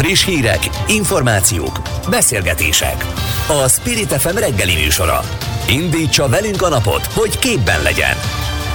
Friss 0.00 0.24
hírek, 0.24 0.68
információk, 0.88 1.80
beszélgetések. 2.08 3.04
A 3.48 3.68
Spirit 3.68 4.12
FM 4.12 4.36
reggeli 4.36 4.74
műsora. 4.74 5.20
Indítsa 5.68 6.28
velünk 6.28 6.62
a 6.62 6.68
napot, 6.68 7.06
hogy 7.06 7.38
képben 7.38 7.82
legyen. 7.82 8.16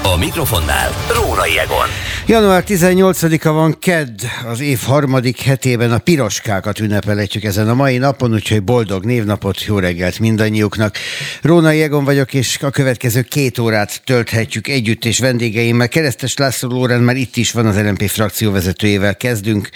A 0.03 0.17
mikrofonnál 0.17 0.89
Rórai 1.13 1.59
Egon. 1.59 1.87
Január 2.27 2.63
18-a 2.67 3.51
van 3.51 3.79
KED, 3.79 4.21
az 4.45 4.59
év 4.59 4.79
harmadik 4.79 5.41
hetében 5.41 5.91
a 5.91 5.97
piroskákat 5.97 6.79
ünnepelhetjük 6.79 7.43
ezen 7.43 7.69
a 7.69 7.73
mai 7.73 7.97
napon, 7.97 8.33
úgyhogy 8.33 8.63
boldog 8.63 9.05
névnapot, 9.05 9.65
jó 9.65 9.79
reggelt 9.79 10.19
mindannyiuknak. 10.19 10.95
Rónai 11.41 11.81
Egon 11.81 12.03
vagyok, 12.03 12.33
és 12.33 12.57
a 12.61 12.69
következő 12.69 13.21
két 13.21 13.59
órát 13.59 14.01
tölthetjük 14.05 14.67
együtt, 14.67 15.05
és 15.05 15.19
vendégeimmel. 15.19 15.87
Keresztes 15.87 16.37
László 16.37 16.69
Lórán 16.69 17.01
már 17.01 17.15
itt 17.15 17.35
is 17.35 17.51
van 17.51 17.65
az 17.65 17.75
LNP 17.75 18.07
frakció 18.07 18.51
vezetőjével 18.51 19.15
kezdünk. 19.15 19.69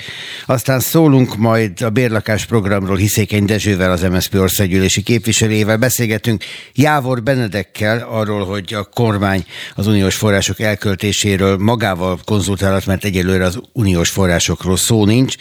Aztán 0.45 0.79
szólunk 0.79 1.37
majd 1.37 1.81
a 1.81 1.89
bérlakás 1.89 2.45
programról 2.45 2.97
Hiszékeny 2.97 3.45
Dezsővel, 3.45 3.91
az 3.91 4.01
MSZP 4.01 4.35
országgyűlési 4.35 5.01
képviselőjével. 5.01 5.77
Beszélgetünk 5.77 6.43
Jávor 6.73 7.23
Benedekkel 7.23 8.07
arról, 8.09 8.45
hogy 8.45 8.73
a 8.73 8.83
kormány 8.83 9.45
az 9.75 9.87
uniós 9.87 10.15
források 10.15 10.59
elköltéséről 10.59 11.57
magával 11.57 12.19
konzultálat, 12.39 12.85
mert 12.85 13.03
egyelőre 13.03 13.45
az 13.45 13.59
uniós 13.73 14.09
forrásokról 14.09 14.77
szó 14.77 15.05
nincs. 15.05 15.35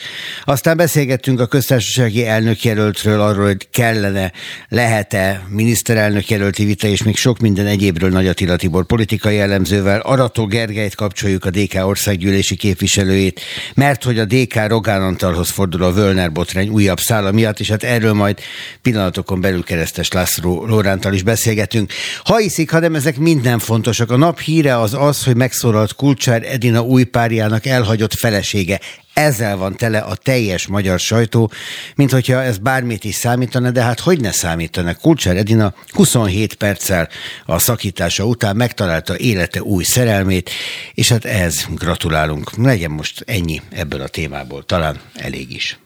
Aztán 0.45 0.77
beszélgettünk 0.77 1.41
a 1.41 1.47
köztársasági 1.47 2.27
elnökjelöltről, 2.27 3.21
arról, 3.21 3.45
hogy 3.45 3.69
kellene, 3.71 4.33
lehet-e 4.69 5.43
miniszterelnök 5.49 6.29
jelölti 6.29 6.65
vita, 6.65 6.87
és 6.87 7.03
még 7.03 7.17
sok 7.17 7.39
minden 7.39 7.67
egyébről 7.67 8.11
Nagy 8.11 8.27
Attila 8.27 8.57
Tibor 8.57 8.87
politikai 8.87 9.35
jellemzővel. 9.35 10.01
Arató 10.01 10.47
Gergelyt 10.47 10.95
kapcsoljuk 10.95 11.45
a 11.45 11.51
DK 11.51 11.87
országgyűlési 11.87 12.57
képviselőjét, 12.57 13.41
mert 13.75 14.05
hogy 14.05 14.19
a 14.19 14.25
DK 14.25 14.67
Rogán 14.67 15.03
Antalhoz 15.03 15.51
fordul 15.51 15.83
a 15.83 15.93
Völner 15.93 16.33
botrány 16.33 16.69
újabb 16.69 16.99
szála 16.99 17.33
miatt, 17.33 17.61
és 17.61 17.71
hát 17.71 17.83
erről 17.83 18.13
majd 18.13 18.39
pillanatokon 18.83 19.41
belül 19.41 19.65
keresztes 19.65 20.13
László 20.13 20.67
Lórántal 20.67 21.15
is 21.15 21.23
beszélgetünk. 21.23 21.93
Ha 22.25 22.37
hiszik, 22.37 22.71
hanem 22.71 22.95
ezek 22.95 23.19
minden 23.19 23.59
fontosak. 23.59 24.11
A 24.11 24.17
nap 24.17 24.41
híre 24.41 24.79
az 24.79 24.95
az, 24.95 25.25
hogy 25.25 25.37
megszólalt 25.37 25.95
Kulcsár 25.95 26.43
Edina 26.43 26.87
új 26.89 27.05
párjának 27.05 27.67
elhagyott 27.67 28.15
felesége. 28.15 28.81
Ezzel 29.15 29.57
van 29.57 29.77
tele 29.77 29.99
a 29.99 30.15
teljes 30.15 30.67
magyar 30.67 30.99
sajtó, 30.99 31.51
mint 31.95 32.11
hogyha 32.11 32.43
ez 32.43 32.59
bármit 32.59 33.05
is 33.05 33.15
számítana, 33.15 33.71
de 33.71 33.83
hát 33.83 34.01
hogy 34.01 34.21
ne 34.21 34.33
számítana. 34.33 34.95
Kulcsár 34.95 35.37
Edina 35.37 35.75
27 35.91 36.55
perccel 36.55 37.09
a 37.47 37.59
szakítása 37.59 38.25
után 38.25 38.57
megtalálta 38.57 39.19
élete 39.19 39.63
új 39.63 39.85
szerelmét, 39.85 40.51
és 40.95 41.09
hát 41.09 41.25
ez 41.25 41.65
gratulálunk. 41.69 42.57
Legyen 42.57 42.91
most 42.91 43.23
ennyi 43.27 43.63
ebből 43.71 44.01
a 44.01 44.09
témából, 44.09 44.65
talán 44.65 45.01
elég 45.15 45.53
is. 45.53 45.79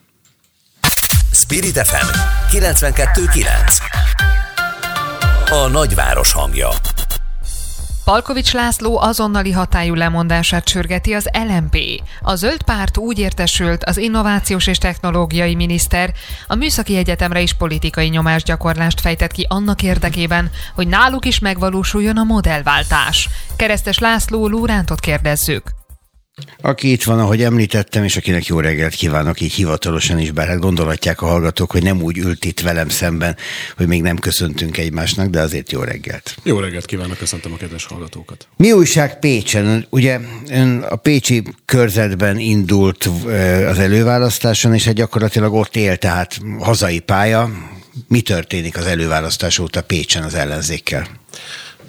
Spirit 1.33 1.79
FM 1.79 2.07
92.9 2.57 3.47
A 5.51 5.69
nagyváros 5.69 6.33
hangja 6.33 6.69
Palkovics 8.05 8.53
László 8.53 8.99
azonnali 8.99 9.51
hatályú 9.51 9.95
lemondását 9.95 10.69
sürgeti 10.69 11.13
az 11.13 11.29
LMP. 11.49 11.77
A 12.23 12.35
zöld 12.35 12.63
párt 12.63 12.97
úgy 12.97 13.19
értesült, 13.19 13.85
az 13.85 13.97
innovációs 13.97 14.67
és 14.67 14.79
technológiai 14.79 15.55
miniszter 15.55 16.13
a 16.47 16.55
műszaki 16.55 16.97
egyetemre 16.97 17.41
is 17.41 17.53
politikai 17.55 18.09
nyomásgyakorlást 18.09 19.01
fejtett 19.01 19.33
ki 19.33 19.47
annak 19.49 19.83
érdekében, 19.83 20.51
hogy 20.75 20.89
náluk 20.89 21.25
is 21.25 21.39
megvalósuljon 21.39 22.17
a 22.17 22.25
modellváltás. 22.25 23.29
Keresztes 23.57 23.99
László 23.99 24.49
Lórántot 24.49 25.01
kérdezzük. 25.01 25.82
Aki 26.61 26.91
itt 26.93 27.03
van, 27.03 27.19
ahogy 27.19 27.43
említettem, 27.43 28.05
és 28.05 28.17
akinek 28.17 28.47
jó 28.47 28.61
reggelt 28.61 28.95
kívánok, 28.95 29.41
így 29.41 29.53
hivatalosan 29.53 30.19
is, 30.19 30.31
bár 30.31 30.49
hát 30.49 30.59
gondolhatják 30.59 31.23
a 31.23 31.27
hallgatók, 31.27 31.71
hogy 31.71 31.83
nem 31.83 32.03
úgy 32.03 32.19
ült 32.19 32.45
itt 32.45 32.61
velem 32.61 32.89
szemben, 32.89 33.37
hogy 33.77 33.87
még 33.87 34.03
nem 34.03 34.19
köszöntünk 34.19 34.79
egymásnak, 34.79 35.29
de 35.29 35.41
azért 35.41 35.73
jó 35.73 35.81
reggelt. 35.81 36.37
Jó 36.43 36.59
reggelt 36.59 36.87
kívánok, 36.87 37.19
köszöntöm 37.19 37.53
a 37.53 37.57
kedves 37.57 37.85
hallgatókat. 37.85 38.47
Mi 38.57 38.73
újság 38.73 39.19
Pécsen? 39.19 39.87
Ugye 39.91 40.21
ön 40.51 40.79
a 40.79 40.97
Pécsi 40.97 41.43
körzetben 41.65 42.39
indult 42.39 43.09
az 43.69 43.79
előválasztáson, 43.79 44.75
és 44.75 44.85
hát 44.85 44.95
gyakorlatilag 44.95 45.55
ott 45.55 45.77
él, 45.77 45.97
tehát 45.97 46.39
hazai 46.59 46.99
pálya. 46.99 47.51
Mi 48.09 48.21
történik 48.21 48.77
az 48.77 48.87
előválasztás 48.87 49.59
óta 49.59 49.83
Pécsen 49.83 50.23
az 50.23 50.35
ellenzékkel? 50.35 51.07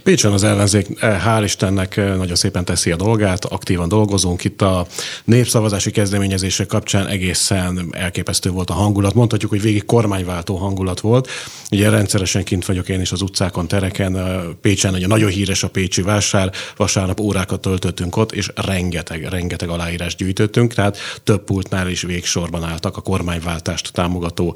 Pécsen 0.04 0.32
az 0.32 0.44
ellenzék, 0.44 0.88
eh, 1.00 1.22
hál' 1.26 1.42
Istennek 1.44 1.98
eh, 1.98 2.16
nagyon 2.16 2.36
szépen 2.36 2.66
teszi 2.66 2.92
a 2.92 2.96
dolgát, 2.96 3.46
aktívan 3.46 3.88
dolgozunk. 3.88 4.44
Itt 4.44 4.62
a 4.62 4.88
népszavazási 5.24 5.92
kezdeményezések 5.92 6.68
kapcsán 6.68 7.08
egészen 7.08 7.88
elképesztő 7.92 8.50
volt 8.50 8.70
a 8.70 8.74
hangulat. 8.74 9.14
Mondhatjuk, 9.14 9.52
hogy 9.52 9.62
végig 9.62 9.86
kormányváltó 9.86 10.56
hangulat 10.56 11.00
volt. 11.00 11.30
Ugye 11.72 11.90
rendszeresen 11.90 12.44
kint 12.44 12.66
vagyok 12.66 12.90
én 12.90 13.02
is 13.02 13.12
az 13.12 13.22
utcákon, 13.22 13.68
tereken. 13.68 14.18
Eh, 14.18 14.42
Pécsen 14.62 14.94
ugye 14.94 15.08
nagyon 15.08 15.30
híres 15.30 15.64
a 15.64 15.70
Pécsi 15.70 16.02
vásár. 16.02 16.52
Vasárnap 16.78 17.20
órákat 17.20 17.62
töltöttünk 17.62 18.18
ott, 18.18 18.32
és 18.32 18.52
rengeteg, 18.56 19.28
rengeteg 19.30 19.70
aláírás 19.70 20.16
gyűjtöttünk. 20.16 20.74
Tehát 20.74 20.98
több 21.24 21.44
pultnál 21.44 21.90
is 21.90 22.02
végsorban 22.02 22.64
álltak 22.64 22.98
a 22.98 23.02
kormányváltást 23.02 23.94
támogató 23.94 24.56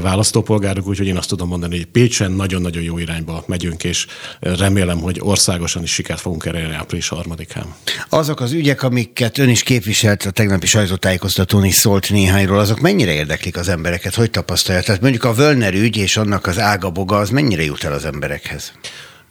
választópolgárok, 0.00 0.86
úgyhogy 0.86 1.06
én 1.06 1.16
azt 1.16 1.28
tudom 1.28 1.48
mondani, 1.48 1.76
hogy 1.76 1.86
Pécsen 1.86 2.32
nagyon-nagyon 2.32 2.82
jó 2.82 2.98
irányba 2.98 3.44
megyünk, 3.46 3.84
és 3.84 4.06
remélem 4.40 4.73
remélem, 4.74 5.00
hogy 5.00 5.20
országosan 5.20 5.82
is 5.82 5.92
sikert 5.92 6.20
fogunk 6.20 6.46
elérni 6.46 6.74
április 6.74 7.08
harmadikán. 7.08 7.74
Azok 8.08 8.40
az 8.40 8.52
ügyek, 8.52 8.82
amiket 8.82 9.38
ön 9.38 9.48
is 9.48 9.62
képviselt, 9.62 10.24
a 10.24 10.30
tegnapi 10.30 10.66
sajtótájékoztatón 10.66 11.64
is 11.64 11.74
szólt 11.74 12.10
néhányról, 12.10 12.58
azok 12.58 12.80
mennyire 12.80 13.12
érdeklik 13.12 13.56
az 13.56 13.68
embereket? 13.68 14.14
Hogy 14.14 14.30
tapasztalja? 14.30 14.82
Tehát 14.82 15.00
mondjuk 15.00 15.24
a 15.24 15.34
Völner 15.34 15.74
ügy 15.74 15.96
és 15.96 16.16
annak 16.16 16.46
az 16.46 16.58
ágaboga, 16.58 17.16
az 17.16 17.30
mennyire 17.30 17.64
jut 17.64 17.84
el 17.84 17.92
az 17.92 18.04
emberekhez? 18.04 18.72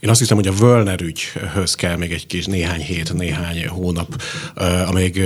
Én 0.03 0.09
azt 0.09 0.19
hiszem, 0.19 0.37
hogy 0.37 0.47
a 0.47 0.53
Völner 0.53 1.01
ügyhöz 1.01 1.75
kell 1.75 1.95
még 1.95 2.11
egy 2.11 2.27
kis 2.27 2.45
néhány 2.45 2.81
hét, 2.81 3.13
néhány 3.13 3.67
hónap, 3.67 4.21
amíg 4.87 5.21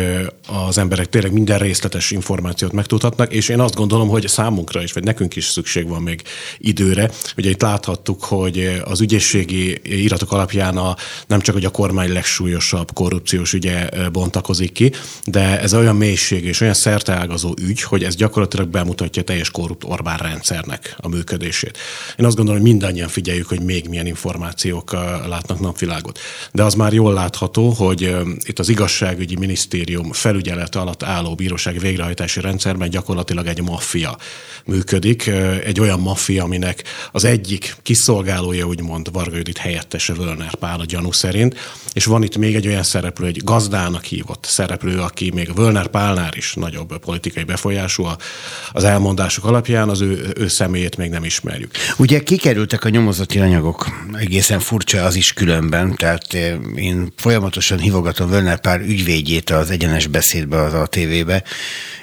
az 0.48 0.78
emberek 0.78 1.10
tényleg 1.10 1.32
minden 1.32 1.58
részletes 1.58 2.12
információt 2.12 2.72
megtudhatnak, 2.72 3.34
és 3.34 3.50
én 3.50 3.60
azt 3.60 3.76
gondolom, 3.76 4.08
hogy 4.08 4.28
számunkra 4.28 4.84
is, 4.84 4.94
vagy 4.94 5.04
nekünk 5.04 5.36
is 5.36 5.46
szükség 5.46 5.88
van 5.88 6.02
még 6.02 6.22
időre. 6.58 7.12
Ugye 7.38 7.50
itt 7.50 7.62
láthattuk, 7.62 8.24
hogy 8.24 8.82
az 8.84 9.02
ügyészségi 9.02 9.80
iratok 9.84 10.32
alapján 10.32 10.78
a, 10.78 10.96
nem 11.28 11.40
csak 11.40 11.56
hogy 11.56 11.66
a 11.66 11.70
kormány 11.70 12.12
legsúlyosabb 12.12 12.94
korrupciós 12.94 13.54
ügye 13.54 13.90
bontakozik 14.12 14.72
ki, 14.72 14.92
de 15.26 15.62
ez 15.62 15.74
olyan 15.74 15.96
mélység 15.96 16.44
és 16.44 16.62
olyan 16.62 16.74
szerteágazó 16.74 17.54
ügy, 17.62 17.82
hogy 17.82 18.04
ez 18.04 18.16
gyakorlatilag 18.16 18.68
bemutatja 18.68 19.24
teljes 19.24 19.52
korrupt 19.52 19.84
Orbán 19.84 20.18
rendszernek 20.18 20.96
a 20.98 21.08
működését. 21.08 21.78
Én 22.18 22.26
azt 22.26 22.36
gondolom, 22.36 22.62
hogy 22.62 22.72
mindannyian 22.72 23.08
figyeljük, 23.08 23.48
hogy 23.48 23.62
még 23.62 23.88
milyen 23.88 24.08
információ 24.08 24.66
információk 24.68 25.28
látnak 25.28 25.60
napvilágot. 25.60 26.20
De 26.52 26.64
az 26.64 26.74
már 26.74 26.94
jól 26.94 27.14
látható, 27.14 27.70
hogy 27.70 28.16
itt 28.44 28.60
az 28.60 28.70
igazságügyi 28.70 29.36
minisztérium 29.36 30.12
felügyelete 30.12 30.80
alatt 30.80 31.04
álló 31.04 31.36
bírósági 31.36 31.78
végrehajtási 31.78 32.42
rendszerben 32.42 32.90
gyakorlatilag 32.90 33.48
egy 33.48 33.62
maffia 33.62 34.18
működik. 34.66 35.28
Egy 35.66 35.80
olyan 35.80 36.00
maffia, 36.00 36.44
aminek 36.44 36.84
az 37.12 37.24
egyik 37.24 37.76
kiszolgálója, 37.84 38.66
úgymond 38.66 39.12
Varga 39.12 39.36
Judit 39.36 39.58
helyettese 39.58 40.14
Völner 40.14 40.56
Pál 40.56 40.80
a 40.80 40.86
gyanú 40.86 41.12
szerint, 41.12 41.56
és 41.94 42.06
van 42.06 42.24
itt 42.24 42.38
még 42.38 42.56
egy 42.56 42.68
olyan 42.68 42.84
szereplő, 42.84 43.28
egy 43.28 43.44
gazdának 43.44 44.04
hívott 44.04 44.46
szereplő, 44.46 45.00
aki 45.00 45.32
még 45.34 45.54
Völner 45.56 45.88
Pálnál 45.88 46.32
is 46.36 46.54
nagyobb 46.54 46.98
politikai 46.98 47.44
befolyású 47.44 48.08
az 48.72 48.84
elmondások 48.84 49.46
alapján, 49.46 49.90
az 49.90 50.02
ő, 50.02 50.34
ő 50.38 50.48
személyét 50.48 50.98
még 50.98 51.10
nem 51.10 51.24
ismerjük. 51.24 51.72
Ugye 51.98 52.20
kikerültek 52.20 52.84
a 52.84 52.90
nyomozati 52.90 53.40
anyagok 53.40 53.88
egészen 54.14 54.57
egészen 54.58 54.78
furcsa 54.78 55.04
az 55.04 55.16
is 55.16 55.34
különben, 55.34 55.96
tehát 55.96 56.34
eh, 56.34 56.56
én 56.76 57.14
folyamatosan 57.18 57.80
hívogatom 57.80 58.30
Völner 58.30 58.60
pár 58.60 58.80
ügyvédjét 58.80 59.50
az 59.50 59.70
egyenes 59.70 60.08
beszédbe 60.08 60.62
az 60.62 60.74
ATV-be, 60.74 61.44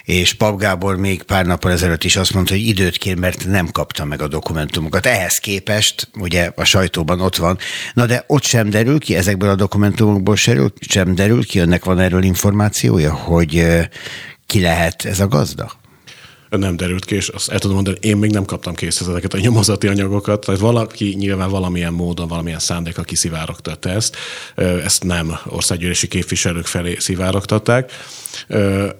és 0.04 0.32
Pap 0.32 0.58
Gábor 0.58 0.96
még 0.96 1.22
pár 1.22 1.46
nappal 1.46 1.72
ezelőtt 1.72 2.04
is 2.04 2.16
azt 2.16 2.34
mondta, 2.34 2.52
hogy 2.52 2.66
időt 2.66 2.96
kér, 2.96 3.16
mert 3.16 3.46
nem 3.46 3.68
kapta 3.70 4.04
meg 4.04 4.22
a 4.22 4.28
dokumentumokat. 4.28 5.06
Ehhez 5.06 5.34
képest, 5.34 6.08
ugye 6.18 6.50
a 6.56 6.64
sajtóban 6.64 7.20
ott 7.20 7.36
van, 7.36 7.58
na 7.94 8.06
de 8.06 8.24
ott 8.26 8.44
sem 8.44 8.70
derül 8.70 8.98
ki, 8.98 9.16
ezekből 9.16 9.50
a 9.50 9.54
dokumentumokból 9.54 10.36
sem 10.80 11.14
derül 11.14 11.44
ki, 11.44 11.58
önnek 11.58 11.84
van 11.84 11.98
erről 11.98 12.22
információja, 12.22 13.14
hogy 13.14 13.56
eh, 13.56 13.86
ki 14.46 14.60
lehet 14.60 15.04
ez 15.04 15.20
a 15.20 15.28
gazda? 15.28 15.82
Nem 16.58 16.76
derült 16.76 17.04
ki, 17.04 17.14
és 17.14 17.28
azt 17.28 17.50
el 17.50 17.58
tudom 17.58 17.74
mondani, 17.74 17.96
én 18.00 18.16
még 18.16 18.30
nem 18.30 18.44
kaptam 18.44 18.74
kész 18.74 19.00
ezeket 19.00 19.34
a 19.34 19.38
nyomozati 19.38 19.86
anyagokat, 19.86 20.40
tehát 20.40 20.60
valaki 20.60 21.14
nyilván 21.18 21.50
valamilyen 21.50 21.92
módon, 21.92 22.28
valamilyen 22.28 22.58
szándéka 22.58 23.02
kiszivárogtatta 23.02 23.88
ezt, 23.88 24.16
ezt 24.84 25.04
nem 25.04 25.38
országgyűlési 25.46 26.08
képviselők 26.08 26.66
felé 26.66 26.96
szivárogtatták. 26.98 27.92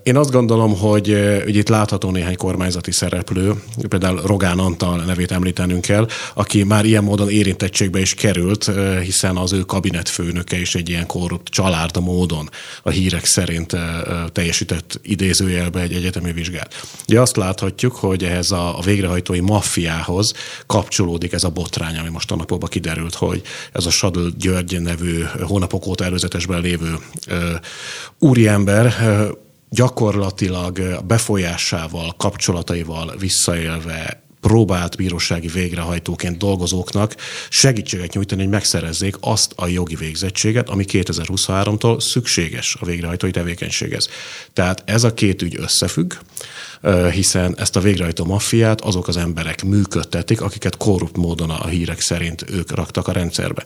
Én 0.02 0.16
azt 0.16 0.30
gondolom, 0.30 0.78
hogy, 0.78 1.18
hogy 1.44 1.56
itt 1.56 1.68
látható 1.68 2.10
néhány 2.10 2.36
kormányzati 2.36 2.92
szereplő, 2.92 3.54
például 3.88 4.20
Rogán 4.24 4.58
Antal 4.58 5.04
nevét 5.04 5.32
említenünk 5.32 5.80
kell, 5.80 6.06
aki 6.34 6.62
már 6.62 6.84
ilyen 6.84 7.04
módon 7.04 7.30
érintettségbe 7.30 8.00
is 8.00 8.14
került, 8.14 8.70
hiszen 9.02 9.36
az 9.36 9.52
ő 9.52 9.60
kabinetfőnöke 9.60 10.60
is 10.60 10.74
egy 10.74 10.88
ilyen 10.88 11.06
korrupt 11.06 11.52
család 11.52 12.00
módon 12.00 12.50
a 12.82 12.90
hírek 12.90 13.24
szerint 13.24 13.76
teljesített 14.32 15.00
idézőjelbe 15.02 15.80
egy 15.80 15.92
egyetemi 15.92 16.32
vizsgát. 16.32 16.86
Ugye 17.08 17.20
azt 17.20 17.36
láthatjuk, 17.44 17.94
hogy 17.96 18.24
ehhez 18.24 18.50
a, 18.50 18.78
a 18.78 18.80
végrehajtói 18.80 19.40
maffiához 19.40 20.32
kapcsolódik 20.66 21.32
ez 21.32 21.44
a 21.44 21.50
botrány, 21.50 21.98
ami 21.98 22.08
most 22.08 22.30
a 22.30 22.36
napokban 22.36 22.68
kiderült, 22.68 23.14
hogy 23.14 23.42
ez 23.72 23.86
a 23.86 23.90
Sadl 23.90 24.26
György 24.38 24.80
nevű 24.80 25.22
hónapok 25.42 25.86
óta 25.86 26.04
előzetesben 26.04 26.60
lévő 26.60 26.98
ö, 27.26 27.54
úriember 28.18 28.94
ö, 29.02 29.28
gyakorlatilag 29.70 31.04
befolyásával, 31.06 32.14
kapcsolataival 32.16 33.14
visszaélve 33.18 34.23
próbált 34.44 34.96
bírósági 34.96 35.46
végrehajtóként 35.46 36.36
dolgozóknak 36.36 37.14
segítséget 37.48 38.12
nyújtani, 38.12 38.42
hogy 38.42 38.50
megszerezzék 38.50 39.16
azt 39.20 39.52
a 39.56 39.66
jogi 39.66 39.94
végzettséget, 39.94 40.68
ami 40.68 40.84
2023-tól 40.88 42.00
szükséges 42.00 42.76
a 42.80 42.84
végrehajtói 42.84 43.30
tevékenységhez. 43.30 44.08
Tehát 44.52 44.82
ez 44.86 45.04
a 45.04 45.14
két 45.14 45.42
ügy 45.42 45.56
összefügg, 45.58 46.14
hiszen 47.12 47.54
ezt 47.58 47.76
a 47.76 47.80
végrehajtó 47.80 48.24
maffiát 48.24 48.80
azok 48.80 49.08
az 49.08 49.16
emberek 49.16 49.64
működtetik, 49.64 50.40
akiket 50.40 50.76
korrupt 50.76 51.16
módon 51.16 51.50
a 51.50 51.66
hírek 51.66 52.00
szerint 52.00 52.44
ők 52.50 52.74
raktak 52.74 53.08
a 53.08 53.12
rendszerbe. 53.12 53.64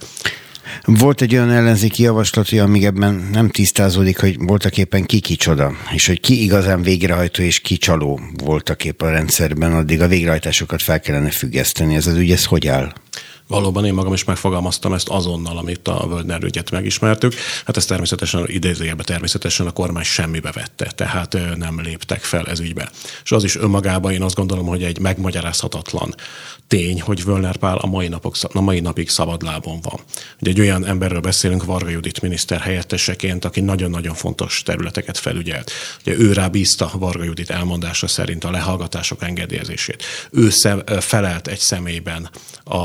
Volt 0.84 1.20
egy 1.20 1.34
olyan 1.34 1.50
ellenzéki 1.50 2.02
javaslat, 2.02 2.48
hogy 2.48 2.58
amíg 2.58 2.84
ebben 2.84 3.28
nem 3.32 3.48
tisztázódik, 3.48 4.18
hogy 4.18 4.36
voltak 4.38 4.78
éppen 4.78 5.04
ki 5.04 5.20
kicsoda, 5.20 5.72
és 5.94 6.06
hogy 6.06 6.20
ki 6.20 6.42
igazán 6.42 6.82
végrehajtó 6.82 7.42
és 7.42 7.60
ki 7.60 7.76
csaló 7.76 8.20
voltak 8.44 8.84
éppen 8.84 9.08
a 9.08 9.12
rendszerben, 9.12 9.72
addig 9.72 10.00
a 10.00 10.08
végrehajtásokat 10.08 10.82
fel 10.82 11.00
kellene 11.00 11.30
függeszteni. 11.30 11.94
Ez 11.94 12.06
az 12.06 12.16
ügy, 12.16 12.30
ez 12.30 12.44
hogy 12.44 12.68
áll? 12.68 12.92
Valóban 13.48 13.84
én 13.84 13.94
magam 13.94 14.12
is 14.12 14.24
megfogalmaztam 14.24 14.92
ezt 14.92 15.08
azonnal, 15.08 15.56
amit 15.56 15.88
a 15.88 16.06
Völdner 16.08 16.42
ügyet 16.42 16.70
megismertük. 16.70 17.34
Hát 17.64 17.76
ez 17.76 17.84
természetesen, 17.84 18.44
idézőjelben 18.46 19.04
természetesen 19.04 19.66
a 19.66 19.70
kormány 19.70 20.04
semmibe 20.04 20.52
vette, 20.52 20.90
tehát 20.94 21.36
nem 21.56 21.80
léptek 21.80 22.22
fel 22.22 22.46
ez 22.46 22.60
ügybe. 22.60 22.90
És 23.24 23.32
az 23.32 23.44
is 23.44 23.56
önmagában 23.56 24.12
én 24.12 24.22
azt 24.22 24.34
gondolom, 24.34 24.66
hogy 24.66 24.82
egy 24.82 24.98
megmagyarázhatatlan 24.98 26.14
tény, 26.66 27.00
hogy 27.00 27.24
Völner 27.24 27.56
Pál 27.56 27.76
a 27.76 27.86
mai, 27.86 28.08
napok, 28.08 28.34
a 28.52 28.60
mai 28.60 28.80
napig 28.80 29.08
szabadlábon 29.08 29.80
van. 29.80 30.00
Ugye 30.40 30.50
egy 30.50 30.60
olyan 30.60 30.86
emberről 30.86 31.20
beszélünk, 31.20 31.64
Varga 31.64 31.88
Judit 31.90 32.20
miniszter 32.20 32.60
helyetteseként, 32.60 33.44
aki 33.44 33.60
nagyon-nagyon 33.60 34.14
fontos 34.14 34.62
területeket 34.62 35.18
felügyelt. 35.18 35.70
Ugye 36.00 36.18
ő 36.18 36.32
rá 36.32 36.48
bízta 36.48 36.90
Varga 36.92 37.24
Judit 37.24 37.50
elmondása 37.50 38.06
szerint 38.06 38.44
a 38.44 38.50
lehallgatások 38.50 39.22
engedélyezését. 39.22 40.04
Ő 40.30 40.50
szem, 40.50 40.82
felelt 41.00 41.46
egy 41.46 41.58
személyben 41.58 42.30
a, 42.64 42.76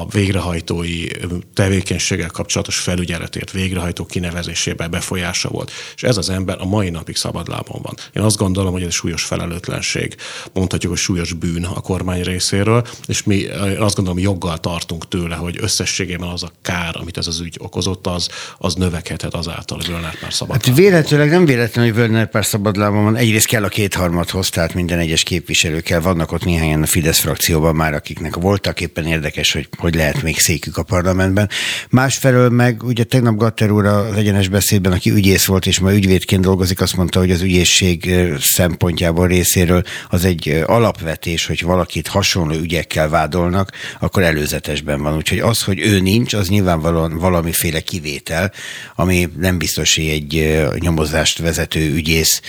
a 0.00 0.06
végrehajtói 0.12 1.06
tevékenységgel 1.54 2.28
kapcsolatos 2.28 2.78
felügyeletért, 2.78 3.50
végrehajtó 3.50 4.04
kinevezésében 4.06 4.90
befolyása 4.90 5.48
volt. 5.48 5.70
És 5.96 6.02
ez 6.02 6.16
az 6.16 6.30
ember 6.30 6.56
a 6.60 6.64
mai 6.64 6.90
napig 6.90 7.16
szabadlábon 7.16 7.80
van. 7.82 7.94
Én 8.12 8.22
azt 8.22 8.36
gondolom, 8.36 8.72
hogy 8.72 8.82
ez 8.82 8.94
súlyos 8.94 9.22
felelőtlenség, 9.22 10.16
mondhatjuk, 10.52 10.92
hogy 10.92 11.00
súlyos 11.00 11.32
bűn 11.32 11.64
a 11.64 11.80
kormány 11.80 12.22
részéről, 12.22 12.86
és 13.06 13.22
mi 13.22 13.46
azt 13.78 13.96
gondolom 13.96 14.18
joggal 14.18 14.58
tartunk 14.58 15.08
tőle, 15.08 15.34
hogy 15.34 15.56
összességében 15.60 16.28
az 16.28 16.42
a 16.42 16.52
kár, 16.62 16.96
amit 17.00 17.16
ez 17.16 17.26
az 17.26 17.40
ügy 17.40 17.56
okozott, 17.58 18.06
az, 18.06 18.28
az 18.58 18.74
növekedhet 18.74 19.34
azáltal, 19.34 19.76
hogy 19.76 19.86
Völner 19.86 20.18
pár 20.18 20.32
szabad. 20.32 20.64
Hát 20.64 20.76
véletlenül 20.76 21.26
nem 21.26 21.44
véletlen, 21.44 21.84
hogy 21.84 21.94
Völner 21.94 22.30
pár 22.30 22.44
szabadlábon 22.44 23.04
van. 23.04 23.16
Egyrészt 23.16 23.46
kell 23.46 23.64
a 23.64 23.68
kétharmadhoz, 23.68 24.48
tehát 24.48 24.74
minden 24.74 24.98
egyes 24.98 25.22
képviselő 25.22 25.80
kell. 25.80 26.00
Vannak 26.00 26.32
ott 26.32 26.44
néhányan 26.44 26.82
a 26.82 26.86
Fidesz 26.86 27.18
frakcióban 27.18 27.74
már, 27.74 27.94
akiknek 27.94 28.34
voltak 28.34 28.80
éppen 28.80 29.06
érdekes, 29.06 29.52
hogy 29.52 29.68
hogy 29.78 29.96
lehet 30.00 30.22
még 30.22 30.38
székük 30.38 30.76
a 30.76 30.82
parlamentben. 30.82 31.48
Másfelől 31.90 32.48
meg, 32.48 32.82
ugye 32.82 33.04
tegnap 33.04 33.36
Gatter 33.36 33.70
úr 33.70 33.86
az 33.86 34.16
egyenes 34.16 34.48
beszédben, 34.48 34.92
aki 34.92 35.10
ügyész 35.10 35.44
volt, 35.44 35.66
és 35.66 35.78
ma 35.78 35.92
ügyvédként 35.92 36.42
dolgozik, 36.42 36.80
azt 36.80 36.96
mondta, 36.96 37.18
hogy 37.18 37.30
az 37.30 37.40
ügyészség 37.40 38.14
szempontjából 38.40 39.26
részéről 39.26 39.82
az 40.08 40.24
egy 40.24 40.62
alapvetés, 40.66 41.46
hogy 41.46 41.62
valakit 41.62 42.06
hasonló 42.06 42.54
ügyekkel 42.54 43.08
vádolnak, 43.08 43.70
akkor 43.98 44.22
előzetesben 44.22 45.02
van. 45.02 45.16
Úgyhogy 45.16 45.38
az, 45.38 45.62
hogy 45.62 45.80
ő 45.80 46.00
nincs, 46.00 46.34
az 46.34 46.48
nyilvánvalóan 46.48 47.18
valamiféle 47.18 47.80
kivétel, 47.80 48.52
ami 48.94 49.28
nem 49.36 49.58
biztos, 49.58 49.96
hogy 49.96 50.08
egy 50.08 50.60
nyomozást 50.78 51.38
vezető 51.38 51.94
ügyész 51.94 52.40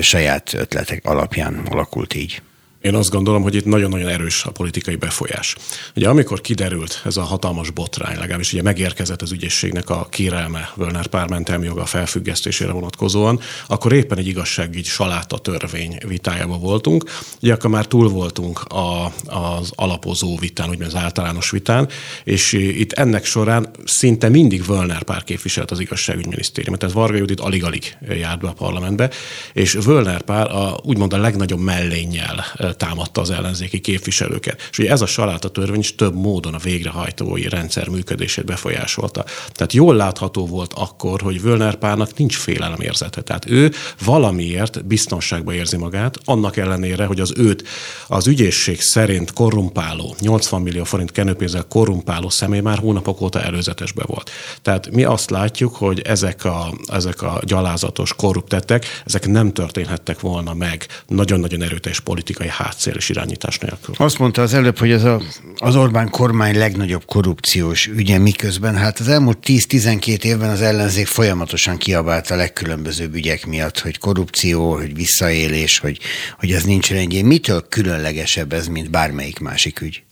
saját 0.00 0.54
ötletek 0.54 1.04
alapján 1.04 1.62
alakult 1.70 2.14
így. 2.14 2.42
Én 2.86 2.94
azt 2.94 3.10
gondolom, 3.10 3.42
hogy 3.42 3.54
itt 3.54 3.64
nagyon-nagyon 3.64 4.08
erős 4.08 4.44
a 4.44 4.50
politikai 4.50 4.96
befolyás. 4.96 5.56
Ugye 5.96 6.08
amikor 6.08 6.40
kiderült 6.40 7.02
ez 7.04 7.16
a 7.16 7.22
hatalmas 7.22 7.70
botrány, 7.70 8.18
legalábbis 8.18 8.52
ugye 8.52 8.62
megérkezett 8.62 9.22
az 9.22 9.32
ügyészségnek 9.32 9.90
a 9.90 10.06
kérelme 10.10 10.70
Völner 10.74 11.06
pár 11.06 11.28
mentelmi 11.28 11.66
joga 11.66 11.84
felfüggesztésére 11.84 12.72
vonatkozóan, 12.72 13.40
akkor 13.66 13.92
éppen 13.92 14.18
egy 14.18 14.26
igazságügyi 14.26 14.82
saláta 14.82 15.38
törvény 15.38 15.98
vitájában 16.08 16.60
voltunk. 16.60 17.04
Ugye 17.42 17.52
akkor 17.52 17.70
már 17.70 17.86
túl 17.86 18.08
voltunk 18.08 18.60
a, 18.60 19.12
az 19.26 19.72
alapozó 19.74 20.36
vitán, 20.38 20.68
úgymond 20.68 20.90
az 20.90 21.00
általános 21.00 21.50
vitán, 21.50 21.88
és 22.24 22.52
itt 22.52 22.92
ennek 22.92 23.24
során 23.24 23.70
szinte 23.84 24.28
mindig 24.28 24.66
Völner 24.66 25.02
pár 25.02 25.24
képviselt 25.24 25.70
az 25.70 25.80
igazságügyminisztériumot, 25.80 26.80
tehát 26.80 26.94
Varga 26.94 27.16
Judit 27.16 27.40
alig-alig 27.40 27.96
járt 28.08 28.40
be 28.40 28.48
a 28.48 28.52
parlamentbe, 28.52 29.10
és 29.52 29.72
Völner 29.72 30.22
pár 30.22 30.50
a, 30.50 30.80
úgymond 30.82 31.12
a 31.12 31.18
legnagyobb 31.18 31.60
mellénnyel 31.60 32.44
támadta 32.76 33.20
az 33.20 33.30
ellenzéki 33.30 33.80
képviselőket. 33.80 34.68
És 34.70 34.78
ugye 34.78 34.90
ez 34.90 35.00
a 35.00 35.06
saláta 35.06 35.48
törvény 35.48 35.80
is 35.80 35.94
több 35.94 36.14
módon 36.14 36.54
a 36.54 36.58
végrehajtói 36.58 37.48
rendszer 37.48 37.88
működését 37.88 38.44
befolyásolta. 38.44 39.24
Tehát 39.52 39.72
jól 39.72 39.96
látható 39.96 40.46
volt 40.46 40.72
akkor, 40.72 41.20
hogy 41.20 41.42
Völner 41.42 41.74
Párnak 41.74 42.16
nincs 42.16 42.36
érzete. 42.80 43.20
Tehát 43.20 43.50
ő 43.50 43.72
valamiért 44.04 44.84
biztonságban 44.84 45.54
érzi 45.54 45.76
magát, 45.76 46.18
annak 46.24 46.56
ellenére, 46.56 47.04
hogy 47.04 47.20
az 47.20 47.32
őt 47.36 47.68
az 48.06 48.26
ügyészség 48.26 48.80
szerint 48.80 49.32
korrumpáló, 49.32 50.14
80 50.20 50.62
millió 50.62 50.84
forint 50.84 51.12
kenőpénzzel 51.12 51.64
korrumpáló 51.68 52.28
személy 52.28 52.60
már 52.60 52.78
hónapok 52.78 53.20
óta 53.20 53.42
előzetesbe 53.42 54.02
volt. 54.06 54.30
Tehát 54.62 54.90
mi 54.90 55.04
azt 55.04 55.30
látjuk, 55.30 55.74
hogy 55.74 56.00
ezek 56.00 56.44
a, 56.44 56.74
ezek 56.86 57.22
a 57.22 57.40
gyalázatos 57.44 58.14
korrupt 58.14 58.48
tettek, 58.48 59.02
ezek 59.04 59.26
nem 59.26 59.52
történhettek 59.52 60.20
volna 60.20 60.54
meg 60.54 60.86
nagyon-nagyon 61.06 61.62
erőteljes 61.62 62.00
politikai 62.00 62.48
hátszél 62.56 62.94
és 62.94 63.08
irányítás 63.08 63.58
nélkül. 63.58 63.94
Azt 63.98 64.18
mondta 64.18 64.42
az 64.42 64.54
előbb, 64.54 64.78
hogy 64.78 64.90
ez 64.90 65.04
a, 65.04 65.20
az 65.56 65.76
Orbán 65.76 66.10
kormány 66.10 66.58
legnagyobb 66.58 67.04
korrupciós 67.04 67.86
ügye, 67.86 68.18
miközben 68.18 68.76
hát 68.76 68.98
az 68.98 69.08
elmúlt 69.08 69.38
10-12 69.46 70.24
évben 70.24 70.50
az 70.50 70.60
ellenzék 70.60 71.06
folyamatosan 71.06 71.76
kiabált 71.76 72.30
a 72.30 72.36
legkülönbözőbb 72.36 73.14
ügyek 73.14 73.46
miatt, 73.46 73.78
hogy 73.78 73.98
korrupció, 73.98 74.74
hogy 74.74 74.94
visszaélés, 74.94 75.78
hogy, 75.78 75.98
hogy 76.38 76.52
ez 76.52 76.64
nincs 76.64 76.90
rendjén. 76.90 77.24
Mitől 77.24 77.66
különlegesebb 77.68 78.52
ez, 78.52 78.66
mint 78.66 78.90
bármelyik 78.90 79.38
másik 79.38 79.80
ügy? 79.80 80.05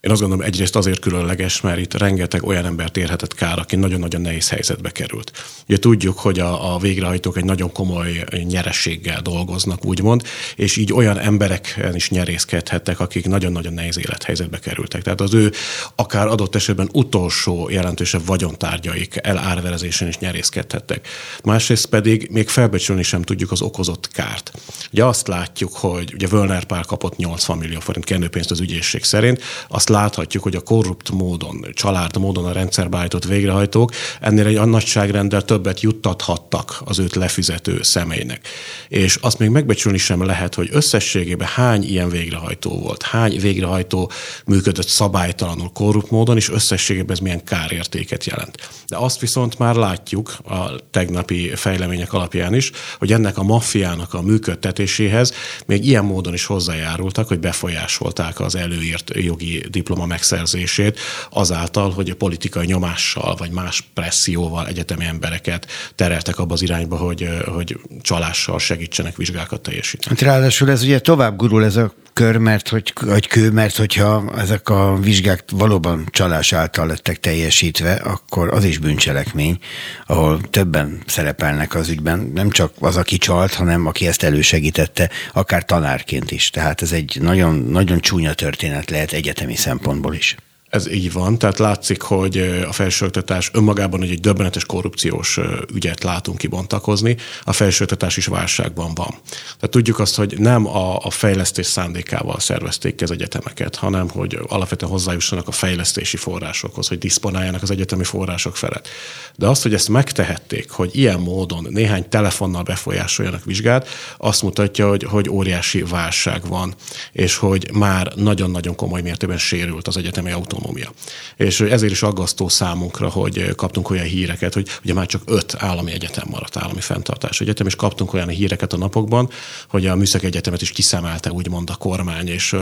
Én 0.00 0.10
azt 0.10 0.20
gondolom, 0.20 0.44
egyrészt 0.44 0.76
azért 0.76 0.98
különleges, 0.98 1.60
mert 1.60 1.78
itt 1.78 1.94
rengeteg 1.94 2.44
olyan 2.44 2.64
embert 2.64 2.96
érhetett 2.96 3.34
kár, 3.34 3.58
aki 3.58 3.76
nagyon-nagyon 3.76 4.20
nehéz 4.20 4.48
helyzetbe 4.48 4.90
került. 4.90 5.32
Ugye 5.68 5.78
tudjuk, 5.78 6.18
hogy 6.18 6.38
a, 6.38 6.74
a 6.74 6.78
végrehajtók 6.78 7.36
egy 7.36 7.44
nagyon 7.44 7.72
komoly 7.72 8.24
nyerességgel 8.44 9.22
dolgoznak, 9.22 9.84
úgymond, 9.84 10.22
és 10.56 10.76
így 10.76 10.92
olyan 10.92 11.18
emberek 11.18 11.90
is 11.92 12.10
nyerészkedhettek, 12.10 13.00
akik 13.00 13.26
nagyon-nagyon 13.26 13.72
nehéz 13.72 13.98
élethelyzetbe 13.98 14.58
kerültek. 14.58 15.02
Tehát 15.02 15.20
az 15.20 15.34
ő 15.34 15.52
akár 15.94 16.26
adott 16.26 16.54
esetben 16.54 16.88
utolsó 16.92 17.68
jelentősebb 17.70 18.26
vagyontárgyaik 18.26 19.18
elárverezésen 19.22 20.08
is 20.08 20.18
nyerészkedhettek. 20.18 21.08
Másrészt 21.44 21.86
pedig 21.86 22.28
még 22.30 22.48
felbecsülni 22.48 23.02
sem 23.02 23.22
tudjuk 23.22 23.50
az 23.50 23.62
okozott 23.62 24.08
kárt. 24.12 24.52
Ugye 24.92 25.04
azt 25.04 25.28
látjuk, 25.28 25.72
hogy 25.72 26.14
ugye 26.14 26.26
Völner 26.26 26.64
Pál 26.64 26.84
kapott 26.84 27.16
80 27.16 27.58
millió 27.58 27.80
forint 27.80 28.04
kenőpénzt 28.04 28.50
az 28.50 28.60
ügyészség 28.60 29.04
szerint, 29.04 29.42
azt 29.68 29.88
láthatjuk, 29.90 30.42
hogy 30.42 30.54
a 30.54 30.60
korrupt 30.60 31.10
módon, 31.10 31.66
család 31.72 32.16
módon 32.16 32.44
a 32.44 32.52
rendszerbe 32.52 32.98
állított 32.98 33.24
végrehajtók 33.24 33.92
ennél 34.20 34.46
egy 34.46 34.68
nagyságrenddel 34.68 35.42
többet 35.42 35.80
juttathattak 35.80 36.82
az 36.84 36.98
őt 36.98 37.14
lefizető 37.14 37.78
személynek. 37.82 38.48
És 38.88 39.16
azt 39.16 39.38
még 39.38 39.48
megbecsülni 39.48 39.98
sem 39.98 40.24
lehet, 40.24 40.54
hogy 40.54 40.68
összességében 40.72 41.48
hány 41.48 41.84
ilyen 41.84 42.08
végrehajtó 42.08 42.78
volt, 42.78 43.02
hány 43.02 43.38
végrehajtó 43.40 44.10
működött 44.46 44.88
szabálytalanul 44.88 45.70
korrupt 45.72 46.10
módon, 46.10 46.36
és 46.36 46.50
összességében 46.50 47.10
ez 47.10 47.18
milyen 47.18 47.44
kárértéket 47.44 48.24
jelent. 48.24 48.56
De 48.88 48.96
azt 48.96 49.20
viszont 49.20 49.58
már 49.58 49.74
látjuk 49.74 50.36
a 50.44 50.70
tegnapi 50.90 51.50
fejlemények 51.54 52.12
alapján 52.12 52.54
is, 52.54 52.70
hogy 52.98 53.12
ennek 53.12 53.38
a 53.38 53.42
maffiának 53.42 54.14
a 54.14 54.22
működtetéséhez 54.22 55.32
még 55.66 55.86
ilyen 55.86 56.04
módon 56.04 56.34
is 56.34 56.44
hozzájárultak, 56.44 57.28
hogy 57.28 57.40
befolyásolták 57.40 58.40
az 58.40 58.54
előírt 58.54 59.10
jogi 59.14 59.64
diploma 59.80 60.06
megszerzését 60.06 60.98
azáltal, 61.30 61.90
hogy 61.90 62.10
a 62.10 62.14
politikai 62.14 62.66
nyomással 62.66 63.34
vagy 63.34 63.50
más 63.50 63.84
presszióval 63.94 64.66
egyetemi 64.66 65.04
embereket 65.04 65.66
tereltek 65.94 66.38
abba 66.38 66.54
az 66.54 66.62
irányba, 66.62 66.96
hogy, 66.96 67.28
hogy 67.46 67.78
csalással 68.02 68.58
segítsenek 68.58 69.16
vizsgákat 69.16 69.60
teljesíteni. 69.60 70.16
Hát 70.18 70.28
ráadásul 70.28 70.70
ez 70.70 70.82
ugye 70.82 71.00
tovább 71.00 71.36
gurul 71.36 71.64
ez 71.64 71.76
a 71.76 71.92
kör, 72.12 72.36
mert 72.36 72.68
hogy, 72.68 72.92
vagy 73.00 73.26
kő, 73.26 73.50
mert 73.50 73.76
hogyha 73.76 74.32
ezek 74.36 74.68
a 74.68 74.98
vizsgák 75.00 75.44
valóban 75.52 76.06
csalás 76.10 76.52
által 76.52 76.86
lettek 76.86 77.20
teljesítve, 77.20 77.92
akkor 77.92 78.54
az 78.54 78.64
is 78.64 78.78
bűncselekmény, 78.78 79.58
ahol 80.06 80.40
többen 80.50 81.02
szerepelnek 81.06 81.74
az 81.74 81.88
ügyben, 81.88 82.30
nem 82.34 82.50
csak 82.50 82.72
az, 82.78 82.96
aki 82.96 83.18
csalt, 83.18 83.54
hanem 83.54 83.86
aki 83.86 84.06
ezt 84.06 84.22
elősegítette, 84.22 85.10
akár 85.32 85.64
tanárként 85.64 86.30
is. 86.30 86.50
Tehát 86.50 86.82
ez 86.82 86.92
egy 86.92 87.18
nagyon, 87.20 87.54
nagyon 87.54 88.00
csúnya 88.00 88.34
történet 88.34 88.90
lehet 88.90 89.12
egyetemi 89.12 89.56
szempontból 89.56 90.14
is. 90.14 90.36
Ez 90.70 90.90
így 90.90 91.12
van, 91.12 91.38
tehát 91.38 91.58
látszik, 91.58 92.02
hogy 92.02 92.38
a 92.68 92.72
felsőoktatás 92.72 93.50
önmagában 93.52 94.02
egy 94.02 94.20
döbbenetes 94.20 94.64
korrupciós 94.64 95.38
ügyet 95.74 96.02
látunk 96.02 96.38
kibontakozni, 96.38 97.16
a 97.42 97.52
felsőoktatás 97.52 98.16
is 98.16 98.26
válságban 98.26 98.94
van. 98.94 99.14
Tehát 99.28 99.70
tudjuk 99.70 99.98
azt, 99.98 100.16
hogy 100.16 100.38
nem 100.38 100.66
a, 100.66 100.96
a 100.96 101.10
fejlesztés 101.10 101.66
szándékával 101.66 102.40
szervezték 102.40 102.94
ki 102.94 103.04
az 103.04 103.10
egyetemeket, 103.10 103.76
hanem 103.76 104.08
hogy 104.08 104.38
alapvetően 104.48 104.90
hozzájussanak 104.90 105.48
a 105.48 105.52
fejlesztési 105.52 106.16
forrásokhoz, 106.16 106.88
hogy 106.88 106.98
diszponáljanak 106.98 107.62
az 107.62 107.70
egyetemi 107.70 108.04
források 108.04 108.56
felett. 108.56 108.88
De 109.36 109.46
azt, 109.46 109.62
hogy 109.62 109.74
ezt 109.74 109.88
megtehették, 109.88 110.70
hogy 110.70 110.90
ilyen 110.96 111.20
módon 111.20 111.66
néhány 111.70 112.08
telefonnal 112.08 112.62
befolyásoljanak 112.62 113.44
vizsgát, 113.44 113.88
azt 114.18 114.42
mutatja, 114.42 114.88
hogy, 114.88 115.02
hogy 115.02 115.28
óriási 115.28 115.82
válság 115.82 116.46
van, 116.46 116.74
és 117.12 117.36
hogy 117.36 117.70
már 117.72 118.12
nagyon-nagyon 118.16 118.74
komoly 118.74 119.00
mértékben 119.00 119.38
sérült 119.38 119.88
az 119.88 119.96
egyetemi 119.96 120.30
autó 120.30 120.58
autonómia. 120.60 120.92
És 121.36 121.60
ezért 121.60 121.92
is 121.92 122.02
aggasztó 122.02 122.48
számunkra, 122.48 123.08
hogy 123.08 123.54
kaptunk 123.54 123.90
olyan 123.90 124.04
híreket, 124.04 124.54
hogy 124.54 124.68
ugye 124.84 124.94
már 124.94 125.06
csak 125.06 125.22
öt 125.26 125.54
állami 125.58 125.92
egyetem 125.92 126.26
maradt, 126.30 126.56
állami 126.56 126.80
fenntartás 126.80 127.40
egyetem, 127.40 127.66
és 127.66 127.76
kaptunk 127.76 128.12
olyan 128.12 128.28
híreket 128.28 128.72
a 128.72 128.76
napokban, 128.76 129.28
hogy 129.68 129.86
a 129.86 129.96
Műszaki 129.96 130.26
Egyetemet 130.26 130.62
is 130.62 130.70
kiszemelte 130.70 131.30
úgymond 131.30 131.70
a 131.70 131.74
kormány, 131.74 132.28
és 132.28 132.56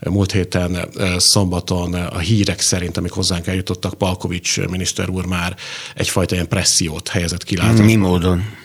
múlt 0.00 0.32
héten 0.32 0.88
szombaton 1.16 1.94
a 1.94 2.18
hírek 2.18 2.60
szerint, 2.60 2.96
amik 2.96 3.12
hozzánk 3.12 3.46
eljutottak, 3.46 3.94
Palkovics 3.94 4.60
miniszter 4.60 5.08
úr 5.08 5.26
már 5.26 5.56
egyfajta 5.94 6.34
ilyen 6.34 6.48
pressziót 6.48 7.08
helyezett 7.08 7.44
kilátásba. 7.44 7.84
Mi 7.84 7.94
módon? 7.94 8.58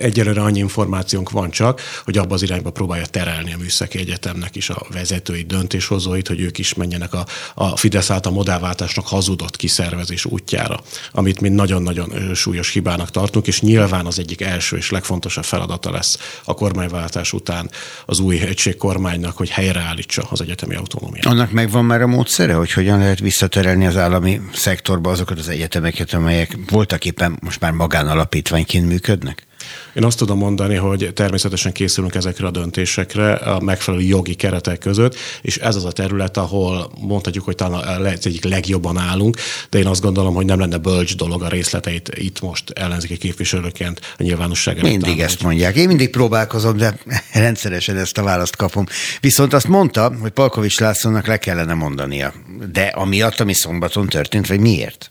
Egyelőre 0.00 0.40
annyi 0.40 0.58
információnk 0.58 1.30
van 1.30 1.50
csak, 1.50 1.80
hogy 2.04 2.18
abba 2.18 2.34
az 2.34 2.42
irányba 2.42 2.70
próbálja 2.70 3.06
terelni 3.06 3.52
a 3.52 3.56
Műszaki 3.56 3.98
Egyetemnek 3.98 4.56
is 4.56 4.70
a 4.70 4.86
vezetői 4.92 5.42
döntéshozóit, 5.42 6.28
hogy 6.28 6.40
ők 6.40 6.58
is 6.58 6.74
menjenek 6.74 7.14
a, 7.14 7.26
a 7.54 7.76
Fidesz 7.76 8.10
által 8.10 8.32
modellváltásnak 8.32 9.06
hazudott 9.06 9.56
kiszervezés 9.56 10.24
útjára, 10.24 10.80
amit 11.12 11.40
mi 11.40 11.48
nagyon-nagyon 11.48 12.34
súlyos 12.34 12.72
hibának 12.72 13.10
tartunk, 13.10 13.46
és 13.46 13.60
nyilván 13.60 14.06
az 14.06 14.18
egyik 14.18 14.40
első 14.40 14.76
és 14.76 14.90
legfontosabb 14.90 15.44
feladata 15.44 15.90
lesz 15.90 16.18
a 16.44 16.54
kormányváltás 16.54 17.32
után 17.32 17.70
az 18.04 18.18
új 18.18 18.40
egységkormánynak, 18.40 19.36
hogy 19.36 19.48
helyreállítsa 19.48 20.26
az 20.30 20.40
egyetemi 20.40 20.74
autonómiát. 20.74 21.26
Annak 21.26 21.50
megvan 21.50 21.84
már 21.84 22.02
a 22.02 22.06
módszere, 22.06 22.54
hogy 22.54 22.72
hogyan 22.72 22.98
lehet 22.98 23.18
visszaterelni 23.18 23.86
az 23.86 23.96
állami 23.96 24.40
szektorba 24.52 25.10
azokat 25.10 25.38
az 25.38 25.48
egyetemeket, 25.48 26.12
amelyek 26.12 26.58
voltak 26.70 27.04
éppen 27.04 27.38
most 27.40 27.60
már 27.60 27.72
magánalapítványként 27.72 28.86
működnek? 28.86 29.46
Én 29.94 30.04
azt 30.04 30.18
tudom 30.18 30.38
mondani, 30.38 30.74
hogy 30.74 31.10
természetesen 31.14 31.72
készülünk 31.72 32.14
ezekre 32.14 32.46
a 32.46 32.50
döntésekre 32.50 33.32
a 33.32 33.60
megfelelő 33.60 34.02
jogi 34.02 34.34
keretek 34.34 34.78
között, 34.78 35.16
és 35.42 35.56
ez 35.56 35.76
az 35.76 35.84
a 35.84 35.92
terület, 35.92 36.36
ahol 36.36 36.90
mondhatjuk, 37.00 37.44
hogy 37.44 37.54
talán 37.54 38.04
az 38.04 38.26
egyik 38.26 38.44
legjobban 38.44 38.98
állunk, 38.98 39.36
de 39.70 39.78
én 39.78 39.86
azt 39.86 40.00
gondolom, 40.00 40.34
hogy 40.34 40.44
nem 40.44 40.58
lenne 40.58 40.78
bölcs 40.78 41.16
dolog 41.16 41.42
a 41.42 41.48
részleteit 41.48 42.10
itt 42.14 42.40
most 42.40 42.70
ellenzéki 42.70 43.16
képviselőként 43.16 44.00
a 44.18 44.22
nyilvánosság 44.22 44.82
Mindig 44.82 45.08
állni. 45.08 45.22
ezt 45.22 45.42
mondják. 45.42 45.76
Én 45.76 45.86
mindig 45.86 46.10
próbálkozom, 46.10 46.76
de 46.76 46.98
rendszeresen 47.32 47.96
ezt 47.96 48.18
a 48.18 48.22
választ 48.22 48.56
kapom. 48.56 48.86
Viszont 49.20 49.52
azt 49.52 49.68
mondta, 49.68 50.12
hogy 50.20 50.30
Palkovics 50.30 50.80
Lászlónak 50.80 51.26
le 51.26 51.36
kellene 51.36 51.74
mondania. 51.74 52.32
De 52.72 52.82
amiatt, 52.82 53.40
ami 53.40 53.52
szombaton 53.52 54.06
történt, 54.06 54.46
vagy 54.46 54.60
miért? 54.60 55.10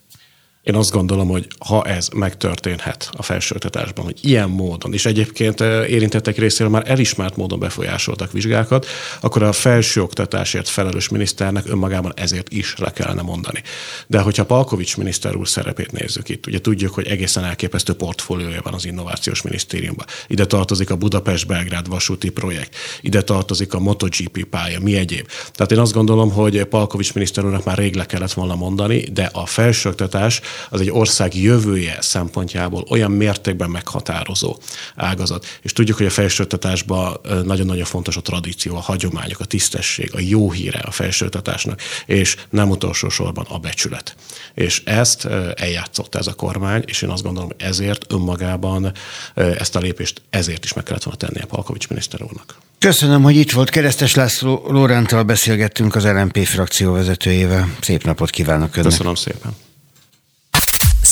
Én 0.66 0.76
azt 0.76 0.92
gondolom, 0.92 1.28
hogy 1.28 1.48
ha 1.68 1.84
ez 1.84 2.08
megtörténhet 2.14 3.10
a 3.18 3.22
felsőoktatásban, 3.22 4.06
hogy 4.06 4.20
ilyen 4.22 4.50
módon, 4.50 4.94
és 4.94 5.06
egyébként 5.06 5.62
eh, 5.62 5.90
érintettek 5.90 6.38
részéről 6.38 6.72
már 6.72 6.90
elismert 6.90 7.36
módon 7.36 7.60
befolyásoltak 7.60 8.32
vizsgákat, 8.32 8.86
akkor 9.22 9.44
a 9.44 9.52
felsőoktatásért 9.52 10.68
felelős 10.68 11.10
miniszternek 11.10 11.64
önmagában 11.68 12.14
ezért 12.16 12.52
is 12.52 12.76
le 12.78 12.92
kellene 12.92 13.22
mondani. 13.22 13.62
De 14.08 14.20
hogyha 14.20 14.46
Palkovics 14.46 14.98
miniszter 14.98 15.36
úr 15.36 15.48
szerepét 15.48 15.92
nézzük 15.92 16.30
itt, 16.30 16.48
ugye 16.48 16.62
tudjuk, 16.62 16.94
hogy 16.94 17.08
egészen 17.08 17.44
elképesztő 17.44 17.94
portfóliója 17.94 18.62
van 18.64 18.74
az 18.74 18.86
innovációs 18.86 19.42
minisztériumban. 19.42 20.06
Ide 20.28 20.46
tartozik 20.46 20.90
a 20.90 20.96
Budapest-Belgrád 20.96 21.88
vasúti 21.88 22.30
projekt, 22.30 22.76
ide 23.02 23.22
tartozik 23.22 23.74
a 23.74 23.80
MotoGP 23.80 24.44
pálya, 24.44 24.80
mi 24.80 24.96
egyéb. 24.96 25.28
Tehát 25.52 25.72
én 25.72 25.80
azt 25.80 25.94
gondolom, 25.94 26.32
hogy 26.32 26.64
Palkovics 26.64 27.14
miniszter 27.14 27.46
úrnak 27.46 27.64
már 27.64 27.78
rég 27.78 27.96
le 27.96 28.06
kellett 28.06 28.34
volna 28.34 28.56
mondani, 28.56 29.00
de 29.00 29.30
a 29.34 29.46
felsőoktatás 29.46 30.42
az 30.70 30.82
egy 30.82 30.92
ország 30.92 31.36
jövője 31.36 31.98
szempontjából 32.02 32.86
olyan 32.90 33.12
mértékben 33.12 33.70
meghatározó 33.70 34.58
ágazat. 34.96 35.46
És 35.62 35.74
tudjuk, 35.74 35.98
hogy 35.98 36.06
a 36.06 36.10
felsőoktatásban 36.10 37.20
nagyon-nagyon 37.44 37.86
fontos 37.86 38.18
a 38.18 38.22
tradíció, 38.22 38.76
a 38.76 38.80
hagyományok, 38.80 39.40
a 39.40 39.46
tisztesség, 39.46 40.12
a 40.14 40.20
jó 40.20 40.52
híre 40.52 40.80
a 40.80 40.92
felsőoktatásnak, 40.92 41.82
és 42.06 42.36
nem 42.50 42.70
utolsó 42.70 43.10
sorban 43.10 43.46
a 43.50 43.58
becsület. 43.58 44.16
És 44.54 44.82
ezt 44.86 45.26
eljátszott 45.56 46.16
ez 46.16 46.28
a 46.28 46.34
kormány, 46.34 46.84
és 46.86 47.02
én 47.02 47.10
azt 47.10 47.24
gondolom, 47.24 47.50
ezért 47.58 48.14
önmagában 48.14 48.92
ezt 49.34 49.76
a 49.76 49.80
lépést 49.80 50.22
ezért 50.30 50.64
is 50.64 50.74
meg 50.74 50.84
kellett 50.84 51.04
volna 51.04 51.20
tenni 51.20 51.42
a 51.42 51.46
Palkovics 51.46 51.90
miniszter 51.90 52.22
úrnak. 52.22 52.58
Köszönöm, 52.80 53.24
hogy 53.24 53.36
itt 53.36 53.52
volt. 53.52 53.70
Keresztes 53.70 54.16
László 54.16 54.66
Lórántal 54.68 55.24
beszélgettünk 55.24 55.96
az 55.96 56.06
LMP 56.06 56.38
frakció 56.38 56.92
vezetőjével. 56.92 57.76
Szép 57.82 58.04
napot 58.04 58.30
kívánok 58.30 58.76
Önnek. 58.76 58.90
Köszönöm 58.90 59.16
szépen. 59.16 59.56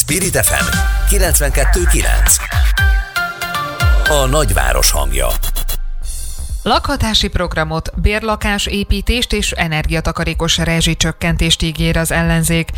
Spirit 0.05 0.45
FM 0.45 0.65
92.9 1.15 2.05
A 4.09 4.25
nagyváros 4.25 4.91
hangja 4.91 5.27
Lakhatási 6.63 7.27
programot, 7.27 8.01
bérlakás 8.01 8.65
építést 8.65 9.33
és 9.33 9.51
energiatakarékos 9.51 10.57
rezsicsökkentést 10.57 11.61
ígér 11.61 11.97
az 11.97 12.11
ellenzék. 12.11 12.69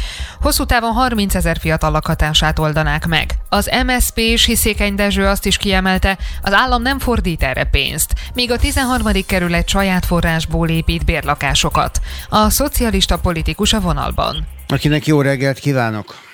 Hosszú 0.42 0.66
távon 0.66 0.92
30 0.92 1.36
ezer 1.36 1.58
fiatal 1.60 1.92
lakhatását 1.92 2.60
oldanák 2.60 3.08
meg. 3.08 3.34
Az 3.50 3.70
MSP 3.86 4.18
és 4.18 4.46
Hiszékeny 4.46 4.96
Dezső 4.96 5.26
azt 5.26 5.46
is 5.46 5.58
kiemelte, 5.58 6.18
az 6.42 6.54
állam 6.54 6.82
nem 6.82 7.00
fordít 7.00 7.44
erre 7.44 7.64
pénzt, 7.64 8.14
míg 8.34 8.52
a 8.52 8.58
13. 8.58 9.08
kerület 9.28 9.68
saját 9.68 10.06
forrásból 10.06 10.70
épít 10.70 11.06
bérlakásokat. 11.06 12.00
A 12.30 12.50
szocialista 12.50 13.18
politikus 13.18 13.74
a 13.74 13.80
vonalban. 13.80 14.48
Akinek 14.68 15.06
jó 15.06 15.22
reggelt 15.22 15.60
kívánok! 15.60 16.25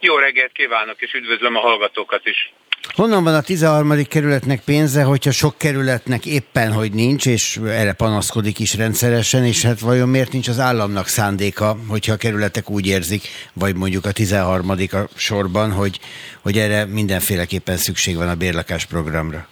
Jó 0.00 0.16
reggelt 0.16 0.52
kívánok, 0.52 1.00
és 1.00 1.12
üdvözlöm 1.12 1.56
a 1.56 1.60
hallgatókat 1.60 2.26
is. 2.26 2.52
Honnan 2.94 3.24
van 3.24 3.34
a 3.34 3.42
13. 3.42 4.04
kerületnek 4.08 4.60
pénze, 4.64 5.02
hogyha 5.02 5.30
sok 5.30 5.58
kerületnek 5.58 6.26
éppen, 6.26 6.72
hogy 6.72 6.92
nincs, 6.92 7.26
és 7.26 7.56
erre 7.56 7.92
panaszkodik 7.92 8.58
is 8.58 8.76
rendszeresen, 8.76 9.44
és 9.44 9.62
hát 9.62 9.80
vajon 9.80 10.08
miért 10.08 10.32
nincs 10.32 10.48
az 10.48 10.58
államnak 10.58 11.06
szándéka, 11.06 11.76
hogyha 11.88 12.12
a 12.12 12.16
kerületek 12.16 12.70
úgy 12.70 12.86
érzik, 12.86 13.22
vagy 13.54 13.76
mondjuk 13.76 14.04
a 14.04 14.12
13. 14.12 14.70
a 14.70 15.08
sorban, 15.16 15.72
hogy, 15.72 15.98
hogy 16.42 16.58
erre 16.58 16.84
mindenféleképpen 16.84 17.76
szükség 17.76 18.16
van 18.16 18.28
a 18.28 18.34
bérlakás 18.34 18.86
programra? 18.86 19.48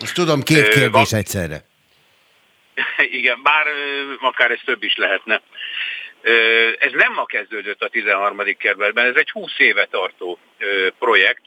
Most 0.00 0.14
tudom, 0.14 0.42
két 0.42 0.68
kérdés 0.68 1.12
egyszerre. 1.12 1.64
Igen, 3.18 3.42
bár 3.42 3.66
akár 4.20 4.50
ez 4.50 4.60
több 4.64 4.82
is 4.82 4.96
lehetne. 4.96 5.42
Ez 6.78 6.92
nem 6.92 7.12
ma 7.12 7.24
kezdődött 7.24 7.82
a 7.82 7.88
13. 7.88 8.56
kerületben, 8.58 9.06
ez 9.06 9.16
egy 9.16 9.30
20 9.30 9.58
éve 9.58 9.86
tartó 9.90 10.38
projekt. 10.98 11.42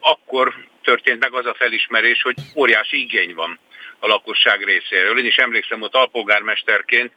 Akkor 0.00 0.54
történt 0.82 1.20
meg 1.20 1.32
az 1.32 1.46
a 1.46 1.54
felismerés, 1.54 2.22
hogy 2.22 2.36
óriási 2.56 3.00
igény 3.00 3.34
van 3.34 3.58
a 3.98 4.06
lakosság 4.06 4.64
részéről. 4.64 5.18
Én 5.18 5.26
is 5.26 5.36
emlékszem, 5.36 5.80
hogy 5.80 5.90
alpolgármesterként 5.92 7.12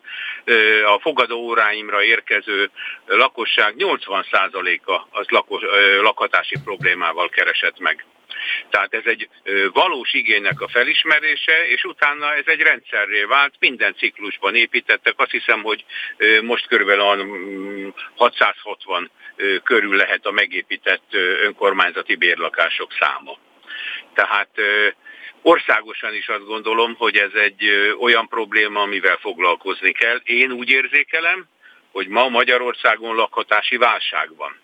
a 0.86 1.00
fogadó 1.00 1.38
óráimra 1.38 2.04
érkező 2.04 2.70
lakosság 3.06 3.74
80%-a 3.78 5.08
az 5.10 5.28
lakos, 5.30 5.62
lakhatási 6.02 6.56
problémával 6.64 7.30
keresett 7.30 7.80
meg. 7.80 8.06
Tehát 8.70 8.94
ez 8.94 9.06
egy 9.06 9.30
valós 9.74 10.14
igénynek 10.14 10.62
a 10.62 10.68
felismerése, 10.68 11.68
és 11.68 11.84
utána 11.84 12.34
ez 12.34 12.46
egy 12.46 12.62
rendszerré 12.62 13.24
vált, 13.24 13.54
minden 13.60 13.96
ciklusban 13.96 14.56
építettek, 14.56 15.14
azt 15.18 15.32
hiszem, 15.32 15.62
hogy 15.62 15.86
most 16.42 16.68
körülbelül 16.68 17.94
660 18.16 19.12
körül 19.64 19.96
lehet 19.96 20.26
a 20.26 20.32
megépített 20.32 21.14
önkormányzati 21.44 22.16
bérlakások 22.16 22.92
száma. 23.00 23.38
Tehát 24.14 24.50
Országosan 25.44 26.14
is 26.14 26.28
azt 26.28 26.46
gondolom, 26.46 26.96
hogy 26.96 27.18
ez 27.18 27.34
egy 27.34 27.94
olyan 28.00 28.28
probléma, 28.28 28.82
amivel 28.82 29.18
foglalkozni 29.18 29.92
kell. 29.92 30.20
Én 30.24 30.52
úgy 30.52 30.70
érzékelem, 30.70 31.48
hogy 31.92 32.08
ma 32.08 32.30
Magyarországon 32.30 33.16
lakhatási 33.16 33.78
válság 33.78 34.36
van. 34.36 34.60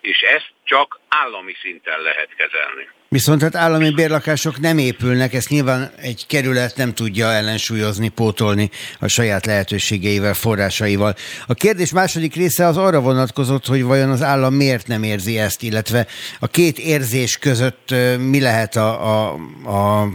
És 0.00 0.20
ezt 0.20 0.52
csak 0.64 1.00
állami 1.08 1.54
szinten 1.60 2.00
lehet 2.00 2.34
kezelni. 2.34 2.88
Viszont 3.12 3.42
hát 3.42 3.54
állami 3.54 3.90
bérlakások 3.90 4.60
nem 4.60 4.78
épülnek, 4.78 5.34
ezt 5.34 5.48
nyilván 5.48 5.92
egy 5.96 6.26
kerület 6.26 6.76
nem 6.76 6.94
tudja 6.94 7.32
ellensúlyozni, 7.32 8.08
pótolni 8.08 8.70
a 8.98 9.08
saját 9.08 9.46
lehetőségeivel, 9.46 10.34
forrásaival. 10.34 11.14
A 11.46 11.54
kérdés 11.54 11.92
második 11.92 12.34
része 12.34 12.66
az 12.66 12.76
arra 12.76 13.00
vonatkozott, 13.00 13.66
hogy 13.66 13.82
vajon 13.82 14.10
az 14.10 14.22
állam 14.22 14.54
miért 14.54 14.86
nem 14.86 15.02
érzi 15.02 15.38
ezt, 15.38 15.62
illetve 15.62 16.06
a 16.40 16.46
két 16.46 16.78
érzés 16.78 17.38
között 17.38 17.94
mi 18.18 18.40
lehet 18.40 18.76
a, 18.76 19.28
a, 19.28 19.38
a 19.64 20.08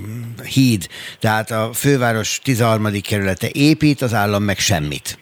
híd, 0.44 0.88
tehát 1.20 1.52
a 1.52 1.70
főváros 1.74 2.40
13. 2.44 3.02
kerülete 3.02 3.48
épít, 3.52 4.02
az 4.02 4.14
állam 4.14 4.44
meg 4.44 4.60
semmit. 4.60 5.18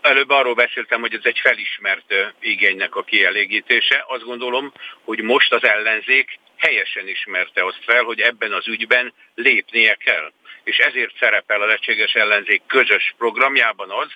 Előbb 0.00 0.30
arról 0.30 0.54
beszéltem, 0.54 1.00
hogy 1.00 1.14
ez 1.14 1.24
egy 1.24 1.38
felismert 1.38 2.14
igénynek 2.40 2.94
a 2.94 3.02
kielégítése. 3.02 4.04
Azt 4.08 4.24
gondolom, 4.24 4.72
hogy 5.04 5.22
most 5.22 5.52
az 5.52 5.64
ellenzék 5.64 6.38
helyesen 6.56 7.08
ismerte 7.08 7.64
azt 7.64 7.84
fel, 7.84 8.02
hogy 8.02 8.20
ebben 8.20 8.52
az 8.52 8.68
ügyben 8.68 9.12
lépnie 9.34 9.94
kell. 9.94 10.32
És 10.64 10.78
ezért 10.78 11.16
szerepel 11.18 11.62
a 11.62 11.66
lehetséges 11.66 12.12
ellenzék 12.12 12.62
közös 12.66 13.14
programjában 13.18 13.90
az, 13.90 14.08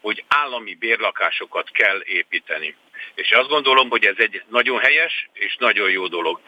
hogy 0.00 0.24
állami 0.28 0.74
bérlakásokat 0.74 1.70
kell 1.70 2.02
építeni. 2.04 2.76
És 3.14 3.30
azt 3.30 3.48
gondolom, 3.48 3.88
hogy 3.88 4.04
ez 4.04 4.16
egy 4.18 4.42
nagyon 4.48 4.78
helyes 4.80 5.28
és 5.32 5.56
nagyon 5.58 5.90
jó 5.90 6.06
dolog. 6.06 6.40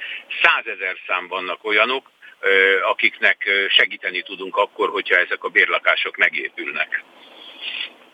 Százezer 0.43 0.97
szám 1.07 1.28
vannak 1.28 1.64
olyanok, 1.64 2.11
akiknek 2.83 3.49
segíteni 3.69 4.23
tudunk 4.23 4.57
akkor, 4.57 4.88
hogyha 4.88 5.16
ezek 5.16 5.45
a 5.45 5.49
bérlakások 5.49 6.16
megépülnek 6.16 7.05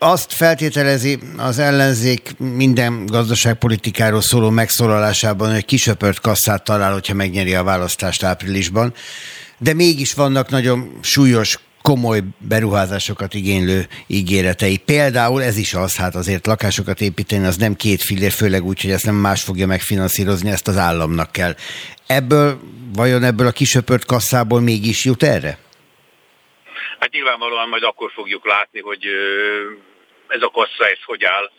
azt 0.03 0.33
feltételezi 0.33 1.19
az 1.37 1.59
ellenzék 1.59 2.39
minden 2.39 3.07
gazdaságpolitikáról 3.07 4.21
szóló 4.21 4.51
megszólalásában, 4.51 5.53
hogy 5.53 5.65
kisöpört 5.65 6.21
kasszát 6.21 6.65
talál, 6.65 6.93
hogyha 6.93 7.15
megnyeri 7.15 7.55
a 7.55 7.63
választást 7.63 8.23
áprilisban, 8.23 8.95
de 9.59 9.75
mégis 9.75 10.15
vannak 10.15 10.49
nagyon 10.51 10.99
súlyos 11.01 11.59
komoly 11.83 12.21
beruházásokat 12.39 13.35
igénylő 13.35 13.87
ígéretei. 14.07 14.77
Például 14.77 15.43
ez 15.43 15.57
is 15.57 15.75
az, 15.75 15.97
hát 15.97 16.15
azért 16.15 16.47
lakásokat 16.47 17.01
építeni 17.01 17.47
az 17.47 17.57
nem 17.57 17.75
két 17.75 18.03
fillér, 18.03 18.31
főleg 18.31 18.65
úgy, 18.65 18.81
hogy 18.81 18.91
ezt 18.91 19.05
nem 19.05 19.15
más 19.15 19.43
fogja 19.43 19.67
megfinanszírozni, 19.67 20.51
ezt 20.51 20.69
az 20.69 20.77
államnak 20.77 21.33
kell. 21.33 21.55
Ebből, 22.07 22.61
vajon 22.95 23.23
ebből 23.23 23.47
a 23.47 23.53
kisöpört 23.53 24.05
kasszából 24.05 24.61
mégis 24.61 25.05
jut 25.05 25.23
erre? 25.23 25.59
Hát 26.99 27.11
nyilvánvalóan 27.11 27.69
majd 27.69 27.83
akkor 27.83 28.11
fogjuk 28.15 28.47
látni, 28.47 28.81
hogy 28.81 29.07
ez 30.33 30.43
a 30.43 30.51
kassa 30.51 30.89
ez 30.89 31.03
hogy 31.05 31.25
áll, 31.25 31.51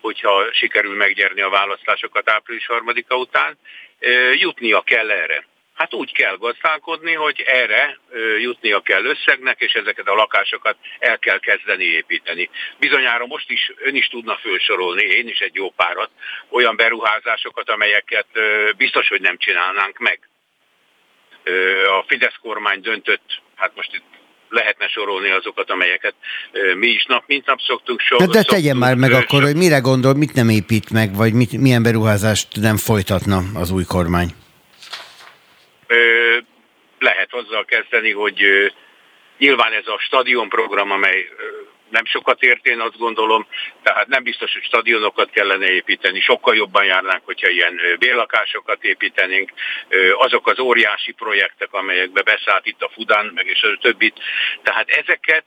hogyha 0.00 0.52
sikerül 0.52 0.96
meggyerni 0.96 1.40
a 1.40 1.48
választásokat 1.48 2.30
április 2.30 2.66
harmadika 2.66 3.16
után. 3.16 3.58
Jutnia 4.32 4.80
kell 4.80 5.10
erre. 5.10 5.46
Hát 5.74 5.94
úgy 5.94 6.12
kell 6.12 6.36
gazdálkodni, 6.36 7.12
hogy 7.12 7.42
erre 7.46 7.98
jutnia 8.38 8.80
kell 8.80 9.04
összegnek, 9.04 9.60
és 9.60 9.72
ezeket 9.72 10.08
a 10.08 10.14
lakásokat 10.14 10.76
el 10.98 11.18
kell 11.18 11.38
kezdeni 11.38 11.84
építeni. 11.84 12.50
Bizonyára 12.78 13.26
most 13.26 13.50
is 13.50 13.72
ön 13.76 13.94
is 13.94 14.06
tudna 14.06 14.36
felsorolni, 14.36 15.02
én 15.02 15.28
is 15.28 15.38
egy 15.38 15.54
jó 15.54 15.70
párat, 15.70 16.10
olyan 16.48 16.76
beruházásokat, 16.76 17.70
amelyeket 17.70 18.26
biztos, 18.76 19.08
hogy 19.08 19.20
nem 19.20 19.38
csinálnánk 19.38 19.98
meg. 19.98 20.28
A 21.88 22.04
Fidesz 22.06 22.38
kormány 22.42 22.80
döntött, 22.80 23.40
hát 23.56 23.74
most 23.74 23.94
itt 23.94 24.13
lehetne 24.48 24.88
sorolni 24.88 25.30
azokat, 25.30 25.70
amelyeket 25.70 26.14
mi 26.76 26.86
is 26.86 27.04
nap 27.04 27.24
mint 27.26 27.46
nap 27.46 27.60
szoktunk 27.60 28.00
sorolni. 28.00 28.32
De, 28.32 28.38
de 28.38 28.44
tegyen 28.44 28.76
már 28.76 28.94
meg 28.94 29.12
akkor, 29.12 29.42
hogy 29.42 29.56
mire 29.56 29.78
gondol, 29.78 30.14
mit 30.14 30.34
nem 30.34 30.48
épít 30.48 30.90
meg, 30.90 31.14
vagy 31.14 31.32
mit, 31.32 31.52
milyen 31.52 31.82
beruházást 31.82 32.48
nem 32.60 32.76
folytatna 32.76 33.42
az 33.54 33.70
új 33.70 33.84
kormány? 33.84 34.28
Lehet 36.98 37.28
azzal 37.30 37.64
kezdeni, 37.64 38.12
hogy 38.12 38.40
nyilván 39.38 39.72
ez 39.72 39.86
a 39.86 39.98
stadionprogram, 39.98 40.90
amely 40.90 41.28
nem 41.94 42.04
sokat 42.04 42.42
ért, 42.42 42.66
én 42.66 42.80
azt 42.80 42.98
gondolom, 42.98 43.46
tehát 43.82 44.06
nem 44.06 44.22
biztos, 44.22 44.52
hogy 44.52 44.62
stadionokat 44.62 45.30
kellene 45.30 45.70
építeni, 45.70 46.20
sokkal 46.20 46.54
jobban 46.56 46.84
járnánk, 46.84 47.24
hogyha 47.24 47.48
ilyen 47.48 47.80
bérlakásokat 47.98 48.84
építenénk, 48.84 49.52
azok 50.18 50.46
az 50.46 50.58
óriási 50.58 51.12
projektek, 51.12 51.72
amelyekbe 51.72 52.22
beszállt 52.22 52.66
itt 52.66 52.82
a 52.82 52.90
Fudán, 52.94 53.32
meg 53.34 53.46
és 53.46 53.62
a 53.62 53.78
többit, 53.80 54.16
tehát 54.62 54.88
ezeket 54.88 55.44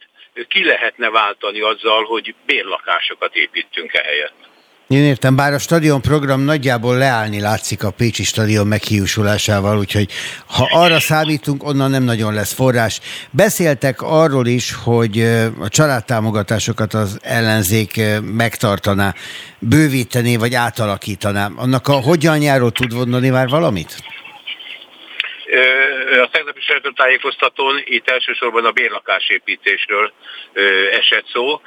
ki 0.47 0.63
lehetne 0.63 1.09
váltani 1.09 1.61
azzal, 1.61 2.03
hogy 2.03 2.35
bérlakásokat 2.45 3.35
építünk 3.35 3.93
ehelyett. 3.93 4.46
Én 4.87 5.03
értem, 5.03 5.35
bár 5.35 5.53
a 5.53 5.57
stadion 5.57 6.01
program 6.01 6.41
nagyjából 6.41 6.97
leállni 6.97 7.39
látszik 7.39 7.83
a 7.83 7.91
Pécsi 7.91 8.23
stadion 8.23 8.67
meghiúsulásával, 8.67 9.77
úgyhogy 9.77 10.11
ha 10.45 10.67
arra 10.71 10.99
számítunk, 10.99 11.63
onnan 11.63 11.89
nem 11.89 12.03
nagyon 12.03 12.33
lesz 12.33 12.53
forrás. 12.53 12.99
Beszéltek 13.31 14.01
arról 14.01 14.47
is, 14.47 14.73
hogy 14.73 15.21
a 15.59 15.69
családtámogatásokat 15.69 16.93
az 16.93 17.17
ellenzék 17.21 18.01
megtartaná, 18.21 19.13
bővítené 19.59 20.35
vagy 20.35 20.53
átalakítaná. 20.53 21.51
Annak 21.55 21.87
a 21.87 21.93
hogyanjáról 21.93 22.71
tud 22.71 22.93
mondani 22.93 23.29
már 23.29 23.47
valamit? 23.47 24.03
A 26.21 26.29
tegnapi 26.31 26.61
sajtótájékoztatón 26.61 27.81
itt 27.83 28.09
elsősorban 28.09 28.65
a 28.65 28.71
bérlakásépítésről 28.71 30.13
esett 30.91 31.27
szó. 31.27 31.61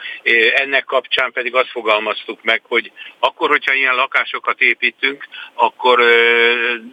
Ennek 0.54 0.84
kapcsán 0.84 1.32
pedig 1.32 1.54
azt 1.54 1.70
fogalmaztuk 1.70 2.42
meg, 2.42 2.62
hogy 2.68 2.92
akkor, 3.18 3.48
hogyha 3.48 3.74
ilyen 3.74 3.94
lakásokat 3.94 4.60
építünk, 4.60 5.24
akkor 5.54 5.98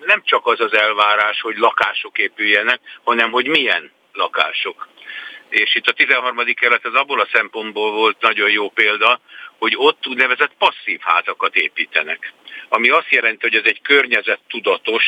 nem 0.05 0.21
csak 0.23 0.45
az 0.45 0.59
az 0.59 0.73
elvárás, 0.73 1.41
hogy 1.41 1.57
lakások 1.57 2.17
épüljenek, 2.17 2.79
hanem 3.03 3.31
hogy 3.31 3.47
milyen 3.47 3.91
lakások. 4.13 4.87
És 5.49 5.75
itt 5.75 5.87
a 5.87 5.91
13. 5.91 6.43
kelet 6.53 6.85
az 6.85 6.93
abból 6.93 7.19
a 7.19 7.27
szempontból 7.31 7.91
volt 7.91 8.21
nagyon 8.21 8.49
jó 8.49 8.69
példa, 8.69 9.19
hogy 9.57 9.73
ott 9.75 10.07
úgynevezett 10.07 10.51
passzív 10.57 10.99
házakat 10.99 11.55
építenek. 11.55 12.33
Ami 12.69 12.89
azt 12.89 13.09
jelenti, 13.09 13.37
hogy 13.41 13.55
ez 13.55 13.65
egy 13.65 13.81
környezettudatos 13.81 15.03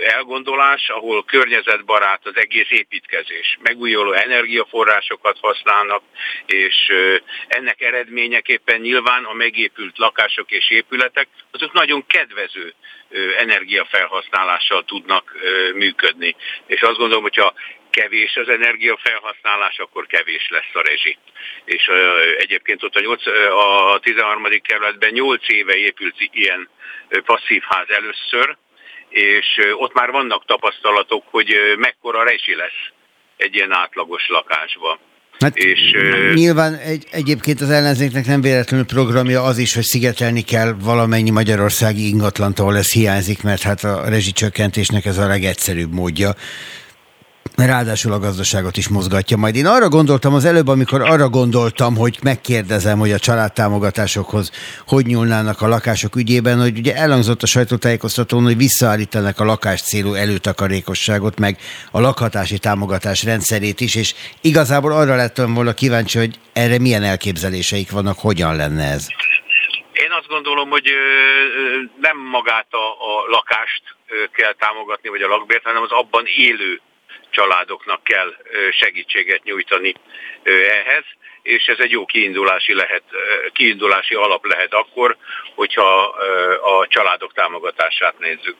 elgondolás, 0.00 0.88
ahol 0.88 1.24
környezetbarát 1.24 2.26
az 2.26 2.36
egész 2.36 2.70
építkezés. 2.70 3.58
Megújuló 3.60 4.12
energiaforrásokat 4.12 5.38
használnak, 5.40 6.02
és 6.46 6.74
ennek 7.48 7.80
eredményeképpen 7.80 8.80
nyilván 8.80 9.24
a 9.24 9.32
megépült 9.32 9.98
lakások 9.98 10.50
és 10.50 10.70
épületek 10.70 11.28
azok 11.50 11.72
nagyon 11.72 12.06
kedvező 12.06 12.74
energiafelhasználással 13.38 14.84
tudnak 14.84 15.34
működni. 15.74 16.36
És 16.66 16.80
azt 16.80 16.98
gondolom, 16.98 17.22
hogyha 17.22 17.54
kevés 18.00 18.32
az 18.42 18.48
energiafelhasználás, 18.48 19.76
akkor 19.78 20.06
kevés 20.06 20.48
lesz 20.56 20.74
a 20.80 20.82
rezsi. 20.88 21.16
És 21.64 21.84
egyébként 22.38 22.82
ott 22.82 22.96
a, 22.96 23.00
8, 23.00 23.22
a 23.94 23.98
13. 24.02 24.42
kerületben 24.62 25.12
8 25.12 25.48
éve 25.48 25.74
épült 25.76 26.16
ilyen 26.18 26.68
passzív 27.24 27.62
ház 27.68 27.90
először, 28.00 28.56
és 29.08 29.46
ott 29.72 29.94
már 29.94 30.10
vannak 30.10 30.44
tapasztalatok, 30.44 31.24
hogy 31.30 31.48
mekkora 31.78 32.22
rezsi 32.22 32.54
lesz 32.54 32.82
egy 33.36 33.54
ilyen 33.54 33.72
átlagos 33.72 34.28
lakásban. 34.28 34.98
Hát 35.38 35.56
és, 35.56 35.80
nyilván 36.34 36.74
egy, 36.74 37.06
egyébként 37.10 37.60
az 37.60 37.70
ellenzéknek 37.70 38.26
nem 38.26 38.40
véletlenül 38.40 38.86
programja 38.86 39.42
az 39.42 39.58
is, 39.58 39.74
hogy 39.74 39.82
szigetelni 39.82 40.42
kell 40.42 40.74
valamennyi 40.80 41.30
magyarországi 41.30 42.08
ingatlant, 42.08 42.58
ahol 42.58 42.76
ez 42.76 42.92
hiányzik, 42.92 43.42
mert 43.42 43.62
hát 43.62 43.84
a 43.84 44.08
rezsicsökkentésnek 44.08 45.04
ez 45.04 45.18
a 45.18 45.26
legegyszerűbb 45.26 45.92
módja 45.92 46.34
ráadásul 47.66 48.12
a 48.12 48.18
gazdaságot 48.18 48.76
is 48.76 48.88
mozgatja. 48.88 49.36
Majd 49.36 49.56
én 49.56 49.66
arra 49.66 49.88
gondoltam 49.88 50.34
az 50.34 50.44
előbb, 50.44 50.68
amikor 50.68 51.00
arra 51.02 51.28
gondoltam, 51.28 51.96
hogy 51.96 52.18
megkérdezem, 52.22 52.98
hogy 52.98 53.12
a 53.12 53.18
családtámogatásokhoz 53.18 54.50
hogy 54.86 55.06
nyúlnának 55.06 55.60
a 55.60 55.68
lakások 55.68 56.16
ügyében, 56.16 56.60
hogy 56.60 56.78
ugye 56.78 56.94
elhangzott 56.94 57.42
a 57.42 57.46
sajtótájékoztatón, 57.46 58.42
hogy 58.42 58.56
visszaállítanak 58.56 59.40
a 59.40 59.44
lakás 59.44 59.82
célú 59.82 60.14
előtakarékosságot, 60.14 61.38
meg 61.38 61.58
a 61.90 62.00
lakhatási 62.00 62.58
támogatás 62.58 63.24
rendszerét 63.24 63.80
is, 63.80 63.94
és 63.94 64.14
igazából 64.40 64.92
arra 64.92 65.16
lettem 65.16 65.54
volna 65.54 65.72
kíváncsi, 65.72 66.18
hogy 66.18 66.38
erre 66.52 66.78
milyen 66.78 67.02
elképzeléseik 67.02 67.90
vannak, 67.90 68.18
hogyan 68.18 68.56
lenne 68.56 68.84
ez. 68.84 69.06
Én 69.92 70.10
azt 70.18 70.28
gondolom, 70.28 70.68
hogy 70.70 70.88
nem 72.00 72.16
magát 72.30 72.66
a, 72.70 72.86
a 73.10 73.30
lakást 73.30 73.82
kell 74.32 74.54
támogatni, 74.58 75.08
vagy 75.08 75.22
a 75.22 75.28
lakbért, 75.28 75.64
hanem 75.64 75.82
az 75.82 75.90
abban 75.90 76.24
élő 76.36 76.80
családoknak 77.30 78.04
kell 78.04 78.34
segítséget 78.80 79.42
nyújtani 79.42 79.94
ehhez, 80.84 81.04
és 81.42 81.66
ez 81.66 81.78
egy 81.78 81.90
jó 81.90 82.04
kiindulási, 82.04 82.74
lehet, 82.74 83.02
kiindulási 83.52 84.14
alap 84.14 84.46
lehet 84.46 84.72
akkor, 84.74 85.16
hogyha 85.54 86.04
a 86.62 86.86
családok 86.88 87.32
támogatását 87.32 88.18
nézzük. 88.18 88.56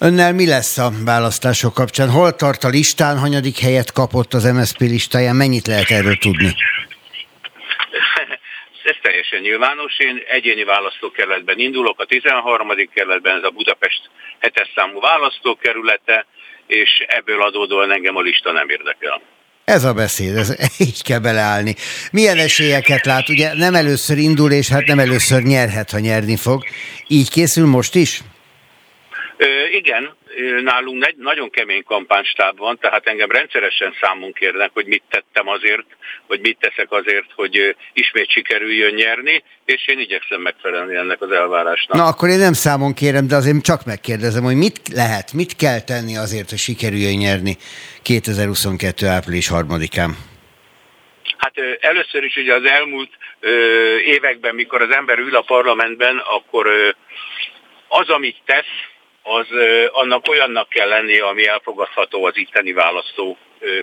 Önnel 0.00 0.32
mi 0.32 0.46
lesz 0.46 0.78
a 0.78 0.90
választások 1.04 1.74
kapcsán? 1.74 2.10
Hol 2.10 2.32
tart 2.32 2.64
a 2.64 2.68
listán, 2.68 3.18
hanyadik 3.18 3.58
helyet 3.58 3.92
kapott 3.92 4.32
az 4.32 4.44
MSZP 4.44 4.80
listáján? 4.80 5.36
Mennyit 5.36 5.66
lehet 5.66 5.90
erről 5.90 6.16
tudni? 6.16 6.46
Ez 8.88 8.96
teljes 9.02 9.28
teljesen 9.28 9.40
nyilvános. 9.40 9.98
Én 9.98 10.22
egyéni 10.28 10.64
választókerületben 10.64 11.58
indulok, 11.58 12.00
a 12.00 12.04
13. 12.04 12.68
kerületben, 12.94 13.36
ez 13.36 13.42
a 13.42 13.50
Budapest 13.50 14.10
7 14.40 14.68
számú 14.74 15.00
választókerülete, 15.00 16.26
és 16.68 17.04
ebből 17.06 17.42
adódóan 17.42 17.92
engem 17.92 18.16
a 18.16 18.20
lista 18.20 18.52
nem 18.52 18.68
érdekel. 18.68 19.20
Ez 19.64 19.84
a 19.84 19.92
beszéd, 19.92 20.36
ez, 20.36 20.56
így 20.88 21.02
kell 21.02 21.18
beleállni. 21.18 21.74
Milyen 22.12 22.38
esélyeket 22.38 23.06
lát? 23.06 23.28
Ugye 23.28 23.54
nem 23.54 23.74
először 23.74 24.18
indul, 24.18 24.52
és 24.52 24.68
hát 24.68 24.86
nem 24.86 24.98
először 24.98 25.42
nyerhet, 25.42 25.90
ha 25.90 25.98
nyerni 25.98 26.36
fog. 26.36 26.64
Így 27.08 27.30
készül 27.30 27.66
most 27.66 27.94
is? 27.94 28.20
Ö, 29.36 29.46
igen, 29.76 30.16
nálunk 30.62 31.16
nagyon 31.16 31.50
kemény 31.50 31.84
kampánystáb 31.84 32.58
van, 32.58 32.78
tehát 32.78 33.06
engem 33.06 33.30
rendszeresen 33.30 33.94
számunk 34.00 34.34
kérnek, 34.34 34.70
hogy 34.72 34.86
mit 34.86 35.02
tettem 35.10 35.48
azért, 35.48 35.86
vagy 36.26 36.40
mit 36.40 36.58
teszek 36.60 36.92
azért, 36.92 37.26
hogy 37.34 37.76
ismét 37.92 38.30
sikerüljön 38.30 38.94
nyerni, 38.94 39.42
és 39.64 39.86
én 39.86 39.98
igyekszem 39.98 40.40
megfelelni 40.40 40.94
ennek 40.94 41.20
az 41.20 41.30
elvárásnak. 41.30 41.96
Na 41.96 42.04
akkor 42.04 42.28
én 42.28 42.38
nem 42.38 42.52
számon 42.52 42.94
kérem, 42.94 43.26
de 43.26 43.36
azért 43.36 43.62
csak 43.62 43.84
megkérdezem, 43.84 44.42
hogy 44.42 44.56
mit 44.56 44.80
lehet, 44.94 45.32
mit 45.32 45.56
kell 45.56 45.80
tenni 45.80 46.16
azért, 46.16 46.48
hogy 46.48 46.58
sikerüljön 46.58 47.16
nyerni 47.16 47.56
2022. 48.02 49.06
április 49.06 49.48
3-án? 49.52 50.10
Hát 51.36 51.54
először 51.80 52.24
is 52.24 52.36
ugye 52.36 52.54
az 52.54 52.64
elmúlt 52.64 53.10
években, 54.06 54.54
mikor 54.54 54.82
az 54.82 54.90
ember 54.90 55.18
ül 55.18 55.36
a 55.36 55.40
parlamentben, 55.40 56.18
akkor 56.18 56.66
az, 57.88 58.08
amit 58.08 58.36
tesz, 58.44 58.64
az 59.36 59.46
annak 59.92 60.28
olyannak 60.28 60.68
kell 60.68 60.88
lennie, 60.88 61.24
ami 61.24 61.46
elfogadható 61.46 62.24
az 62.24 62.36
itteni 62.36 62.72
választó 62.72 63.36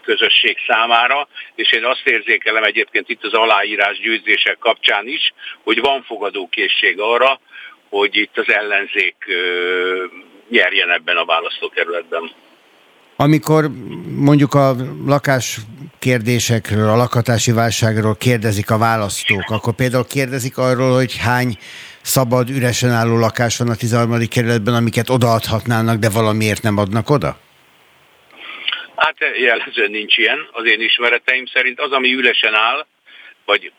közösség 0.03 0.57
számára, 0.67 1.27
és 1.55 1.71
én 1.71 1.85
azt 1.85 2.05
érzékelem 2.05 2.63
egyébként 2.63 3.09
itt 3.09 3.23
az 3.23 3.33
aláírás 3.33 3.99
győzések 3.99 4.57
kapcsán 4.57 5.07
is, 5.07 5.33
hogy 5.63 5.79
van 5.79 6.03
fogadókészség 6.03 6.99
arra, 6.99 7.39
hogy 7.89 8.15
itt 8.15 8.37
az 8.37 8.49
ellenzék 8.49 9.15
nyerjen 10.49 10.91
ebben 10.91 11.17
a 11.17 11.25
választókerületben. 11.25 12.31
Amikor 13.15 13.69
mondjuk 14.15 14.53
a 14.53 14.75
lakás 15.05 15.57
kérdésekről, 15.99 16.89
a 16.89 16.95
lakatási 16.95 17.51
válságról 17.51 18.15
kérdezik 18.15 18.71
a 18.71 18.77
választók, 18.77 19.49
akkor 19.49 19.73
például 19.73 20.05
kérdezik 20.05 20.57
arról, 20.57 20.95
hogy 20.95 21.17
hány 21.17 21.57
szabad, 22.05 22.49
üresen 22.49 22.89
álló 22.89 23.17
lakás 23.17 23.57
van 23.57 23.69
a 23.69 23.75
13. 23.75 24.27
kerületben, 24.27 24.73
amiket 24.73 25.09
odaadhatnának, 25.09 25.97
de 25.97 26.09
valamiért 26.09 26.61
nem 26.61 26.77
adnak 26.77 27.09
oda? 27.09 27.37
Hát 28.95 29.15
jellemzően 29.39 29.91
nincs 29.91 30.17
ilyen. 30.17 30.47
Az 30.51 30.65
én 30.65 30.81
ismereteim 30.81 31.45
szerint 31.45 31.79
az, 31.79 31.91
ami 31.91 32.13
üresen 32.13 32.53
áll, 32.53 32.85
vagy 33.45 33.71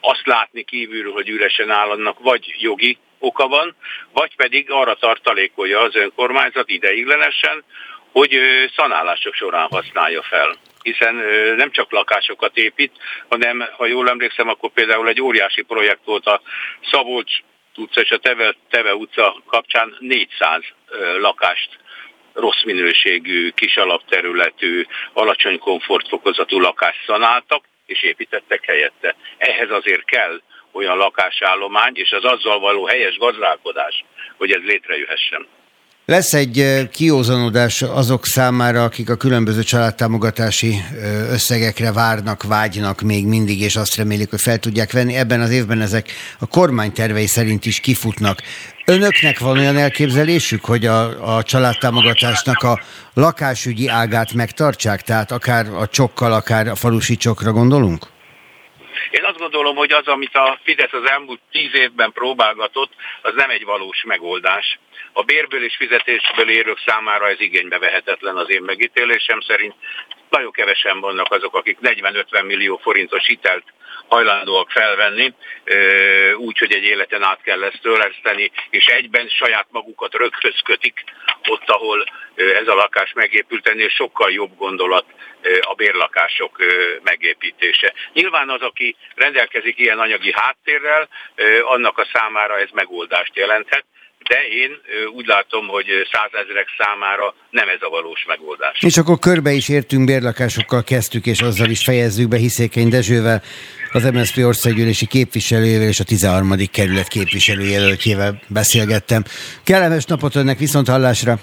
azt 0.00 0.26
látni 0.26 0.62
kívülről, 0.62 1.12
hogy 1.12 1.28
üresen 1.28 1.70
áll, 1.70 1.90
annak 1.90 2.18
vagy 2.18 2.54
jogi 2.58 2.98
oka 3.18 3.48
van, 3.48 3.76
vagy 4.12 4.36
pedig 4.36 4.70
arra 4.70 4.94
tartalékolja 4.94 5.80
az 5.80 5.94
önkormányzat 5.94 6.68
ideiglenesen, 6.68 7.64
hogy 8.12 8.38
szanálások 8.76 9.34
során 9.34 9.68
használja 9.70 10.22
fel 10.22 10.56
hiszen 10.86 11.14
nem 11.56 11.70
csak 11.70 11.90
lakásokat 11.90 12.56
épít, 12.56 12.92
hanem, 13.28 13.68
ha 13.76 13.86
jól 13.86 14.08
emlékszem, 14.08 14.48
akkor 14.48 14.70
például 14.70 15.08
egy 15.08 15.20
óriási 15.20 15.62
projekt 15.62 16.04
volt 16.04 16.26
a 16.26 16.40
Szabolcs 16.90 17.32
utca 17.76 18.00
és 18.00 18.10
a 18.10 18.18
Teve, 18.18 18.54
Teve 18.70 18.94
utca 18.94 19.42
kapcsán 19.46 19.96
400 19.98 20.62
lakást 21.18 21.68
rossz 22.32 22.62
minőségű, 22.64 23.50
kis 23.50 23.76
alapterületű, 23.76 24.86
alacsony 25.12 25.58
komfortfokozatú 25.58 26.60
lakást 26.60 27.04
szanáltak, 27.06 27.64
és 27.86 28.02
építettek 28.02 28.64
helyette. 28.64 29.16
Ehhez 29.38 29.70
azért 29.70 30.04
kell 30.04 30.40
olyan 30.72 30.96
lakásállomány, 30.96 31.96
és 31.96 32.12
az 32.12 32.24
azzal 32.24 32.58
való 32.58 32.86
helyes 32.86 33.16
gazdálkodás, 33.16 34.04
hogy 34.36 34.52
ez 34.52 34.62
létrejöhessen. 34.62 35.46
Lesz 36.06 36.32
egy 36.32 36.88
kiózanodás 36.92 37.82
azok 37.82 38.24
számára, 38.24 38.84
akik 38.84 39.10
a 39.10 39.16
különböző 39.16 39.62
családtámogatási 39.62 40.74
összegekre 41.30 41.92
várnak, 41.92 42.42
vágynak 42.42 43.00
még 43.00 43.26
mindig, 43.26 43.60
és 43.60 43.76
azt 43.76 43.96
remélik, 43.96 44.30
hogy 44.30 44.40
fel 44.40 44.58
tudják 44.58 44.92
venni. 44.92 45.16
Ebben 45.16 45.40
az 45.40 45.50
évben 45.50 45.80
ezek 45.80 46.10
a 46.40 46.46
kormány 46.46 46.92
tervei 46.92 47.26
szerint 47.26 47.64
is 47.64 47.80
kifutnak. 47.80 48.38
Önöknek 48.84 49.38
van 49.38 49.58
olyan 49.58 49.76
elképzelésük, 49.76 50.64
hogy 50.64 50.86
a, 50.86 51.36
a 51.36 51.42
családtámogatásnak 51.42 52.62
a 52.62 52.80
lakásügyi 53.14 53.88
ágát 53.88 54.32
megtartsák? 54.32 55.02
Tehát 55.02 55.30
akár 55.30 55.66
a 55.66 55.86
csokkal, 55.88 56.32
akár 56.32 56.68
a 56.68 56.74
falusi 56.74 57.16
csokra 57.16 57.52
gondolunk? 57.52 58.06
Én 59.10 59.24
azt 59.24 59.38
gondolom, 59.38 59.76
hogy 59.76 59.92
az, 59.92 60.06
amit 60.06 60.34
a 60.34 60.58
Fidesz 60.64 60.92
az 60.92 61.10
elmúlt 61.10 61.40
tíz 61.50 61.74
évben 61.74 62.12
próbálgatott, 62.12 62.92
az 63.22 63.32
nem 63.36 63.50
egy 63.50 63.64
valós 63.64 64.04
megoldás. 64.06 64.78
A 65.18 65.22
bérből 65.22 65.64
és 65.64 65.76
fizetésből 65.76 66.50
érők 66.50 66.78
számára 66.86 67.28
ez 67.28 67.40
igénybe 67.40 67.78
vehetetlen 67.78 68.36
az 68.36 68.50
én 68.50 68.62
megítélésem 68.62 69.40
szerint. 69.40 69.74
Nagyon 70.30 70.50
kevesen 70.50 71.00
vannak 71.00 71.32
azok, 71.32 71.54
akik 71.54 71.78
40-50 71.82 72.44
millió 72.46 72.76
forintos 72.76 73.26
hitelt 73.26 73.64
hajlandóak 74.08 74.70
felvenni, 74.70 75.34
úgy, 76.36 76.58
hogy 76.58 76.72
egy 76.72 76.82
életen 76.82 77.22
át 77.22 77.42
kell 77.42 77.62
ezt 77.62 77.80
törleszteni, 77.82 78.50
és 78.70 78.86
egyben 78.86 79.28
saját 79.28 79.66
magukat 79.70 80.14
röghöz 80.14 80.60
kötik, 80.64 81.04
ott, 81.48 81.70
ahol 81.70 82.04
ez 82.34 82.68
a 82.68 82.74
lakás 82.74 83.12
megépült, 83.12 83.68
ennél 83.68 83.88
sokkal 83.88 84.32
jobb 84.32 84.56
gondolat 84.56 85.04
a 85.60 85.74
bérlakások 85.74 86.56
megépítése. 87.02 87.94
Nyilván 88.12 88.50
az, 88.50 88.60
aki 88.60 88.96
rendelkezik 89.14 89.78
ilyen 89.78 89.98
anyagi 89.98 90.32
háttérrel, 90.36 91.08
annak 91.62 91.98
a 91.98 92.08
számára 92.12 92.58
ez 92.58 92.70
megoldást 92.72 93.36
jelenthet, 93.36 93.84
de 94.28 94.38
én 94.62 94.70
úgy 95.14 95.26
látom, 95.26 95.66
hogy 95.66 95.86
százezrek 96.12 96.68
számára 96.78 97.34
nem 97.50 97.68
ez 97.68 97.78
a 97.80 97.88
valós 97.88 98.24
megoldás. 98.28 98.82
És 98.82 98.96
akkor 98.96 99.18
körbe 99.18 99.52
is 99.52 99.68
értünk, 99.68 100.04
bérlakásokkal 100.04 100.84
kezdtük, 100.84 101.26
és 101.26 101.40
azzal 101.40 101.70
is 101.70 101.84
fejezzük 101.84 102.28
be 102.28 102.36
Hiszékeny 102.36 102.88
Dezsővel, 102.88 103.42
az 103.92 104.10
MSZP 104.10 104.44
országgyűlési 104.44 105.06
képviselőjével 105.06 105.88
és 105.88 106.00
a 106.00 106.04
13. 106.04 106.52
kerület 106.72 107.08
képviselőjelöltjével 107.08 108.40
beszélgettem. 108.48 109.24
Kellemes 109.64 110.04
napot 110.04 110.34
önnek, 110.34 110.58
viszont 110.58 110.88
hallásra! 110.88 111.38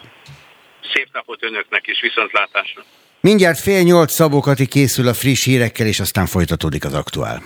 Szép 0.93 1.07
napot 1.11 1.43
önöknek 1.43 1.87
is, 1.87 2.01
viszontlátásra! 2.01 2.83
Mindjárt 3.21 3.59
fél 3.59 3.81
nyolc 3.81 4.11
szabókati 4.11 4.67
készül 4.67 5.07
a 5.07 5.13
friss 5.13 5.45
hírekkel, 5.45 5.87
és 5.87 5.99
aztán 5.99 6.25
folytatódik 6.25 6.85
az 6.85 6.93
aktuál. 6.93 7.41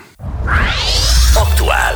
Aktuál. 1.34 1.94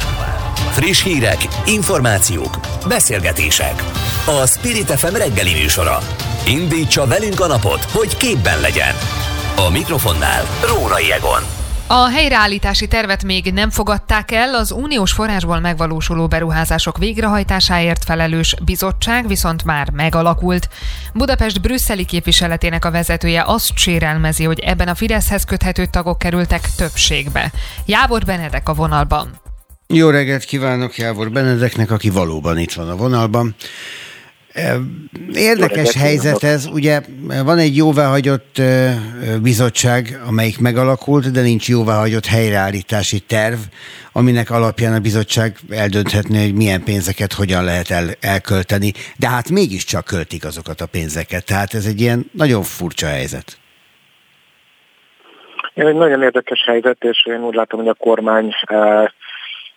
Friss 0.71 1.03
hírek, 1.03 1.47
információk, 1.65 2.59
beszélgetések. 2.87 3.83
A 4.25 4.47
Spirit 4.47 4.91
FM 4.91 5.15
reggeli 5.15 5.53
műsora. 5.53 5.97
Indítsa 6.47 7.07
velünk 7.07 7.39
a 7.39 7.47
napot, 7.47 7.83
hogy 7.83 8.17
képben 8.17 8.59
legyen. 8.59 8.95
A 9.55 9.69
mikrofonnál 9.69 10.43
Rórai 10.67 11.11
Egon. 11.11 11.41
A 11.87 12.09
helyreállítási 12.09 12.87
tervet 12.87 13.23
még 13.23 13.53
nem 13.53 13.69
fogadták 13.69 14.31
el, 14.31 14.55
az 14.55 14.71
uniós 14.71 15.11
forrásból 15.11 15.59
megvalósuló 15.59 16.27
beruházások 16.27 16.97
végrehajtásáért 16.97 18.03
felelős 18.03 18.55
bizottság 18.65 19.27
viszont 19.27 19.63
már 19.63 19.89
megalakult. 19.89 20.69
Budapest 21.13 21.61
brüsszeli 21.61 22.05
képviseletének 22.05 22.85
a 22.85 22.91
vezetője 22.91 23.43
azt 23.45 23.77
sérelmezi, 23.77 24.43
hogy 24.43 24.59
ebben 24.59 24.87
a 24.87 24.95
Fideszhez 24.95 25.43
köthető 25.43 25.85
tagok 25.85 26.17
kerültek 26.17 26.69
többségbe. 26.75 27.51
Jávor 27.85 28.25
Benedek 28.25 28.69
a 28.69 28.73
vonalban. 28.73 29.41
Jó 29.93 30.09
reggelt 30.09 30.43
kívánok 30.43 30.97
Jávor 30.97 31.31
Benedeknek, 31.31 31.91
aki 31.91 32.09
valóban 32.09 32.57
itt 32.57 32.71
van 32.71 32.89
a 32.89 32.95
vonalban. 32.95 33.55
Érdekes 35.33 35.95
helyzet 35.95 36.43
ez, 36.43 36.65
ugye 36.65 37.01
van 37.43 37.57
egy 37.57 37.75
jóváhagyott 37.75 38.61
bizottság, 39.41 40.21
amelyik 40.27 40.59
megalakult, 40.59 41.31
de 41.31 41.41
nincs 41.41 41.69
jóváhagyott 41.69 42.25
helyreállítási 42.25 43.19
terv, 43.19 43.57
aminek 44.11 44.49
alapján 44.49 44.93
a 44.93 44.99
bizottság 44.99 45.57
eldönthetné, 45.69 46.43
hogy 46.43 46.55
milyen 46.55 46.83
pénzeket 46.83 47.33
hogyan 47.33 47.63
lehet 47.63 47.89
el, 47.89 48.09
elkölteni, 48.19 48.93
de 49.17 49.27
hát 49.27 49.49
mégiscsak 49.49 50.05
költik 50.05 50.45
azokat 50.45 50.81
a 50.81 50.85
pénzeket, 50.85 51.45
tehát 51.45 51.73
ez 51.73 51.85
egy 51.85 52.01
ilyen 52.01 52.29
nagyon 52.31 52.63
furcsa 52.63 53.07
helyzet. 53.07 53.57
Ez 55.73 55.87
egy 55.87 55.95
nagyon 55.95 56.23
érdekes 56.23 56.63
helyzet, 56.65 57.03
és 57.03 57.25
én 57.25 57.43
úgy 57.43 57.55
látom, 57.55 57.79
hogy 57.79 57.89
a 57.89 57.93
kormány 57.93 58.53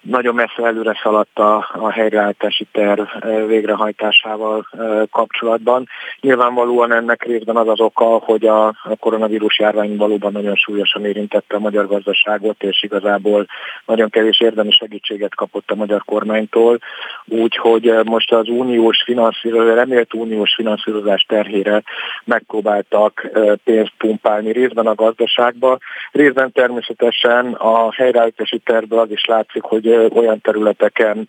nagyon 0.04 0.34
messze 0.34 0.62
előre 0.64 1.00
szaladt 1.02 1.38
a, 1.38 1.68
a 1.72 1.90
helyreállítási 1.90 2.66
terv 2.72 3.00
végrehajtásával 3.46 4.68
kapcsolatban. 5.10 5.88
Nyilvánvalóan 6.20 6.92
ennek 6.92 7.22
részben 7.24 7.56
az 7.56 7.68
az 7.68 7.80
oka, 7.80 8.04
hogy 8.04 8.46
a, 8.46 8.66
a 8.66 8.96
koronavírus 9.00 9.58
járvány 9.58 9.96
valóban 9.96 10.32
nagyon 10.32 10.54
súlyosan 10.54 11.04
érintette 11.04 11.56
a 11.56 11.58
magyar 11.58 11.86
gazdaságot, 11.86 12.62
és 12.62 12.82
igazából 12.82 13.46
nagyon 13.86 14.10
kevés 14.10 14.40
érdemi 14.40 14.70
segítséget 14.70 15.34
kapott 15.34 15.70
a 15.70 15.74
magyar 15.74 16.02
kormánytól, 16.04 16.78
úgyhogy 17.24 17.92
most 18.04 18.32
az 18.32 18.48
uniós 18.48 19.02
finanszírozás, 19.04 19.74
remélt 19.74 20.14
uniós 20.14 20.54
finanszírozás 20.54 21.24
terhére 21.28 21.82
megpróbáltak 22.24 23.30
pénzt 23.64 23.92
pumpálni 23.98 24.52
részben 24.52 24.86
a 24.86 24.94
gazdaságba, 24.94 25.78
részben 26.12 26.52
természetesen 26.52 27.52
a 27.52 27.92
helyreállítási 27.92 28.58
tervből 28.58 28.98
az 28.98 29.10
is 29.10 29.24
látszik, 29.24 29.62
hogy 29.62 29.93
olyan 29.96 30.40
területeken 30.40 31.28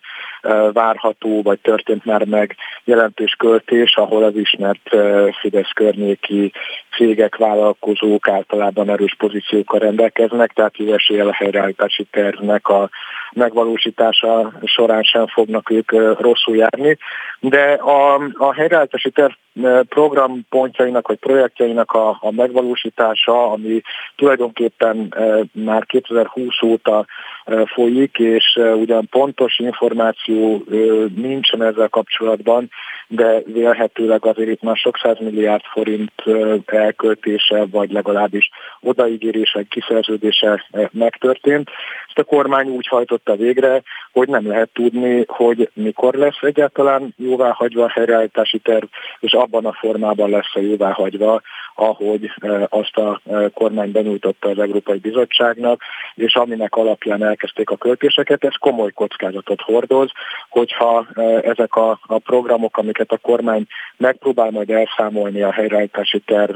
várható, 0.72 1.42
vagy 1.42 1.58
történt 1.58 2.04
már 2.04 2.24
meg 2.24 2.56
jelentős 2.84 3.34
költés, 3.38 3.96
ahol 3.96 4.22
az 4.22 4.36
ismert 4.36 4.96
Fidesz 5.40 5.70
környéki 5.74 6.52
cégek, 6.96 7.36
vállalkozók 7.36 8.28
általában 8.28 8.90
erős 8.90 9.14
pozíciókkal 9.18 9.78
rendelkeznek, 9.78 10.52
tehát 10.52 10.74
eséllyel 10.92 11.28
a 11.28 11.32
helyreállítási 11.32 12.06
tervnek 12.10 12.68
a 12.68 12.90
megvalósítása 13.32 14.52
során 14.64 15.02
sem 15.02 15.26
fognak 15.26 15.70
ők 15.70 15.92
rosszul 16.20 16.56
járni. 16.56 16.98
De 17.40 17.72
a, 17.72 18.14
a 18.32 18.52
helyreállítási 18.52 19.10
terv 19.10 19.32
programpontjainak 19.88 21.08
vagy 21.08 21.18
projektjainak 21.18 21.92
a, 21.92 22.08
a 22.20 22.30
megvalósítása, 22.30 23.50
ami 23.50 23.80
tulajdonképpen 24.16 25.14
már 25.52 25.86
2020 25.86 26.62
óta 26.62 27.06
folyik, 27.74 28.18
és 28.18 28.58
ugyan 28.74 29.08
pontos 29.10 29.58
információ 29.58 30.35
nincsen 31.14 31.62
ezzel 31.62 31.88
kapcsolatban, 31.88 32.70
de 33.08 33.42
vélhetőleg 33.44 34.24
azért 34.24 34.48
itt 34.48 34.62
már 34.62 34.76
sok 34.76 34.96
milliárd 35.18 35.62
forint 35.64 36.12
elköltése, 36.66 37.64
vagy 37.70 37.90
legalábbis 37.92 38.50
odaígérések 38.80 39.68
kiszerződése 39.68 40.64
megtörtént. 40.92 41.70
Ezt 42.06 42.18
a 42.18 42.34
kormány 42.34 42.68
úgy 42.68 42.86
hajtotta 42.86 43.36
végre, 43.36 43.82
hogy 44.12 44.28
nem 44.28 44.46
lehet 44.46 44.68
tudni, 44.72 45.24
hogy 45.26 45.70
mikor 45.74 46.14
lesz 46.14 46.38
egyáltalán 46.40 47.14
jóváhagyva 47.16 47.84
a 47.84 47.88
helyreállítási 47.88 48.58
terv, 48.58 48.84
és 49.20 49.32
abban 49.32 49.66
a 49.66 49.72
formában 49.72 50.30
lesz 50.30 50.54
a 50.54 50.60
jóváhagyva, 50.60 51.40
ahogy 51.74 52.30
azt 52.68 52.96
a 52.96 53.20
kormány 53.54 53.92
benyújtotta 53.92 54.48
az 54.48 54.58
Európai 54.58 54.98
Bizottságnak, 54.98 55.82
és 56.14 56.34
aminek 56.34 56.74
alapján 56.74 57.24
elkezdték 57.24 57.70
a 57.70 57.76
költéseket, 57.76 58.44
ez 58.44 58.54
komoly 58.58 58.90
kockázatot 58.90 59.60
hordoz, 59.60 60.10
hogyha 60.48 61.06
ezek 61.42 61.74
a, 61.74 61.98
a 62.06 62.18
programok, 62.18 62.76
amiket 62.96 63.12
a 63.12 63.28
kormány 63.28 63.66
megpróbál 63.96 64.50
majd 64.50 64.70
elszámolni 64.70 65.42
a 65.42 65.52
helyreállítási 65.52 66.20
terv 66.26 66.54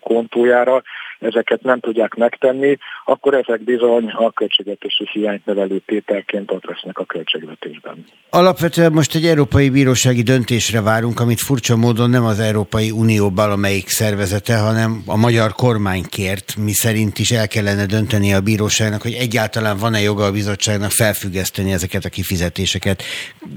kontójára, 0.00 0.82
ezeket 1.18 1.62
nem 1.62 1.80
tudják 1.80 2.14
megtenni, 2.14 2.76
akkor 3.04 3.34
ezek 3.34 3.60
bizony 3.64 4.10
a 4.10 4.32
költségvetési 4.32 5.08
hiányt 5.12 5.46
nevelő 5.46 5.78
tételként 5.86 6.50
ott 6.50 6.64
lesznek 6.64 6.98
a 6.98 7.04
költségvetésben. 7.04 8.04
Alapvetően 8.30 8.92
most 8.92 9.14
egy 9.14 9.26
európai 9.26 9.70
bírósági 9.70 10.22
döntésre 10.22 10.80
várunk, 10.80 11.20
amit 11.20 11.40
furcsa 11.40 11.76
módon 11.76 12.10
nem 12.10 12.24
az 12.24 12.40
Európai 12.40 12.90
Unió 12.90 13.30
valamelyik 13.34 13.88
szervezete, 13.88 14.58
hanem 14.58 15.02
a 15.06 15.16
magyar 15.16 15.52
kormány 15.52 16.02
kért, 16.08 16.56
mi 16.56 16.72
szerint 16.72 17.18
is 17.18 17.30
el 17.30 17.48
kellene 17.48 17.86
dönteni 17.86 18.34
a 18.34 18.40
bíróságnak, 18.40 19.02
hogy 19.02 19.12
egyáltalán 19.12 19.76
van-e 19.76 20.00
joga 20.00 20.24
a 20.24 20.32
bizottságnak 20.32 20.90
felfüggeszteni 20.90 21.72
ezeket 21.72 22.04
a 22.04 22.08
kifizetéseket. 22.08 23.02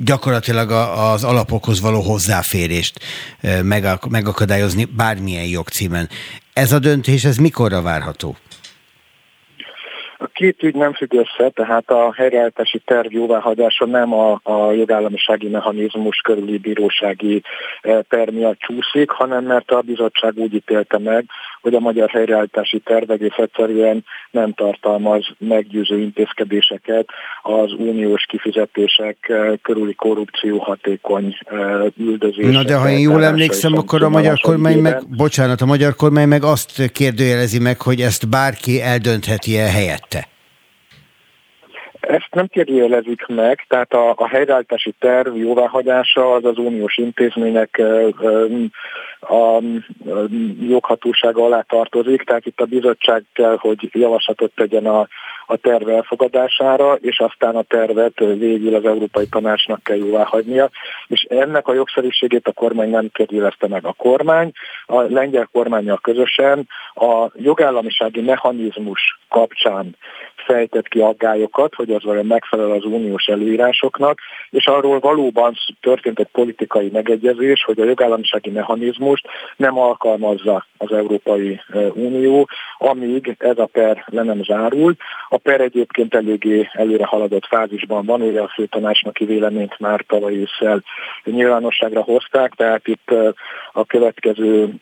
Gyakorlatilag 0.03 0.71
az 0.71 1.23
alapokhoz 1.23 1.81
való 1.81 2.01
hozzáférést 2.17 2.99
megakadályozni 4.09 4.85
bármilyen 4.85 5.45
jogcímen. 5.45 6.09
Ez 6.53 6.71
a 6.71 6.79
döntés, 6.79 7.23
ez 7.23 7.37
mikorra 7.37 7.81
várható? 7.81 8.35
A 10.19 10.27
két 10.33 10.63
ügy 10.63 10.75
nem 10.75 10.93
függ 10.93 11.13
össze, 11.13 11.49
tehát 11.49 11.89
a 11.89 12.13
helyreállítási 12.13 12.81
terv 12.85 13.11
jóváhagyása 13.11 13.85
nem 13.85 14.13
a, 14.13 14.39
a 14.43 14.71
jogállamisági 14.71 15.47
mechanizmus 15.47 16.17
körüli 16.17 16.57
bírósági 16.57 17.41
per 18.07 18.29
miatt 18.29 18.59
csúszik, 18.59 19.09
hanem 19.09 19.43
mert 19.43 19.71
a 19.71 19.81
bizottság 19.81 20.37
úgy 20.37 20.53
ítélte 20.53 20.97
meg, 20.97 21.25
hogy 21.61 21.73
a 21.73 21.79
magyar 21.79 22.09
helyreállítási 22.09 22.79
terv 22.79 23.11
egész 23.11 23.37
egyszerűen 23.37 24.03
nem 24.31 24.53
tartalmaz 24.53 25.25
meggyőző 25.37 25.99
intézkedéseket 25.99 27.05
az 27.41 27.71
uniós 27.77 28.25
kifizetések 28.27 29.33
körüli 29.61 29.93
korrupció 29.93 30.57
hatékony 30.57 31.37
üldözése. 31.97 32.51
Na 32.51 32.63
de 32.63 32.75
ha 32.75 32.89
én 32.89 32.99
jól 32.99 33.23
emlékszem, 33.23 33.77
akkor 33.77 34.03
a 34.03 34.09
magyar 34.09 34.39
kormány 34.39 34.79
meg, 34.79 35.07
bocsánat, 35.17 35.61
a 35.61 35.65
magyar 35.65 35.95
kormány 35.95 36.27
meg 36.27 36.43
azt 36.43 36.91
kérdőjelezi 36.91 37.59
meg, 37.59 37.81
hogy 37.81 38.01
ezt 38.01 38.29
bárki 38.29 38.81
eldöntheti-e 38.81 39.69
helyette. 39.69 40.27
Ezt 42.07 42.27
nem 42.31 42.47
kérdőjelezik 42.47 43.25
meg, 43.25 43.65
tehát 43.67 43.93
a, 43.93 44.13
a 44.15 44.27
helyreállítási 44.27 44.93
terv 44.99 45.35
jóváhagyása 45.35 46.33
az 46.33 46.45
az 46.45 46.57
uniós 46.57 46.97
intézmények 46.97 47.81
a 49.19 49.61
joghatósága 50.61 51.43
alá 51.43 51.61
tartozik, 51.61 52.23
tehát 52.23 52.45
itt 52.45 52.59
a 52.59 52.65
bizottság 52.65 53.23
kell, 53.33 53.57
hogy 53.59 53.89
javaslatot 53.91 54.51
tegyen 54.55 54.85
a, 54.85 55.07
a 55.45 55.55
terv 55.55 55.89
elfogadására, 55.89 56.93
és 56.93 57.19
aztán 57.19 57.55
a 57.55 57.61
tervet 57.61 58.19
végül 58.19 58.75
az 58.75 58.85
Európai 58.85 59.27
Tanácsnak 59.27 59.83
kell 59.83 59.97
jóváhagynia, 59.97 60.69
és 61.07 61.21
ennek 61.29 61.67
a 61.67 61.73
jogszerűségét 61.73 62.47
a 62.47 62.51
kormány 62.51 62.89
nem 62.89 63.09
kérdőjelezte 63.13 63.67
meg. 63.67 63.85
A 63.85 63.93
kormány, 63.93 64.51
a 64.85 65.01
lengyel 65.01 65.49
kormányjal 65.51 65.99
közösen 66.01 66.67
a 66.93 67.31
jogállamisági 67.35 68.21
mechanizmus 68.21 69.19
kapcsán 69.29 69.95
fejtett 70.47 70.87
ki 70.87 70.99
aggályokat, 70.99 71.75
hogy 71.75 71.91
az 71.91 72.03
vajon 72.03 72.25
megfelel 72.25 72.71
az 72.71 72.85
uniós 72.85 73.25
előírásoknak, 73.25 74.19
és 74.49 74.65
arról 74.65 74.99
valóban 74.99 75.53
történt 75.81 76.19
egy 76.19 76.29
politikai 76.31 76.89
megegyezés, 76.93 77.63
hogy 77.63 77.79
a 77.79 77.85
jogállamisági 77.85 78.49
mechanizmust 78.49 79.27
nem 79.55 79.77
alkalmazza 79.77 80.65
az 80.77 80.91
Európai 80.91 81.61
Unió, 81.93 82.47
amíg 82.77 83.35
ez 83.37 83.57
a 83.57 83.65
per 83.65 84.03
le 84.05 84.23
nem 84.23 84.43
zárul. 84.43 84.95
A 85.29 85.37
per 85.37 85.61
egyébként 85.61 86.15
eléggé 86.15 86.69
előre 86.71 87.05
haladott 87.05 87.45
fázisban 87.45 88.05
van, 88.05 88.21
ugye 88.21 88.41
a 88.41 88.51
főtanácsnoki 88.53 89.25
véleményt 89.25 89.79
már 89.79 90.03
tavaly 90.07 90.35
ősszel 90.35 90.83
nyilvánosságra 91.23 92.01
hozták, 92.01 92.53
tehát 92.53 92.87
itt 92.87 93.11
a 93.71 93.85
következő 93.85 94.73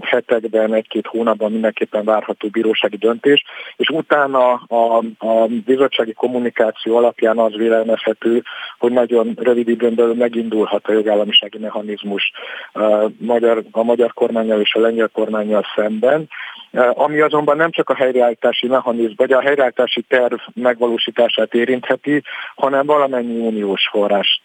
hetekben, 0.00 0.74
egy-két 0.74 1.06
hónapban 1.06 1.52
mindenképpen 1.52 2.04
várható 2.04 2.48
bírósági 2.48 2.96
döntés, 2.96 3.44
és 3.76 3.88
utána 3.88 4.62
a, 4.74 5.02
a 5.18 5.46
bizottsági 5.64 6.12
kommunikáció 6.12 6.96
alapján 6.96 7.38
az 7.38 7.52
vélelmezhető, 7.56 8.42
hogy 8.78 8.92
nagyon 8.92 9.32
rövid 9.36 9.68
időn 9.68 9.94
belül 9.94 10.14
megindulhat 10.14 10.86
a 10.86 10.92
jogállamisági 10.92 11.58
mechanizmus 11.58 12.32
a 12.72 13.10
magyar, 13.18 13.62
a 13.70 13.82
magyar 13.82 14.12
kormányjal 14.12 14.60
és 14.60 14.74
a 14.74 14.80
lengyel 14.80 15.08
kormányjal 15.12 15.64
szemben, 15.74 16.28
ami 16.74 17.20
azonban 17.20 17.56
nem 17.56 17.70
csak 17.70 17.90
a 17.90 17.94
helyreállítási 17.94 18.66
mechanizmus, 18.66 19.14
vagy 19.16 19.32
a 19.32 19.40
helyreállítási 19.40 20.02
terv 20.02 20.34
megvalósítását 20.54 21.54
érintheti, 21.54 22.22
hanem 22.54 22.86
valamennyi 22.86 23.46
uniós 23.46 23.88
forrást, 23.90 24.42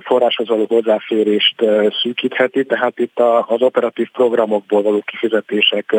forráshoz 0.00 0.48
való 0.48 0.64
hozzáférést 0.68 1.64
szűkítheti, 2.02 2.64
tehát 2.64 2.98
itt 2.98 3.18
az 3.46 3.62
operatív 3.62 4.10
programokból 4.10 4.82
való 4.82 5.02
kifizetések 5.04 5.96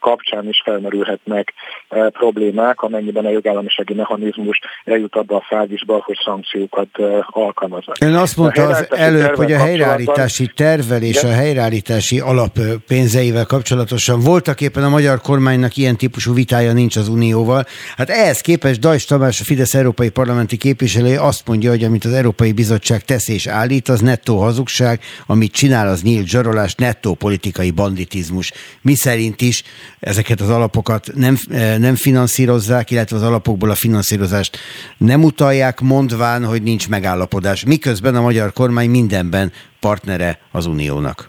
kapcsán 0.00 0.48
is 0.48 0.62
felmerülhetnek 0.64 1.52
problémák, 1.88 2.33
amennyiben 2.74 3.24
a 3.24 3.30
jogállamisági 3.30 3.94
mechanizmus 3.94 4.60
eljut 4.84 5.14
abba 5.14 5.36
a 5.36 5.44
fázisba, 5.48 6.02
hogy 6.04 6.16
szankciókat 6.24 6.88
alkalmaznak. 7.26 7.96
Ön 8.00 8.14
azt 8.14 8.36
mondta 8.36 8.66
az 8.66 8.86
előbb, 8.90 9.34
hogy 9.34 9.52
a 9.52 9.58
helyreállítási 9.58 10.50
tervvel 10.54 11.02
és 11.02 11.22
a 11.22 11.32
helyreállítási 11.32 12.20
alap 12.20 12.58
pénzeivel 12.86 13.44
kapcsolatosan 13.44 14.20
voltak 14.20 14.60
éppen 14.60 14.84
a 14.84 14.88
magyar 14.88 15.20
kormánynak 15.20 15.76
ilyen 15.76 15.96
típusú 15.96 16.34
vitája 16.34 16.72
nincs 16.72 16.96
az 16.96 17.08
Unióval. 17.08 17.64
Hát 17.96 18.10
ehhez 18.10 18.40
képest 18.40 18.80
Dajs 18.80 19.04
Tamás, 19.04 19.40
a 19.40 19.44
Fidesz 19.44 19.74
európai 19.74 20.08
parlamenti 20.08 20.56
képviselője 20.56 21.20
azt 21.20 21.46
mondja, 21.46 21.70
hogy 21.70 21.84
amit 21.84 22.04
az 22.04 22.12
Európai 22.12 22.52
Bizottság 22.52 23.04
tesz 23.04 23.28
és 23.28 23.46
állít, 23.46 23.88
az 23.88 24.00
nettó 24.00 24.38
hazugság, 24.38 25.00
amit 25.26 25.52
csinál, 25.52 25.88
az 25.88 26.02
nyílt 26.02 26.26
zsarolás, 26.26 26.74
nettó 26.74 27.14
politikai 27.14 27.70
banditizmus. 27.70 28.52
Mi 28.82 28.94
szerint 28.94 29.40
is 29.40 29.62
ezeket 30.00 30.40
az 30.40 30.50
alapokat 30.50 31.10
nem, 31.14 31.38
nem 31.78 31.94
finanszírozzák, 32.26 32.90
illetve 32.90 33.16
az 33.16 33.22
alapokból 33.22 33.70
a 33.70 33.74
finanszírozást 33.74 34.58
nem 34.98 35.24
utalják, 35.24 35.80
mondván, 35.80 36.44
hogy 36.44 36.62
nincs 36.62 36.88
megállapodás. 36.88 37.64
Miközben 37.64 38.14
a 38.14 38.20
magyar 38.20 38.52
kormány 38.52 38.90
mindenben 38.90 39.52
partnere 39.80 40.38
az 40.52 40.66
Uniónak. 40.66 41.28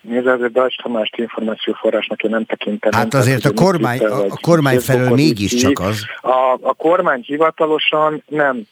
Nézd, 0.00 0.26
azért 0.26 0.52
Dajs 0.52 0.74
Tamást 0.82 1.16
információforrásnak 1.16 2.22
én 2.22 2.30
nem 2.30 2.44
tekintem. 2.44 2.92
Hát 2.92 3.14
azért 3.14 3.44
a 3.44 3.52
kormány, 3.52 3.98
a, 3.98 4.24
a 4.24 4.38
kormány 4.40 4.78
felől 4.78 5.08
mégiscsak 5.08 5.80
az. 5.80 6.04
A, 6.20 6.58
a 6.60 6.74
kormány 6.74 7.22
hivatalosan 7.26 8.22
nem 8.28 8.62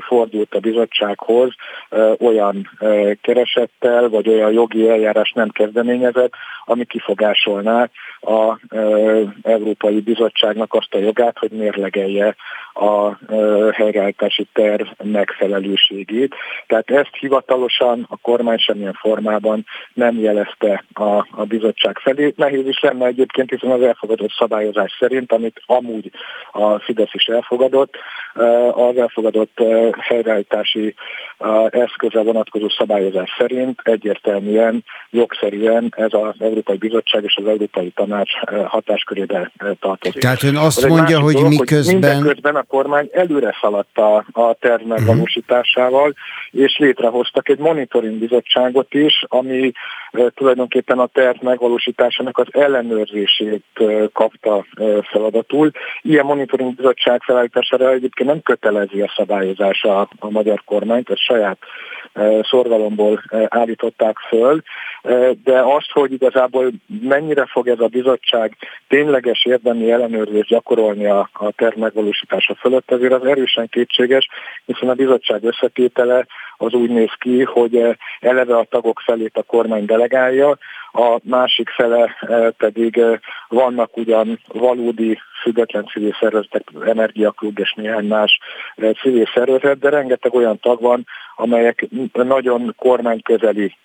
fordult 0.00 0.54
a 0.54 0.60
bizottsághoz 0.60 1.54
olyan 2.18 2.70
keresettel, 3.20 4.08
vagy 4.08 4.28
olyan 4.28 4.52
jogi 4.52 4.88
eljárás 4.88 5.32
nem 5.32 5.48
kezdeményezett, 5.48 6.32
ami 6.64 6.84
kifogásolná 6.84 7.88
a 8.20 8.58
Európai 9.42 10.00
Bizottságnak 10.00 10.74
azt 10.74 10.94
a 10.94 10.98
jogát, 10.98 11.38
hogy 11.38 11.50
mérlegelje 11.50 12.36
a 12.74 13.18
helyreállítási 13.72 14.46
terv 14.52 14.86
megfelelőségét. 15.02 16.34
Tehát 16.66 16.90
ezt 16.90 17.16
hivatalosan 17.18 18.06
a 18.08 18.16
kormány 18.16 18.58
semmilyen 18.58 18.92
formában 18.92 19.64
nem 19.94 20.18
jelezte 20.18 20.84
a, 20.92 21.26
a 21.30 21.44
bizottság 21.44 21.98
felé. 21.98 22.32
Nehéz 22.36 22.66
is 22.66 22.80
lenne 22.80 23.06
egyébként, 23.06 23.50
hiszen 23.50 23.70
az 23.70 23.82
elfogadott 23.82 24.32
szabályozás 24.38 24.96
szerint, 24.98 25.32
amit 25.32 25.62
amúgy 25.66 26.10
a 26.52 26.78
Fidesz 26.78 27.14
is 27.14 27.24
elfogadott, 27.24 27.96
az 28.72 28.96
elfogadott 28.96 29.61
helyreállítási 29.98 30.94
eszköze 31.70 32.22
vonatkozó 32.22 32.68
szabályozás 32.68 33.30
szerint 33.38 33.80
egyértelműen, 33.82 34.84
jogszerűen 35.10 35.94
ez 35.96 36.10
az 36.10 36.34
Európai 36.38 36.76
Bizottság 36.76 37.24
és 37.24 37.36
az 37.36 37.46
Európai 37.46 37.90
Tanács 37.90 38.32
hatáskörébe 38.64 39.52
tartozik. 39.80 40.22
Tehát 40.22 40.42
ön 40.42 40.56
azt 40.56 40.88
mondja, 40.88 41.20
hogy 41.20 41.34
dolog, 41.34 41.48
miközben... 41.48 42.14
Hogy 42.14 42.32
közben 42.32 42.56
a 42.56 42.62
kormány 42.62 43.08
előre 43.12 43.56
szaladt 43.60 43.98
a, 43.98 44.24
a 44.32 44.54
terv 44.60 44.80
mhm. 44.80 44.90
megvalósításával, 44.90 46.14
és 46.50 46.76
létrehoztak 46.76 47.48
egy 47.48 47.58
monitoring 47.58 48.18
bizottságot 48.18 48.94
is, 48.94 49.24
ami 49.28 49.72
tulajdonképpen 50.34 50.98
a 50.98 51.06
terv 51.06 51.42
megvalósításának 51.42 52.38
az 52.38 52.46
ellenőrzését 52.50 53.64
kapta 54.12 54.66
feladatul. 55.02 55.70
Ilyen 56.02 56.24
monitoring 56.24 56.74
bizottság 56.74 57.22
felállítására 57.22 57.90
egyébként 57.90 58.28
nem 58.28 58.42
kötelezi 58.42 59.00
a 59.00 59.12
szabályozás 59.16 59.51
a, 59.60 60.08
a 60.18 60.30
magyar 60.30 60.62
kormányt, 60.64 61.10
ezt 61.10 61.20
saját 61.20 61.58
szorgalomból 62.42 63.22
állították 63.48 64.16
föl, 64.18 64.62
de 65.44 65.60
azt, 65.60 65.90
hogy 65.92 66.12
igazából 66.12 66.70
mennyire 67.02 67.46
fog 67.46 67.68
ez 67.68 67.80
a 67.80 67.86
bizottság 67.86 68.56
tényleges 68.88 69.44
érdemi 69.44 69.90
ellenőrzést 69.90 70.48
gyakorolni 70.48 71.06
a, 71.06 71.28
a 71.32 71.50
terv 71.50 71.78
megvalósítása 71.78 72.54
fölött, 72.54 72.90
ezért 72.90 73.12
az 73.12 73.24
erősen 73.24 73.68
kétséges, 73.68 74.28
hiszen 74.64 74.88
a 74.88 74.94
bizottság 74.94 75.44
összetétele 75.44 76.26
az 76.56 76.72
úgy 76.72 76.90
néz 76.90 77.12
ki, 77.18 77.42
hogy 77.42 77.96
eleve 78.20 78.56
a 78.56 78.66
tagok 78.70 79.00
felét 79.04 79.36
a 79.36 79.42
kormány 79.42 79.84
delegálja, 79.84 80.58
a 80.92 81.18
másik 81.22 81.68
fele 81.68 82.16
pedig 82.56 83.00
vannak 83.48 83.96
ugyan 83.96 84.40
valódi 84.46 85.18
független 85.42 85.86
civil 85.86 86.16
szervezetek, 86.20 86.62
Energiaklub 86.86 87.58
és 87.58 87.72
néhány 87.72 88.06
más 88.06 88.38
civil 89.00 89.30
szervezet, 89.34 89.78
de 89.78 89.88
rengeteg 89.88 90.34
olyan 90.34 90.58
tag 90.60 90.80
van, 90.80 91.06
amelyek 91.36 91.88
nagyon 92.12 92.74
kormányközeli 92.78 93.76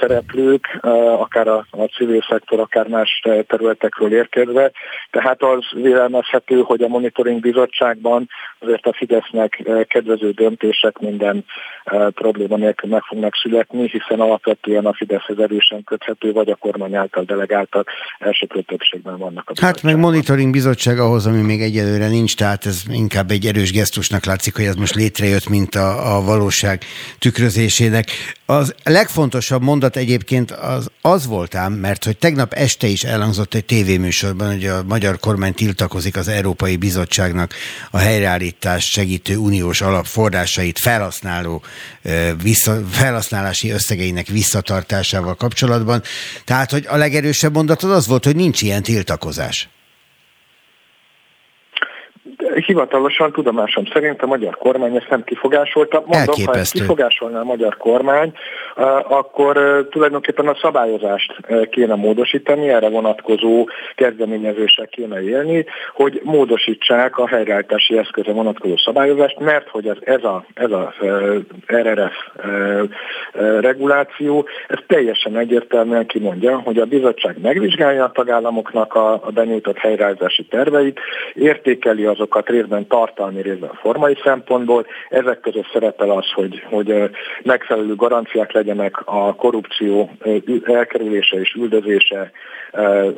szereplők, 0.00 0.78
akár 1.18 1.48
a, 1.48 1.66
a 1.70 1.84
civil 1.84 2.24
szektor, 2.28 2.60
akár 2.60 2.86
más 2.86 3.20
területekről 3.46 4.12
érkezve. 4.12 4.70
Tehát 5.10 5.42
az 5.42 5.64
vélelmezhető, 5.72 6.60
hogy 6.60 6.82
a 6.82 6.88
monitoring 6.88 7.40
bizottságban 7.40 8.28
azért 8.58 8.86
a 8.86 8.92
Fidesznek 8.92 9.62
kedvező 9.88 10.30
döntések 10.30 10.98
minden 10.98 11.44
probléma 12.14 12.56
nélkül 12.56 12.90
meg 12.90 13.02
fognak 13.02 13.34
születni, 13.42 13.88
hiszen 13.88 14.20
alapvetően 14.20 14.86
a 14.86 14.92
Fideszhez 14.92 15.38
erősen 15.38 15.84
köthető, 15.84 16.32
vagy 16.32 16.50
a 16.50 16.54
kormány 16.54 16.94
által 16.94 17.24
delegáltak 17.24 17.88
elsőprő 18.18 18.60
többségben 18.60 19.18
vannak 19.18 19.50
a 19.50 19.52
Hát 19.60 19.82
meg 19.82 19.96
monitoring 19.96 20.52
bizottság 20.52 20.98
ahhoz, 20.98 21.26
ami 21.26 21.40
még 21.40 21.60
egyelőre 21.60 22.08
nincs, 22.08 22.36
tehát 22.36 22.66
ez 22.66 22.82
inkább 22.88 23.30
egy 23.30 23.46
erős 23.46 23.72
gesztusnak 23.72 24.24
látszik, 24.24 24.56
hogy 24.56 24.64
ez 24.64 24.74
most 24.74 24.94
létrejött, 24.94 25.48
mint 25.48 25.74
a, 25.74 26.16
a 26.16 26.22
valóság 26.24 26.82
tükrözésének. 27.18 28.06
Az 28.46 28.74
legfontosabb 28.84 29.59
mondat 29.60 29.96
egyébként 29.96 30.50
az, 30.50 30.90
az 31.00 31.26
voltám, 31.26 31.72
mert 31.72 32.04
hogy 32.04 32.16
tegnap 32.16 32.52
este 32.52 32.86
is 32.86 33.04
elhangzott 33.04 33.54
egy 33.54 33.64
tévéműsorban, 33.64 34.50
hogy 34.50 34.66
a 34.66 34.82
magyar 34.82 35.18
kormány 35.18 35.54
tiltakozik 35.54 36.16
az 36.16 36.28
Európai 36.28 36.76
Bizottságnak 36.76 37.54
a 37.90 37.98
helyreállítás 37.98 38.84
segítő 38.84 39.36
uniós 39.36 39.80
alapforrásait 39.80 40.78
felhasználó 40.78 41.62
vissza, 42.42 42.80
felhasználási 42.90 43.70
összegeinek 43.70 44.26
visszatartásával 44.26 45.34
kapcsolatban. 45.34 46.02
Tehát, 46.44 46.70
hogy 46.70 46.86
a 46.88 46.96
legerősebb 46.96 47.54
mondat 47.54 47.82
az, 47.82 47.90
az 47.90 48.06
volt, 48.06 48.24
hogy 48.24 48.36
nincs 48.36 48.62
ilyen 48.62 48.82
tiltakozás. 48.82 49.68
Hivatalosan 52.64 53.32
tudomásom 53.32 53.84
szerint 53.92 54.22
a 54.22 54.26
magyar 54.26 54.56
kormány 54.56 54.96
ezt 54.96 55.10
nem 55.10 55.24
kifogásolta. 55.24 56.02
Mondom, 56.06 56.34
ha 56.46 56.54
ezt 56.54 56.72
kifogásolná 56.72 57.40
a 57.40 57.44
magyar 57.44 57.76
kormány, 57.76 58.32
akkor 59.08 59.86
tulajdonképpen 59.90 60.48
a 60.48 60.56
szabályozást 60.62 61.36
kéne 61.70 61.94
módosítani, 61.94 62.68
erre 62.68 62.88
vonatkozó 62.88 63.68
kezdeményezések 63.94 64.88
kéne 64.88 65.22
élni, 65.22 65.64
hogy 65.94 66.20
módosítsák 66.24 67.18
a 67.18 67.28
helyreállítási 67.28 67.98
eszköze 67.98 68.32
vonatkozó 68.32 68.76
szabályozást, 68.76 69.38
mert 69.38 69.68
hogy 69.68 69.86
ez, 69.88 69.96
ez 70.00 70.24
a, 70.24 70.44
ez 70.54 70.70
a 70.70 70.94
RRF 71.66 72.14
reguláció, 73.60 74.46
ez 74.68 74.78
teljesen 74.86 75.36
egyértelműen 75.36 76.06
kimondja, 76.06 76.58
hogy 76.58 76.78
a 76.78 76.84
bizottság 76.84 77.36
megvizsgálja 77.42 78.04
a 78.04 78.10
tagállamoknak 78.10 78.94
a, 78.94 79.12
a 79.12 79.30
benyújtott 79.30 79.78
helyreállítási 79.78 80.44
terveit, 80.44 81.00
értékeli 81.34 82.04
azokat 82.04 82.49
részben 82.50 82.86
tartalmi, 82.86 83.42
részben 83.42 83.78
formai 83.80 84.16
szempontból. 84.22 84.86
Ezek 85.08 85.40
között 85.40 85.70
szerepel 85.72 86.10
az, 86.10 86.30
hogy, 86.34 86.62
hogy 86.70 87.10
megfelelő 87.42 87.94
garanciák 87.94 88.52
legyenek 88.52 89.02
a 89.04 89.34
korrupció 89.34 90.10
elkerülése 90.64 91.40
és 91.40 91.54
üldözése 91.54 92.30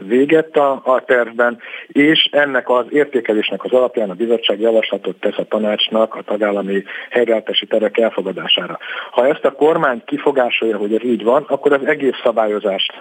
véget 0.07 0.57
a, 0.57 0.81
a 0.85 1.05
tervben, 1.05 1.59
és 1.87 2.29
ennek 2.33 2.69
az 2.69 2.85
értékelésnek 2.89 3.65
az 3.65 3.73
alapján 3.73 4.11
a 4.11 4.15
bizottság 4.15 4.61
javaslatot 4.61 5.17
tesz 5.21 5.39
a 5.39 5.45
tanácsnak 5.45 6.15
a 6.15 6.23
tagállami 6.23 6.83
helyreállítási 7.11 7.67
terek 7.67 7.99
elfogadására. 7.99 8.79
Ha 9.11 9.27
ezt 9.27 9.45
a 9.45 9.53
kormány 9.53 10.03
kifogásolja, 10.05 10.77
hogy 10.77 10.95
ez 10.95 11.05
így 11.05 11.25
van, 11.25 11.45
akkor 11.49 11.73
az 11.73 11.87
egész 11.87 12.21
szabályozást 12.25 12.93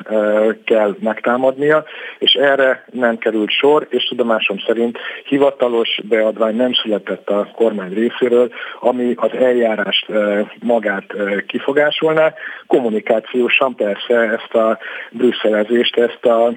kell 0.66 0.96
megtámadnia, 1.00 1.84
és 2.20 2.34
erre 2.34 2.86
nem 2.92 3.18
került 3.18 3.50
sor, 3.50 3.88
és 3.90 4.04
tudomásom 4.04 4.58
szerint 4.66 4.98
hivatalos 5.26 6.00
beadvány 6.12 6.56
nem 6.56 6.74
született 6.74 7.30
a 7.30 7.50
kormány 7.56 7.94
részéről, 7.94 8.50
ami 8.80 9.14
az 9.16 9.34
eljárást 9.34 10.06
magát 10.60 11.06
kifogásolná. 11.48 12.34
Kommunikációsan 12.68 13.76
persze 13.76 14.16
ezt 14.16 14.54
a 14.54 14.78
brüsszelezést, 15.12 15.98
ezt 15.98 16.26
a 16.26 16.52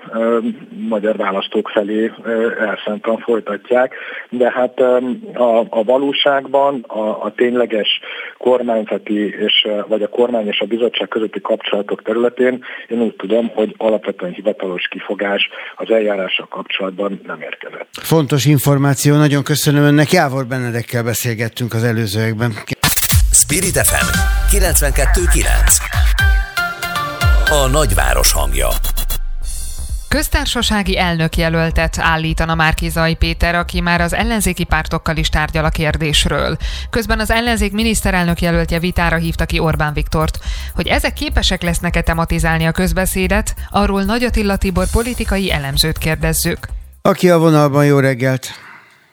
magyar 0.88 1.16
választók 1.16 1.68
felé 1.68 2.12
elszántan 2.60 3.18
folytatják, 3.18 3.94
de 4.28 4.50
hát 4.50 4.80
a, 4.80 5.58
a 5.68 5.82
valóságban 5.84 6.84
a, 6.86 7.24
a 7.24 7.32
tényleges 7.36 8.00
kormányzati 8.38 9.36
és, 9.44 9.66
vagy 9.86 10.02
a 10.02 10.08
kormány 10.08 10.46
és 10.46 10.60
a 10.60 10.66
bizottság 10.66 11.08
közötti 11.08 11.40
kapcsolatok 11.40 12.02
területén 12.02 12.64
én 12.88 13.00
úgy 13.00 13.14
tudom, 13.14 13.50
hogy 13.54 13.74
alapvetően 13.76 14.32
hivatalos 14.32 14.88
kifogás 14.88 15.48
az 15.76 15.90
eljárással 15.90 16.46
kapcsolatban 16.50 17.20
nem 17.26 17.40
érkezett. 17.40 17.88
Fontos 17.92 18.44
információ, 18.44 19.16
nagyon 19.16 19.42
köszönöm 19.44 19.82
önnek. 19.82 20.12
Jávor 20.12 20.46
Benedekkel 20.46 21.02
beszélgettünk 21.02 21.74
az 21.74 21.82
előzőekben. 21.82 22.54
Spirit 23.32 23.78
FM 23.78 24.06
92.9 24.56 25.44
A 27.50 27.66
nagyváros 27.66 28.32
hangja 28.32 28.68
Köztársasági 30.08 30.98
elnökjelöltet 30.98 31.98
állítana 31.98 32.54
Márkizai 32.54 33.14
Péter, 33.14 33.54
aki 33.54 33.80
már 33.80 34.00
az 34.00 34.14
ellenzéki 34.14 34.64
pártokkal 34.64 35.16
is 35.16 35.28
tárgyal 35.28 35.64
a 35.64 35.68
kérdésről. 35.68 36.56
Közben 36.90 37.20
az 37.20 37.30
ellenzék 37.30 37.72
miniszterelnök 37.72 38.40
jelöltje 38.40 38.78
vitára 38.78 39.16
hívta 39.16 39.44
ki 39.44 39.58
Orbán 39.58 39.92
Viktort. 39.92 40.38
Hogy 40.74 40.86
ezek 40.86 41.12
képesek 41.12 41.62
lesznek-e 41.62 42.02
tematizálni 42.02 42.64
a 42.64 42.72
közbeszédet, 42.72 43.54
arról 43.70 44.02
Nagy 44.02 44.22
Attila 44.22 44.56
Tibor 44.56 44.86
politikai 44.90 45.52
elemzőt 45.52 45.98
kérdezzük. 45.98 46.68
Aki 47.02 47.30
a 47.30 47.38
vonalban, 47.38 47.84
jó 47.84 47.98
reggelt! 47.98 48.63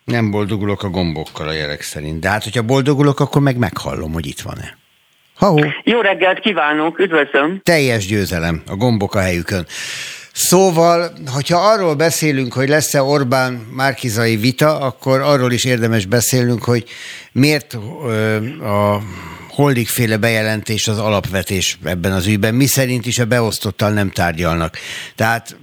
Nem 0.05 0.31
boldogulok 0.31 0.83
a 0.83 0.89
gombokkal 0.89 1.47
a 1.47 1.51
jelek 1.51 1.81
szerint. 1.81 2.19
De 2.19 2.29
hát, 2.29 2.43
hogyha 2.43 2.61
boldogulok, 2.61 3.19
akkor 3.19 3.41
meg 3.41 3.57
meghallom, 3.57 4.13
hogy 4.13 4.25
itt 4.25 4.41
van-e. 4.41 4.77
Ha-ho. 5.35 5.59
Jó 5.83 6.01
reggelt 6.01 6.39
kívánok, 6.39 6.99
üdvözlöm! 6.99 7.61
Teljes 7.63 8.05
győzelem, 8.05 8.61
a 8.67 8.75
gombok 8.75 9.15
a 9.15 9.19
helyükön. 9.19 9.65
Szóval, 10.33 11.11
hogyha 11.33 11.57
arról 11.57 11.95
beszélünk, 11.95 12.53
hogy 12.53 12.69
lesz-e 12.69 13.01
Orbán 13.01 13.53
Márkizai 13.53 14.35
vita, 14.35 14.79
akkor 14.79 15.19
arról 15.19 15.51
is 15.51 15.65
érdemes 15.65 16.05
beszélnünk, 16.05 16.63
hogy 16.63 16.85
miért 17.31 17.73
a 18.63 19.01
féle 19.85 20.17
bejelentés 20.17 20.87
az 20.87 20.99
alapvetés 20.99 21.77
ebben 21.83 22.11
az 22.11 22.27
ügyben, 22.27 22.55
mi 22.55 22.65
szerint 22.65 23.05
is 23.05 23.19
a 23.19 23.25
beosztottal 23.25 23.91
nem 23.91 24.09
tárgyalnak. 24.09 24.77
Tehát 25.15 25.57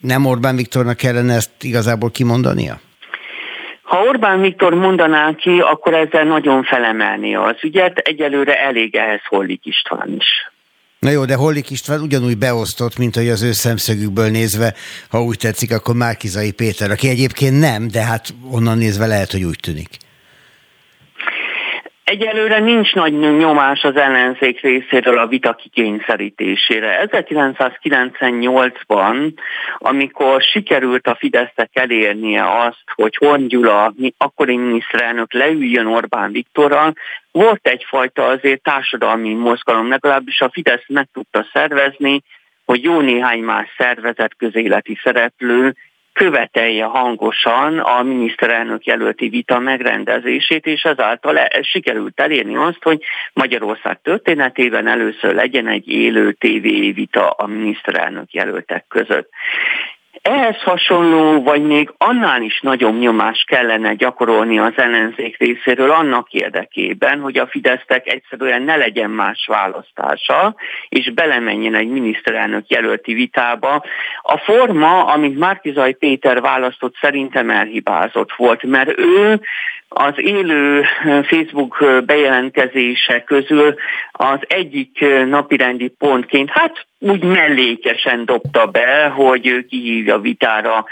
nem 0.00 0.26
Orbán 0.26 0.56
Viktornak 0.56 0.96
kellene 0.96 1.34
ezt 1.34 1.50
igazából 1.60 2.10
kimondania? 2.10 2.80
Ha 3.92 4.02
Orbán 4.02 4.40
Viktor 4.40 4.74
mondaná 4.74 5.34
ki, 5.34 5.60
akkor 5.60 5.94
ezzel 5.94 6.24
nagyon 6.24 6.62
felemelni 6.62 7.34
az 7.34 7.56
ügyet, 7.62 7.98
egyelőre 7.98 8.54
elég 8.54 8.94
ehhez 8.94 9.20
Hollik 9.28 9.66
István 9.66 10.14
is. 10.18 10.50
Na 10.98 11.10
jó, 11.10 11.24
de 11.24 11.34
Hollik 11.34 11.70
István 11.70 12.00
ugyanúgy 12.00 12.38
beosztott, 12.38 12.98
mint 12.98 13.14
hogy 13.14 13.28
az 13.28 13.42
ő 13.42 13.52
szemszögükből 13.52 14.30
nézve, 14.30 14.74
ha 15.10 15.22
úgy 15.22 15.36
tetszik, 15.38 15.72
akkor 15.72 15.94
Márkizai 15.94 16.52
Péter, 16.52 16.90
aki 16.90 17.08
egyébként 17.08 17.60
nem, 17.60 17.88
de 17.88 18.02
hát 18.02 18.34
onnan 18.50 18.78
nézve 18.78 19.06
lehet, 19.06 19.32
hogy 19.32 19.42
úgy 19.44 19.58
tűnik. 19.60 19.88
Egyelőre 22.04 22.58
nincs 22.58 22.94
nagy 22.94 23.18
nyomás 23.18 23.82
az 23.82 23.96
ellenzék 23.96 24.60
részéről 24.60 25.18
a 25.18 25.26
vita 25.26 25.54
kikényszerítésére. 25.54 27.08
1998-ban, 27.10 29.32
amikor 29.78 30.42
sikerült 30.42 31.06
a 31.06 31.14
Fidesznek 31.14 31.70
elérnie 31.72 32.58
azt, 32.58 32.84
hogy 32.94 33.16
Horn 33.16 33.46
Gyula, 33.46 33.94
akkori 34.16 34.56
miniszterelnök 34.56 35.32
leüljön 35.32 35.86
Orbán 35.86 36.32
Viktorral, 36.32 36.92
volt 37.30 37.66
egyfajta 37.66 38.26
azért 38.26 38.62
társadalmi 38.62 39.34
mozgalom, 39.34 39.88
legalábbis 39.88 40.40
a 40.40 40.50
Fidesz 40.52 40.84
meg 40.86 41.08
tudta 41.12 41.46
szervezni, 41.52 42.22
hogy 42.64 42.82
jó 42.82 43.00
néhány 43.00 43.40
más 43.40 43.68
szervezet 43.76 44.36
közéleti 44.36 44.98
szereplő 45.02 45.74
követelje 46.12 46.84
hangosan 46.84 47.78
a 47.78 48.02
miniszterelnök 48.02 48.84
jelölti 48.86 49.28
vita 49.28 49.58
megrendezését, 49.58 50.66
és 50.66 50.82
ezáltal 50.82 51.38
e- 51.38 51.62
sikerült 51.62 52.20
elérni 52.20 52.56
azt, 52.56 52.82
hogy 52.82 53.02
Magyarország 53.32 54.00
történetében 54.02 54.86
először 54.86 55.34
legyen 55.34 55.66
egy 55.66 55.88
élő 55.88 56.32
tévévita 56.32 57.30
a 57.30 57.46
miniszterelnök 57.46 58.32
jelöltek 58.32 58.84
között. 58.88 59.28
Ehhez 60.22 60.62
hasonló, 60.62 61.42
vagy 61.42 61.62
még 61.62 61.92
annál 61.98 62.42
is 62.42 62.60
nagyobb 62.60 62.98
nyomást 62.98 63.46
kellene 63.46 63.94
gyakorolni 63.94 64.58
az 64.58 64.72
ellenzék 64.76 65.38
részéről 65.38 65.90
annak 65.90 66.32
érdekében, 66.32 67.20
hogy 67.20 67.38
a 67.38 67.46
Fidesztek 67.46 68.08
egyszerűen 68.08 68.62
ne 68.62 68.76
legyen 68.76 69.10
más 69.10 69.46
választása, 69.46 70.54
és 70.88 71.12
belemenjen 71.12 71.74
egy 71.74 71.88
miniszterelnök 71.88 72.70
jelölti 72.70 73.14
vitába. 73.14 73.84
A 74.22 74.38
forma, 74.38 75.04
amit 75.04 75.38
Márkizaj 75.38 75.92
Péter 75.92 76.40
választott, 76.40 76.94
szerintem 77.00 77.50
elhibázott 77.50 78.32
volt, 78.36 78.62
mert 78.62 78.98
ő 78.98 79.40
az 79.94 80.12
élő 80.16 80.84
Facebook 81.22 81.84
bejelentkezése 82.06 83.24
közül 83.24 83.74
az 84.12 84.38
egyik 84.46 85.04
napirendi 85.26 85.88
pontként, 85.88 86.50
hát 86.50 86.86
úgy 86.98 87.24
mellékesen 87.24 88.24
dobta 88.24 88.66
be, 88.66 89.06
hogy 89.06 89.66
kihívja 89.68 90.18
vitára 90.18 90.84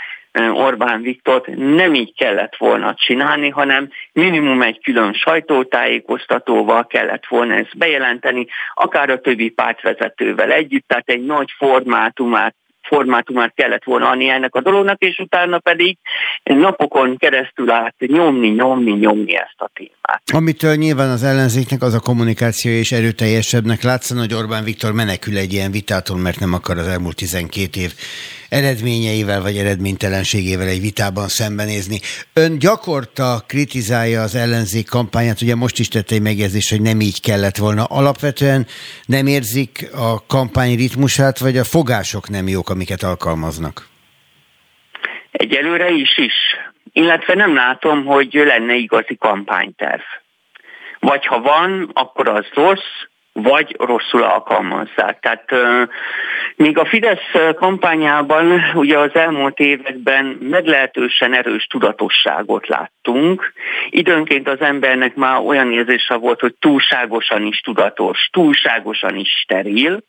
Orbán 0.53 1.03
Viktort, 1.03 1.47
nem 1.57 1.95
így 1.95 2.15
kellett 2.17 2.57
volna 2.57 2.95
csinálni, 2.95 3.49
hanem 3.49 3.91
minimum 4.13 4.63
egy 4.63 4.81
külön 4.83 5.13
sajtótájékoztatóval 5.13 6.87
kellett 6.87 7.27
volna 7.27 7.55
ezt 7.55 7.79
bejelenteni, 7.79 8.47
akár 8.75 9.11
a 9.11 9.21
többi 9.21 9.49
pártvezetővel 9.49 10.53
együtt, 10.53 10.89
tehát 10.89 11.09
egy 11.09 11.25
nagy 11.25 11.51
formátumát 11.57 12.55
formátumát 12.91 13.53
kellett 13.55 13.85
volna 13.85 14.09
adni 14.11 14.29
ennek 14.29 14.55
a 14.55 14.61
dolognak, 14.61 15.01
és 15.01 15.19
utána 15.19 15.59
pedig 15.59 15.97
napokon 16.43 17.17
keresztül 17.17 17.71
át 17.71 17.95
nyomni, 17.99 18.49
nyomni, 18.49 18.93
nyomni 18.93 19.35
ezt 19.37 19.57
a 19.57 19.71
témát. 19.75 20.23
Amitől 20.33 20.75
nyilván 20.75 21.11
az 21.11 21.23
ellenzéknek 21.23 21.83
az 21.83 21.95
a 21.95 22.01
kommunikáció 22.01 22.71
és 22.73 22.93
erőteljesebbnek 22.93 23.83
látszana, 23.83 24.21
hogy 24.21 24.35
Orbán 24.35 24.65
Viktor 24.65 24.93
menekül 24.93 25.37
egy 25.37 25.53
ilyen 25.53 25.71
vitától, 25.71 26.17
mert 26.17 26.41
nem 26.41 26.53
akar 26.53 26.79
az 26.79 26.87
elmúlt 26.87 27.17
12 27.17 27.81
év 27.81 27.93
eredményeivel 28.51 29.43
vagy 29.43 29.57
eredménytelenségével 29.57 30.67
egy 30.67 30.81
vitában 30.81 31.29
szembenézni. 31.29 31.99
Ön 32.35 32.59
gyakorta 32.59 33.45
kritizálja 33.47 34.23
az 34.23 34.35
ellenzék 34.35 34.89
kampányát, 34.89 35.43
ugye 35.43 35.55
most 35.55 35.79
is 35.79 35.89
tette 35.89 36.15
egy 36.15 36.23
megjegyzés, 36.23 36.71
hogy 36.71 36.81
nem 36.83 37.01
így 37.01 37.21
kellett 37.21 37.57
volna. 37.57 37.85
Alapvetően 37.85 38.67
nem 39.07 39.27
érzik 39.27 39.89
a 39.95 40.27
kampány 40.27 40.77
ritmusát, 40.77 41.39
vagy 41.39 41.57
a 41.57 41.65
fogások 41.65 42.29
nem 42.29 42.49
jók, 42.49 42.71
amiket 42.71 43.03
alkalmaznak? 43.03 43.89
Egyelőre 45.31 45.91
is 45.91 46.19
is. 46.19 46.35
Illetve 46.93 47.35
nem 47.35 47.55
látom, 47.55 48.05
hogy 48.05 48.29
lenne 48.33 48.75
igazi 48.75 49.17
kampányterv. 49.17 50.01
Vagy 50.99 51.27
ha 51.27 51.41
van, 51.41 51.91
akkor 51.93 52.29
az 52.29 52.47
rossz, 52.55 53.09
vagy 53.33 53.77
rosszul 53.79 54.23
alkalmazzák. 54.23 55.21
Tehát 55.21 55.45
még 56.57 56.79
a 56.79 56.85
Fidesz 56.85 57.55
kampányában 57.55 58.63
ugye 58.75 58.99
az 58.99 59.15
elmúlt 59.15 59.59
években 59.59 60.25
meglehetősen 60.41 61.35
erős 61.35 61.67
tudatosságot 61.67 62.67
láttunk. 62.67 63.53
Időnként 63.91 64.49
az 64.49 64.61
embernek 64.61 65.15
már 65.15 65.39
olyan 65.39 65.73
érzése 65.73 66.15
volt, 66.15 66.41
hogy 66.41 66.55
túlságosan 66.59 67.43
is 67.47 67.61
tudatos, 67.61 68.29
túlságosan 68.33 69.17
is 69.17 69.29
steril, 69.43 70.03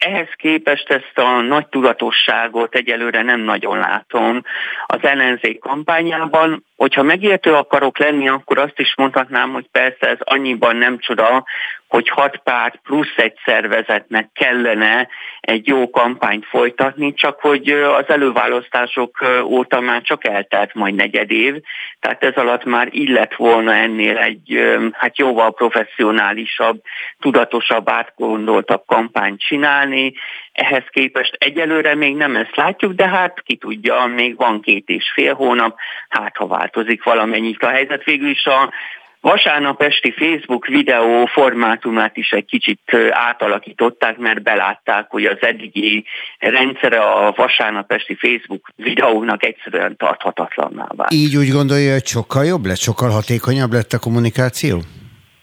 ehhez 0.00 0.28
képest 0.36 0.90
ezt 0.90 1.18
a 1.18 1.40
nagy 1.40 1.66
tudatosságot 1.66 2.74
egyelőre 2.74 3.22
nem 3.22 3.40
nagyon 3.40 3.78
látom 3.78 4.42
az 4.86 4.98
ellenzék 5.02 5.58
kampányában. 5.58 6.64
Hogyha 6.80 7.02
megértő 7.02 7.54
akarok 7.54 7.98
lenni, 7.98 8.28
akkor 8.28 8.58
azt 8.58 8.78
is 8.78 8.94
mondhatnám, 8.96 9.52
hogy 9.52 9.66
persze 9.72 10.08
ez 10.08 10.18
annyiban 10.20 10.76
nem 10.76 10.98
csoda, 10.98 11.44
hogy 11.88 12.08
hat 12.08 12.36
párt 12.36 12.80
plusz 12.82 13.16
egy 13.16 13.34
szervezetnek 13.44 14.28
kellene 14.32 15.08
egy 15.40 15.66
jó 15.66 15.90
kampányt 15.90 16.46
folytatni, 16.46 17.14
csak 17.14 17.40
hogy 17.40 17.68
az 17.70 18.04
előválasztások 18.06 19.24
óta 19.44 19.80
már 19.80 20.02
csak 20.02 20.26
eltelt 20.26 20.74
majd 20.74 20.94
negyed 20.94 21.30
év, 21.30 21.54
tehát 22.00 22.24
ez 22.24 22.34
alatt 22.34 22.64
már 22.64 22.88
illet 22.90 23.36
volna 23.36 23.74
ennél 23.74 24.16
egy 24.16 24.78
hát 24.92 25.18
jóval 25.18 25.54
professzionálisabb, 25.54 26.80
tudatosabb, 27.18 27.88
átgondoltabb 27.88 28.82
kampányt 28.86 29.40
csinálni. 29.40 30.12
Ehhez 30.52 30.84
képest 30.90 31.36
egyelőre 31.38 31.94
még 31.94 32.16
nem 32.16 32.36
ezt 32.36 32.56
látjuk, 32.56 32.92
de 32.92 33.08
hát 33.08 33.42
ki 33.44 33.56
tudja, 33.56 34.04
még 34.04 34.36
van 34.36 34.60
két 34.60 34.88
és 34.88 35.10
fél 35.14 35.34
hónap, 35.34 35.76
hát 36.08 36.36
ha 36.36 36.46
változik 36.46 37.04
valamennyit 37.04 37.62
a 37.62 37.68
helyzet. 37.68 38.04
Végül 38.04 38.28
is 38.28 38.44
a 38.44 38.72
Vasárnap 39.20 39.82
esti 39.82 40.14
Facebook 40.18 40.66
videó 40.66 41.26
formátumát 41.26 42.16
is 42.16 42.30
egy 42.30 42.44
kicsit 42.44 42.80
átalakították, 43.10 44.18
mert 44.18 44.42
belátták, 44.42 45.06
hogy 45.08 45.24
az 45.24 45.36
eddigi 45.40 46.04
rendszere 46.38 47.00
a 47.00 47.32
vasárnap 47.36 47.92
esti 47.92 48.16
Facebook 48.20 48.68
videónak 48.76 49.44
egyszerűen 49.44 49.96
tarthatatlanná 49.96 50.86
vált. 50.96 51.12
Így 51.12 51.36
úgy 51.36 51.50
gondolja, 51.50 51.92
hogy 51.92 52.06
sokkal 52.06 52.44
jobb 52.44 52.66
lett, 52.66 52.78
sokkal 52.78 53.10
hatékonyabb 53.10 53.72
lett 53.72 53.92
a 53.92 53.98
kommunikáció? 53.98 54.82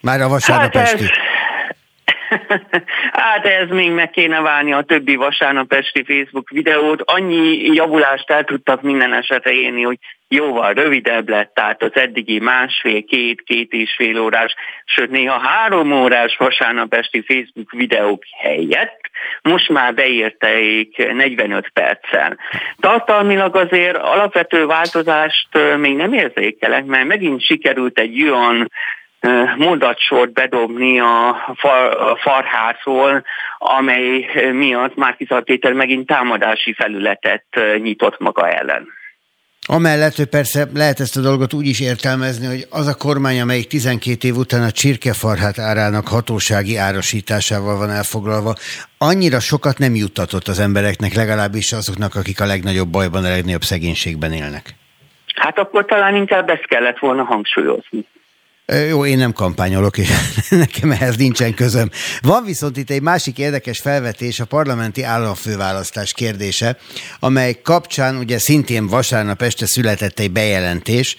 Már 0.01 0.21
a 0.21 0.27
vasárnap 0.27 0.73
hát 0.73 0.83
esti? 0.83 1.03
Ez... 1.03 1.09
Hát 3.11 3.45
ez 3.45 3.69
még 3.69 3.91
meg 3.91 4.09
kéne 4.09 4.41
válni 4.41 4.73
a 4.73 4.82
többi 4.82 5.15
vasárnap 5.15 5.73
esti 5.73 6.03
Facebook 6.03 6.49
videót. 6.49 7.01
Annyi 7.05 7.73
javulást 7.73 8.30
el 8.30 8.43
tudtak 8.43 8.82
minden 8.82 9.13
esetre 9.13 9.51
élni, 9.51 9.82
hogy 9.82 9.97
jóval 10.28 10.73
rövidebb 10.73 11.30
lett, 11.30 11.53
tehát 11.53 11.84
az 11.84 11.91
eddigi 11.93 12.39
másfél, 12.39 13.03
két, 13.03 13.41
két 13.41 13.71
és 13.71 13.93
fél 13.97 14.19
órás, 14.19 14.55
sőt 14.86 15.09
néha 15.09 15.39
három 15.39 15.91
órás 15.91 16.38
vasárnap 16.38 16.93
esti 16.93 17.23
Facebook 17.28 17.71
videók 17.71 18.23
helyett 18.41 18.99
most 19.41 19.69
már 19.69 19.93
beérteik 19.93 21.13
45 21.13 21.69
perccel. 21.73 22.38
Tartalmilag 22.80 23.55
azért 23.55 23.97
alapvető 23.97 24.65
változást 24.65 25.47
még 25.78 25.95
nem 25.95 26.13
érzékelek, 26.13 26.86
mert 26.86 27.07
megint 27.07 27.41
sikerült 27.41 27.99
egy 27.99 28.23
olyan 28.23 28.71
mondatsort 29.57 30.34
bedobni 30.34 30.99
a, 30.99 31.36
far, 31.55 31.97
a 31.97 32.18
farházról, 32.22 33.24
amely 33.57 34.26
miatt 34.51 34.95
Márkizal 34.95 35.41
Péter 35.41 35.74
megint 35.74 36.07
támadási 36.07 36.74
felületet 36.74 37.45
nyitott 37.82 38.20
maga 38.20 38.49
ellen. 38.49 38.88
Amellett, 39.70 40.15
hogy 40.15 40.26
persze 40.26 40.68
lehet 40.74 40.99
ezt 40.99 41.18
a 41.18 41.22
dolgot 41.22 41.53
úgy 41.53 41.68
is 41.68 41.80
értelmezni, 41.80 42.45
hogy 42.45 42.65
az 42.70 42.88
a 42.88 42.95
kormány, 42.95 43.39
amelyik 43.39 43.68
12 43.68 44.28
év 44.28 44.36
után 44.36 44.63
a 44.63 44.72
csirkefarhát 44.72 45.59
árának 45.59 46.07
hatósági 46.07 46.78
árasításával 46.78 47.78
van 47.78 47.89
elfoglalva, 47.89 48.53
annyira 48.97 49.39
sokat 49.39 49.78
nem 49.78 49.95
juttatott 49.95 50.47
az 50.47 50.59
embereknek, 50.59 51.13
legalábbis 51.13 51.74
azoknak, 51.74 52.15
akik 52.15 52.41
a 52.41 52.45
legnagyobb 52.45 52.88
bajban, 52.88 53.24
a 53.24 53.30
legnagyobb 53.30 53.61
szegénységben 53.61 54.32
élnek. 54.32 54.76
Hát 55.36 55.57
akkor 55.57 55.86
talán 55.86 56.15
inkább 56.15 56.49
ezt 56.49 56.68
kellett 56.68 56.99
volna 56.99 57.24
hangsúlyozni. 57.24 58.05
Jó, 58.74 59.05
én 59.05 59.18
nem 59.18 59.34
kampányolok, 59.34 59.97
és 59.97 60.09
nekem 60.49 60.91
ehhez 60.91 61.15
nincsen 61.15 61.53
közöm. 61.53 61.89
Van 62.22 62.43
viszont 62.43 62.78
itt 62.78 62.89
egy 62.89 63.01
másik 63.01 63.38
érdekes 63.38 63.80
felvetés, 63.80 64.39
a 64.39 64.45
parlamenti 64.45 65.03
államfőválasztás 65.03 66.13
kérdése, 66.13 66.78
amely 67.20 67.59
kapcsán 67.63 68.18
ugye 68.18 68.39
szintén 68.39 68.88
vasárnap 68.88 69.41
este 69.41 69.65
született 69.65 70.20
egy 70.20 70.32
bejelentés, 70.32 71.15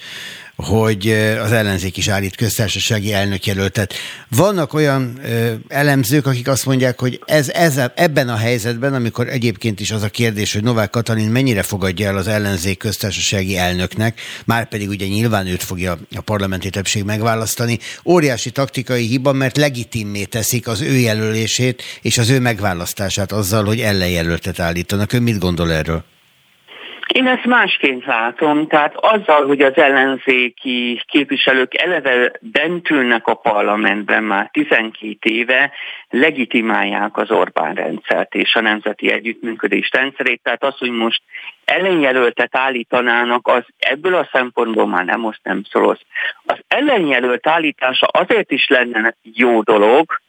hogy 0.65 1.09
az 1.43 1.51
ellenzék 1.51 1.97
is 1.97 2.07
állít 2.07 2.35
köztársasági 2.35 3.13
elnökjelöltet. 3.13 3.93
Vannak 4.29 4.73
olyan 4.73 5.19
elemzők, 5.67 6.25
akik 6.25 6.47
azt 6.47 6.65
mondják, 6.65 6.99
hogy 6.99 7.21
ez, 7.25 7.49
ez 7.49 7.79
ebben 7.95 8.29
a 8.29 8.35
helyzetben, 8.35 8.93
amikor 8.93 9.27
egyébként 9.27 9.79
is 9.79 9.91
az 9.91 10.03
a 10.03 10.09
kérdés, 10.09 10.53
hogy 10.53 10.63
Novák 10.63 10.89
Katalin 10.89 11.29
mennyire 11.29 11.63
fogadja 11.63 12.07
el 12.07 12.17
az 12.17 12.27
ellenzék 12.27 12.77
köztársasági 12.77 13.57
elnöknek, 13.57 14.19
már 14.45 14.67
pedig 14.67 14.89
ugye 14.89 15.07
nyilván 15.07 15.47
őt 15.47 15.63
fogja 15.63 15.97
a 16.15 16.21
parlamenti 16.21 16.69
többség 16.69 17.03
megválasztani, 17.03 17.79
óriási 18.05 18.51
taktikai 18.51 19.05
hiba, 19.05 19.33
mert 19.33 19.57
legitimmé 19.57 20.23
teszik 20.23 20.67
az 20.67 20.81
ő 20.81 20.97
jelölését 20.97 21.83
és 22.01 22.17
az 22.17 22.29
ő 22.29 22.39
megválasztását 22.39 23.31
azzal, 23.31 23.65
hogy 23.65 23.79
ellenjelöltet 23.79 24.59
állítanak. 24.59 25.13
Ön 25.13 25.21
mit 25.21 25.39
gondol 25.39 25.71
erről? 25.71 26.03
Én 27.13 27.27
ezt 27.27 27.45
másként 27.45 28.05
látom, 28.05 28.67
tehát 28.67 28.95
azzal, 28.95 29.47
hogy 29.47 29.61
az 29.61 29.77
ellenzéki 29.77 31.01
képviselők 31.07 31.77
eleve 31.77 32.31
bent 32.41 32.89
ülnek 32.89 33.27
a 33.27 33.33
parlamentben 33.33 34.23
már 34.23 34.49
12 34.51 35.29
éve, 35.29 35.71
legitimálják 36.09 37.17
az 37.17 37.31
Orbán 37.31 37.73
rendszert 37.73 38.35
és 38.35 38.55
a 38.55 38.61
nemzeti 38.61 39.11
együttműködés 39.11 39.89
rendszerét, 39.91 40.41
tehát 40.43 40.63
az, 40.63 40.77
hogy 40.77 40.91
most 40.91 41.21
ellenjelöltet 41.65 42.55
állítanának, 42.55 43.47
az 43.47 43.63
ebből 43.79 44.15
a 44.15 44.29
szempontból 44.31 44.87
már 44.87 45.05
nem 45.05 45.19
most 45.19 45.39
nem 45.43 45.63
szoros. 45.69 45.99
Az 46.45 46.57
ellenjelölt 46.67 47.47
állítása 47.47 48.05
azért 48.05 48.51
is 48.51 48.67
lenne 48.67 49.15
jó 49.21 49.61
dolog, 49.61 50.19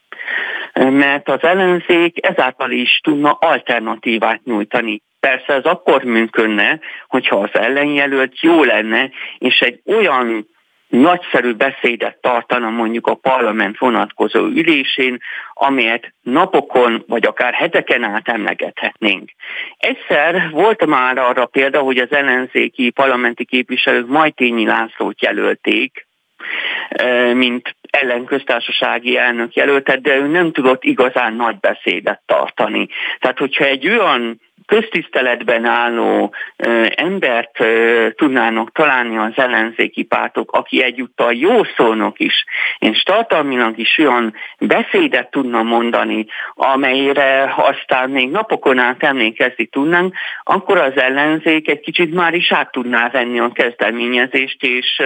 mert 0.73 1.29
az 1.29 1.43
ellenzék 1.43 2.25
ezáltal 2.25 2.71
is 2.71 2.99
tudna 3.03 3.31
alternatívát 3.31 4.43
nyújtani 4.43 5.01
Persze 5.21 5.53
ez 5.53 5.63
akkor 5.63 6.03
működne, 6.03 6.79
hogyha 7.07 7.35
az 7.35 7.49
ellenjelölt 7.53 8.39
jó 8.39 8.63
lenne, 8.63 9.09
és 9.37 9.59
egy 9.59 9.81
olyan 9.85 10.47
nagyszerű 10.87 11.53
beszédet 11.53 12.17
tartana 12.21 12.69
mondjuk 12.69 13.07
a 13.07 13.15
parlament 13.15 13.77
vonatkozó 13.77 14.45
ülésén, 14.45 15.17
amelyet 15.53 16.13
napokon 16.21 17.03
vagy 17.07 17.25
akár 17.25 17.53
heteken 17.53 18.03
át 18.03 18.27
emlegethetnénk. 18.27 19.29
Egyszer 19.77 20.49
volt 20.51 20.85
már 20.85 21.17
arra 21.17 21.45
példa, 21.45 21.79
hogy 21.79 21.97
az 21.97 22.11
ellenzéki 22.11 22.89
parlamenti 22.89 23.45
képviselők 23.45 24.07
Majtényi 24.07 24.65
Lászlót 24.65 25.21
jelölték, 25.21 26.07
mint 27.33 27.75
ellenköztársasági 27.89 29.17
elnök 29.17 29.53
jelöltet, 29.53 30.01
de 30.01 30.15
ő 30.15 30.27
nem 30.27 30.51
tudott 30.51 30.83
igazán 30.83 31.33
nagy 31.33 31.59
beszédet 31.59 32.21
tartani. 32.25 32.87
Tehát, 33.19 33.37
hogyha 33.37 33.65
egy 33.65 33.87
olyan 33.87 34.41
köztiszteletben 34.71 35.65
álló 35.65 36.33
embert 36.95 37.57
tudnának 38.15 38.71
találni 38.71 39.17
az 39.17 39.31
ellenzéki 39.35 40.03
pártok, 40.03 40.51
aki 40.51 40.83
egyúttal 40.83 41.33
jó 41.33 41.63
szónok 41.77 42.19
is, 42.19 42.45
és 42.79 43.03
tartalmilag 43.03 43.77
is 43.77 43.97
olyan 43.97 44.33
beszédet 44.59 45.31
tudna 45.31 45.63
mondani, 45.63 46.25
amelyre 46.53 47.53
aztán 47.57 48.09
még 48.09 48.29
napokon 48.29 48.79
át 48.79 49.03
emlékezni 49.03 49.65
tudnánk, 49.65 50.15
akkor 50.43 50.77
az 50.77 50.97
ellenzék 50.99 51.69
egy 51.69 51.79
kicsit 51.79 52.13
már 52.13 52.33
is 52.33 52.51
át 52.51 52.71
tudná 52.71 53.09
venni 53.09 53.39
a 53.39 53.51
kezdeményezést, 53.51 54.63
és 54.63 55.01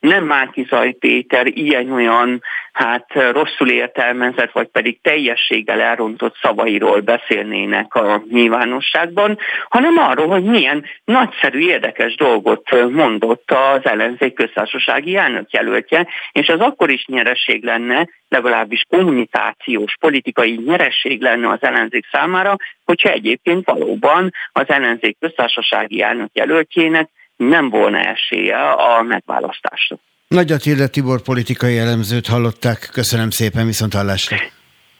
nem 0.00 0.24
Márkizaj 0.24 0.92
Péter 0.92 1.46
ilyen-olyan 1.46 2.42
hát 2.78 3.06
rosszul 3.32 3.70
értelmezett, 3.70 4.52
vagy 4.52 4.66
pedig 4.66 5.00
teljességgel 5.02 5.80
elrontott 5.80 6.36
szavairól 6.42 7.00
beszélnének 7.00 7.94
a 7.94 8.22
nyilvánosságban, 8.30 9.38
hanem 9.68 9.98
arról, 9.98 10.26
hogy 10.26 10.44
milyen 10.44 10.84
nagyszerű, 11.04 11.58
érdekes 11.58 12.14
dolgot 12.14 12.90
mondott 12.90 13.50
az 13.50 13.80
ellenzék 13.86 14.34
köztársasági 14.34 15.18
jelöltje, 15.50 16.06
és 16.32 16.48
az 16.48 16.60
akkor 16.60 16.90
is 16.90 17.06
nyereség 17.06 17.64
lenne, 17.64 18.08
legalábbis 18.28 18.84
kommunikációs, 18.88 19.96
politikai 20.00 20.60
nyereség 20.66 21.20
lenne 21.20 21.48
az 21.48 21.62
ellenzék 21.62 22.06
számára, 22.10 22.56
hogyha 22.84 23.08
egyébként 23.08 23.70
valóban 23.70 24.32
az 24.52 24.64
ellenzék 24.66 25.16
köztársasági 25.20 26.04
jelöltjének 26.32 27.08
nem 27.36 27.68
volna 27.68 27.98
esélye 27.98 28.58
a 28.70 29.02
megválasztásra. 29.02 29.96
Nagy 30.28 30.52
Attila 30.52 30.86
Tibor 30.86 31.22
politikai 31.22 31.78
elemzőt 31.78 32.26
hallották. 32.26 32.88
Köszönöm 32.92 33.30
szépen, 33.30 33.66
viszont 33.66 33.94
hallásra. 33.94 34.36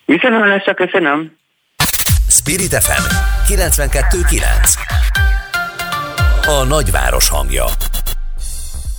Viszont 0.05 0.35
hallásra, 0.35 0.74
köszönöm. 0.74 1.37
Spirit 2.29 2.74
FM 2.74 3.03
92.9 3.53 4.43
A 6.47 6.64
nagyváros 6.64 7.29
hangja 7.29 7.64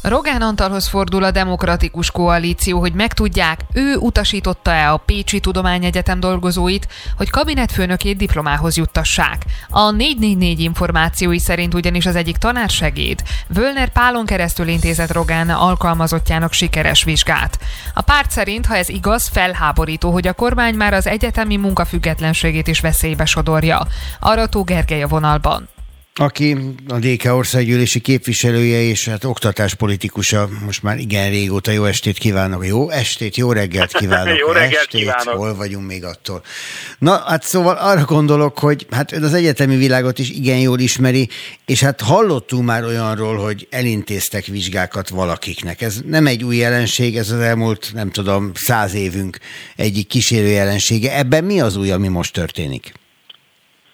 Rogán 0.02 0.42
Antalhoz 0.42 0.88
fordul 0.88 1.24
a 1.24 1.32
Demokratikus 1.32 2.12
Koalíció, 2.12 2.80
hogy 2.80 2.94
megtudják, 2.94 3.60
ő 3.74 3.96
utasította-e 3.96 4.92
a 4.92 4.98
Pécsi 4.98 5.40
Tudományegyetem 5.40 6.20
dolgozóit, 6.20 6.88
hogy 7.18 7.30
kabinetfőnökét 7.30 8.18
diplomához 8.18 8.78
juttassák. 8.78 9.46
A 9.70 9.92
444 9.92 10.60
információi 10.60 11.40
szerint 11.40 11.74
ugyanis 11.74 12.06
az 12.06 12.16
egyik 12.16 12.38
tanársegéd 12.38 13.22
Völner 13.48 13.90
Pálon 13.90 14.26
keresztül 14.26 14.68
intézett 14.68 15.12
Rogán 15.12 15.50
alkalmazottjának 15.50 16.54
sikeres 16.54 17.04
vizsgát. 17.04 17.60
A 17.94 18.02
párt 18.02 18.32
szerint, 18.32 18.66
ha 18.66 18.76
ez 18.76 18.90
igaz, 18.90 19.28
felháborító, 19.28 20.12
hogy 20.12 20.28
a 20.28 20.34
kormány 20.34 20.76
már 20.76 20.94
az 20.94 21.08
egyetemi 21.08 21.58
munkafüggetlenségét 21.58 22.68
is 22.68 22.80
veszélybe 22.80 23.26
sodorja. 23.26 23.88
Arató 24.20 24.64
Gergely 24.64 25.02
a 25.02 25.08
vonalban 25.08 25.70
aki 26.20 26.58
a 26.88 27.00
DK 27.00 27.26
országgyűlési 27.26 28.00
képviselője 28.00 28.82
és 28.82 29.08
hát 29.08 29.24
oktatáspolitikusa, 29.24 30.50
most 30.66 30.84
már 30.84 30.98
igen 30.98 31.30
régóta 31.30 31.72
jó 31.72 31.86
estét 31.86 32.18
kívánok. 32.18 32.66
Jó 32.66 32.90
estét, 32.90 33.36
jó 33.36 33.52
reggelt 33.52 33.94
kívánok. 33.94 34.38
jó 34.46 34.52
reggelt 34.52 34.74
estét, 34.74 35.02
kívánok. 35.02 35.34
hol 35.34 35.56
vagyunk 35.56 35.88
még 35.88 36.04
attól. 36.04 36.44
Na, 37.00 37.24
hát 37.26 37.44
szóval 37.44 37.76
arra 37.76 38.06
gondolok, 38.06 38.60
hogy 38.60 38.88
hát 38.92 39.12
ön 39.12 39.24
az 39.24 39.34
egyetemi 39.34 39.76
világot 39.76 40.20
is 40.20 40.30
igen 40.30 40.60
jól 40.60 40.80
ismeri, 40.80 41.30
és 41.66 41.80
hát 41.80 42.02
hallottunk 42.02 42.66
már 42.66 42.84
olyanról, 42.84 43.38
hogy 43.38 43.68
elintéztek 43.70 44.46
vizsgákat 44.46 45.10
valakiknek. 45.10 45.82
Ez 45.82 46.02
nem 46.06 46.28
egy 46.28 46.44
új 46.44 46.56
jelenség, 46.56 47.18
ez 47.18 47.32
az 47.32 47.40
elmúlt, 47.40 47.92
nem 47.94 48.12
tudom, 48.12 48.52
száz 48.54 48.94
évünk 48.94 49.38
egyik 49.76 50.08
kísérő 50.08 50.48
jelensége. 50.48 51.18
Ebben 51.18 51.44
mi 51.44 51.62
az 51.62 51.76
új, 51.76 51.92
ami 51.92 52.08
most 52.08 52.34
történik? 52.34 52.94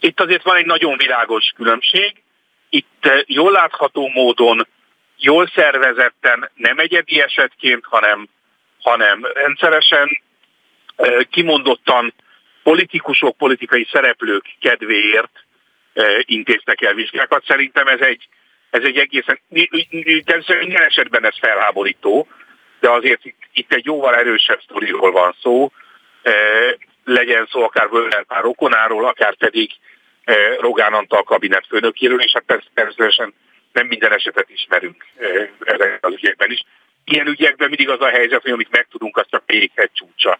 Itt 0.06 0.20
azért 0.20 0.43
van 0.43 0.56
egy 0.56 0.66
nagyon 0.66 0.97
világos 0.97 1.53
különbség. 1.56 2.14
Itt 2.70 2.97
eh, 2.99 3.22
jól 3.26 3.51
látható 3.51 4.12
módon, 4.14 4.68
jól 5.18 5.51
szervezetten, 5.56 6.51
nem 6.56 6.80
egyedi 6.80 7.22
esetként, 7.22 7.86
hanem, 7.86 8.28
hanem 8.82 9.26
rendszeresen, 9.34 10.22
eh, 10.95 11.18
kimondottan 11.30 12.14
politikusok, 12.64 13.38
politikai 13.38 13.88
szereplők 13.91 14.45
kedvéért 14.60 15.45
eh, 15.93 16.20
intéztek 16.26 16.82
el 16.82 16.93
vizsgákat. 16.93 17.45
Szerintem 17.45 17.88
ez 17.88 17.99
egy, 17.99 18.28
ez 18.70 18.84
egy 18.84 18.97
egészen, 18.97 19.39
természetesen 19.49 20.58
minden 20.58 20.84
esetben 20.84 21.26
ez 21.26 21.39
felháborító, 21.39 22.28
de 22.80 22.89
azért 22.89 23.26
itt, 23.26 23.39
itt 23.53 23.74
egy 23.74 23.86
jóval 23.86 24.16
erősebb 24.16 24.62
sztoriról 24.62 25.12
van 25.12 25.36
szó, 25.41 25.72
legyen 27.06 27.47
szó 27.51 27.64
akár 27.64 27.89
Völner 27.89 28.24
pár 28.24 28.41
rokonáról, 28.41 29.06
akár 29.06 29.36
pedig 29.36 29.72
Rogán 30.60 30.94
Antal 30.94 31.24
kabinetfőnökéről, 31.24 32.22
és 32.22 32.32
hát 32.32 32.64
természetesen 32.74 33.34
nem 33.72 33.88
minden 33.88 34.12
esetet 34.12 34.50
ismerünk 34.50 35.06
eh, 35.18 35.50
ezekben 35.60 36.00
az 36.02 36.14
ügyekben 36.14 36.52
is. 36.52 36.64
Ilyen 37.04 37.28
ügyekben 37.28 37.68
mindig 37.68 37.90
az 37.90 38.02
a 38.02 38.10
helyzet, 38.10 38.42
hogy 38.42 38.52
amit 38.52 38.72
megtudunk, 38.72 39.18
az 39.18 39.26
csak 39.30 39.44
egy 39.46 39.92
csúcsa. 39.94 40.40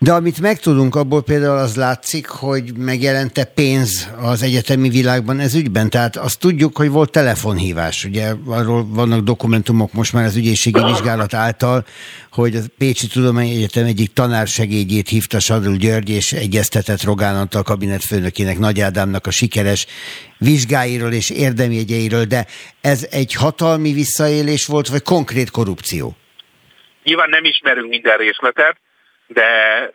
De 0.00 0.12
amit 0.12 0.40
megtudunk, 0.40 0.94
abból 0.94 1.22
például 1.22 1.58
az 1.58 1.76
látszik, 1.76 2.26
hogy 2.26 2.76
megjelente 2.76 3.44
pénz 3.44 4.10
az 4.20 4.42
egyetemi 4.42 4.88
világban 4.88 5.38
ez 5.40 5.54
ügyben. 5.54 5.90
Tehát 5.90 6.16
azt 6.16 6.40
tudjuk, 6.40 6.76
hogy 6.76 6.90
volt 6.90 7.10
telefonhívás. 7.10 8.04
Ugye 8.04 8.32
arról 8.46 8.86
vannak 8.86 9.20
dokumentumok 9.20 9.92
most 9.92 10.12
már 10.12 10.24
az 10.24 10.36
ügyészségi 10.36 10.84
vizsgálat 10.84 11.34
által, 11.34 11.86
hogy 12.32 12.56
a 12.56 12.60
Pécsi 12.78 13.06
Tudományegyetem 13.06 13.84
egyik 13.84 14.12
tanársegédjét 14.12 15.08
hívta 15.08 15.38
Sadul 15.38 15.76
György, 15.76 16.10
és 16.10 16.32
egyeztetett 16.32 17.02
Rogán 17.02 17.36
Antal 17.36 17.62
kabinetfőnökének 17.62 18.58
Nagy 18.58 18.80
Ádámnak 18.80 19.26
a 19.26 19.30
sikeres 19.30 19.86
vizsgáiról 20.38 21.12
és 21.12 21.30
érdemjegyeiről, 21.30 22.24
de 22.24 22.46
ez 22.80 23.06
egy 23.10 23.34
hatalmi 23.34 23.92
visszaélés 23.92 24.66
volt, 24.66 24.88
vagy 24.88 25.02
konkrét 25.02 25.50
korrupció? 25.50 26.16
Nyilván 27.04 27.28
nem 27.28 27.44
ismerünk 27.44 27.88
minden 27.88 28.16
részletet, 28.16 28.76
de 29.28 29.92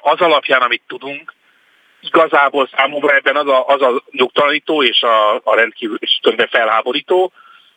az 0.00 0.20
alapján, 0.20 0.62
amit 0.62 0.82
tudunk, 0.86 1.34
igazából 2.00 2.68
számomra 2.76 3.14
ebben 3.14 3.36
az 3.36 3.46
a, 3.46 3.66
az 3.66 3.82
a 3.82 4.02
nyugtalanító 4.10 4.82
és 4.82 5.02
a, 5.02 5.34
a 5.34 5.54
rendkívül 5.54 5.96
és 6.00 6.18
többen 6.22 6.48
felháborító, 6.48 7.32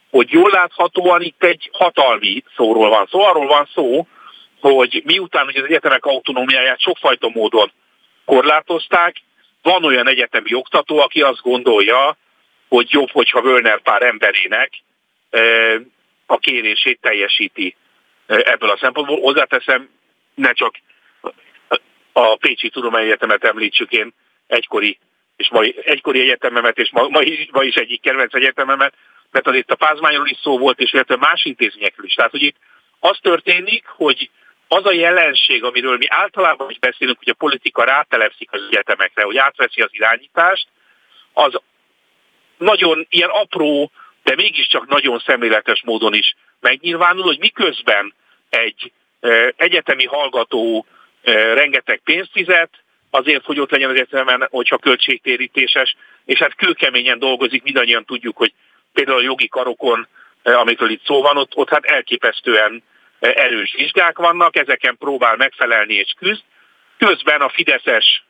hogy 0.10 0.32
jól 0.32 0.50
láthatóan 0.50 1.22
itt 1.22 1.44
egy 1.44 1.70
hatalmi 1.74 2.44
szóról 2.56 2.90
van 2.90 3.08
szó. 3.10 3.22
Arról 3.22 3.48
van 3.48 3.70
szó, 3.74 4.08
hogy 4.60 5.02
miután 5.06 5.46
hogy 5.46 5.56
az 5.56 5.64
egyetemek 5.64 6.06
autonómiáját 6.06 6.82
sokfajta 6.82 7.30
módon 7.30 7.72
korlátozták, 8.26 9.16
van 9.62 9.86
olyan 9.86 10.08
egyetemi 10.08 10.54
oktató, 10.54 11.00
aki 11.00 11.22
azt 11.22 11.42
gondolja, 11.42 12.18
hogy 12.70 12.88
jobb, 12.92 13.12
hogyha 13.12 13.42
Völner 13.42 13.82
pár 13.82 14.02
emberének 14.02 14.72
a 16.26 16.38
kérését 16.38 17.00
teljesíti 17.02 17.76
ebből 18.26 18.70
a 18.70 18.78
szempontból. 18.78 19.20
Hozzáteszem, 19.20 19.90
ne 20.36 20.52
csak 20.52 20.76
a 22.12 22.36
Pécsi 22.36 22.70
Tudományegyetemet 22.70 23.44
említsük 23.44 23.92
én 23.92 24.14
egykori, 24.48 24.98
és 25.36 25.50
mai, 25.50 25.76
egykori 25.86 26.22
egyetememet, 26.22 26.78
és 26.78 26.90
ma, 26.92 27.08
ma, 27.08 27.20
ma 27.52 27.64
is 27.64 27.76
egyik 27.76 28.02
kedvenc 28.02 28.34
egyetememet, 28.34 28.94
mert 29.32 29.48
azért 29.48 29.72
a 29.72 29.76
pázmányról 29.76 30.28
is 30.28 30.38
szó 30.42 30.58
volt, 30.58 30.80
és 30.80 30.94
illetve 30.94 31.16
más 31.16 31.46
intézményekről 31.46 32.06
is. 32.06 32.14
Tehát, 32.14 32.32
hogy 32.32 32.44
itt 32.44 32.58
az 33.00 33.18
történik, 33.22 33.86
hogy 33.86 34.30
az 34.68 34.86
a 34.86 34.94
jelenség, 34.94 35.64
amiről 35.64 35.98
mi 35.98 36.06
általában 36.10 36.70
is 36.70 36.80
beszélünk, 36.80 37.18
hogy 37.18 37.30
a 37.30 37.34
politika 37.34 37.84
rátelepszik 37.84 38.52
az 38.52 38.62
egyetemekre, 38.70 39.24
hogy 39.24 39.38
átveszi 39.38 39.82
az 39.82 39.90
irányítást, 39.92 40.68
az 41.34 41.60
nagyon 42.58 43.08
ilyen 43.10 43.30
apró, 43.30 43.92
de 44.24 44.36
mégiscsak 44.36 44.88
nagyon 44.88 45.20
szemléletes 45.26 45.82
módon 45.86 46.14
is 46.14 46.36
megnyilvánul, 46.60 47.24
hogy 47.24 47.40
miközben 47.40 48.14
egy 48.50 48.92
egyetemi 49.56 50.06
hallgató 50.06 50.86
rengeteg 51.54 52.02
pénzt 52.04 52.32
fizet, 52.32 52.70
azért, 53.10 53.46
hogy 53.46 53.60
ott 53.60 53.72
legyen 53.72 53.90
az 53.90 53.96
egyetemen, 53.96 54.48
hogyha 54.52 54.78
költségtérítéses, 54.78 55.96
és 56.26 56.40
hát 56.40 56.56
kőkeményen 56.56 57.20
dolgozik, 57.20 57.64
mindannyian 57.64 58.06
tudjuk, 58.06 58.38
hogy 58.38 58.54
például 58.94 59.18
a 59.18 59.24
jogi 59.24 59.48
karokon, 59.48 60.08
amikről 60.44 60.90
itt 60.90 61.06
szó 61.06 61.22
van, 61.22 61.38
ott, 61.38 61.56
ott 61.56 61.70
hát 61.70 61.86
elképesztően 61.86 62.84
erős 63.20 63.74
vizsgák 63.78 64.18
vannak, 64.18 64.56
ezeken 64.56 64.98
próbál 64.98 65.36
megfelelni 65.36 65.94
és 65.94 66.14
küzd. 66.18 66.42
Közben 66.98 67.42
a 67.42 67.50
fideszes 67.50 68.24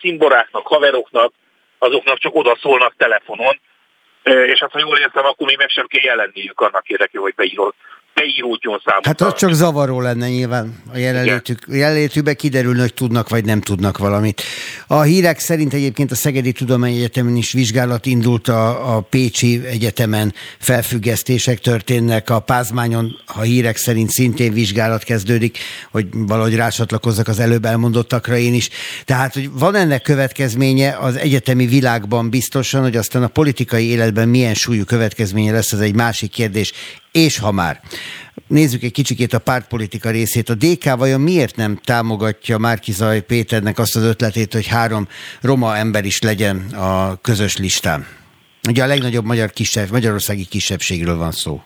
cimboráknak, 0.00 0.66
haveroknak, 0.66 1.32
azoknak 1.78 2.18
csak 2.18 2.34
oda 2.34 2.58
szólnak 2.60 2.94
telefonon, 2.96 3.60
és 4.22 4.58
hát 4.58 4.72
ha 4.72 4.78
jól 4.78 4.98
értem, 4.98 5.24
akkor 5.24 5.46
még 5.46 5.56
meg 5.56 5.68
sem 5.68 5.86
kell 5.86 6.02
jelenniük 6.04 6.60
annak 6.60 6.88
érdekében, 6.88 7.22
hogy 7.22 7.34
beírod 7.34 7.74
beíródjon 8.14 8.80
számukra. 8.84 9.08
Hát 9.08 9.20
az 9.20 9.34
csak 9.34 9.52
zavaró 9.52 10.00
lenne 10.00 10.28
nyilván 10.28 10.82
a 10.92 10.96
jelenlétük. 10.96 11.58
Jelenlétükbe 11.68 12.34
kiderülne, 12.34 12.80
hogy 12.80 12.94
tudnak 12.94 13.28
vagy 13.28 13.44
nem 13.44 13.60
tudnak 13.60 13.98
valamit. 13.98 14.42
A 14.86 15.02
hírek 15.02 15.38
szerint 15.38 15.74
egyébként 15.74 16.10
a 16.10 16.14
Szegedi 16.14 16.52
Tudományegyetemen 16.52 17.36
is 17.36 17.52
vizsgálat 17.52 18.06
indult 18.06 18.48
a, 18.48 18.96
a 18.96 19.00
Pécsi 19.00 19.66
Egyetemen 19.66 20.34
felfüggesztések 20.58 21.58
történnek, 21.58 22.30
a 22.30 22.40
Pázmányon 22.40 23.18
a 23.26 23.40
hírek 23.40 23.76
szerint 23.76 24.10
szintén 24.10 24.52
vizsgálat 24.52 25.02
kezdődik, 25.02 25.58
hogy 25.90 26.06
valahogy 26.12 26.54
rácsatlakozzak 26.54 27.28
az 27.28 27.38
előbb 27.38 27.64
elmondottakra 27.64 28.36
én 28.36 28.54
is. 28.54 28.68
Tehát, 29.04 29.34
hogy 29.34 29.50
van 29.52 29.74
ennek 29.74 30.02
következménye 30.02 30.96
az 31.00 31.16
egyetemi 31.16 31.66
világban 31.66 32.30
biztosan, 32.30 32.82
hogy 32.82 32.96
aztán 32.96 33.22
a 33.22 33.28
politikai 33.28 33.86
életben 33.86 34.28
milyen 34.28 34.54
súlyú 34.54 34.84
következménye 34.84 35.52
lesz, 35.52 35.72
ez 35.72 35.80
egy 35.80 35.94
másik 35.94 36.30
kérdés 36.30 36.72
és 37.12 37.38
ha 37.38 37.52
már. 37.52 37.80
Nézzük 38.46 38.82
egy 38.82 38.92
kicsikét 38.92 39.32
a 39.32 39.38
pártpolitika 39.38 40.10
részét. 40.10 40.48
A 40.48 40.54
DK 40.54 40.96
vajon 40.96 41.20
miért 41.20 41.56
nem 41.56 41.78
támogatja 41.84 42.58
Márkizaj 42.58 43.20
Péternek 43.20 43.78
azt 43.78 43.96
az 43.96 44.02
ötletét, 44.02 44.52
hogy 44.52 44.66
három 44.66 45.08
roma 45.42 45.76
ember 45.76 46.04
is 46.04 46.20
legyen 46.22 46.56
a 46.74 47.20
közös 47.22 47.56
listán? 47.56 48.06
Ugye 48.68 48.82
a 48.82 48.86
legnagyobb 48.86 49.24
magyar 49.24 49.50
kisebb, 49.50 49.90
magyarországi 49.90 50.46
kisebbségről 50.46 51.16
van 51.16 51.30
szó. 51.30 51.62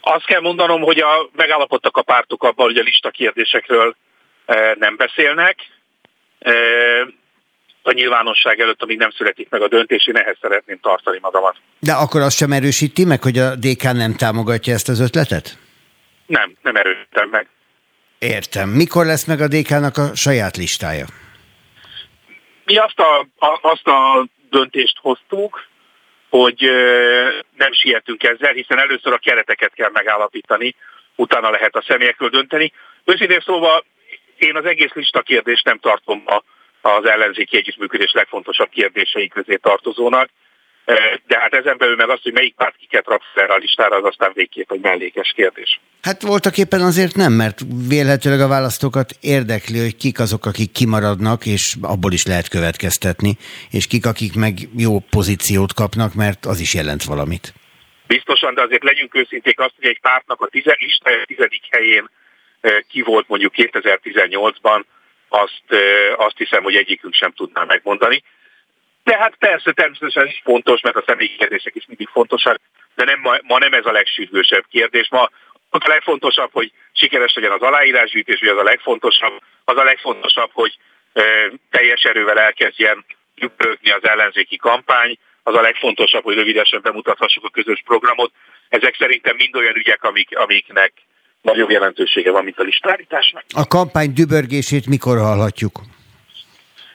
Azt 0.00 0.26
kell 0.26 0.40
mondanom, 0.40 0.80
hogy 0.80 0.98
a, 0.98 1.28
megállapodtak 1.32 1.96
a 1.96 2.02
pártok 2.02 2.42
abban, 2.42 2.66
hogy 2.66 2.76
a 2.76 2.82
lista 2.82 3.10
kérdésekről 3.10 3.96
e, 4.46 4.76
nem 4.78 4.96
beszélnek. 4.96 5.56
E, 6.38 6.52
a 7.86 7.92
nyilvánosság 7.92 8.60
előtt, 8.60 8.82
amíg 8.82 8.98
nem 8.98 9.10
születik 9.10 9.48
meg 9.50 9.62
a 9.62 9.68
döntés, 9.68 10.06
én 10.06 10.16
ehhez 10.16 10.36
szeretném 10.40 10.78
tartani 10.80 11.18
magamat. 11.22 11.56
De 11.78 11.92
akkor 11.92 12.20
azt 12.20 12.36
sem 12.36 12.52
erősíti 12.52 13.04
meg, 13.04 13.22
hogy 13.22 13.38
a 13.38 13.54
DK 13.54 13.82
nem 13.82 14.14
támogatja 14.14 14.72
ezt 14.72 14.88
az 14.88 15.00
ötletet? 15.00 15.58
Nem, 16.26 16.56
nem 16.62 16.76
erősítem 16.76 17.28
meg. 17.28 17.48
Értem. 18.18 18.68
Mikor 18.68 19.04
lesz 19.06 19.24
meg 19.24 19.40
a 19.40 19.48
DK-nak 19.48 19.96
a 19.96 20.14
saját 20.14 20.56
listája? 20.56 21.06
Mi 22.64 22.76
azt 22.76 22.98
a, 22.98 23.26
a, 23.46 23.58
azt 23.62 23.86
a 23.86 24.26
döntést 24.50 24.98
hoztuk, 25.00 25.66
hogy 26.30 26.60
nem 27.56 27.72
sietünk 27.72 28.22
ezzel, 28.22 28.52
hiszen 28.52 28.78
először 28.78 29.12
a 29.12 29.18
kereteket 29.18 29.72
kell 29.74 29.90
megállapítani, 29.92 30.74
utána 31.16 31.50
lehet 31.50 31.76
a 31.76 31.84
személyekről 31.86 32.28
dönteni. 32.28 32.72
Őszintén 33.04 33.40
szóval 33.44 33.84
én 34.36 34.56
az 34.56 34.64
egész 34.64 34.92
lista 34.92 35.20
kérdést 35.20 35.64
nem 35.64 35.78
tartom 35.78 36.22
a 36.26 36.42
az 36.86 37.04
ellenzéki 37.04 37.56
együttműködés 37.56 38.12
legfontosabb 38.12 38.68
kérdései 38.68 39.28
közé 39.28 39.56
tartozónak. 39.56 40.28
De 41.26 41.38
hát 41.38 41.54
ezen 41.54 41.76
belül 41.78 41.96
meg 41.96 42.08
az, 42.08 42.22
hogy 42.22 42.32
melyik 42.32 42.54
párt 42.54 42.76
kiket 42.76 43.06
rak 43.06 43.22
fel 43.34 43.50
a 43.50 43.56
listára, 43.56 43.96
az 43.96 44.04
aztán 44.04 44.30
végképp 44.34 44.72
egy 44.72 44.80
mellékes 44.80 45.32
kérdés. 45.36 45.80
Hát 46.02 46.22
voltak 46.22 46.58
éppen 46.58 46.80
azért 46.80 47.14
nem, 47.14 47.32
mert 47.32 47.58
vélhetőleg 47.88 48.40
a 48.40 48.48
választókat 48.48 49.10
érdekli, 49.20 49.78
hogy 49.78 49.96
kik 49.96 50.20
azok, 50.20 50.46
akik 50.46 50.72
kimaradnak, 50.72 51.46
és 51.46 51.74
abból 51.82 52.12
is 52.12 52.26
lehet 52.26 52.48
következtetni, 52.48 53.36
és 53.70 53.86
kik, 53.86 54.06
akik 54.06 54.34
meg 54.34 54.54
jó 54.76 54.98
pozíciót 54.98 55.72
kapnak, 55.72 56.14
mert 56.14 56.44
az 56.44 56.60
is 56.60 56.74
jelent 56.74 57.04
valamit. 57.04 57.52
Biztosan, 58.06 58.54
de 58.54 58.62
azért 58.62 58.82
legyünk 58.82 59.14
őszinték 59.14 59.60
azt, 59.60 59.74
hogy 59.76 59.88
egy 59.88 60.00
pártnak 60.00 60.40
a 60.40 60.46
tizen, 60.46 60.76
listája 60.78 61.24
tizedik 61.24 61.62
helyén 61.70 62.10
ki 62.88 63.02
volt 63.02 63.28
mondjuk 63.28 63.52
2018-ban, 63.56 64.84
azt, 65.28 65.62
azt 66.16 66.36
hiszem, 66.36 66.62
hogy 66.62 66.76
egyikünk 66.76 67.14
sem 67.14 67.32
tudná 67.32 67.64
megmondani. 67.64 68.22
De 69.04 69.16
hát 69.16 69.36
persze 69.36 69.72
természetesen 69.72 70.26
is 70.26 70.40
fontos, 70.44 70.80
mert 70.80 70.96
a 70.96 71.04
személyi 71.06 71.36
kérdések 71.36 71.74
is 71.74 71.86
mindig 71.86 72.08
fontosak, 72.08 72.60
de 72.94 73.04
nem, 73.04 73.20
ma, 73.20 73.36
ma 73.42 73.58
nem 73.58 73.72
ez 73.72 73.86
a 73.86 73.92
legsürgősebb 73.92 74.64
kérdés. 74.70 75.08
Ma 75.10 75.30
a 75.70 75.88
legfontosabb, 75.88 76.50
hogy 76.52 76.72
sikeres 76.92 77.34
legyen 77.34 77.50
az 77.50 77.60
aláírásgyűjtés, 77.60 78.38
hogy 78.38 78.48
az 78.48 78.58
a 78.58 78.62
legfontosabb, 78.62 79.42
az 79.64 79.76
a 79.76 79.84
legfontosabb, 79.84 80.50
hogy 80.52 80.78
e, 81.12 81.22
teljes 81.70 82.02
erővel 82.02 82.38
elkezdjen 82.38 83.04
gyűjtni 83.34 83.90
az 83.90 84.04
ellenzéki 84.04 84.56
kampány, 84.56 85.18
az 85.42 85.54
a 85.54 85.60
legfontosabb, 85.60 86.22
hogy 86.22 86.34
rövidesen 86.34 86.80
bemutathassuk 86.82 87.44
a 87.44 87.50
közös 87.50 87.82
programot. 87.84 88.32
Ezek 88.68 88.96
szerintem 88.98 89.36
mind 89.36 89.56
olyan 89.56 89.76
ügyek, 89.76 90.02
amik, 90.02 90.38
amiknek 90.38 90.92
nagyobb 91.42 91.70
jelentősége 91.70 92.30
van, 92.30 92.44
mint 92.44 92.58
a 92.58 92.62
listállításnak. 92.62 93.44
A 93.54 93.66
kampány 93.66 94.12
dübörgését 94.12 94.86
mikor 94.86 95.18
hallhatjuk? 95.18 95.80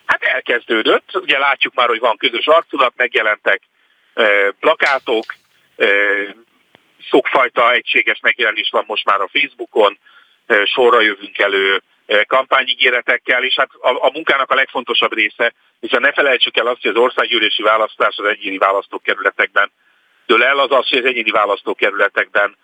Hát 0.06 0.24
elkezdődött, 0.24 1.10
ugye 1.14 1.38
látjuk 1.38 1.74
már, 1.74 1.88
hogy 1.88 2.00
van 2.00 2.18
közös 2.18 2.48
arculat, 2.48 2.94
megjelentek 2.96 3.62
e, 4.14 4.52
plakátok, 4.60 5.26
e, 5.78 5.88
szokfajta 7.10 7.72
egységes 7.72 8.20
megjelenés 8.22 8.70
van 8.72 8.84
most 8.88 9.06
már 9.06 9.22
a 9.22 9.30
Facebookon, 9.32 9.98
e, 10.46 10.66
sorra 10.66 11.02
jövünk 11.02 11.38
elő 11.38 11.82
e, 12.06 12.24
kampányigéretekkel, 12.24 13.44
és 13.44 13.56
hát 13.56 13.70
a, 13.80 14.06
a 14.06 14.12
munkának 14.14 14.52
a 14.52 14.56
legfontosabb 14.56 15.14
része, 15.14 15.54
hiszen 15.80 16.02
ne 16.02 16.12
felejtsük 16.12 16.58
el 16.58 16.68
azt, 16.68 16.82
hogy 16.82 16.92
az 16.92 17.02
országgyűlési 17.02 17.64
választás 17.64 18.18
az 18.18 18.26
egyéni 18.26 18.58
választókerületekben 18.58 19.72
dől 20.32 20.44
el, 20.44 20.60
az 20.60 20.72
az, 20.72 20.90
hogy 20.90 21.00
az 21.00 21.06
egyéni 21.06 21.32
választókerületekben 21.32 22.58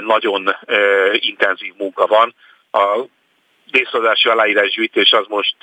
nagyon 0.00 0.56
intenzív 1.12 1.72
munka 1.78 2.06
van. 2.06 2.34
A 2.70 3.04
részadási 3.70 4.28
aláírásgyűjtés 4.28 5.12
az 5.12 5.26
most 5.28 5.56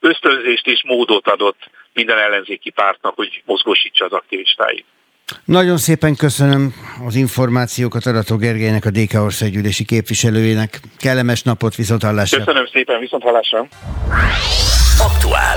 ösztönzést 0.00 0.66
és 0.66 0.82
módot 0.86 1.28
adott 1.28 1.70
minden 1.92 2.18
ellenzéki 2.18 2.70
pártnak, 2.70 3.14
hogy 3.14 3.42
mozgósítsa 3.44 4.04
az 4.04 4.12
aktivistáit. 4.12 4.84
Nagyon 5.44 5.76
szépen 5.76 6.16
köszönöm 6.16 6.72
az 7.06 7.14
információkat 7.14 8.06
Arató 8.06 8.36
Gergelynek, 8.36 8.84
a 8.84 8.90
DK 8.90 9.14
országgyűlési 9.14 9.84
képviselőjének. 9.84 10.80
Kellemes 10.98 11.42
napot, 11.42 11.74
viszonthallásra! 11.74 12.38
Köszönöm 12.38 12.66
szépen, 12.66 13.00
viszonthallásra! 13.00 13.66
Aktuál. 14.98 15.56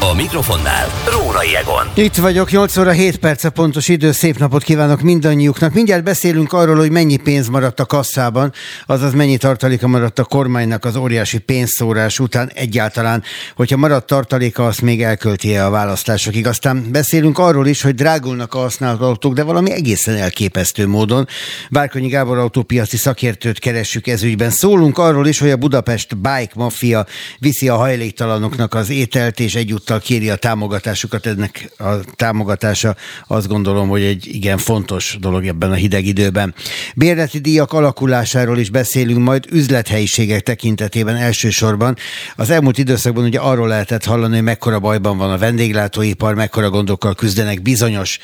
A 0.00 0.14
mikrofonnál 0.14 0.86
Rórai 1.10 1.56
Egon. 1.56 1.90
Itt 1.94 2.14
vagyok, 2.14 2.50
8 2.50 2.76
óra 2.76 2.90
7 2.90 3.16
perc 3.16 3.44
a 3.44 3.50
pontos 3.50 3.88
idő, 3.88 4.12
szép 4.12 4.38
napot 4.38 4.62
kívánok 4.62 5.00
mindannyiuknak. 5.00 5.74
Mindjárt 5.74 6.04
beszélünk 6.04 6.52
arról, 6.52 6.76
hogy 6.76 6.90
mennyi 6.90 7.16
pénz 7.16 7.48
maradt 7.48 7.80
a 7.80 7.84
kasszában, 7.86 8.52
azaz 8.86 9.12
mennyi 9.12 9.36
tartaléka 9.36 9.86
maradt 9.86 10.18
a 10.18 10.24
kormánynak 10.24 10.84
az 10.84 10.96
óriási 10.96 11.38
pénzszórás 11.38 12.18
után 12.18 12.50
egyáltalán, 12.54 13.22
hogyha 13.56 13.76
maradt 13.76 14.06
tartaléka, 14.06 14.66
azt 14.66 14.82
még 14.82 15.02
elkölti 15.02 15.56
a 15.56 15.70
választásokig. 15.70 16.46
Aztán 16.46 16.86
beszélünk 16.90 17.38
arról 17.38 17.66
is, 17.66 17.82
hogy 17.82 17.94
drágulnak 17.94 18.54
a 18.54 18.58
használt 18.58 19.00
autók, 19.00 19.34
de 19.34 19.42
valami 19.42 19.72
egészen 19.72 20.16
elképesztő 20.16 20.86
módon. 20.86 21.28
Bárkonyi 21.70 22.08
Gábor 22.08 22.38
autópiaci 22.38 22.96
szakértőt 22.96 23.58
keressük 23.58 24.06
ezügyben. 24.06 24.50
Szólunk 24.50 24.98
arról 24.98 25.26
is, 25.26 25.38
hogy 25.38 25.50
a 25.50 25.56
Budapest 25.56 26.16
Bike 26.16 26.52
Mafia 26.54 27.06
viszi 27.38 27.68
a 27.68 27.76
hajléktalanoknak 27.76 28.74
az 28.74 28.90
ételt, 28.90 29.40
és 29.40 29.54
egyúttal 29.54 29.85
ezúttal 29.86 30.06
kéri 30.06 30.30
a 30.30 30.36
támogatásukat, 30.36 31.26
ennek 31.26 31.70
a 31.78 32.00
támogatása 32.16 32.96
azt 33.26 33.48
gondolom, 33.48 33.88
hogy 33.88 34.02
egy 34.02 34.26
igen 34.34 34.58
fontos 34.58 35.16
dolog 35.20 35.46
ebben 35.46 35.70
a 35.70 35.74
hideg 35.74 36.06
időben. 36.06 36.54
Bérleti 36.94 37.38
díjak 37.38 37.72
alakulásáról 37.72 38.58
is 38.58 38.70
beszélünk 38.70 39.18
majd 39.18 39.44
üzlethelyiségek 39.50 40.40
tekintetében 40.40 41.16
elsősorban. 41.16 41.96
Az 42.36 42.50
elmúlt 42.50 42.78
időszakban 42.78 43.24
ugye 43.24 43.38
arról 43.38 43.68
lehetett 43.68 44.04
hallani, 44.04 44.34
hogy 44.34 44.42
mekkora 44.42 44.78
bajban 44.78 45.18
van 45.18 45.30
a 45.30 45.38
vendéglátóipar, 45.38 46.34
mekkora 46.34 46.70
gondokkal 46.70 47.14
küzdenek 47.14 47.62
bizonyos 47.62 48.18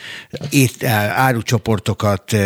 ét, 0.50 0.84
árucsoportokat 1.14 2.36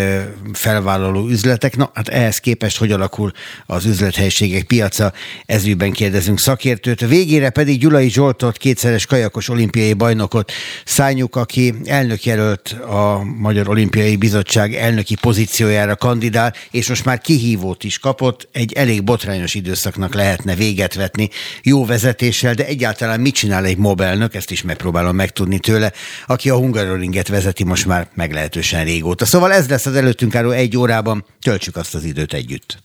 felvállaló 0.52 1.28
üzletek. 1.28 1.76
Na, 1.76 1.90
hát 1.94 2.08
ehhez 2.08 2.38
képest 2.38 2.76
hogy 2.78 2.92
alakul 2.92 3.32
az 3.66 3.84
üzlethelyiségek 3.84 4.64
piaca, 4.64 5.12
ezügyben 5.46 5.92
kérdezünk 5.92 6.38
szakértőt. 6.38 7.06
Végére 7.06 7.50
pedig 7.50 7.80
Gyulai 7.80 8.10
Zsoltot, 8.10 8.56
kétszeres 8.56 9.05
kajakos 9.06 9.48
olimpiai 9.48 9.92
bajnokot. 9.92 10.52
Szányuk, 10.84 11.36
aki 11.36 11.74
elnökjelölt 11.84 12.68
a 12.88 13.22
Magyar 13.38 13.68
Olimpiai 13.68 14.16
Bizottság 14.16 14.74
elnöki 14.74 15.14
pozíciójára 15.14 15.96
kandidál, 15.96 16.54
és 16.70 16.88
most 16.88 17.04
már 17.04 17.20
kihívót 17.20 17.84
is 17.84 17.98
kapott, 17.98 18.48
egy 18.52 18.72
elég 18.72 19.04
botrányos 19.04 19.54
időszaknak 19.54 20.14
lehetne 20.14 20.54
véget 20.54 20.94
vetni. 20.94 21.30
Jó 21.62 21.84
vezetéssel, 21.84 22.54
de 22.54 22.66
egyáltalán 22.66 23.20
mit 23.20 23.34
csinál 23.34 23.64
egy 23.64 23.76
mobelnök, 23.76 24.34
ezt 24.34 24.50
is 24.50 24.62
megpróbálom 24.62 25.16
megtudni 25.16 25.58
tőle, 25.58 25.92
aki 26.26 26.50
a 26.50 26.56
Hungaroringet 26.56 27.28
vezeti 27.28 27.64
most 27.64 27.86
már 27.86 28.08
meglehetősen 28.14 28.84
régóta. 28.84 29.24
Szóval 29.24 29.52
ez 29.52 29.68
lesz 29.68 29.86
az 29.86 29.94
előttünk 29.94 30.34
álló 30.34 30.50
egy 30.50 30.76
órában, 30.76 31.24
töltsük 31.40 31.76
azt 31.76 31.94
az 31.94 32.04
időt 32.04 32.32
együtt. 32.32 32.84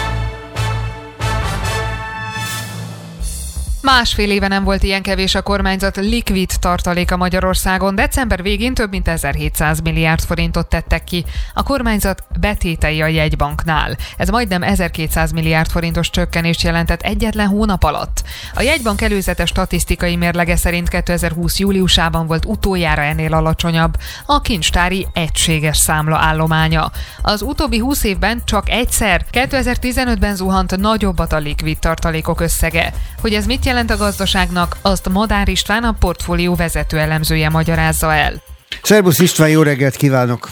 Másfél 3.81 4.31
éve 4.31 4.47
nem 4.47 4.63
volt 4.63 4.83
ilyen 4.83 5.01
kevés 5.01 5.35
a 5.35 5.41
kormányzat 5.41 5.95
likvid 5.95 6.51
tartaléka 6.59 7.17
Magyarországon. 7.17 7.95
December 7.95 8.41
végén 8.41 8.73
több 8.73 8.89
mint 8.89 9.07
1700 9.07 9.79
milliárd 9.79 10.21
forintot 10.21 10.67
tettek 10.67 11.03
ki. 11.03 11.25
A 11.53 11.63
kormányzat 11.63 12.23
betétei 12.39 13.01
a 13.01 13.07
jegybanknál. 13.07 13.97
Ez 14.17 14.29
majdnem 14.29 14.63
1200 14.63 15.31
milliárd 15.31 15.69
forintos 15.69 16.09
csökkenést 16.09 16.61
jelentett 16.61 17.01
egyetlen 17.01 17.47
hónap 17.47 17.83
alatt. 17.83 18.23
A 18.53 18.61
jegybank 18.61 19.01
előzetes 19.01 19.49
statisztikai 19.49 20.15
mérlege 20.15 20.55
szerint 20.55 20.89
2020 20.89 21.59
júliusában 21.59 22.27
volt 22.27 22.45
utoljára 22.45 23.01
ennél 23.01 23.33
alacsonyabb 23.33 23.97
a 24.25 24.41
kincstári 24.41 25.07
egységes 25.13 25.77
számla 25.77 26.17
állománya. 26.17 26.91
Az 27.21 27.41
utóbbi 27.41 27.77
20 27.77 28.03
évben 28.03 28.41
csak 28.45 28.69
egyszer, 28.69 29.25
2015-ben 29.31 30.35
zuhant 30.35 30.77
nagyobbat 30.77 31.33
a 31.33 31.37
likvid 31.37 31.79
tartalékok 31.79 32.41
összege. 32.41 32.93
Hogy 33.21 33.33
ez 33.33 33.45
mit 33.45 33.65
jelent 33.65 33.69
a 33.77 33.97
gazdaságnak, 33.97 34.77
azt 34.81 35.09
Madár 35.09 35.47
István, 35.47 35.83
a 35.83 35.95
portfólió 35.99 36.55
vezető 36.55 36.97
elemzője 36.97 37.49
magyarázza 37.49 38.13
el. 38.13 38.33
Szerbusz 38.81 39.19
István, 39.19 39.49
jó 39.49 39.61
reggelt 39.61 39.95
kívánok! 39.95 40.49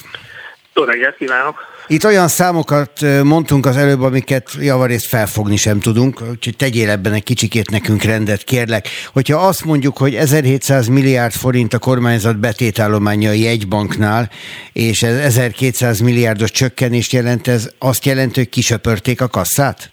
Jó 0.74 0.84
reggelt 0.84 1.15
kívánok! 1.15 1.55
Itt 1.88 2.05
olyan 2.05 2.28
számokat 2.28 3.01
mondtunk 3.24 3.65
az 3.65 3.78
előbb, 3.78 4.01
amiket 4.01 4.49
javarészt 4.59 5.05
felfogni 5.05 5.55
sem 5.55 5.80
tudunk, 5.80 6.22
úgyhogy 6.22 6.55
tegyél 6.55 6.89
ebben 6.89 7.13
egy 7.13 7.24
kicsikét 7.24 7.70
nekünk 7.70 8.01
rendet, 8.01 8.43
kérlek. 8.43 8.88
Hogyha 9.13 9.47
azt 9.47 9.65
mondjuk, 9.65 9.97
hogy 9.97 10.15
1700 10.15 10.88
milliárd 10.88 11.34
forint 11.34 11.74
a 11.74 11.80
kormányzat 11.80 12.39
betétállománya 12.39 13.30
a 13.30 13.34
jegybanknál, 13.34 14.30
és 14.74 15.03
ez 15.03 15.17
1200 15.17 15.99
milliárdos 15.99 16.51
csökkenést 16.51 17.11
jelent, 17.11 17.47
ez 17.47 17.70
azt 17.80 18.05
jelenti, 18.05 18.39
hogy 18.39 18.49
kisöpörték 18.49 19.22
a 19.22 19.28
kasszát? 19.28 19.91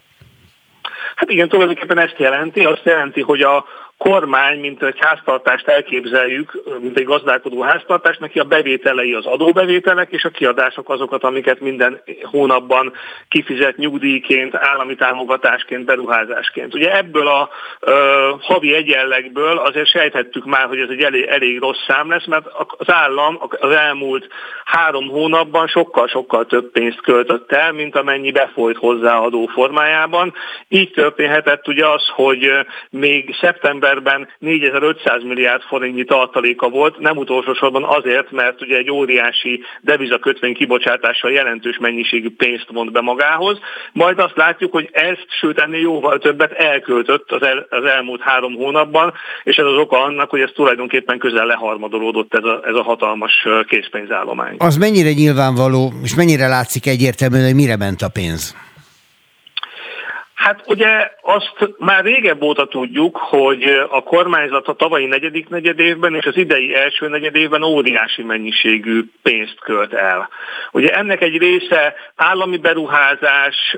Hát 1.17 1.31
igen, 1.31 1.49
tulajdonképpen 1.49 1.99
ezt 1.99 2.19
jelenti. 2.19 2.65
Azt 2.65 2.85
jelenti, 2.85 3.21
hogy 3.21 3.41
a 3.43 3.65
kormány, 3.99 4.61
mint 4.61 4.83
egy 4.83 4.99
háztartást 4.99 5.69
elképzeljük, 5.69 6.63
mint 6.81 6.99
egy 6.99 7.05
gazdálkodó 7.05 7.61
háztartást, 7.61 8.21
neki 8.21 8.39
a 8.39 8.45
bevételei 8.45 9.13
az 9.13 9.27
adóbevételek, 9.27 10.13
és 10.13 10.25
a 10.25 10.29
kiadások 10.29 10.91
azokat, 10.91 11.25
amiket 11.25 11.61
minden 11.61 12.03
hónapban 12.23 12.93
kifizet 13.29 13.77
nyugdíjként, 13.77 14.55
állami 14.55 14.95
támogatásként, 14.95 15.85
beruházásként. 15.85 16.75
Ugye 16.75 16.97
ebből 16.97 17.27
a 17.27 17.49
ö, 17.81 18.31
havi 18.41 18.75
egyenlegből 18.75 19.59
azért 19.59 19.89
sejthettük 19.91 20.45
már, 20.45 20.67
hogy 20.67 20.79
ez 20.79 20.89
egy 20.91 21.03
elég, 21.03 21.25
elég 21.25 21.59
rossz 21.59 21.85
szám 21.87 22.11
lesz, 22.11 22.27
mert 22.27 22.47
az 22.77 22.91
állam 22.91 23.39
az 23.61 23.71
elmúlt 23.71 24.29
három 24.65 25.09
hónapban 25.09 25.67
sokkal-sokkal 25.67 26.47
több 26.47 26.71
pénzt 26.71 27.01
költött 27.01 27.53
el, 27.53 27.73
mint 27.73 27.97
amennyi 27.97 28.31
befolyt 28.31 28.77
hozzá 28.77 29.17
adó 29.19 29.47
formájában. 29.47 30.35
Így 30.69 30.91
történhetett 30.91 31.69
ugye 31.69 31.87
az, 31.87 32.03
hogy 32.15 32.51
még 32.91 33.37
szeptember 33.41 33.86
decemberben 33.87 34.29
4500 34.39 35.23
milliárd 35.23 35.63
forintnyi 35.63 36.05
tartaléka 36.05 36.69
volt, 36.69 36.99
nem 36.99 37.17
utolsó 37.17 37.55
sorban 37.55 37.85
azért, 37.85 38.31
mert 38.31 38.63
ugye 38.63 38.77
egy 38.77 38.91
óriási 38.91 39.63
devizakötvény 39.81 40.55
kibocsátással 40.55 41.31
jelentős 41.33 41.79
mennyiségű 41.79 42.31
pénzt 42.37 42.67
mond 42.73 42.93
be 42.93 43.01
magához, 43.01 43.59
majd 43.93 44.19
azt 44.19 44.37
látjuk, 44.37 44.73
hogy 44.73 44.89
ezt, 44.93 45.27
sőt 45.41 45.59
ennél 45.59 45.81
jóval 45.81 46.19
többet 46.19 46.53
elköltött 46.53 47.33
az, 47.33 47.43
el, 47.43 47.67
az 47.71 47.85
elmúlt 47.85 48.21
három 48.21 48.55
hónapban, 48.55 49.13
és 49.43 49.57
ez 49.57 49.67
az 49.67 49.77
oka 49.77 50.03
annak, 50.03 50.31
hogy 50.31 50.41
ez 50.41 50.51
tulajdonképpen 50.55 51.19
közel 51.19 51.47
leharmadolódott 51.47 52.35
ez 52.35 52.45
a, 52.45 52.61
ez 52.65 52.75
a 52.75 52.83
hatalmas 52.83 53.47
készpénzállomány. 53.69 54.57
Az 54.59 54.77
mennyire 54.77 55.13
nyilvánvaló, 55.13 55.93
és 56.03 56.15
mennyire 56.15 56.47
látszik 56.49 56.87
egyértelműen, 56.87 57.45
hogy 57.45 57.55
mire 57.55 57.77
ment 57.77 58.03
a 58.03 58.09
pénz? 58.09 58.66
Hát 60.47 60.63
ugye 60.67 61.11
azt 61.23 61.75
már 61.79 62.05
régebb 62.05 62.43
óta 62.43 62.67
tudjuk, 62.67 63.17
hogy 63.17 63.63
a 63.89 64.03
kormányzat 64.03 64.69
a 64.69 64.73
tavalyi 64.73 65.07
negyedik 65.07 65.49
negyedévben 65.49 66.15
és 66.15 66.27
az 66.27 66.37
idei 66.37 66.75
első 66.75 67.09
negyedévben 67.09 67.63
óriási 67.63 68.23
mennyiségű 68.23 69.03
pénzt 69.23 69.61
költ 69.61 69.93
el. 69.93 70.29
Ugye 70.73 70.89
ennek 70.89 71.23
egy 71.23 71.39
része 71.39 71.95
állami 72.17 72.57
beruházás, 72.57 73.77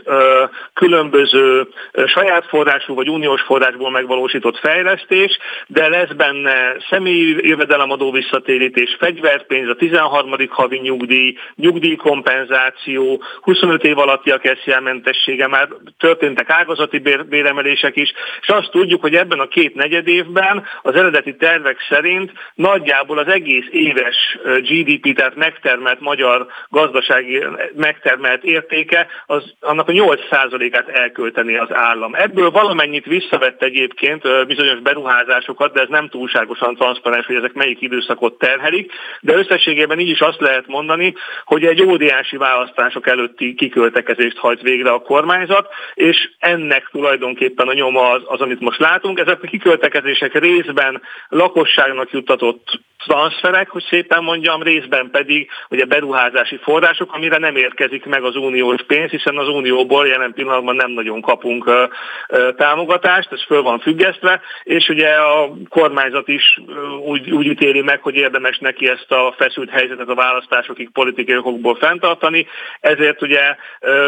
különböző 0.74 1.68
saját 2.06 2.46
forrású 2.46 2.94
vagy 2.94 3.08
uniós 3.08 3.42
forrásból 3.42 3.90
megvalósított 3.90 4.58
fejlesztés, 4.58 5.38
de 5.66 5.88
lesz 5.88 6.12
benne 6.16 6.76
személyi 6.90 7.48
jövedelemadó 7.48 8.10
visszatérítés, 8.10 8.96
fegyverpénz, 8.98 9.68
a 9.68 9.74
13. 9.74 10.34
havi 10.48 10.78
nyugdíj, 10.78 11.36
nyugdíjkompenzáció, 11.54 13.22
25 13.40 13.84
év 13.84 13.98
alattiak 13.98 14.44
eszjelmentessége, 14.44 15.46
már 15.46 15.68
történtek 15.98 16.50
ágazati 16.58 16.98
béremelések 17.28 17.96
is, 17.96 18.12
és 18.40 18.48
azt 18.48 18.70
tudjuk, 18.70 19.00
hogy 19.00 19.14
ebben 19.14 19.38
a 19.38 19.48
két 19.48 19.74
negyed 19.74 20.08
évben 20.08 20.66
az 20.82 20.94
eredeti 20.94 21.36
tervek 21.36 21.76
szerint 21.88 22.32
nagyjából 22.54 23.18
az 23.18 23.28
egész 23.28 23.66
éves 23.70 24.38
GDP, 24.44 25.14
tehát 25.16 25.36
megtermelt 25.36 26.00
magyar 26.00 26.46
gazdasági 26.68 27.44
megtermelt 27.76 28.44
értéke, 28.44 29.06
az 29.26 29.54
annak 29.60 29.88
a 29.88 29.92
8%-át 29.92 30.88
elkölteni 30.88 31.56
az 31.56 31.72
állam. 31.72 32.14
Ebből 32.14 32.50
valamennyit 32.50 33.04
visszavett 33.04 33.62
egyébként 33.62 34.46
bizonyos 34.46 34.78
beruházásokat, 34.78 35.72
de 35.72 35.80
ez 35.80 35.88
nem 35.88 36.08
túlságosan 36.08 36.74
transzparens, 36.74 37.26
hogy 37.26 37.36
ezek 37.36 37.52
melyik 37.52 37.80
időszakot 37.80 38.38
terhelik, 38.38 38.92
de 39.20 39.34
összességében 39.34 39.98
így 39.98 40.08
is 40.08 40.20
azt 40.20 40.40
lehet 40.40 40.66
mondani, 40.66 41.14
hogy 41.44 41.64
egy 41.64 41.82
óriási 41.82 42.36
választások 42.36 43.06
előtti 43.06 43.54
kiköltekezést 43.54 44.36
hajt 44.38 44.60
végre 44.60 44.90
a 44.90 45.02
kormányzat, 45.02 45.68
és 45.94 46.30
ennek 46.48 46.88
tulajdonképpen 46.90 47.68
a 47.68 47.72
nyoma 47.72 48.10
az, 48.10 48.22
az, 48.24 48.40
amit 48.40 48.60
most 48.60 48.80
látunk. 48.80 49.18
Ezek 49.18 49.42
a 49.42 49.46
kiköltekezések 49.46 50.38
részben 50.38 51.02
lakosságnak 51.28 52.10
juttatott 52.10 52.80
transferek, 53.06 53.68
hogy 53.70 53.84
szépen 53.90 54.22
mondjam, 54.22 54.62
részben 54.62 55.10
pedig 55.10 55.50
ugye 55.70 55.84
beruházási 55.84 56.58
források, 56.62 57.12
amire 57.12 57.38
nem 57.38 57.56
érkezik 57.56 58.04
meg 58.04 58.24
az 58.24 58.36
uniós 58.36 58.82
pénz, 58.86 59.10
hiszen 59.10 59.36
az 59.36 59.48
unióból 59.48 60.06
jelen 60.06 60.32
pillanatban 60.32 60.76
nem 60.76 60.90
nagyon 60.90 61.20
kapunk 61.20 61.66
ö, 61.66 61.84
ö, 62.28 62.52
támogatást, 62.56 63.32
ez 63.32 63.44
föl 63.44 63.62
van 63.62 63.78
függesztve, 63.78 64.40
és 64.62 64.88
ugye 64.88 65.08
a 65.08 65.52
kormányzat 65.68 66.28
is 66.28 66.60
úgy, 67.04 67.30
úgy 67.30 67.46
ítéli 67.46 67.80
meg, 67.80 68.02
hogy 68.02 68.14
érdemes 68.14 68.58
neki 68.58 68.88
ezt 68.88 69.12
a 69.12 69.34
feszült 69.36 69.70
helyzetet 69.70 70.08
a 70.08 70.14
választásokig 70.14 70.90
politikai 70.90 71.36
okokból 71.36 71.76
fenntartani, 71.76 72.46
ezért 72.80 73.22
ugye 73.22 73.56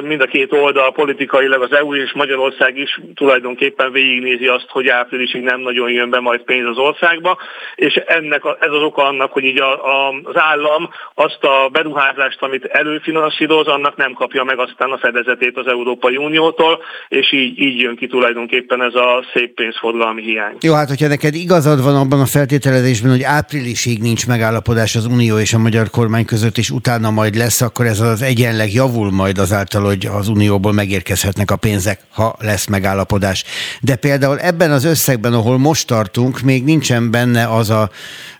mind 0.02 0.20
a 0.20 0.26
két 0.26 0.52
oldal 0.52 0.92
politikailag 0.92 1.62
az 1.62 1.72
EU 1.72 1.94
és 1.94 2.12
Magyarország 2.22 2.78
is 2.78 3.00
tulajdonképpen 3.14 3.92
végignézi 3.92 4.46
azt, 4.46 4.68
hogy 4.68 4.88
áprilisig 4.88 5.42
nem 5.42 5.60
nagyon 5.60 5.90
jön 5.90 6.10
be 6.10 6.20
majd 6.20 6.40
pénz 6.40 6.66
az 6.66 6.78
országba, 6.78 7.38
és 7.74 7.94
ennek 8.06 8.44
a, 8.44 8.56
ez 8.60 8.72
az 8.78 8.82
oka 8.82 9.02
annak, 9.04 9.32
hogy 9.32 9.44
így 9.44 9.60
a, 9.60 9.72
a, 9.94 10.20
az 10.22 10.36
állam 10.36 10.88
azt 11.14 11.42
a 11.44 11.68
beruházást, 11.68 12.42
amit 12.42 12.64
előfinanszíroz, 12.64 13.66
annak 13.66 13.96
nem 13.96 14.12
kapja 14.12 14.44
meg 14.44 14.58
aztán 14.58 14.90
a 14.90 14.98
fedezetét 14.98 15.56
az 15.56 15.66
Európai 15.66 16.16
Uniótól, 16.16 16.82
és 17.08 17.32
így, 17.32 17.58
így 17.58 17.80
jön 17.80 17.96
ki 17.96 18.06
tulajdonképpen 18.06 18.82
ez 18.82 18.94
a 18.94 19.24
szép 19.34 19.54
pénzforgalmi 19.54 20.22
hiány. 20.22 20.56
Jó, 20.60 20.74
hát 20.74 20.88
hogyha 20.88 21.08
neked 21.08 21.34
igazad 21.34 21.82
van 21.82 21.96
abban 21.96 22.20
a 22.20 22.26
feltételezésben, 22.26 23.10
hogy 23.10 23.22
áprilisig 23.22 24.00
nincs 24.00 24.26
megállapodás 24.26 24.96
az 24.96 25.06
Unió 25.06 25.38
és 25.38 25.52
a 25.52 25.58
magyar 25.58 25.90
kormány 25.90 26.24
között, 26.24 26.56
és 26.56 26.70
utána 26.70 27.10
majd 27.10 27.34
lesz, 27.34 27.60
akkor 27.60 27.86
ez 27.86 28.00
az 28.00 28.22
egyenleg 28.22 28.72
javul 28.72 29.10
majd 29.10 29.38
azáltal, 29.38 29.82
hogy 29.82 30.06
az 30.06 30.28
Unióból 30.28 30.72
megérkezhetnek 30.72 31.50
a 31.50 31.56
pénzek 31.56 31.98
ha 32.12 32.34
lesz 32.38 32.66
megállapodás. 32.66 33.44
De 33.80 33.96
például 33.96 34.38
ebben 34.38 34.70
az 34.70 34.84
összegben, 34.84 35.32
ahol 35.32 35.58
most 35.58 35.86
tartunk, 35.86 36.40
még 36.40 36.64
nincsen 36.64 37.10
benne 37.10 37.46
az 37.46 37.70
a 37.70 37.90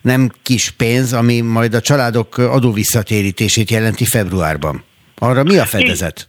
nem 0.03 0.31
kis 0.43 0.71
pénz, 0.71 1.13
ami 1.13 1.41
majd 1.41 1.75
a 1.75 1.81
családok 1.81 2.39
adóvisszatérítését 2.39 3.71
jelenti 3.71 4.05
februárban. 4.05 4.85
Arra 5.19 5.43
mi 5.43 5.59
a 5.59 5.65
fedezet? 5.65 6.29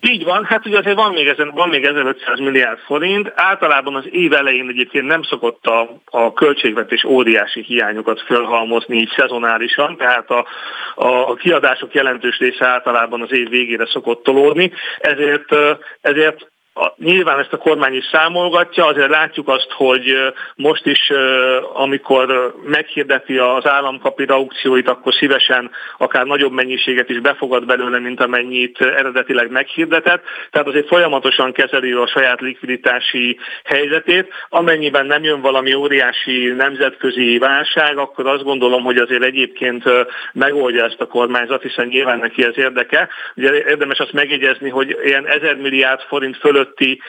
Így 0.00 0.24
van, 0.24 0.44
hát 0.44 0.66
ugye 0.66 0.78
azért 0.78 0.96
van 0.96 1.12
még, 1.12 1.26
ezen, 1.26 1.50
van 1.54 1.68
még 1.68 1.84
1500 1.84 2.38
milliárd 2.38 2.78
forint. 2.78 3.32
Általában 3.34 3.94
az 3.94 4.04
év 4.10 4.32
elején 4.32 4.68
egyébként 4.68 5.06
nem 5.06 5.22
szokott 5.22 5.66
a, 5.66 6.00
a 6.04 6.32
költségvetés 6.32 7.04
óriási 7.04 7.62
hiányokat 7.62 8.20
fölhalmozni 8.20 8.96
így 8.96 9.12
szezonálisan, 9.16 9.96
tehát 9.96 10.30
a, 10.30 10.46
a, 10.94 11.30
a 11.30 11.34
kiadások 11.34 11.94
jelentős 11.94 12.38
része 12.38 12.66
általában 12.66 13.22
az 13.22 13.32
év 13.32 13.48
végére 13.48 13.86
szokott 13.86 14.22
tolódni, 14.22 14.72
ezért, 14.98 15.54
ezért 16.00 16.52
a, 16.74 16.94
nyilván 16.96 17.38
ezt 17.38 17.52
a 17.52 17.56
kormány 17.56 17.94
is 17.94 18.04
számolgatja, 18.12 18.86
azért 18.86 19.10
látjuk 19.10 19.48
azt, 19.48 19.70
hogy 19.70 20.16
most 20.56 20.86
is, 20.86 21.12
amikor 21.72 22.54
meghirdeti 22.64 23.38
az 23.38 23.66
államkapi 23.68 24.24
aukcióit, 24.24 24.88
akkor 24.88 25.14
szívesen 25.14 25.70
akár 25.98 26.24
nagyobb 26.24 26.52
mennyiséget 26.52 27.08
is 27.08 27.20
befogad 27.20 27.66
belőle, 27.66 27.98
mint 27.98 28.20
amennyit 28.20 28.80
eredetileg 28.80 29.50
meghirdetett. 29.50 30.22
Tehát 30.50 30.68
azért 30.68 30.86
folyamatosan 30.86 31.52
kezeli 31.52 31.92
a 31.92 32.06
saját 32.06 32.40
likviditási 32.40 33.38
helyzetét. 33.64 34.32
Amennyiben 34.48 35.06
nem 35.06 35.22
jön 35.22 35.40
valami 35.40 35.74
óriási 35.74 36.52
nemzetközi 36.56 37.38
válság, 37.38 37.98
akkor 37.98 38.26
azt 38.26 38.44
gondolom, 38.44 38.82
hogy 38.82 38.96
azért 38.96 39.22
egyébként 39.22 39.84
megoldja 40.32 40.84
ezt 40.84 41.00
a 41.00 41.06
kormányzat, 41.06 41.62
hiszen 41.62 41.86
nyilván 41.86 42.18
neki 42.18 42.44
ez 42.44 42.58
érdeke. 42.58 43.08
Ugye 43.36 43.52
érdemes 43.52 43.98
azt 43.98 44.12
megjegyezni, 44.12 44.70
hogy 44.70 44.98
ilyen 45.04 45.26
1000 45.26 45.56
milliárd 45.56 46.00
forint 46.00 46.36
fölött 46.36 46.63
fölötti 46.64 47.00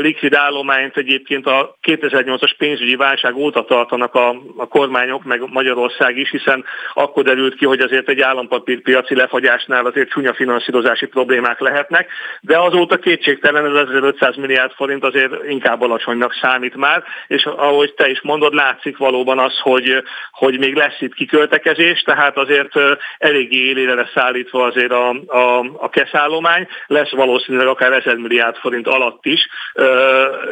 likvid 0.00 0.34
állományt 0.34 0.96
egyébként 0.96 1.46
a 1.46 1.76
2008-as 1.88 2.52
pénzügyi 2.58 2.96
válság 2.96 3.36
óta 3.36 3.64
tartanak 3.64 4.14
a, 4.14 4.28
a 4.56 4.68
kormányok, 4.68 5.24
meg 5.24 5.42
Magyarország 5.50 6.16
is, 6.16 6.30
hiszen 6.30 6.64
akkor 6.94 7.22
derült 7.22 7.54
ki, 7.54 7.64
hogy 7.64 7.80
azért 7.80 8.08
egy 8.08 8.20
állampapírpiaci 8.20 9.14
lefagyásnál 9.14 9.86
azért 9.86 10.10
csúnya 10.10 10.34
finanszírozási 10.34 11.06
problémák 11.06 11.60
lehetnek, 11.60 12.08
de 12.40 12.58
azóta 12.58 12.98
kétségtelen 12.98 13.66
ez 13.66 13.88
1500 13.88 14.36
milliárd 14.36 14.72
forint 14.72 15.04
azért 15.04 15.32
inkább 15.48 15.82
alacsonynak 15.82 16.34
számít 16.40 16.74
már, 16.74 17.02
és 17.26 17.44
ahogy 17.44 17.94
te 17.94 18.10
is 18.10 18.20
mondod, 18.22 18.54
látszik 18.54 18.96
valóban 18.96 19.38
az, 19.38 19.58
hogy, 19.58 20.02
hogy 20.32 20.58
még 20.58 20.74
lesz 20.74 21.00
itt 21.00 21.14
kiköltekezés, 21.14 22.02
tehát 22.02 22.36
azért 22.36 22.72
eléggé 23.18 23.56
élére 23.56 23.94
lesz 23.94 24.12
szállítva 24.14 24.64
azért 24.64 24.92
a, 24.92 25.08
a, 25.26 25.58
a 25.76 25.88
keszállomány, 25.88 26.68
lesz 26.86 27.10
valószínűleg 27.10 27.66
akár 27.66 27.92
1000 27.92 28.16
milliárd 28.16 28.56
forint 28.56 28.86
alatt 29.02 29.24
is, 29.24 29.48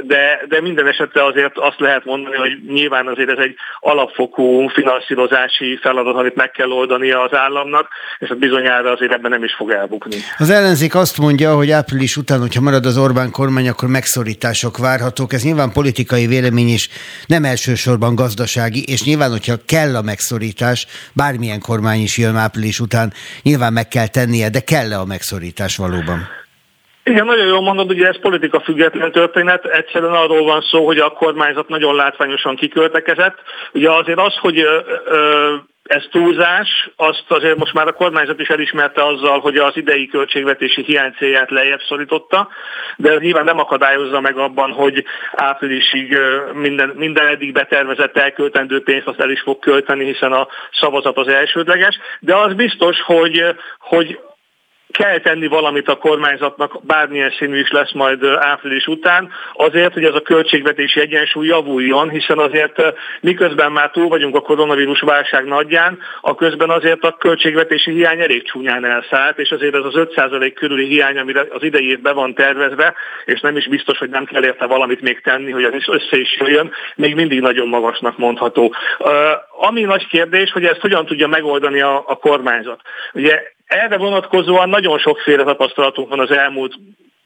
de, 0.07 0.41
de 0.49 0.61
minden 0.61 0.87
esetre 0.87 1.25
azért 1.25 1.59
azt 1.59 1.81
lehet 1.81 2.05
mondani, 2.05 2.37
hogy 2.37 2.53
nyilván 2.69 3.07
azért 3.07 3.31
ez 3.31 3.39
egy 3.39 3.55
alapfokú 3.81 4.69
finanszírozási 4.69 5.79
feladat, 5.83 6.17
amit 6.17 6.35
meg 6.35 6.51
kell 6.51 6.71
oldania 6.71 7.23
az 7.23 7.35
államnak, 7.35 7.89
és 8.19 8.29
a 8.29 8.35
bizonyára 8.35 8.91
azért 8.91 9.13
ebben 9.13 9.31
nem 9.31 9.45
is 9.45 9.55
fog 9.55 9.71
elbukni. 9.71 10.17
Az 10.39 10.51
ellenzék 10.51 10.95
azt 10.95 11.19
mondja, 11.19 11.55
hogy 11.55 11.71
április 11.71 12.17
után, 12.17 12.41
hogyha 12.41 12.61
marad 12.61 12.87
az 12.87 12.99
Orbán 12.99 13.31
kormány, 13.31 13.69
akkor 13.69 13.89
megszorítások 13.89 14.79
várhatók. 14.79 15.33
Ez 15.33 15.43
nyilván 15.45 15.73
politikai 15.73 16.27
vélemény 16.27 16.69
is, 16.69 16.89
nem 17.27 17.45
elsősorban 17.45 18.15
gazdasági, 18.15 18.85
és 18.87 19.03
nyilván, 19.05 19.31
hogyha 19.31 19.55
kell 19.67 19.97
a 19.97 20.03
megszorítás, 20.03 20.87
bármilyen 21.13 21.61
kormány 21.61 22.01
is 22.01 22.19
jön 22.19 22.37
április 22.37 22.81
után, 22.81 23.13
nyilván 23.43 23.73
meg 23.73 23.89
kell 23.89 24.07
tennie, 24.07 24.49
de 24.49 24.61
kell-e 24.61 24.99
a 24.99 25.05
megszorítás 25.05 25.77
valóban? 25.77 26.40
Igen, 27.05 27.25
nagyon 27.25 27.47
jól 27.47 27.61
mondod, 27.61 27.91
ugye 27.91 28.07
ez 28.07 28.21
politika 28.21 28.61
független 28.61 29.13
történet, 29.13 29.65
egyszerűen 29.65 30.13
arról 30.13 30.45
van 30.45 30.61
szó, 30.61 30.87
hogy 30.87 30.99
a 30.99 31.11
kormányzat 31.11 31.69
nagyon 31.69 31.95
látványosan 31.95 32.57
kiköltekezett. 32.57 33.39
Ugye 33.73 33.91
azért 33.91 34.19
az, 34.19 34.37
hogy 34.37 34.59
ö, 34.59 34.79
ö, 35.05 35.55
ez 35.83 36.05
túlzás, 36.11 36.91
azt 36.97 37.25
azért 37.29 37.57
most 37.57 37.73
már 37.73 37.87
a 37.87 37.93
kormányzat 37.93 38.41
is 38.41 38.49
elismerte 38.49 39.07
azzal, 39.07 39.41
hogy 39.41 39.57
az 39.57 39.77
idei 39.77 40.07
költségvetési 40.07 40.83
hiány 40.83 41.15
célját 41.19 41.51
lejjebb 41.51 41.81
szorította, 41.89 42.49
de 42.97 43.11
ez 43.11 43.21
nyilván 43.21 43.45
nem 43.45 43.59
akadályozza 43.59 44.21
meg 44.21 44.39
abban, 44.39 44.73
hogy 44.73 45.05
áprilisig 45.33 46.19
minden, 46.53 46.93
minden 46.97 47.27
eddig 47.27 47.53
betervezett 47.53 48.17
elköltendő 48.17 48.83
pénzt 48.83 49.07
azt 49.07 49.21
el 49.21 49.31
is 49.31 49.41
fog 49.41 49.59
költeni, 49.59 50.05
hiszen 50.05 50.33
a 50.33 50.49
szavazat 50.81 51.17
az 51.17 51.29
elsődleges, 51.29 51.99
de 52.21 52.37
az 52.37 52.55
biztos, 52.55 53.01
hogy, 53.01 53.45
hogy 53.79 54.19
kell 54.93 55.19
tenni 55.19 55.47
valamit 55.47 55.89
a 55.89 55.97
kormányzatnak, 55.97 56.85
bármilyen 56.85 57.33
színű 57.39 57.59
is 57.59 57.71
lesz 57.71 57.93
majd 57.93 58.25
április 58.25 58.87
után, 58.87 59.31
azért, 59.53 59.93
hogy 59.93 60.05
ez 60.05 60.15
a 60.15 60.21
költségvetési 60.21 61.01
egyensúly 61.01 61.47
javuljon, 61.47 62.11
hiszen 62.11 62.39
azért 62.39 62.83
miközben 63.21 63.73
már 63.73 63.91
túl 63.91 64.09
vagyunk 64.09 64.37
a 64.37 64.41
koronavírus 64.41 65.01
válság 65.01 65.45
nagyján, 65.45 65.99
a 66.21 66.35
közben 66.35 66.71
azért 66.71 67.05
a 67.05 67.17
költségvetési 67.19 67.91
hiány 67.91 68.21
elég 68.21 68.45
csúnyán 68.45 68.85
elszállt, 68.85 69.39
és 69.39 69.51
azért 69.51 69.75
ez 69.75 69.85
az 69.85 69.95
5% 69.95 70.53
körüli 70.55 70.87
hiány, 70.87 71.19
amire 71.19 71.47
az 71.51 71.63
idei 71.63 71.89
évben 71.89 72.15
van 72.15 72.35
tervezve, 72.35 72.95
és 73.25 73.41
nem 73.41 73.57
is 73.57 73.69
biztos, 73.69 73.99
hogy 73.99 74.11
nem 74.11 74.25
kell 74.25 74.45
érte 74.45 74.67
valamit 74.67 75.01
még 75.01 75.21
tenni, 75.21 75.51
hogy 75.51 75.65
ez 75.65 75.73
össze 75.87 76.17
is 76.21 76.37
jöjjön, 76.39 76.71
még 76.97 77.15
mindig 77.15 77.41
nagyon 77.41 77.69
magasnak 77.69 78.19
mondható. 78.19 78.75
Ami 79.59 79.81
nagy 79.81 80.07
kérdés, 80.07 80.51
hogy 80.51 80.65
ezt 80.65 80.81
hogyan 80.81 81.07
tudja 81.07 81.27
megoldani 81.27 81.81
a, 81.81 82.05
a 82.07 82.17
kormányzat. 82.17 82.81
Ugye 83.13 83.43
erre 83.71 83.97
vonatkozóan 83.97 84.69
nagyon 84.69 84.99
sokféle 84.99 85.45
tapasztalatunk 85.45 86.09
van 86.09 86.21
az 86.21 86.31
elmúlt 86.31 86.75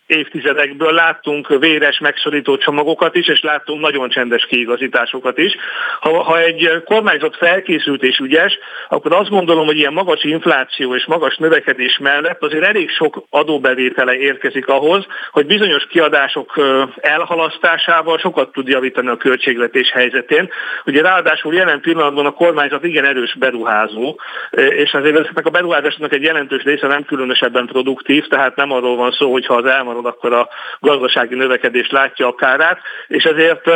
évtizedekből 0.06 0.92
láttunk 0.92 1.48
véres 1.58 1.98
megszorító 1.98 2.56
csomagokat 2.56 3.16
is, 3.16 3.28
és 3.28 3.40
láttunk 3.40 3.80
nagyon 3.80 4.08
csendes 4.08 4.46
kiigazításokat 4.46 5.38
is. 5.38 5.56
Ha, 6.00 6.22
ha 6.22 6.38
egy 6.38 6.82
kormányzat 6.84 7.36
felkészült 7.36 8.02
és 8.02 8.18
ügyes, 8.18 8.58
akkor 8.88 9.12
azt 9.12 9.30
gondolom, 9.30 9.66
hogy 9.66 9.76
ilyen 9.76 9.92
magas 9.92 10.24
infláció 10.24 10.94
és 10.94 11.04
magas 11.06 11.36
növekedés 11.36 11.98
mellett 11.98 12.42
azért 12.42 12.64
elég 12.64 12.90
sok 12.90 13.24
adóbevétele 13.30 14.16
érkezik 14.16 14.68
ahhoz, 14.68 15.06
hogy 15.30 15.46
bizonyos 15.46 15.86
kiadások 15.86 16.60
elhalasztásával 16.96 18.18
sokat 18.18 18.52
tud 18.52 18.68
javítani 18.68 19.08
a 19.08 19.16
költségvetés 19.16 19.90
helyzetén. 19.90 20.48
Ugye 20.86 21.02
ráadásul 21.02 21.54
jelen 21.54 21.80
pillanatban 21.80 22.26
a 22.26 22.30
kormányzat 22.30 22.84
igen 22.84 23.04
erős 23.04 23.34
beruházó, 23.38 24.20
és 24.50 24.94
azért 24.94 25.18
ezeknek 25.18 25.46
a 25.46 25.50
beruházásoknak 25.50 26.12
egy 26.12 26.22
jelentős 26.22 26.62
része 26.62 26.86
nem 26.86 27.04
különösebben 27.04 27.66
produktív, 27.66 28.26
tehát 28.26 28.56
nem 28.56 28.72
arról 28.72 28.96
van 28.96 29.12
szó, 29.12 29.32
hogy 29.32 29.46
ha 29.46 29.54
az 29.54 29.64
elmarad 29.64 30.03
marad, 30.04 30.16
akkor 30.16 30.32
a 30.32 30.48
gazdasági 30.80 31.34
növekedés 31.34 31.90
látja 31.90 32.26
a 32.26 32.34
kárát, 32.34 32.80
és 33.06 33.24
ezért 33.24 33.70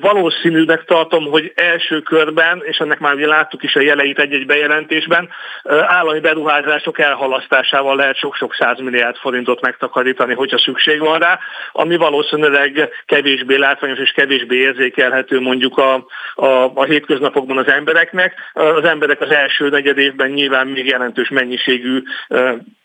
Valószínűnek 0.00 0.84
tartom, 0.84 1.24
hogy 1.24 1.52
első 1.54 2.00
körben, 2.00 2.62
és 2.64 2.78
ennek 2.78 2.98
már 2.98 3.14
ugye 3.14 3.26
láttuk 3.26 3.62
is 3.62 3.74
a 3.74 3.80
jeleit 3.80 4.18
egy-egy 4.18 4.46
bejelentésben, 4.46 5.28
állami 5.64 6.20
beruházások 6.20 6.98
elhalasztásával 6.98 7.96
lehet 7.96 8.16
sok-sok 8.16 8.54
százmilliárd 8.54 9.16
forintot 9.16 9.60
megtakarítani, 9.60 10.34
hogyha 10.34 10.58
szükség 10.58 11.00
van 11.00 11.18
rá, 11.18 11.38
ami 11.72 11.96
valószínűleg 11.96 12.88
kevésbé 13.06 13.56
látványos 13.56 13.98
és 13.98 14.10
kevésbé 14.10 14.56
érzékelhető 14.56 15.40
mondjuk 15.40 15.78
a, 15.78 15.94
a, 16.34 16.70
a 16.74 16.84
hétköznapokban 16.84 17.58
az 17.58 17.68
embereknek. 17.68 18.34
Az 18.52 18.84
emberek 18.84 19.20
az 19.20 19.30
első 19.30 19.68
negyed 19.68 19.98
évben 19.98 20.30
nyilván 20.30 20.66
még 20.66 20.86
jelentős 20.86 21.28
mennyiségű 21.28 22.02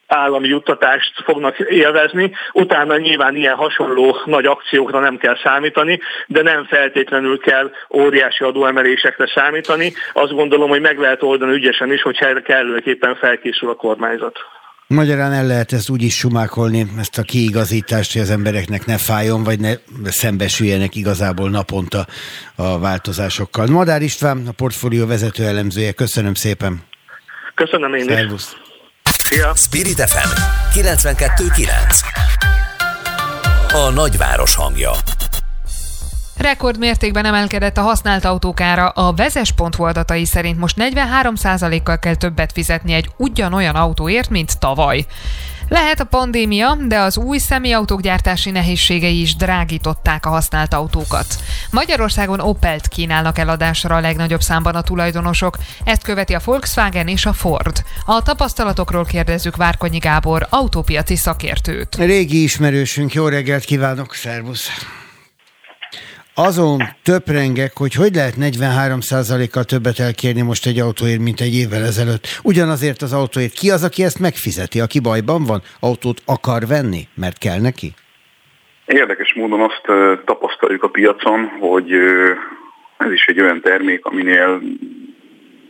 állami 0.08 0.47
juttatást 0.47 1.24
fognak 1.24 1.60
élvezni. 1.60 2.32
Utána 2.51 2.97
nyilván 2.97 3.36
ilyen 3.36 3.56
hasonló 3.56 4.18
nagy 4.26 4.45
akciókra 4.45 4.99
nem 4.99 5.18
kell 5.18 5.38
számítani, 5.43 5.99
de 6.28 6.41
nem 6.41 6.66
feltétlenül 6.66 7.39
kell 7.39 7.72
óriási 7.89 8.43
adóemelésekre 8.43 9.32
számítani. 9.36 9.93
Azt 10.14 10.34
gondolom, 10.34 10.70
hogy 10.70 10.82
meg 10.82 10.99
lehet 10.99 11.24
oldani 11.24 11.54
ügyesen 11.54 11.91
is, 11.91 12.01
hogyha 12.01 12.26
erre 12.26 12.41
kellőképpen 12.41 13.16
felkészül 13.16 13.70
a 13.70 13.76
kormányzat. 13.76 14.39
Magyarán 14.88 15.32
el 15.32 15.45
lehet 15.45 15.72
ezt 15.72 15.89
úgy 15.89 16.01
is 16.01 16.18
sumákolni, 16.18 16.86
ezt 16.97 17.18
a 17.18 17.22
kiigazítást, 17.22 18.14
hogy 18.14 18.22
az 18.22 18.30
embereknek 18.30 18.86
ne 18.86 18.97
fájjon, 18.97 19.43
vagy 19.43 19.60
ne 19.60 19.74
szembesüljenek 20.06 20.95
igazából 20.95 21.49
naponta 21.49 22.06
a 22.56 22.80
változásokkal. 22.80 23.68
Madár 23.68 24.01
István, 24.01 24.43
a 24.47 24.51
portfólió 24.51 25.08
vezető 25.08 25.43
elemzője, 25.43 25.91
köszönöm 25.91 26.34
szépen. 26.34 26.82
Köszönöm 27.56 27.93
én 27.93 28.04
Szervusz. 28.04 28.56
is. 28.56 28.72
Szia! 29.34 29.53
Spirit 29.55 30.09
FM 30.09 30.29
92.9 30.79 31.69
A 33.73 33.89
nagyváros 33.89 34.55
hangja 34.55 34.91
Rekord 36.38 36.77
mértékben 36.77 37.25
emelkedett 37.25 37.77
a 37.77 37.81
használt 37.81 38.25
autókára. 38.25 38.88
A 38.88 39.13
vezes.hu 39.13 39.84
adatai 39.84 40.25
szerint 40.25 40.57
most 40.57 40.75
43%-kal 40.79 41.99
kell 41.99 42.15
többet 42.15 42.51
fizetni 42.51 42.93
egy 42.93 43.09
ugyanolyan 43.17 43.75
autóért, 43.75 44.29
mint 44.29 44.59
tavaly. 44.59 45.05
Lehet 45.70 45.99
a 45.99 46.03
pandémia, 46.03 46.78
de 46.88 46.99
az 46.99 47.18
új 47.18 47.38
személyautók 47.38 48.01
gyártási 48.01 48.51
nehézségei 48.51 49.22
is 49.22 49.36
drágították 49.36 50.26
a 50.26 50.30
használt 50.30 50.74
autókat. 50.74 51.26
Magyarországon 51.72 52.39
Opelt 52.39 52.88
kínálnak 52.88 53.38
eladásra 53.38 53.95
a 53.95 53.99
legnagyobb 53.99 54.41
számban 54.41 54.76
a 54.76 54.82
tulajdonosok, 54.82 55.57
ezt 55.84 56.03
követi 56.03 56.34
a 56.34 56.41
Volkswagen 56.45 57.07
és 57.07 57.26
a 57.26 57.34
Ford. 57.34 57.84
A 58.05 58.22
tapasztalatokról 58.22 59.05
kérdezzük 59.05 59.55
Várkonyi 59.55 59.97
Gábor, 59.97 60.47
autópiaci 60.49 61.16
szakértőt. 61.16 61.95
Régi 61.95 62.43
ismerősünk, 62.43 63.14
jó 63.14 63.28
reggelt 63.28 63.64
kívánok, 63.64 64.14
szervusz! 64.14 64.70
Azon 66.36 66.81
töprengek, 67.03 67.77
hogy 67.77 67.93
hogy 67.93 68.15
lehet 68.15 68.34
43%-kal 68.39 69.63
többet 69.63 69.99
elkérni 69.99 70.41
most 70.41 70.65
egy 70.65 70.79
autóért, 70.79 71.19
mint 71.19 71.39
egy 71.39 71.55
évvel 71.55 71.84
ezelőtt. 71.84 72.27
Ugyanazért 72.43 73.01
az 73.01 73.13
autóért. 73.13 73.53
Ki 73.53 73.69
az, 73.71 73.84
aki 73.84 74.03
ezt 74.03 74.19
megfizeti? 74.19 74.79
Aki 74.79 74.99
bajban 74.99 75.43
van? 75.43 75.61
Autót 75.79 76.21
akar 76.25 76.67
venni? 76.67 77.07
Mert 77.13 77.38
kell 77.38 77.59
neki? 77.59 77.93
Érdekes 78.86 79.34
módon 79.34 79.61
azt 79.61 79.81
tapasztaljuk 80.25 80.84
a 80.84 80.89
piacon, 80.89 81.45
hogy 81.59 81.91
ez 82.97 83.11
is 83.11 83.25
egy 83.25 83.41
olyan 83.41 83.61
termék, 83.61 84.05
aminél 84.05 84.61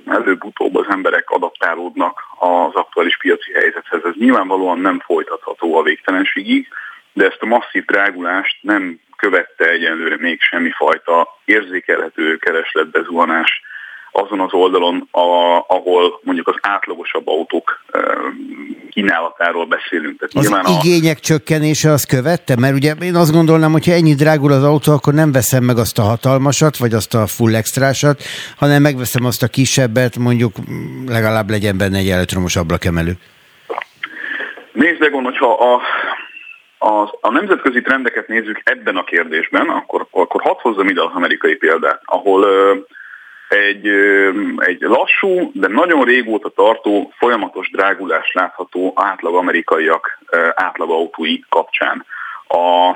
előbb-utóbb 0.05 0.75
az 0.75 0.85
emberek 0.89 1.29
adaptálódnak 1.29 2.19
az 2.39 2.73
aktuális 2.73 3.17
piaci 3.17 3.51
helyzethez. 3.53 4.01
Ez 4.03 4.13
nyilvánvalóan 4.17 4.79
nem 4.79 4.99
folytatható 4.99 5.75
a 5.75 5.83
végtelenségig, 5.83 6.67
de 7.13 7.25
ezt 7.25 7.41
a 7.41 7.45
masszív 7.45 7.85
drágulást 7.85 8.57
nem 8.61 8.99
követte 9.23 9.65
egyenlőre 9.69 10.17
még 10.19 10.41
semmifajta 10.41 11.27
érzékelhető 11.45 12.37
keresletbezuhanás 12.37 13.61
azon 14.11 14.39
az 14.39 14.53
oldalon, 14.53 15.07
a, 15.11 15.19
ahol 15.67 16.19
mondjuk 16.23 16.47
az 16.47 16.55
átlagosabb 16.61 17.27
autók 17.27 17.83
e, 17.91 17.99
kínálatáról 18.89 19.65
beszélünk. 19.65 20.19
Tehát 20.19 20.33
az 20.33 20.41
nyilván 20.41 20.65
igények 20.81 21.17
a... 21.17 21.19
csökkenése 21.19 21.91
az 21.91 22.03
követte? 22.03 22.55
Mert 22.59 22.73
ugye 22.73 22.93
én 23.01 23.15
azt 23.15 23.31
gondolnám, 23.31 23.71
hogy 23.71 23.85
ha 23.85 23.91
ennyi 23.91 24.13
drágul 24.13 24.51
az 24.51 24.63
autó, 24.63 24.93
akkor 24.93 25.13
nem 25.13 25.31
veszem 25.31 25.63
meg 25.63 25.77
azt 25.77 25.99
a 25.99 26.01
hatalmasat, 26.01 26.77
vagy 26.77 26.93
azt 26.93 27.13
a 27.13 27.27
full 27.27 27.55
extrásat, 27.55 28.21
hanem 28.57 28.81
megveszem 28.81 29.25
azt 29.25 29.43
a 29.43 29.47
kisebbet, 29.47 30.17
mondjuk 30.17 30.53
legalább 31.07 31.49
legyen 31.49 31.77
benne 31.77 31.97
egy 31.97 32.09
elektromos 32.09 32.55
ablakemelő. 32.55 33.13
Nézd, 34.71 35.01
Egon, 35.01 35.23
hogyha 35.23 35.53
a, 35.53 35.81
a, 36.83 37.17
a 37.21 37.31
nemzetközi 37.31 37.81
trendeket 37.81 38.27
nézzük 38.27 38.61
ebben 38.63 38.97
a 38.97 39.03
kérdésben, 39.03 39.69
akkor, 39.69 40.07
akkor 40.11 40.41
hadd 40.41 40.57
hozzam 40.61 40.87
ide 40.87 41.01
az 41.01 41.11
amerikai 41.13 41.55
példát, 41.55 42.01
ahol 42.05 42.45
egy, 43.47 43.87
egy 44.57 44.81
lassú, 44.81 45.51
de 45.53 45.67
nagyon 45.67 46.03
régóta 46.03 46.49
tartó 46.49 47.13
folyamatos 47.17 47.69
drágulás 47.69 48.31
látható 48.33 48.93
átlag 48.95 49.35
amerikaiak 49.35 50.19
átlag 50.53 50.89
autói 50.89 51.39
kapcsán. 51.49 52.05
A, 52.47 52.95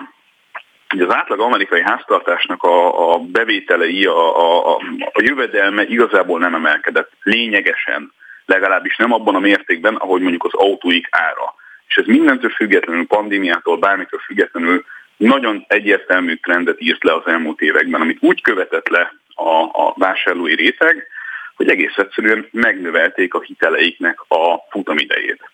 Ugye 0.94 1.06
az 1.06 1.14
átlag 1.14 1.40
amerikai 1.40 1.82
háztartásnak 1.82 2.64
a, 2.64 3.14
a 3.14 3.20
bevételei, 3.20 4.06
a, 4.06 4.38
a, 4.38 4.76
a 5.14 5.22
jövedelme 5.22 5.84
igazából 5.84 6.40
nem 6.40 6.56
emelkedett 6.56 7.12
lényegesen, 7.24 8.14
legalábbis 8.46 8.98
nem 8.98 9.14
abban 9.14 9.36
a 9.36 9.40
mértékben, 9.40 9.96
ahogy 9.96 10.22
mondjuk 10.22 10.44
az 10.44 10.54
autóik 10.54 11.08
ára. 11.10 11.56
És 11.88 11.96
ez 11.96 12.06
mindentől 12.06 12.50
függetlenül, 12.50 13.08
pandémiától, 13.08 13.78
bármitől 13.78 14.20
függetlenül 14.20 14.86
nagyon 15.18 15.66
egyértelmű 15.68 16.36
trendet 16.36 16.82
írt 16.82 17.04
le 17.04 17.14
az 17.14 17.26
elmúlt 17.26 17.62
években, 17.62 18.02
amit 18.02 18.18
úgy 18.22 18.42
követett 18.42 18.88
le 18.88 19.14
a, 19.36 19.64
a 19.64 19.94
vásárlói 19.96 20.56
réteg, 20.56 21.08
hogy 21.56 21.70
egész 21.70 21.98
egyszerűen 21.98 22.48
megnövelték 22.52 23.34
a 23.34 23.42
hiteleiknek 23.42 24.20
a 24.28 24.58
futamidejét. 24.70 25.50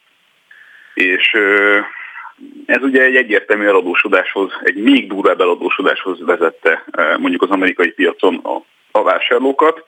És 0.94 1.38
ez 2.66 2.82
ugye 2.82 3.02
egy 3.02 3.16
egyértelmű 3.16 3.66
eladósodáshoz, 3.66 4.52
egy 4.64 4.76
még 4.76 5.08
durvább 5.08 5.42
eladósodáshoz 5.42 6.26
vezette 6.26 6.84
mondjuk 7.18 7.42
az 7.42 7.50
amerikai 7.50 7.92
piacon 7.92 8.36
a, 8.36 8.62
a 8.92 9.04
vásárlókat, 9.04 9.86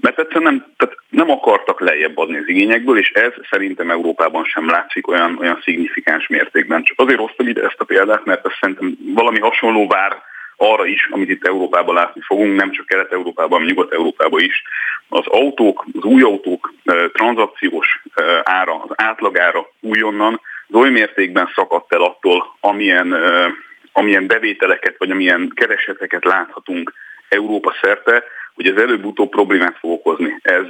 mert 0.00 0.18
egyszerűen 0.18 0.52
nem, 0.52 0.74
tehát 0.76 0.96
nem 1.08 1.30
akartak 1.30 1.80
lejjebb 1.80 2.18
adni 2.18 2.36
az 2.36 2.48
igényekből, 2.48 2.98
és 2.98 3.10
ez 3.10 3.32
szerintem 3.50 3.90
Európában 3.90 4.44
sem 4.44 4.68
látszik 4.68 5.08
olyan, 5.08 5.38
olyan 5.40 5.60
szignifikáns 5.62 6.26
mértékben. 6.26 6.82
Csak 6.82 7.00
azért 7.00 7.18
hoztam 7.18 7.48
ide 7.48 7.62
ezt 7.62 7.80
a 7.80 7.84
példát, 7.84 8.24
mert 8.24 8.46
ez 8.46 8.52
szerintem 8.60 8.96
valami 9.14 9.38
hasonló 9.38 9.86
vár 9.86 10.22
arra 10.56 10.86
is, 10.86 11.08
amit 11.10 11.28
itt 11.28 11.46
Európában 11.46 11.94
látni 11.94 12.20
fogunk, 12.20 12.56
nem 12.56 12.70
csak 12.70 12.86
Kelet-Európában, 12.86 13.62
Nyugat-Európában 13.62 14.40
is. 14.40 14.62
Az 15.08 15.26
autók, 15.26 15.84
az 15.92 16.04
új 16.04 16.22
autók 16.22 16.72
tranzakciós 17.12 18.02
ára, 18.42 18.82
az 18.82 18.90
átlagára 18.94 19.70
újonnan 19.80 20.40
az 20.68 20.74
oly 20.74 20.90
mértékben 20.90 21.50
szakadt 21.54 21.94
el 21.94 22.02
attól, 22.02 22.56
amilyen, 22.60 23.16
amilyen 23.92 24.26
bevételeket 24.26 24.94
vagy 24.98 25.10
amilyen 25.10 25.52
kereseteket 25.54 26.24
láthatunk 26.24 26.92
Európa 27.28 27.74
szerte, 27.82 28.24
hogy 28.56 28.66
ez 28.66 28.76
előbb-utóbb 28.76 29.28
problémát 29.28 29.78
fog 29.78 29.90
okozni. 29.90 30.38
Ez 30.42 30.64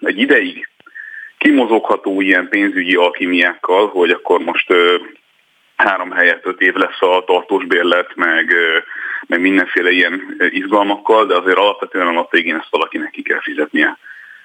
egy 0.00 0.18
ideig 0.18 0.68
kimozogható 1.38 2.20
ilyen 2.20 2.48
pénzügyi 2.48 2.94
alkimiákkal, 2.94 3.86
hogy 3.86 4.10
akkor 4.10 4.40
most 4.40 4.72
három 5.76 6.10
helyett 6.10 6.46
öt 6.46 6.60
év 6.60 6.74
lesz 6.74 7.02
a 7.02 7.24
tartós 7.26 7.64
bérlet, 7.64 8.14
meg, 8.14 8.54
meg 9.26 9.40
mindenféle 9.40 9.90
ilyen 9.90 10.36
izgalmakkal, 10.50 11.26
de 11.26 11.36
azért 11.36 11.56
alapvetően 11.56 12.06
a 12.06 12.12
nap 12.12 12.30
végén 12.30 12.56
ezt 12.56 12.70
valakinek 12.70 13.10
ki 13.10 13.22
kell 13.22 13.40
fizetnie 13.40 13.98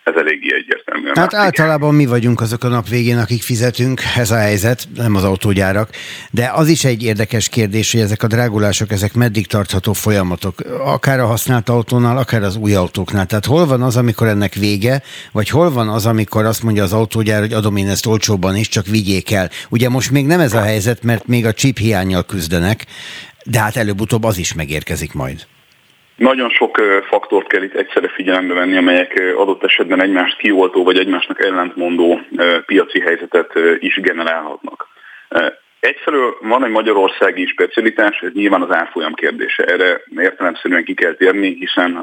ez 0.04 0.14
eléggé 0.16 0.54
egyértelmű. 0.54 1.12
Hát 1.14 1.34
általában 1.34 1.95
mi 1.95 2.06
vagyunk 2.06 2.41
azok 2.41 2.64
a 2.64 2.68
nap 2.68 2.88
végén, 2.88 3.18
akik 3.18 3.41
fizetünk, 3.41 4.01
ez 4.16 4.32
a 4.32 4.36
helyzet, 4.36 4.88
nem 4.95 5.16
az 5.16 5.24
autógyárak. 5.24 5.89
De 6.32 6.51
az 6.54 6.68
is 6.68 6.84
egy 6.84 7.04
érdekes 7.04 7.49
kérdés, 7.49 7.91
hogy 7.91 8.01
ezek 8.01 8.24
a 8.24 8.28
drágulások, 8.28 8.91
ezek 8.91 9.14
meddig 9.14 9.47
tartható 9.47 9.93
folyamatok, 9.93 10.60
akár 10.84 11.20
a 11.20 11.26
használt 11.26 11.70
autónál, 11.70 12.18
akár 12.18 12.43
az 12.43 12.56
új 12.56 12.74
autóknál. 12.74 13.26
Tehát 13.26 13.45
hol 13.45 13.66
van 13.66 13.82
az, 13.82 13.97
amikor 13.97 14.28
ennek 14.28 14.54
vége, 14.54 15.01
vagy 15.32 15.49
hol 15.49 15.72
van 15.72 15.89
az, 15.89 16.06
amikor 16.06 16.45
azt 16.45 16.64
mondja 16.64 16.84
az 16.84 16.93
autógyár, 16.93 17.39
hogy 17.39 17.54
adom 17.54 17.76
én 17.76 17.89
ezt 17.89 18.06
olcsóban 18.06 18.56
is, 18.56 18.68
csak 18.68 18.86
vigyék 18.86 19.32
el. 19.32 19.49
Ugye 19.70 19.89
most 19.89 20.12
még 20.12 20.26
nem 20.26 20.39
ez 20.39 20.54
a 20.54 20.62
helyzet, 20.62 21.04
mert 21.04 21.28
még 21.28 21.45
a 21.45 21.54
chip 21.54 21.78
hiányjal 21.78 22.26
küzdenek, 22.26 22.86
de 23.45 23.60
hát 23.60 23.76
előbb-utóbb 23.76 24.24
az 24.24 24.38
is 24.38 24.54
megérkezik 24.54 25.14
majd. 25.14 25.45
Nagyon 26.16 26.49
sok 26.49 26.78
faktort 27.07 27.47
kell 27.47 27.64
itt 27.64 27.74
egyszerre 27.74 28.07
figyelembe 28.07 28.53
venni, 28.53 28.78
amelyek 28.78 29.34
adott 29.36 29.64
esetben 29.64 30.01
egymást 30.01 30.38
kioltó 30.38 30.84
vagy 30.84 30.97
egymásnak 30.97 31.45
ellentmondó 31.45 32.22
piaci 32.66 32.99
helyzetet 32.99 33.53
is 33.80 33.99
generálhatnak. 33.99 34.88
Egyfelől 35.80 36.38
van 36.41 36.64
egy 36.66 36.72
magyarországi 36.72 37.45
specialitás, 37.45 38.20
ez 38.22 38.32
nyilván 38.34 38.61
az 38.61 38.76
árfolyam 38.76 39.14
kérdése. 39.14 39.64
Erre 39.64 40.01
értelemszerűen 40.18 40.84
ki 40.84 40.93
kell 40.93 41.14
térni, 41.14 41.55
hiszen 41.59 41.95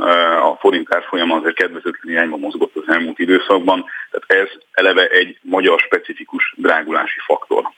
a 0.43 0.57
forint 0.61 0.95
árfolyama 0.95 1.37
azért 1.37 1.55
kedvezőtlen 1.55 2.13
irányba 2.13 2.37
mozgott 2.37 2.77
az 2.77 2.95
elmúlt 2.95 3.19
időszakban, 3.19 3.85
tehát 4.11 4.45
ez 4.45 4.59
eleve 4.73 5.07
egy 5.07 5.39
magyar 5.43 5.79
specifikus 5.79 6.55
drágulási 6.57 7.19
faktor. 7.27 7.71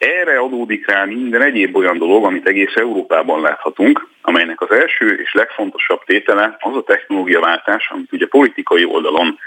Erre 0.00 0.38
adódik 0.38 0.86
rá 0.86 1.04
minden 1.04 1.42
egyéb 1.42 1.76
olyan 1.76 1.98
dolog, 1.98 2.24
amit 2.24 2.46
egész 2.46 2.74
Európában 2.74 3.40
láthatunk, 3.40 4.08
amelynek 4.22 4.60
az 4.60 4.70
első 4.70 5.20
és 5.22 5.32
legfontosabb 5.32 6.04
tétele 6.04 6.56
az 6.58 6.76
a 6.76 6.82
technológiaváltás, 6.82 7.90
amit 7.90 8.12
ugye 8.12 8.26
politikai 8.26 8.84
oldalon 8.84 9.38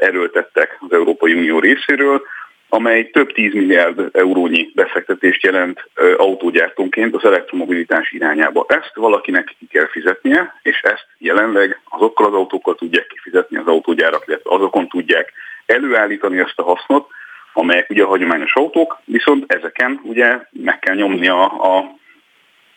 erőltettek 0.00 0.76
az 0.80 0.92
Európai 0.92 1.34
Unió 1.34 1.58
részéről, 1.58 2.22
amely 2.68 3.10
több 3.10 3.32
10 3.32 3.52
milliárd 3.52 4.08
eurónyi 4.12 4.70
befektetést 4.74 5.42
jelent 5.42 5.88
autógyártónként 6.16 7.14
az 7.14 7.24
elektromobilitás 7.24 8.12
irányába. 8.12 8.66
Ezt 8.68 8.92
valakinek 8.94 9.54
ki 9.58 9.66
kell 9.66 9.86
fizetnie, 9.86 10.54
és 10.62 10.80
ezt 10.80 11.06
jelenleg 11.18 11.80
azokkal 11.88 12.26
az 12.26 12.34
autókkal 12.34 12.74
tudják 12.74 13.06
kifizetni 13.06 13.56
az 13.56 13.66
autógyárak, 13.66 14.24
illetve 14.26 14.50
azokon 14.54 14.88
tudják 14.88 15.32
előállítani 15.66 16.38
ezt 16.38 16.58
a 16.58 16.62
hasznot, 16.62 17.16
amelyek 17.52 17.90
ugye 17.90 18.02
a 18.02 18.08
hagyományos 18.08 18.54
autók, 18.54 19.00
viszont 19.04 19.52
ezeken 19.52 20.00
ugye 20.02 20.38
meg 20.50 20.78
kell 20.78 20.94
nyomni 20.94 21.28
a, 21.28 21.42
a 21.42 21.96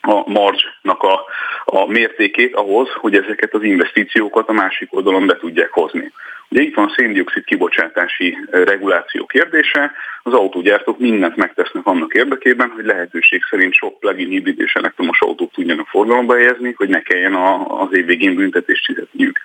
a 0.02 0.30
marge-nak 0.30 1.04
a, 1.04 1.26
a 1.66 1.86
mértékét 1.86 2.56
ahhoz, 2.56 2.90
hogy 2.92 3.16
ezeket 3.16 3.54
az 3.54 3.64
investíciókat 3.64 4.50
a 4.50 4.54
másik 4.54 4.96
oldalon 4.96 5.28
be 5.28 5.38
tudják 5.38 5.70
hozni. 5.70 6.12
Ugye 6.50 6.62
itt 6.62 6.76
van 6.76 6.86
a 6.86 6.94
széndiokszid 6.96 7.44
kibocsátási 7.44 8.38
reguláció 8.52 9.26
kérdése, 9.26 9.92
az 10.24 10.34
autógyártók 10.34 11.00
mindent 11.00 11.36
megtesznek 11.36 11.86
annak 11.86 12.14
érdekében, 12.14 12.70
hogy 12.70 12.86
lehetőség 12.86 13.42
szerint 13.50 13.74
sok 13.74 14.00
plug-in 14.00 14.28
hibrid 14.28 14.60
és 14.60 14.74
elektromos 14.74 15.22
autót 15.22 15.52
tudjanak 15.52 15.88
forgalomba 15.88 16.36
helyezni, 16.36 16.74
hogy 16.78 16.90
ne 16.90 17.02
kelljen 17.02 17.34
a, 17.34 17.82
az 17.82 17.94
év 17.94 18.06
végén 18.06 18.36
büntetést 18.36 18.86
fizetniük. 18.86 19.40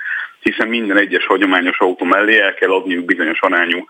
Hiszen 0.47 0.69
minden 0.69 0.97
egyes 0.97 1.27
hagyományos 1.27 1.79
autó 1.79 2.05
mellé 2.05 2.41
el 2.41 2.55
kell 2.55 2.71
adniuk 2.71 3.05
bizonyos 3.05 3.41
arányú 3.41 3.87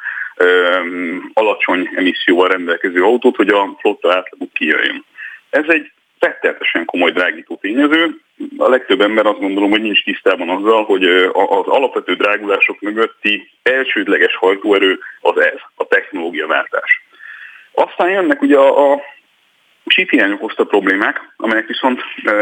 alacsony 1.33 1.91
emisszióval 1.95 2.49
rendelkező 2.49 3.03
autót, 3.03 3.37
hogy 3.37 3.49
a 3.49 3.77
flotta 3.81 4.15
átlaguk 4.15 4.53
kijöjjön. 4.53 5.05
Ez 5.51 5.65
egy 5.67 5.91
rettenetesen 6.19 6.85
komoly 6.85 7.11
drágító 7.11 7.59
tényező. 7.61 8.21
A 8.57 8.69
legtöbb 8.69 9.01
ember 9.01 9.27
azt 9.27 9.39
gondolom, 9.39 9.71
hogy 9.71 9.83
nincs 9.83 10.05
tisztában 10.05 10.49
azzal, 10.49 10.85
hogy 10.85 11.05
az 11.33 11.67
alapvető 11.67 12.15
drágulások 12.15 12.81
mögötti 12.81 13.51
elsődleges 13.63 14.37
hajtóerő 14.37 14.99
az 15.21 15.41
ez, 15.41 15.61
a 15.75 15.87
technológiaváltás. 15.87 17.03
Aztán 17.73 18.11
jönnek 18.11 18.43
ugye 18.43 18.57
a, 18.57 18.93
a 18.93 19.01
síphiányok 19.87 20.41
hozta 20.41 20.65
problémák, 20.65 21.21
amelyek 21.37 21.67
viszont 21.67 22.01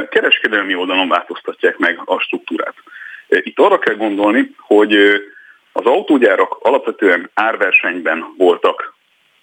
kereskedelmi 0.08 0.74
oldalon 0.74 1.08
változtatják 1.08 1.76
meg 1.76 2.00
a 2.04 2.20
struktúrát. 2.20 2.74
Itt 3.42 3.58
arra 3.58 3.78
kell 3.78 3.94
gondolni, 3.94 4.54
hogy 4.58 4.94
az 5.72 5.84
autógyárak 5.84 6.56
alapvetően 6.60 7.30
árversenyben 7.34 8.34
voltak 8.36 8.94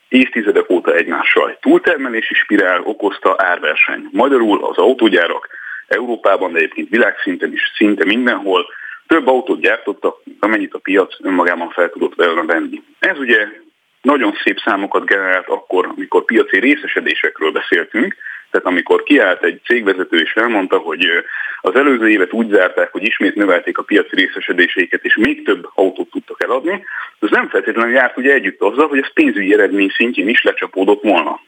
évtizedek 0.07 0.69
óta 0.69 0.95
egymással. 0.95 1.57
Túltermelési 1.61 2.33
spirál 2.33 2.81
okozta 2.83 3.35
árverseny. 3.37 4.09
Magyarul 4.11 4.65
az 4.65 4.77
autógyárak 4.77 5.47
Európában, 5.87 6.51
de 6.51 6.57
egyébként 6.57 6.89
világszinten 6.89 7.51
is 7.53 7.71
szinte 7.75 8.05
mindenhol 8.05 8.65
több 9.07 9.27
autót 9.27 9.61
gyártottak, 9.61 10.15
amennyit 10.39 10.73
a 10.73 10.79
piac 10.79 11.15
önmagában 11.21 11.69
fel 11.69 11.89
tudott 11.89 12.15
volna 12.15 12.45
venni. 12.45 12.81
Ez 12.99 13.17
ugye 13.17 13.47
nagyon 14.01 14.33
szép 14.43 14.59
számokat 14.59 15.05
generált 15.05 15.47
akkor, 15.47 15.85
amikor 15.85 16.25
piaci 16.25 16.59
részesedésekről 16.59 17.51
beszéltünk, 17.51 18.15
tehát 18.52 18.68
amikor 18.68 19.04
kiállt 19.04 19.43
egy 19.43 19.62
cégvezető 19.66 20.18
és 20.20 20.34
elmondta, 20.34 20.78
hogy 20.78 21.06
az 21.62 21.76
előző 21.76 22.10
évet 22.10 22.34
úgy 22.34 22.49
zárták, 22.49 22.91
hogy 22.91 23.04
ismét 23.04 23.36
növelték 23.36 23.78
a 23.78 23.84
piaci 23.84 24.16
részesedéseiket, 24.16 25.04
és 25.04 25.16
még 25.16 25.43
több 25.43 25.70
autót 25.74 26.10
tudtak 26.10 26.43
eladni, 26.43 26.86
az 27.20 27.30
nem 27.30 27.49
feltétlenül 27.49 27.93
járt 27.93 28.18
ugye 28.18 28.34
együtt 28.34 28.62
azzal, 28.62 28.88
hogy 28.88 28.99
ez 28.99 29.14
pénzügyi 29.14 29.54
eredmény 29.54 29.89
szintjén 29.95 30.28
is 30.28 30.41
lecsapódott 30.41 31.04
volna. 31.04 31.39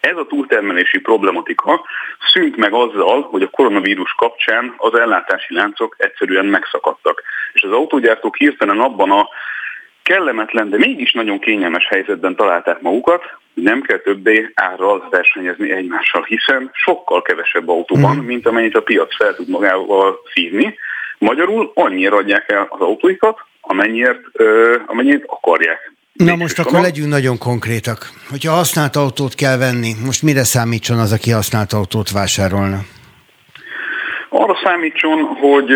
Ez 0.00 0.16
a 0.16 0.26
túltermelési 0.26 1.00
problematika 1.00 1.84
szűnt 2.32 2.56
meg 2.56 2.72
azzal, 2.72 3.22
hogy 3.22 3.42
a 3.42 3.50
koronavírus 3.50 4.14
kapcsán 4.16 4.74
az 4.76 4.94
ellátási 4.94 5.54
láncok 5.54 5.94
egyszerűen 5.98 6.46
megszakadtak. 6.46 7.22
És 7.52 7.62
az 7.62 7.70
autógyártók 7.70 8.36
hirtelen 8.36 8.80
abban 8.80 9.10
a 9.10 9.28
kellemetlen, 10.02 10.70
de 10.70 10.76
mégis 10.76 11.12
nagyon 11.12 11.38
kényelmes 11.38 11.86
helyzetben 11.88 12.36
találták 12.36 12.80
magukat, 12.80 13.22
nem 13.54 13.80
kell 13.80 13.98
többé 13.98 14.50
árral 14.54 15.08
versenyezni 15.10 15.72
egymással, 15.72 16.22
hiszen 16.22 16.70
sokkal 16.72 17.22
kevesebb 17.22 17.68
autó 17.68 17.96
van, 17.96 18.16
mm. 18.16 18.24
mint 18.24 18.46
amennyit 18.46 18.76
a 18.76 18.82
piac 18.82 19.16
fel 19.16 19.34
tud 19.34 19.48
magával 19.48 20.18
szívni. 20.34 20.78
Magyarul 21.18 21.70
annyira 21.74 22.16
adják 22.16 22.50
el 22.50 22.66
az 22.70 22.80
autóikat, 22.80 23.38
amennyiért, 23.60 24.20
ö, 24.32 24.76
amennyit 24.86 25.24
akarják. 25.26 25.92
Na 26.12 26.36
most 26.36 26.58
akkor 26.58 26.80
legyünk 26.80 27.08
nagyon 27.08 27.38
konkrétak. 27.38 28.10
Hogyha 28.30 28.52
használt 28.52 28.96
autót 28.96 29.34
kell 29.34 29.56
venni, 29.56 29.92
most 30.04 30.22
mire 30.22 30.44
számítson 30.44 30.98
az, 30.98 31.12
aki 31.12 31.30
használt 31.30 31.72
autót 31.72 32.10
vásárolna? 32.10 32.78
Arra 34.28 34.56
számítson, 34.64 35.22
hogy 35.22 35.70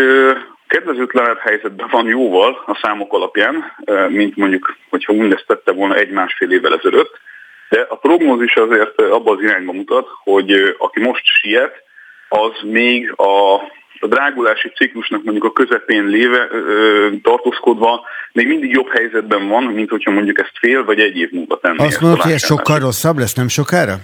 kedvezőtlenebb 0.67 1.39
helyzetben 1.39 1.89
van 1.91 2.07
jóval 2.07 2.63
a 2.67 2.79
számok 2.83 3.13
alapján, 3.13 3.73
mint 4.09 4.37
mondjuk, 4.37 4.77
hogyha 4.91 5.13
mindezt 5.13 5.47
tette 5.47 5.73
volna 5.73 5.95
egy-másfél 5.95 6.51
évvel 6.51 6.75
ezelőtt, 6.75 7.21
de 7.69 7.87
a 7.89 7.97
prognózis 7.97 8.55
azért 8.55 9.01
abba 9.01 9.33
az 9.33 9.43
irányba 9.43 9.73
mutat, 9.73 10.09
hogy 10.23 10.77
aki 10.79 11.01
most 11.01 11.23
siet, 11.25 11.85
az 12.29 12.53
még 12.63 13.13
a, 13.17 13.55
a 14.01 14.07
drágulási 14.07 14.69
ciklusnak 14.69 15.23
mondjuk 15.23 15.45
a 15.45 15.53
közepén 15.53 16.05
léve, 16.05 16.49
ö, 16.51 17.09
tartózkodva 17.23 18.05
még 18.33 18.47
mindig 18.47 18.71
jobb 18.71 18.89
helyzetben 18.89 19.49
van, 19.49 19.65
mint 19.65 19.91
hogyha 19.91 20.11
mondjuk 20.11 20.39
ezt 20.39 20.59
fél 20.61 20.85
vagy 20.85 21.01
egy 21.01 21.17
év 21.17 21.31
múlva 21.31 21.59
tenné. 21.59 21.77
Azt 21.79 22.01
mondod, 22.01 22.21
hogy 22.21 22.33
ez 22.33 22.45
sokkal 22.45 22.79
rosszabb 22.79 23.19
lesz, 23.19 23.35
nem 23.35 23.49
sokára? 23.49 23.97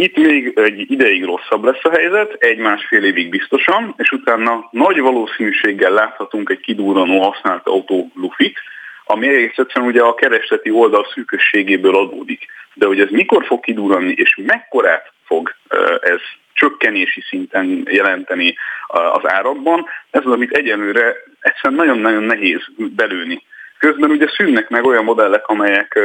Itt 0.00 0.16
még 0.16 0.52
egy 0.54 0.90
ideig 0.90 1.24
rosszabb 1.24 1.64
lesz 1.64 1.84
a 1.84 1.90
helyzet, 1.90 2.32
egy-másfél 2.32 3.04
évig 3.04 3.28
biztosan, 3.28 3.94
és 3.96 4.10
utána 4.10 4.68
nagy 4.70 5.00
valószínűséggel 5.00 5.92
láthatunk 5.92 6.50
egy 6.50 6.60
kidúranó 6.60 7.20
használt 7.20 7.66
autó 7.66 8.10
lufit, 8.14 8.58
ami 9.04 9.28
egész 9.28 9.56
egyszerűen 9.56 9.90
ugye 9.90 10.02
a 10.02 10.14
keresleti 10.14 10.70
oldal 10.70 11.06
szűkösségéből 11.14 11.96
adódik. 11.96 12.46
De 12.74 12.86
hogy 12.86 13.00
ez 13.00 13.08
mikor 13.10 13.44
fog 13.44 13.60
kidurranni, 13.60 14.12
és 14.16 14.38
mekkorát 14.46 15.12
fog 15.26 15.54
ez 16.00 16.20
csökkenési 16.52 17.20
szinten 17.28 17.86
jelenteni 17.90 18.54
az 18.88 19.30
árakban, 19.30 19.86
ez 20.10 20.22
az, 20.24 20.32
amit 20.32 20.56
egyelőre 20.56 21.16
egyszerűen 21.40 21.80
nagyon-nagyon 21.80 22.22
nehéz 22.22 22.60
belőni. 22.76 23.42
Közben 23.78 24.10
ugye 24.10 24.26
szűnnek 24.36 24.68
meg 24.68 24.84
olyan 24.84 25.04
modellek, 25.04 25.46
amelyek 25.46 25.98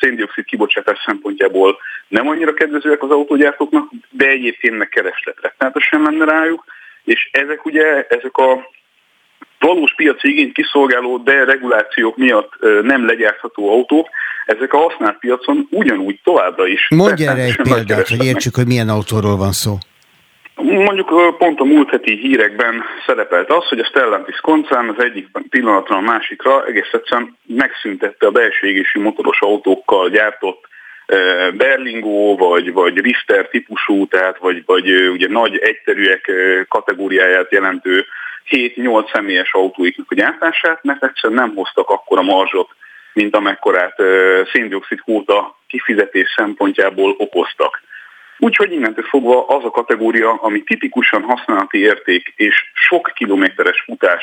széndiokszid 0.00 0.44
kibocsátás 0.44 0.98
szempontjából 1.06 1.78
nem 2.08 2.28
annyira 2.28 2.54
kedvezőek 2.54 3.02
az 3.02 3.10
autógyártóknak, 3.10 3.90
de 4.10 4.26
egyébként 4.26 4.78
meg 4.78 4.88
keresletre. 4.88 5.54
Tehát 5.58 5.78
sem 5.78 6.02
lenne 6.02 6.24
rájuk, 6.24 6.64
és 7.04 7.28
ezek 7.32 7.64
ugye, 7.64 8.06
ezek 8.08 8.36
a 8.36 8.70
valós 9.58 9.94
piaci 9.94 10.28
igényt 10.28 10.52
kiszolgáló 10.52 11.18
deregulációk 11.18 12.16
miatt 12.16 12.52
nem 12.82 13.06
legyártható 13.06 13.70
autók, 13.70 14.08
ezek 14.46 14.72
a 14.72 14.78
használt 14.78 15.18
piacon 15.18 15.66
ugyanúgy 15.70 16.20
továbbra 16.24 16.66
is. 16.66 16.86
Mondj 16.88 17.26
erre 17.26 17.42
egy 17.42 17.56
példát, 17.62 18.08
hogy 18.08 18.24
értsük, 18.24 18.54
hogy 18.54 18.66
milyen 18.66 18.88
autóról 18.88 19.36
van 19.36 19.52
szó. 19.52 19.78
Mondjuk 20.62 21.36
pont 21.38 21.60
a 21.60 21.64
múlt 21.64 21.90
heti 21.90 22.16
hírekben 22.16 22.82
szerepelt 23.06 23.50
az, 23.50 23.68
hogy 23.68 23.78
a 23.78 23.84
Stellantis 23.84 24.40
koncern 24.40 24.88
az 24.88 25.02
egyik 25.04 25.28
pillanatra 25.50 25.96
a 25.96 26.00
másikra 26.00 26.66
egész 26.66 26.92
egyszerűen 26.92 27.38
megszüntette 27.46 28.26
a 28.26 28.30
belső 28.30 28.66
égésű 28.66 29.00
motoros 29.00 29.40
autókkal 29.40 30.08
gyártott 30.08 30.68
Berlingo 31.56 32.36
vagy, 32.36 32.72
vagy 32.72 32.98
Rister 32.98 33.48
típusú, 33.48 34.06
tehát 34.06 34.38
vagy, 34.38 34.62
vagy 34.66 35.08
ugye 35.08 35.28
nagy 35.28 35.56
egyterűek 35.56 36.30
kategóriáját 36.68 37.52
jelentő 37.52 38.06
7-8 38.50 39.12
személyes 39.12 39.52
autóiknak 39.52 40.10
a 40.10 40.14
gyártását, 40.14 40.82
mert 40.82 41.04
egyszerűen 41.04 41.40
nem 41.40 41.54
hoztak 41.54 41.88
akkora 41.88 42.22
marzsot, 42.22 42.68
mint 43.12 43.36
amekkorát 43.36 44.02
széndiokszid 44.52 45.00
kóta 45.00 45.58
kifizetés 45.68 46.34
szempontjából 46.36 47.14
okoztak. 47.18 47.82
Úgyhogy 48.38 48.72
innentől 48.72 49.04
fogva 49.04 49.46
az 49.46 49.64
a 49.64 49.70
kategória, 49.70 50.32
ami 50.32 50.62
tipikusan 50.62 51.22
használati 51.22 51.78
érték 51.78 52.32
és 52.36 52.70
sok 52.74 53.12
kilométeres 53.14 53.80
futás 53.80 54.22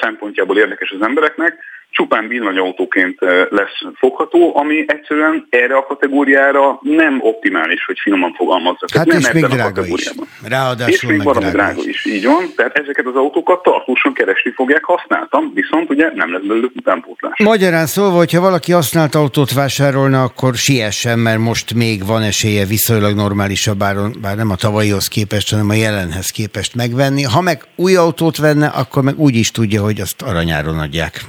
szempontjából 0.00 0.58
érdekes 0.58 0.90
az 0.90 1.02
embereknek, 1.02 1.58
csupán 1.90 2.28
villanyautóként 2.28 3.18
lesz 3.50 3.78
fogható, 3.98 4.56
ami 4.56 4.84
egyszerűen 4.86 5.46
erre 5.50 5.76
a 5.76 5.86
kategóriára 5.86 6.78
nem 6.80 7.18
optimális, 7.20 7.84
hogy 7.84 7.98
finoman 8.02 8.32
fogalmazzak. 8.32 8.90
Hát 8.90 9.06
nem 9.06 9.18
és 9.18 9.32
még 9.32 9.44
drága 9.44 9.86
is. 9.86 10.12
Ráadásul 10.48 10.92
és 10.92 11.02
még 11.02 11.20
drága, 11.20 11.50
drága 11.50 11.80
is. 11.80 11.86
is. 11.86 12.04
Így 12.04 12.24
van, 12.24 12.52
tehát 12.56 12.78
ezeket 12.78 13.06
az 13.06 13.14
autókat 13.14 13.62
tartósan 13.62 14.12
keresni 14.12 14.50
fogják 14.50 14.84
használtam, 14.84 15.50
viszont 15.54 15.90
ugye 15.90 16.10
nem 16.14 16.32
lesz 16.32 16.42
belőlük 16.42 16.72
utánpótlás. 16.76 17.38
Magyarán 17.38 17.86
szólva, 17.86 18.16
hogyha 18.16 18.40
valaki 18.40 18.72
használt 18.72 19.14
autót 19.14 19.52
vásárolna, 19.52 20.22
akkor 20.22 20.54
siessen, 20.54 21.18
mert 21.18 21.38
most 21.38 21.74
még 21.74 22.06
van 22.06 22.22
esélye 22.22 22.64
viszonylag 22.64 23.14
normálisabb 23.14 23.82
áron, 23.82 24.14
bár 24.20 24.36
nem 24.36 24.50
a 24.50 24.56
tavalyihoz 24.56 25.08
képest, 25.08 25.50
hanem 25.50 25.68
a 25.68 25.74
jelenhez 25.74 26.30
képest 26.30 26.74
megvenni. 26.74 27.22
Ha 27.22 27.40
meg 27.40 27.62
új 27.76 27.96
autót 27.96 28.36
venne, 28.36 28.66
akkor 28.66 29.02
meg 29.02 29.18
úgy 29.18 29.34
is 29.34 29.50
tudja, 29.50 29.82
hogy 29.82 30.00
azt 30.00 30.22
aranyáron 30.22 30.78
adják. 30.78 31.24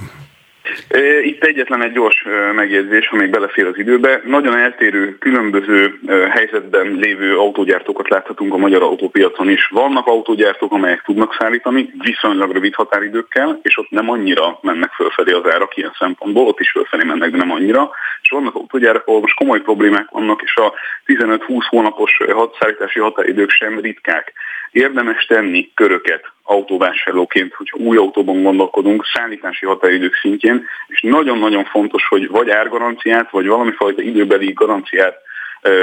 Itt 1.22 1.44
egyetlen 1.44 1.82
egy 1.82 1.92
gyors 1.92 2.24
megjegyzés, 2.54 3.08
ha 3.08 3.16
még 3.16 3.30
belefér 3.30 3.66
az 3.66 3.78
időbe. 3.78 4.20
Nagyon 4.24 4.56
eltérő, 4.56 5.18
különböző 5.18 5.98
helyzetben 6.30 6.86
lévő 6.86 7.36
autógyártókat 7.36 8.08
láthatunk 8.08 8.54
a 8.54 8.56
magyar 8.56 8.82
autópiacon 8.82 9.48
is. 9.48 9.66
Vannak 9.66 10.06
autógyártók, 10.06 10.72
amelyek 10.72 11.02
tudnak 11.02 11.36
szállítani 11.38 11.90
viszonylag 11.98 12.52
rövid 12.52 12.74
határidőkkel, 12.74 13.60
és 13.62 13.78
ott 13.78 13.90
nem 13.90 14.10
annyira 14.10 14.58
mennek 14.62 14.92
fölfelé 14.92 15.32
az 15.32 15.52
árak 15.52 15.76
ilyen 15.76 15.94
szempontból, 15.98 16.46
ott 16.46 16.60
is 16.60 16.70
fölfelé 16.70 17.04
mennek, 17.04 17.30
de 17.30 17.36
nem 17.36 17.52
annyira. 17.52 17.90
És 18.22 18.30
vannak 18.30 18.54
autógyárak, 18.54 19.06
ahol 19.06 19.20
most 19.20 19.34
komoly 19.34 19.60
problémák 19.60 20.10
vannak, 20.10 20.42
és 20.42 20.56
a 20.56 20.72
15-20 21.06 21.64
hónapos 21.68 22.18
szállítási 22.60 22.98
határidők 22.98 23.50
sem 23.50 23.80
ritkák 23.80 24.32
érdemes 24.70 25.24
tenni 25.24 25.70
köröket 25.74 26.32
autóvásárlóként, 26.48 27.54
hogyha 27.54 27.78
új 27.78 27.96
autóban 27.96 28.42
gondolkodunk, 28.42 29.04
szállítási 29.14 29.66
határidők 29.66 30.14
szintjén, 30.14 30.64
és 30.86 31.00
nagyon-nagyon 31.00 31.64
fontos, 31.64 32.06
hogy 32.08 32.28
vagy 32.28 32.50
árgaranciát, 32.50 33.30
vagy 33.30 33.46
valami 33.46 33.72
fajta 33.72 34.02
időbeli 34.02 34.52
garanciát 34.52 35.16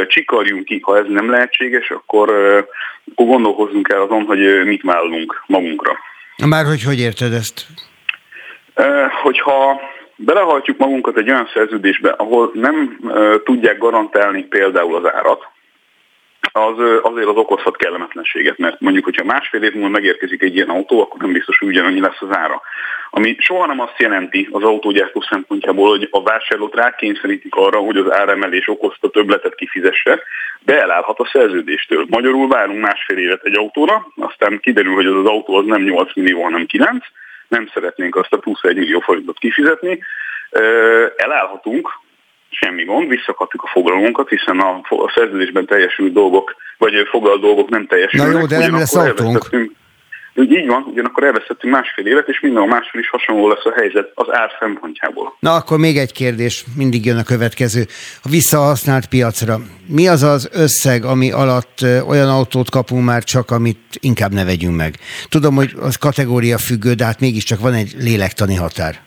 csikarjunk 0.08 0.66
ki, 0.66 0.80
ha 0.82 0.98
ez 0.98 1.06
nem 1.08 1.30
lehetséges, 1.30 1.90
akkor, 1.90 2.30
akkor 3.12 3.26
gondolkozzunk 3.26 3.90
el 3.90 4.02
azon, 4.02 4.24
hogy 4.24 4.66
mit 4.66 4.82
vállunk 4.82 5.44
magunkra. 5.46 5.98
Már 6.46 6.66
hogy 6.66 6.84
hogy 6.84 7.00
érted 7.00 7.34
ezt? 7.34 7.66
Hogyha 9.24 9.82
belehajtjuk 10.16 10.78
magunkat 10.78 11.18
egy 11.18 11.30
olyan 11.30 11.50
szerződésbe, 11.54 12.10
ahol 12.10 12.52
nem 12.54 13.00
tudják 13.44 13.78
garantálni 13.78 14.44
például 14.44 14.96
az 14.96 15.12
árat, 15.14 15.48
az 16.52 16.78
azért 17.02 17.28
az 17.28 17.36
okozhat 17.36 17.78
kellemetlenséget, 17.78 18.58
mert 18.58 18.80
mondjuk, 18.80 19.06
hogyha 19.06 19.24
másfél 19.24 19.64
év 19.64 19.74
múlva 19.74 19.90
megérkezik 19.90 20.42
egy 20.42 20.56
ilyen 20.56 20.70
autó, 20.70 21.02
akkor 21.02 21.20
nem 21.22 21.32
biztos, 21.32 21.58
hogy 21.58 21.68
ugyanannyi 21.68 22.00
lesz 22.00 22.22
az 22.22 22.36
ára. 22.36 22.62
Ami 23.10 23.36
soha 23.40 23.66
nem 23.66 23.80
azt 23.80 24.00
jelenti 24.00 24.48
az 24.52 24.64
autógyártó 24.64 25.22
szempontjából, 25.22 25.90
hogy 25.90 26.08
a 26.12 26.24
vásárlót 26.24 26.76
rákényszerítik 26.76 27.56
arra, 27.56 27.80
hogy 27.80 27.98
az 27.98 28.12
áremelés 28.12 28.68
okozta 28.68 29.10
többletet 29.10 29.56
kifizesse, 29.56 30.24
de 30.66 30.82
elállhat 30.82 31.20
a 31.20 31.30
szerződéstől. 31.32 32.06
Magyarul 32.10 32.48
várunk 32.48 32.82
másfél 32.82 33.18
évet 33.18 33.44
egy 33.44 33.58
autóra, 33.58 34.08
aztán 34.16 34.60
kiderül, 34.60 34.94
hogy 34.94 35.06
az 35.06 35.16
az 35.16 35.26
autó 35.26 35.56
az 35.56 35.66
nem 35.66 35.82
8 35.82 36.16
millió, 36.16 36.44
hanem 36.44 36.66
9, 36.66 37.06
nem 37.48 37.70
szeretnénk 37.74 38.16
azt 38.16 38.34
a 38.34 38.38
plusz 38.38 38.64
1 38.64 38.76
millió 38.76 39.00
forintot 39.00 39.38
kifizetni, 39.38 40.00
elállhatunk, 41.18 41.90
semmi 42.62 42.84
gond, 42.84 43.08
visszakapjuk 43.08 43.64
a 43.64 43.68
foglalónkat, 43.68 44.30
hiszen 44.30 44.60
a, 44.60 44.70
a 44.90 45.12
szerződésben 45.16 45.66
teljesült 45.66 46.14
dolgok, 46.14 46.56
vagy 46.78 46.94
foglalt 47.10 47.42
dolgok 47.42 47.70
nem 47.70 47.88
teljesülnek. 47.88 48.34
Na 48.34 48.40
jó, 48.40 48.46
de 48.46 48.58
nem 48.58 48.74
lesz 48.74 48.96
autónk. 48.96 49.50
Úgy 50.38 50.52
így 50.52 50.68
van, 50.68 50.84
ugyanakkor 50.92 51.24
elvesztettünk 51.24 51.74
másfél 51.74 52.06
évet, 52.06 52.28
és 52.28 52.40
minden 52.40 52.62
a 52.62 52.66
másfél 52.66 53.02
is 53.02 53.10
hasonló 53.10 53.48
lesz 53.48 53.66
a 53.66 53.74
helyzet 53.76 54.12
az 54.14 54.28
ár 54.32 54.52
szempontjából. 54.60 55.36
Na 55.40 55.54
akkor 55.54 55.78
még 55.78 55.98
egy 55.98 56.12
kérdés, 56.12 56.66
mindig 56.78 57.06
jön 57.06 57.18
a 57.18 57.24
következő. 57.24 57.86
A 58.24 58.30
visszahasznált 58.30 59.06
piacra. 59.06 59.58
Mi 59.88 60.08
az 60.08 60.24
az 60.24 60.50
összeg, 60.54 61.06
ami 61.06 61.32
alatt 61.32 61.86
olyan 62.08 62.30
autót 62.30 62.70
kapunk 62.70 63.06
már 63.06 63.24
csak, 63.24 63.52
amit 63.52 63.80
inkább 64.00 64.34
ne 64.34 64.46
vegyünk 64.46 64.76
meg? 64.76 64.96
Tudom, 65.30 65.56
hogy 65.56 65.72
az 65.80 65.96
kategória 65.96 66.58
függő, 66.58 66.94
de 66.94 67.06
hát 67.06 67.20
mégiscsak 67.20 67.60
van 67.60 67.74
egy 67.74 67.96
lélektani 68.00 68.56
határ. 68.56 69.05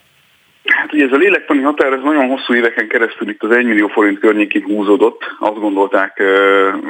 Ugye 0.99 1.07
ez 1.07 1.13
a 1.13 1.17
lélektani 1.17 1.63
határ 1.63 1.93
ez 1.93 2.03
nagyon 2.03 2.29
hosszú 2.29 2.55
éveken 2.55 2.89
keresztül 2.89 3.29
itt 3.29 3.43
az 3.43 3.51
1 3.51 3.65
millió 3.65 3.87
forint 3.87 4.19
környékén 4.19 4.63
húzódott. 4.63 5.23
Azt 5.39 5.61
gondolták 5.61 6.23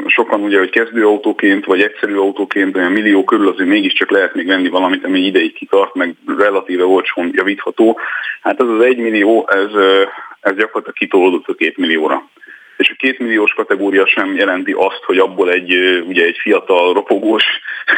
sokan 0.07 0.41
ugye, 0.41 0.59
hogy 0.59 0.71
kezdőautóként 0.71 1.65
vagy 1.65 1.81
egyszerű 1.81 2.17
autóként 2.17 2.77
olyan 2.77 2.93
millió 2.93 3.25
körül 3.25 3.49
azért 3.49 3.69
mégiscsak 3.69 4.11
lehet 4.11 4.35
még 4.35 4.47
venni 4.47 4.69
valamit, 4.69 5.05
ami 5.05 5.21
ideig 5.21 5.53
kitart, 5.53 5.95
meg 5.95 6.15
relatíve 6.39 6.85
olcsón 6.85 7.31
javítható. 7.33 7.99
Hát 8.43 8.63
ez 8.63 8.69
az 8.69 8.85
1 8.85 8.99
millió, 8.99 9.49
ez, 9.49 9.71
ez 10.41 10.55
gyakorlatilag 10.57 10.97
kitolódott 10.97 11.49
a 11.49 11.55
2 11.55 11.75
millióra 11.77 12.29
és 12.79 12.91
a 12.91 12.97
két 12.97 13.19
milliós 13.19 13.53
kategória 13.53 14.07
sem 14.07 14.35
jelenti 14.35 14.73
azt, 14.73 15.03
hogy 15.07 15.19
abból 15.19 15.51
egy, 15.53 15.75
ugye 16.07 16.25
egy 16.25 16.39
fiatal, 16.43 16.95
ropogós, 16.95 17.45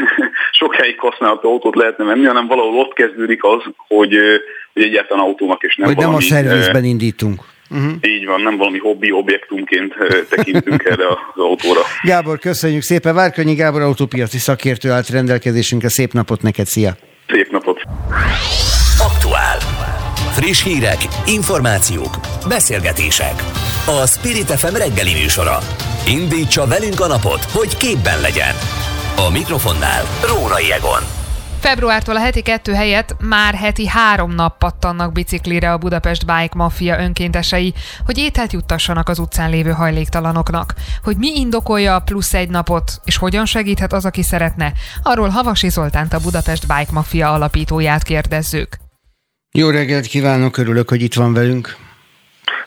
sokáig 0.60 0.98
használható 0.98 1.50
autót 1.50 1.74
lehetne 1.76 2.04
venni, 2.04 2.24
hanem 2.24 2.46
valahol 2.46 2.78
ott 2.78 2.92
kezdődik 2.92 3.44
az, 3.44 3.62
hogy, 3.76 4.16
hogy 4.72 4.82
egyáltalán 4.82 5.24
autónak 5.24 5.62
és 5.62 5.76
nem 5.76 5.86
Hogy 5.86 5.96
valami, 5.96 6.14
nem 6.14 6.22
a 6.22 6.28
szervizben 6.34 6.84
indítunk. 6.84 7.40
Uh-huh. 7.70 7.92
Így 8.00 8.26
van, 8.26 8.40
nem 8.40 8.56
valami 8.56 8.78
hobbi 8.78 9.12
objektumként 9.12 9.94
tekintünk 10.28 10.84
erre 10.84 11.08
az 11.08 11.42
autóra. 11.42 11.80
Gábor, 12.02 12.38
köszönjük 12.38 12.82
szépen. 12.82 13.14
Várkonyi 13.14 13.54
Gábor 13.54 13.80
autópiaci 13.80 14.38
szakértő 14.38 14.90
állt 14.90 15.08
rendelkezésünkre. 15.08 15.88
Szép 15.88 16.12
napot 16.12 16.42
neked, 16.42 16.66
szia! 16.66 16.92
Szép 17.28 17.50
napot! 17.50 17.80
Aktuál. 18.98 19.58
Friss 20.30 20.62
hírek, 20.62 21.08
információk, 21.26 22.18
beszélgetések. 22.48 23.44
A 23.86 24.06
Spirit 24.06 24.50
FM 24.50 24.74
reggeli 24.74 25.12
műsora. 25.12 25.58
Indítsa 26.06 26.66
velünk 26.66 27.00
a 27.00 27.06
napot, 27.06 27.44
hogy 27.44 27.76
képben 27.76 28.20
legyen. 28.20 28.54
A 29.16 29.30
mikrofonnál 29.30 30.02
Rórai 30.28 30.72
Egon. 30.72 31.02
Februártól 31.60 32.16
a 32.16 32.20
heti 32.20 32.42
kettő 32.42 32.72
helyett 32.72 33.16
már 33.18 33.54
heti 33.54 33.86
három 33.86 34.34
nap 34.34 34.58
pattannak 34.58 35.12
biciklire 35.12 35.72
a 35.72 35.78
Budapest 35.78 36.26
Bike 36.26 36.54
Mafia 36.54 37.00
önkéntesei, 37.00 37.74
hogy 38.04 38.18
ételt 38.18 38.52
juttassanak 38.52 39.08
az 39.08 39.18
utcán 39.18 39.50
lévő 39.50 39.70
hajléktalanoknak. 39.70 40.74
Hogy 41.02 41.16
mi 41.16 41.38
indokolja 41.38 41.94
a 41.94 42.00
plusz 42.00 42.34
egy 42.34 42.48
napot, 42.48 43.00
és 43.04 43.16
hogyan 43.16 43.46
segíthet 43.46 43.92
az, 43.92 44.04
aki 44.04 44.22
szeretne, 44.22 44.72
arról 45.02 45.28
Havasi 45.28 45.68
Zoltánt 45.68 46.12
a 46.12 46.20
Budapest 46.20 46.66
Bike 46.66 46.92
Mafia 46.92 47.32
alapítóját 47.32 48.02
kérdezzük. 48.02 48.89
Jó 49.52 49.70
reggelt 49.70 50.06
kívánok, 50.06 50.56
örülök, 50.56 50.88
hogy 50.88 51.02
itt 51.02 51.14
van 51.14 51.32
velünk. 51.32 51.76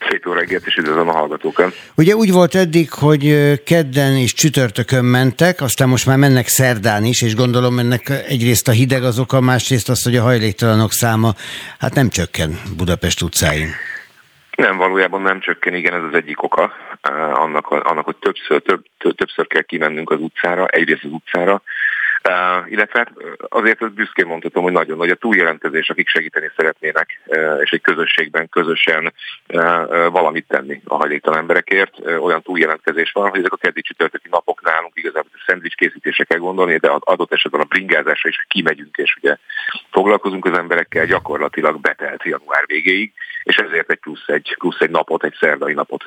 Szép 0.09 0.23
jó 0.25 0.31
reggelt, 0.31 0.65
és 0.65 0.75
üdvözlöm 0.75 1.09
a 1.09 1.11
hallgatókat. 1.11 1.73
Ugye 1.95 2.15
úgy 2.15 2.31
volt 2.31 2.55
eddig, 2.55 2.91
hogy 2.91 3.23
kedden 3.63 4.15
és 4.15 4.33
csütörtökön 4.33 5.05
mentek, 5.05 5.61
aztán 5.61 5.89
most 5.89 6.05
már 6.05 6.17
mennek 6.17 6.47
szerdán 6.47 7.03
is, 7.03 7.21
és 7.21 7.35
gondolom 7.35 7.79
ennek 7.79 8.09
egyrészt 8.27 8.67
a 8.67 8.71
hideg 8.71 9.03
az 9.03 9.19
oka, 9.19 9.41
másrészt 9.41 9.89
az, 9.89 10.03
hogy 10.03 10.15
a 10.15 10.21
hajléktalanok 10.21 10.91
száma 10.91 11.33
hát 11.79 11.93
nem 11.93 12.09
csökken 12.09 12.59
Budapest 12.77 13.21
utcáin. 13.21 13.67
Nem, 14.55 14.77
valójában 14.77 15.21
nem 15.21 15.39
csökken, 15.39 15.73
igen, 15.73 15.93
ez 15.93 16.03
az 16.03 16.13
egyik 16.13 16.43
oka 16.43 16.71
annak, 17.33 17.67
annak 17.67 18.05
hogy 18.05 18.15
többször, 18.15 18.61
több, 18.61 18.85
többször 19.15 19.47
kell 19.47 19.61
kimennünk 19.61 20.11
az 20.11 20.19
utcára, 20.19 20.65
egyrészt 20.65 21.03
az 21.03 21.11
utcára, 21.11 21.61
illetve 22.69 22.99
hát 22.99 23.11
azért 23.49 23.91
büszkén 23.91 24.25
mondhatom, 24.25 24.63
hogy 24.63 24.71
nagyon 24.71 24.97
nagy 24.97 25.09
a 25.09 25.15
túljelentkezés, 25.15 25.89
akik 25.89 26.07
segíteni 26.07 26.51
szeretnének, 26.55 27.19
és 27.61 27.71
egy 27.71 27.81
közösségben 27.81 28.49
közösen 28.49 29.13
valamit 30.11 30.47
tenni 30.47 30.81
a 30.85 30.95
hajléktalan 30.95 31.39
emberekért. 31.39 31.99
Olyan 32.19 32.41
túljelentkezés 32.41 33.11
van, 33.11 33.29
hogy 33.29 33.39
ezek 33.39 33.53
a 33.53 33.57
keddi 33.57 33.81
csütörtöki 33.81 34.27
napok 34.31 34.61
nálunk 34.61 34.93
igazából 34.95 35.31
a 35.33 35.43
szendvics 35.45 35.75
készítésre 35.75 36.23
kell 36.23 36.39
gondolni, 36.39 36.77
de 36.77 36.89
adott 36.99 37.33
esetben 37.33 37.61
a 37.61 37.65
bringázásra 37.65 38.29
is, 38.29 38.35
hogy 38.35 38.47
kimegyünk, 38.47 38.97
és 38.97 39.15
ugye 39.21 39.37
foglalkozunk 39.91 40.45
az 40.45 40.57
emberekkel, 40.57 41.05
gyakorlatilag 41.05 41.81
betelt 41.81 42.23
január 42.23 42.63
végéig, 42.65 43.13
és 43.43 43.55
ezért 43.55 43.91
egy 43.91 43.99
plusz 43.99 44.27
egy, 44.27 44.55
plusz 44.59 44.79
egy 44.79 44.89
napot, 44.89 45.23
egy 45.23 45.35
szerdai 45.39 45.73
napot 45.73 46.03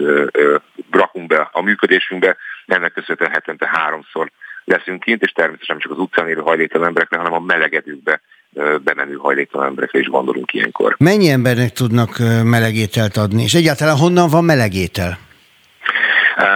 rakunk 0.91 1.27
be 1.27 1.49
a 1.53 1.63
működésünkbe. 1.63 2.37
Ennek 2.67 2.93
köszönhetően 2.93 3.31
hetente 3.31 3.71
háromszor 3.73 4.31
leszünk 4.67 5.03
kint, 5.03 5.23
és 5.23 5.33
természetesen 5.33 5.79
csak 5.79 5.93
az 5.93 5.99
utcán 5.99 6.29
élő 6.29 6.41
hajléktalan 6.41 6.87
emberekre, 6.87 7.17
hanem 7.17 7.33
a 7.33 7.41
melegedőkbe 7.41 8.21
bemenő 8.85 9.15
hajléktalan 9.15 9.67
emberekre 9.67 9.99
is 9.99 10.07
gondolunk 10.07 10.53
ilyenkor. 10.53 10.95
Mennyi 10.99 11.29
embernek 11.29 11.71
tudnak 11.71 12.19
melegételt 12.45 13.17
adni, 13.17 13.43
és 13.43 13.55
egyáltalán 13.55 13.97
honnan 13.97 14.29
van 14.29 14.45
melegétel? 14.45 15.19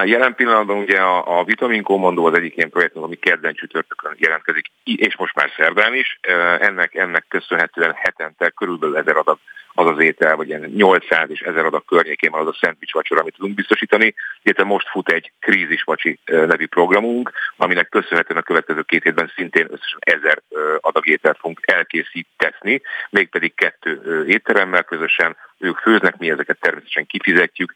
Jelen 0.05 0.35
pillanatban 0.35 0.77
ugye 0.77 0.99
a, 0.99 1.39
a 1.39 1.45
Vitamin 1.45 1.83
Commando 1.83 2.27
az 2.27 2.35
egyik 2.35 2.57
ilyen 2.57 2.71
projektünk, 2.71 3.05
ami 3.05 3.17
kedden 3.17 3.55
csütörtökön 3.55 4.15
jelentkezik, 4.19 4.67
és 4.85 5.17
most 5.17 5.35
már 5.35 5.51
szerdán 5.57 5.95
is. 5.95 6.19
Ennek, 6.61 6.95
ennek 6.95 7.25
köszönhetően 7.29 7.95
hetente 7.97 8.51
körülbelül 8.51 8.97
ezer 8.97 9.17
adag 9.17 9.39
az 9.75 9.87
az 9.87 10.03
étel, 10.03 10.37
vagy 10.37 10.49
ilyen 10.49 10.61
800 10.61 11.31
és 11.31 11.41
1000 11.41 11.65
adag 11.65 11.85
környékén 11.85 12.31
van 12.31 12.41
az 12.41 12.47
a 12.47 12.59
szendvics 12.61 12.93
vacsora, 12.93 13.21
amit 13.21 13.35
tudunk 13.35 13.55
biztosítani. 13.55 14.15
Illetve 14.43 14.65
most 14.65 14.89
fut 14.89 15.09
egy 15.09 15.33
krízisvacsi 15.41 16.19
nevű 16.25 16.67
programunk, 16.67 17.33
aminek 17.57 17.89
köszönhetően 17.89 18.41
a 18.41 18.45
következő 18.45 18.83
két 18.83 19.03
hétben 19.03 19.33
szintén 19.37 19.67
összesen 19.71 19.99
1000 20.01 20.43
adag 20.81 21.07
ételt 21.07 21.39
fogunk 21.39 21.61
elkészíteni, 21.63 22.83
mégpedig 23.11 23.55
kettő 23.55 24.25
étteremmel 24.27 24.83
közösen. 24.83 25.37
Ők 25.59 25.79
főznek, 25.79 26.17
mi 26.17 26.31
ezeket 26.31 26.61
természetesen 26.61 27.07
kifizetjük, 27.07 27.75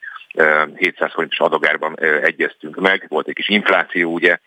700 0.77 1.13
forintos 1.13 1.39
adagárban 1.39 2.01
egyeztünk 2.23 2.77
meg, 2.77 3.05
volt 3.09 3.29
egy 3.29 3.35
kis 3.35 3.49
infláció, 3.49 4.13
ugye, 4.13 4.39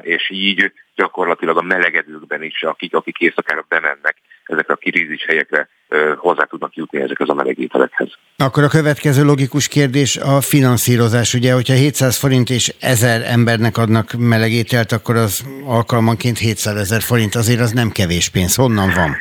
és 0.00 0.30
így 0.30 0.72
gyakorlatilag 0.94 1.56
a 1.56 1.62
melegedőkben 1.62 2.42
is, 2.42 2.62
akik, 2.62 2.94
akik 2.94 3.18
éjszakára 3.18 3.64
bemennek 3.68 4.16
ezekre 4.46 4.74
a 4.74 4.76
kirízis 4.76 5.24
helyekre, 5.24 5.68
hozzá 6.16 6.44
tudnak 6.44 6.74
jutni 6.74 7.00
ezekhez 7.00 7.28
a 7.28 7.34
melegételekhez. 7.34 8.08
Akkor 8.36 8.62
a 8.62 8.68
következő 8.68 9.24
logikus 9.24 9.68
kérdés 9.68 10.16
a 10.16 10.40
finanszírozás. 10.40 11.34
Ugye, 11.34 11.52
hogyha 11.52 11.74
700 11.74 12.18
forint 12.18 12.50
és 12.50 12.74
1000 12.80 13.22
embernek 13.22 13.76
adnak 13.76 14.12
melegételt, 14.18 14.92
akkor 14.92 15.16
az 15.16 15.44
alkalmanként 15.66 16.38
700 16.38 16.76
ezer 16.76 17.00
forint, 17.00 17.34
azért 17.34 17.60
az 17.60 17.72
nem 17.72 17.90
kevés 17.90 18.28
pénz. 18.28 18.54
Honnan 18.54 18.90
van? 18.94 19.16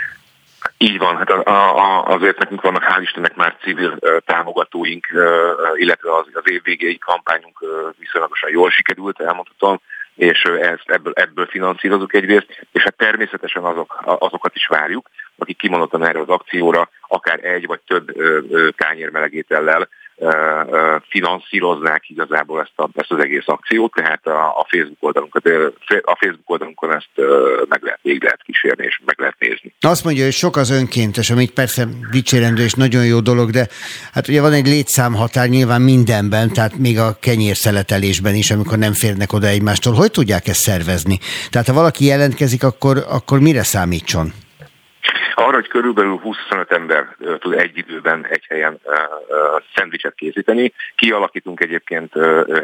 Így 0.77 0.97
van, 0.97 1.17
hát 1.17 1.29
a, 1.29 1.41
a, 1.49 2.03
azért 2.03 2.39
nekünk 2.39 2.61
vannak 2.61 2.83
hál' 2.83 3.01
Istennek 3.01 3.35
már 3.35 3.55
civil 3.61 3.97
támogatóink, 4.25 5.07
illetve 5.75 6.15
az, 6.15 6.25
az 6.33 6.51
évvégéi 6.51 6.97
kampányunk 6.97 7.61
uh, 7.61 7.69
viszonylagosan 7.99 8.49
jól 8.49 8.69
sikerült, 8.69 9.19
elmondhatom, 9.19 9.81
és 10.15 10.41
ezt 10.43 10.89
ebből, 10.89 11.13
ebből 11.15 11.45
finanszírozunk 11.45 12.13
egyrészt, 12.13 12.67
és 12.71 12.83
hát 12.83 12.95
természetesen 12.97 13.63
azok, 13.63 14.03
azokat 14.05 14.55
is 14.55 14.67
várjuk, 14.67 15.09
akik 15.37 15.57
kimondottan 15.57 16.05
erre 16.05 16.19
az 16.19 16.29
akcióra 16.29 16.89
akár 17.07 17.43
egy 17.43 17.65
vagy 17.65 17.79
több 17.87 18.11
tányér 18.77 19.09
melegétellel 19.09 19.87
finanszíroznák 21.09 22.09
igazából 22.09 22.61
ezt, 22.61 22.71
a, 22.75 22.89
ezt 22.93 23.11
az 23.11 23.19
egész 23.19 23.43
akciót, 23.45 23.91
tehát 23.93 24.27
a, 24.27 24.47
a 24.47 24.65
Facebook 24.69 25.03
oldalunkon, 25.03 25.41
a 26.03 26.17
Facebook 26.19 26.49
oldalunkon 26.49 26.93
ezt 26.93 27.09
meg 27.69 27.83
lehet, 27.83 27.99
végig 28.01 28.23
lehet 28.23 28.41
kísérni 28.43 28.85
és 28.85 29.01
meg 29.05 29.19
lehet 29.19 29.35
nézni. 29.39 29.73
Azt 29.79 30.03
mondja, 30.03 30.23
hogy 30.23 30.33
sok 30.33 30.55
az 30.55 30.69
önkéntes, 30.69 31.29
ami 31.29 31.49
persze 31.49 31.87
dicsérendő 32.11 32.63
és 32.63 32.73
nagyon 32.73 33.05
jó 33.05 33.19
dolog, 33.19 33.49
de 33.49 33.67
hát 34.13 34.27
ugye 34.27 34.41
van 34.41 34.53
egy 34.53 34.67
létszámhatár 34.67 35.47
nyilván 35.47 35.81
mindenben, 35.81 36.53
tehát 36.53 36.77
még 36.77 36.99
a 36.99 37.17
kenyérszeletelésben 37.19 38.35
is, 38.35 38.51
amikor 38.51 38.77
nem 38.77 38.93
férnek 38.93 39.33
oda 39.33 39.47
egymástól. 39.47 39.93
Hogy 39.93 40.11
tudják 40.11 40.47
ezt 40.47 40.59
szervezni? 40.59 41.19
Tehát 41.49 41.67
ha 41.67 41.73
valaki 41.73 42.05
jelentkezik, 42.05 42.63
akkor, 42.63 43.05
akkor 43.09 43.39
mire 43.39 43.63
számítson? 43.63 44.33
Arra, 45.37 45.53
hogy 45.53 45.67
körülbelül 45.67 46.17
25 46.17 46.71
ember 46.71 47.15
tud 47.39 47.53
egy 47.53 47.77
időben 47.77 48.25
egy 48.25 48.45
helyen 48.49 48.79
szendvicset 49.75 50.15
készíteni. 50.15 50.73
Kialakítunk 50.95 51.61
egyébként 51.61 52.13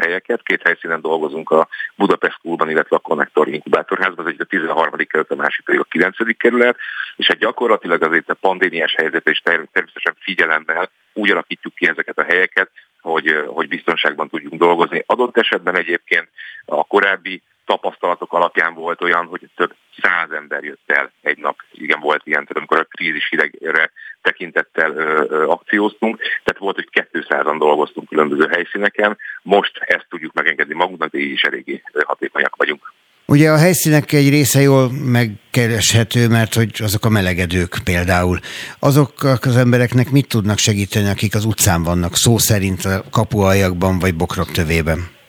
helyeket, 0.00 0.42
két 0.42 0.62
helyszínen 0.62 1.00
dolgozunk 1.00 1.50
a 1.50 1.68
Budapest 1.94 2.34
Schoolban, 2.34 2.70
illetve 2.70 2.96
a 2.96 2.98
Connector 2.98 3.48
Inkubátorházban, 3.48 4.24
az 4.24 4.26
egyik 4.26 4.40
a 4.40 4.44
13. 4.44 4.90
kerület, 4.96 5.30
a 5.30 5.34
másik 5.34 5.64
pedig 5.64 5.80
a 5.80 5.84
9. 5.84 6.36
kerület, 6.36 6.76
és 7.16 7.26
egy 7.26 7.38
gyakorlatilag 7.38 8.02
azért 8.02 8.30
a 8.30 8.34
pandémiás 8.34 8.94
helyzetre 8.94 9.30
is 9.30 9.40
természetesen 9.40 10.16
figyelemmel 10.18 10.90
úgy 11.12 11.30
alakítjuk 11.30 11.74
ki 11.74 11.88
ezeket 11.88 12.18
a 12.18 12.24
helyeket, 12.24 12.70
hogy, 13.00 13.44
hogy 13.46 13.68
biztonságban 13.68 14.28
tudjunk 14.28 14.60
dolgozni. 14.60 15.02
Adott 15.06 15.36
esetben 15.36 15.76
egyébként 15.76 16.28
a 16.64 16.84
korábbi 16.84 17.42
tapasztalatok 17.64 18.32
alapján 18.32 18.74
volt 18.74 19.02
olyan, 19.02 19.26
hogy 19.26 19.48
több 19.56 19.74
száz 20.02 20.30
ember 20.30 20.62
jött 20.64 20.86
el 20.86 21.12
egy 21.22 21.38
nap. 21.38 21.56
Igen, 21.72 22.00
volt 22.00 22.22
ilyen, 22.24 22.42
tehát 22.42 22.56
amikor 22.56 22.78
a 22.78 22.84
krízis 22.84 23.28
hidegre 23.28 23.90
tekintettel 24.22 24.90
ö, 24.90 25.24
ö, 25.28 25.46
akcióztunk, 25.48 26.16
tehát 26.16 26.60
volt, 26.60 26.74
hogy 26.74 27.06
200-an 27.12 27.56
dolgoztunk 27.58 28.08
különböző 28.08 28.48
helyszíneken, 28.50 29.18
most 29.42 29.78
ezt 29.78 30.06
tudjuk 30.08 30.32
megengedni 30.32 30.74
magunknak, 30.74 31.10
de 31.10 31.18
így 31.18 31.32
is 31.32 31.42
eléggé 31.42 31.82
hatékonyak 32.04 32.56
vagyunk. 32.56 32.92
Ugye 33.26 33.50
a 33.50 33.56
helyszínek 33.56 34.12
egy 34.12 34.28
része 34.28 34.60
jól 34.60 34.90
megkereshető, 34.92 36.28
mert 36.28 36.54
hogy 36.54 36.70
azok 36.82 37.04
a 37.04 37.08
melegedők 37.08 37.76
például. 37.84 38.38
Azok 38.78 39.12
az 39.22 39.56
embereknek 39.56 40.10
mit 40.10 40.28
tudnak 40.28 40.58
segíteni, 40.58 41.08
akik 41.08 41.34
az 41.34 41.44
utcán 41.44 41.82
vannak, 41.82 42.16
szó 42.16 42.38
szerint 42.38 42.84
a 42.84 43.04
kapuajakban 43.10 43.98
vagy 43.98 44.14
bokrok 44.14 44.50
tövében? 44.50 45.21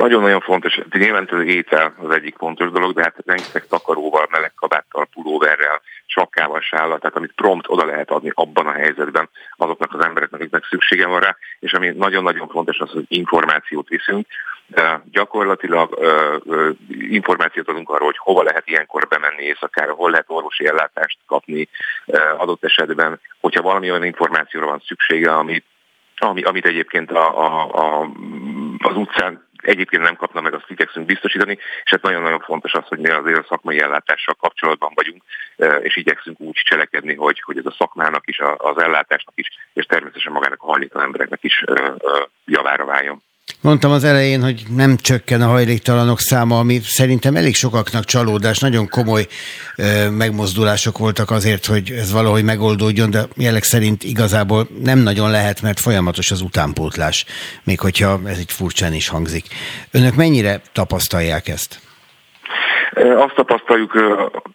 Nagyon-nagyon 0.00 0.40
fontos, 0.40 0.80
nyilván 0.90 1.28
az 1.30 1.44
étel 1.44 1.94
az 1.98 2.10
egyik 2.10 2.36
fontos 2.36 2.70
dolog, 2.70 2.94
de 2.94 3.02
hát 3.02 3.14
rengeteg 3.24 3.66
takaróval, 3.66 4.26
meleg 4.30 4.52
kabáttal, 4.54 5.08
pulóverrel, 5.14 5.80
sapkával, 6.06 6.60
sállal, 6.60 6.98
tehát 6.98 7.16
amit 7.16 7.32
prompt 7.34 7.68
oda 7.68 7.84
lehet 7.84 8.10
adni 8.10 8.30
abban 8.34 8.66
a 8.66 8.72
helyzetben 8.72 9.28
azoknak 9.56 9.94
az 9.94 10.04
embereknek, 10.04 10.40
akiknek 10.40 10.64
szüksége 10.64 11.06
van 11.06 11.20
rá, 11.20 11.36
és 11.58 11.72
ami 11.72 11.88
nagyon-nagyon 11.88 12.48
fontos 12.48 12.78
az, 12.78 12.90
hogy 12.90 13.04
információt 13.08 13.88
viszünk, 13.88 14.26
de 14.66 15.02
gyakorlatilag 15.10 15.96
ö, 15.98 16.36
ö, 16.44 16.70
információt 16.88 17.68
adunk 17.68 17.88
arról, 17.90 18.06
hogy 18.06 18.18
hova 18.18 18.42
lehet 18.42 18.68
ilyenkor 18.68 19.08
bemenni 19.08 19.42
éjszakára, 19.42 19.92
hol 19.92 20.10
lehet 20.10 20.26
orvosi 20.28 20.66
ellátást 20.66 21.18
kapni 21.26 21.68
ö, 22.06 22.18
adott 22.36 22.64
esetben, 22.64 23.20
hogyha 23.40 23.62
valami 23.62 23.90
olyan 23.90 24.04
információra 24.04 24.66
van 24.66 24.82
szüksége, 24.86 25.32
amit 25.32 25.64
ami, 26.22 26.42
amit 26.42 26.66
egyébként 26.66 27.10
a, 27.10 27.38
a, 27.44 27.70
a, 27.72 28.10
az 28.78 28.96
utcán 28.96 29.48
egyébként 29.60 30.02
nem 30.02 30.16
kapna 30.16 30.40
meg, 30.40 30.54
azt 30.54 30.70
igyekszünk 30.70 31.06
biztosítani, 31.06 31.58
és 31.84 31.90
hát 31.90 32.02
nagyon-nagyon 32.02 32.40
fontos 32.40 32.72
az, 32.72 32.86
hogy 32.86 32.98
mi 32.98 33.08
azért 33.08 33.38
a 33.38 33.46
szakmai 33.48 33.80
ellátással 33.80 34.34
kapcsolatban 34.34 34.92
vagyunk, 34.94 35.22
és 35.80 35.96
igyekszünk 35.96 36.40
úgy 36.40 36.60
cselekedni, 36.64 37.14
hogy, 37.14 37.40
hogy 37.40 37.58
ez 37.58 37.66
a 37.66 37.74
szakmának 37.78 38.28
is, 38.28 38.38
az 38.56 38.78
ellátásnak 38.78 39.34
is, 39.36 39.48
és 39.72 39.84
természetesen 39.86 40.32
magának 40.32 40.62
a 40.62 40.66
hajléktalan 40.66 41.06
embereknek 41.06 41.44
is 41.44 41.64
javára 42.44 42.84
váljon. 42.84 43.22
Mondtam 43.60 43.90
az 43.90 44.04
elején, 44.04 44.42
hogy 44.42 44.62
nem 44.68 44.96
csökken 44.96 45.42
a 45.42 45.46
hajléktalanok 45.46 46.18
száma, 46.18 46.58
ami 46.58 46.78
szerintem 46.78 47.36
elég 47.36 47.54
sokaknak 47.54 48.04
csalódás. 48.04 48.58
Nagyon 48.58 48.88
komoly 48.88 49.26
ö, 49.76 50.10
megmozdulások 50.10 50.98
voltak 50.98 51.30
azért, 51.30 51.66
hogy 51.66 51.90
ez 51.90 52.12
valahogy 52.12 52.44
megoldódjon, 52.44 53.10
de 53.10 53.22
jelek 53.36 53.62
szerint 53.62 54.04
igazából 54.04 54.68
nem 54.82 54.98
nagyon 54.98 55.30
lehet, 55.30 55.62
mert 55.62 55.80
folyamatos 55.80 56.30
az 56.30 56.40
utánpótlás, 56.40 57.24
még 57.64 57.80
hogyha 57.80 58.20
ez 58.26 58.38
egy 58.38 58.52
furcsán 58.52 58.92
is 58.92 59.08
hangzik. 59.08 59.44
Önök 59.90 60.14
mennyire 60.14 60.60
tapasztalják 60.72 61.48
ezt? 61.48 61.80
Azt 63.16 63.34
tapasztaljuk, 63.34 63.92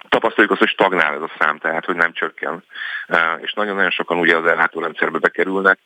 tapasztaljuk 0.10 0.52
azt, 0.52 0.60
hogy 0.60 0.70
stagnál 0.70 1.14
ez 1.14 1.22
a 1.22 1.32
szám, 1.40 1.58
tehát 1.58 1.86
hogy 1.86 1.96
nem 1.96 2.14
csökken. 2.14 2.64
És 3.42 3.54
nagyon-nagyon 3.54 3.90
sokan 3.90 4.18
ugye 4.18 4.36
az 4.36 4.46
ellátórendszerbe 4.46 5.18
bekerülnek, 5.18 5.80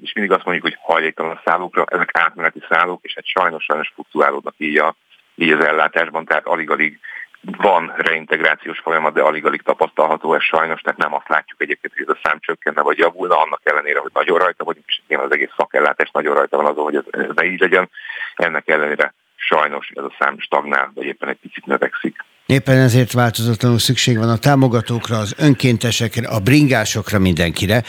és 0.00 0.12
mindig 0.12 0.32
azt 0.32 0.44
mondjuk, 0.44 0.66
hogy 0.66 0.76
hajléktalan 0.80 1.40
szállókra, 1.44 1.84
ezek 1.88 2.10
átmeneti 2.12 2.62
szállók, 2.68 3.04
és 3.04 3.14
hát 3.14 3.26
sajnos, 3.26 3.64
sajnos 3.64 3.92
fluktuálódnak 3.94 4.54
így, 4.56 4.78
a, 4.78 4.94
így 5.34 5.52
az 5.52 5.64
ellátásban, 5.64 6.24
tehát 6.24 6.46
alig-alig 6.46 7.00
van 7.40 7.92
reintegrációs 7.96 8.78
folyamat, 8.78 9.14
de 9.14 9.22
alig-alig 9.22 9.62
tapasztalható 9.62 10.34
ez 10.34 10.42
sajnos, 10.42 10.80
tehát 10.80 10.98
nem 10.98 11.14
azt 11.14 11.28
látjuk 11.28 11.62
egyébként, 11.62 11.92
hogy 11.92 12.06
ez 12.08 12.14
a 12.14 12.20
szám 12.22 12.38
csökkenne 12.40 12.82
vagy 12.82 12.98
javulna, 12.98 13.42
annak 13.42 13.60
ellenére, 13.62 13.98
hogy 13.98 14.10
nagyon 14.14 14.38
rajta 14.38 14.64
vagyunk, 14.64 14.86
és 14.86 15.00
az 15.08 15.32
egész 15.32 15.52
szakellátás 15.56 16.10
nagyon 16.10 16.34
rajta 16.34 16.56
van 16.56 16.66
azon, 16.66 16.84
hogy 16.84 16.96
ez 17.10 17.26
ne 17.34 17.44
így 17.44 17.60
legyen. 17.60 17.90
Ennek 18.34 18.68
ellenére 18.68 19.14
sajnos 19.36 19.90
ez 19.94 20.04
a 20.04 20.14
szám 20.18 20.38
stagnál, 20.38 20.92
vagy 20.94 21.04
éppen 21.04 21.28
egy 21.28 21.38
picit 21.40 21.66
növekszik. 21.66 22.24
Éppen 22.46 22.76
ezért 22.76 23.12
változatlanul 23.12 23.78
szükség 23.78 24.18
van 24.18 24.28
a 24.28 24.38
támogatókra, 24.38 25.18
az 25.18 25.34
önkéntesekre, 25.38 26.28
a 26.28 26.40
bringásokra, 26.40 27.18
mindenkire. 27.18 27.82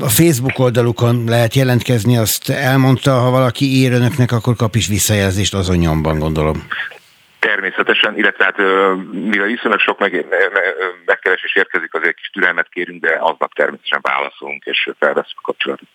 A 0.00 0.08
Facebook 0.08 0.58
oldalukon 0.58 1.24
lehet 1.24 1.54
jelentkezni, 1.54 2.16
azt 2.16 2.50
elmondta, 2.50 3.10
ha 3.10 3.30
valaki 3.30 3.64
ír 3.64 3.92
önöknek, 3.92 4.32
akkor 4.32 4.56
kap 4.56 4.74
is 4.74 4.86
visszajelzést 4.86 5.54
azon 5.54 5.76
nyomban, 5.76 6.18
gondolom. 6.18 6.66
Természetesen, 7.38 8.16
illetve 8.16 8.44
hát 8.44 8.56
mivel 9.12 9.46
viszonylag 9.46 9.80
sok 9.80 9.98
meg, 9.98 10.26
megkeresés 11.04 11.54
érkezik, 11.54 11.94
azért 11.94 12.16
kis 12.16 12.30
türelmet 12.32 12.68
kérünk, 12.68 13.02
de 13.02 13.16
aznap 13.20 13.54
természetesen 13.54 14.00
válaszolunk 14.02 14.64
és 14.64 14.90
felveszünk 14.98 15.38
a 15.38 15.42
kapcsolatot. 15.42 15.88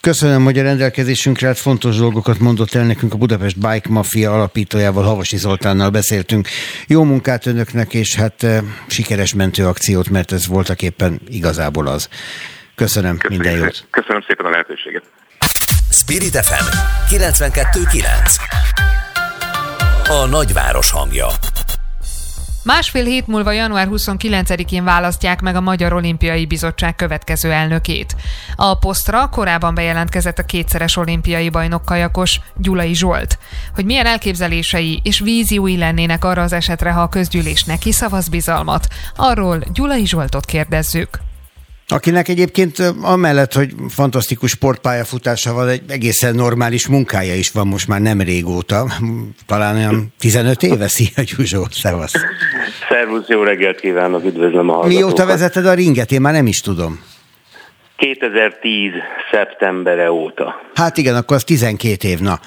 Köszönöm, 0.00 0.44
hogy 0.44 0.58
a 0.58 0.62
rendelkezésünkre 0.62 1.46
hát 1.46 1.58
fontos 1.58 1.96
dolgokat 1.96 2.38
mondott 2.38 2.74
el 2.74 2.84
nekünk 2.84 3.12
a 3.14 3.16
Budapest 3.16 3.58
Bike 3.58 3.88
Mafia 3.88 4.32
alapítójával, 4.32 5.04
Havasi 5.04 5.36
Zoltánnal 5.36 5.90
beszéltünk. 5.90 6.48
Jó 6.86 7.04
munkát 7.04 7.46
önöknek, 7.46 7.94
és 7.94 8.14
hát 8.14 8.42
e, 8.42 8.62
sikeres 8.86 9.34
mentőakciót, 9.34 10.08
mert 10.08 10.32
ez 10.32 10.46
voltak 10.46 10.82
éppen 10.82 11.20
igazából 11.28 11.86
az. 11.86 12.08
Köszönöm, 12.74 13.18
Köszönöm 13.18 13.42
minden 13.42 13.64
jót. 13.64 13.86
Köszönöm 13.90 14.22
szépen 14.26 14.46
a 14.46 14.50
lehetőséget. 14.50 15.02
Spirit 15.90 16.36
FM 16.36 16.64
92.9 17.14 18.04
A 20.08 20.26
nagyváros 20.26 20.90
hangja 20.90 21.26
Másfél 22.62 23.04
hét 23.04 23.26
múlva 23.26 23.52
január 23.52 23.88
29-én 23.90 24.84
választják 24.84 25.40
meg 25.40 25.54
a 25.56 25.60
Magyar 25.60 25.92
Olimpiai 25.92 26.46
Bizottság 26.46 26.94
következő 26.94 27.52
elnökét. 27.52 28.16
A 28.56 28.78
posztra 28.78 29.28
korábban 29.28 29.74
bejelentkezett 29.74 30.38
a 30.38 30.44
kétszeres 30.44 30.96
olimpiai 30.96 31.48
bajnok 31.48 31.84
kajakos 31.84 32.40
Gyulai 32.56 32.94
Zsolt. 32.94 33.38
Hogy 33.74 33.84
milyen 33.84 34.06
elképzelései 34.06 35.00
és 35.02 35.18
víziói 35.18 35.76
lennének 35.76 36.24
arra 36.24 36.42
az 36.42 36.52
esetre, 36.52 36.90
ha 36.90 37.02
a 37.02 37.08
közgyűlés 37.08 37.64
neki 37.64 37.92
szavaz 37.92 38.28
bizalmat, 38.28 38.86
arról 39.16 39.62
Gyulai 39.72 40.06
Zsoltot 40.06 40.44
kérdezzük. 40.44 41.29
Akinek 41.92 42.28
egyébként 42.28 42.78
amellett, 43.02 43.52
hogy 43.52 43.74
fantasztikus 43.88 44.50
sportpályafutása 44.50 45.52
van, 45.52 45.68
egy 45.68 45.82
egészen 45.88 46.34
normális 46.34 46.86
munkája 46.86 47.34
is 47.34 47.50
van 47.50 47.66
most 47.66 47.88
már 47.88 48.00
nem 48.00 48.20
régóta, 48.20 48.86
talán 49.46 49.76
olyan 49.76 50.12
15 50.18 50.62
éve. 50.62 50.88
Szia 50.88 51.22
Gyuzsó, 51.36 51.66
szevasz! 51.70 52.12
Szervusz, 52.88 53.28
jó 53.28 53.42
reggelt 53.42 53.80
kívánok, 53.80 54.24
üdvözlöm 54.24 54.68
a 54.68 54.72
hallgatókat! 54.72 55.04
Mióta 55.04 55.26
vezeted 55.26 55.66
a 55.66 55.74
ringet? 55.74 56.12
Én 56.12 56.20
már 56.20 56.32
nem 56.32 56.46
is 56.46 56.60
tudom. 56.60 57.00
2010. 58.00 58.92
szeptembere 59.30 60.12
óta. 60.12 60.60
Hát 60.74 60.96
igen, 60.96 61.14
akkor 61.14 61.36
az 61.36 61.44
12 61.44 62.08
év, 62.08 62.18
na. 62.18 62.38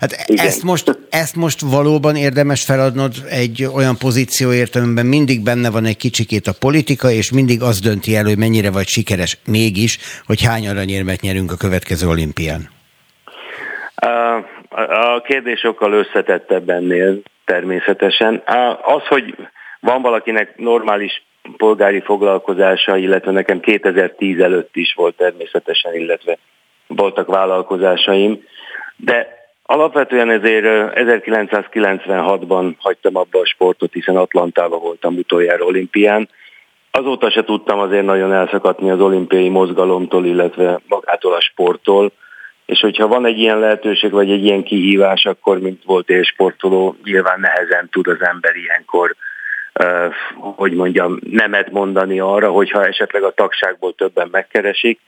Hát 0.00 0.24
igen. 0.26 0.46
ezt 0.46 0.62
most, 0.62 0.98
ezt 1.10 1.36
most 1.36 1.60
valóban 1.60 2.16
érdemes 2.16 2.64
feladnod 2.64 3.12
egy 3.30 3.64
olyan 3.74 3.96
pozícióért, 3.98 4.76
amiben 4.76 5.06
mindig 5.06 5.42
benne 5.42 5.70
van 5.70 5.84
egy 5.84 5.96
kicsikét 5.96 6.46
a 6.46 6.58
politika, 6.60 7.10
és 7.10 7.32
mindig 7.32 7.62
az 7.62 7.80
dönti 7.80 8.16
el, 8.16 8.24
hogy 8.24 8.38
mennyire 8.38 8.70
vagy 8.70 8.86
sikeres 8.86 9.38
mégis, 9.46 9.98
hogy 10.26 10.42
hány 10.42 10.68
aranyérmet 10.68 11.20
nyerünk 11.20 11.52
a 11.52 11.56
következő 11.56 12.08
olimpián. 12.08 12.68
A 15.14 15.20
kérdés 15.20 15.60
sokkal 15.60 15.92
összetettebb 15.92 16.68
ennél 16.68 17.20
természetesen. 17.44 18.42
Az, 18.82 19.06
hogy 19.08 19.34
van 19.80 20.02
valakinek 20.02 20.56
normális 20.56 21.24
polgári 21.56 22.00
foglalkozása, 22.00 22.96
illetve 22.96 23.30
nekem 23.30 23.60
2010 23.60 24.40
előtt 24.40 24.76
is 24.76 24.94
volt 24.94 25.16
természetesen, 25.16 25.94
illetve 25.94 26.38
voltak 26.86 27.26
vállalkozásaim, 27.26 28.42
de 28.96 29.34
alapvetően 29.62 30.30
ezért 30.30 30.92
1996-ban 30.94 32.74
hagytam 32.78 33.16
abba 33.16 33.40
a 33.40 33.46
sportot, 33.46 33.92
hiszen 33.92 34.16
Atlantában 34.16 34.80
voltam 34.80 35.16
utoljára 35.16 35.64
olimpián. 35.64 36.28
Azóta 36.90 37.30
se 37.30 37.44
tudtam 37.44 37.78
azért 37.78 38.04
nagyon 38.04 38.32
elszakadni 38.32 38.90
az 38.90 39.00
olimpiai 39.00 39.48
mozgalomtól, 39.48 40.26
illetve 40.26 40.80
magától 40.88 41.32
a 41.32 41.40
sporttól, 41.40 42.12
és 42.66 42.80
hogyha 42.80 43.06
van 43.06 43.26
egy 43.26 43.38
ilyen 43.38 43.58
lehetőség, 43.58 44.10
vagy 44.10 44.30
egy 44.30 44.44
ilyen 44.44 44.62
kihívás, 44.62 45.24
akkor 45.24 45.58
mint 45.58 45.82
volt 45.84 46.08
élsportoló, 46.08 46.96
nyilván 47.04 47.40
nehezen 47.40 47.88
tud 47.90 48.06
az 48.06 48.20
ember 48.20 48.56
ilyenkor 48.56 49.16
hogy 50.38 50.72
mondjam, 50.72 51.18
nemet 51.30 51.70
mondani 51.70 52.20
arra, 52.20 52.50
hogyha 52.50 52.86
esetleg 52.86 53.22
a 53.22 53.34
tagságból 53.34 53.94
többen 53.94 54.28
megkeresik, 54.30 55.00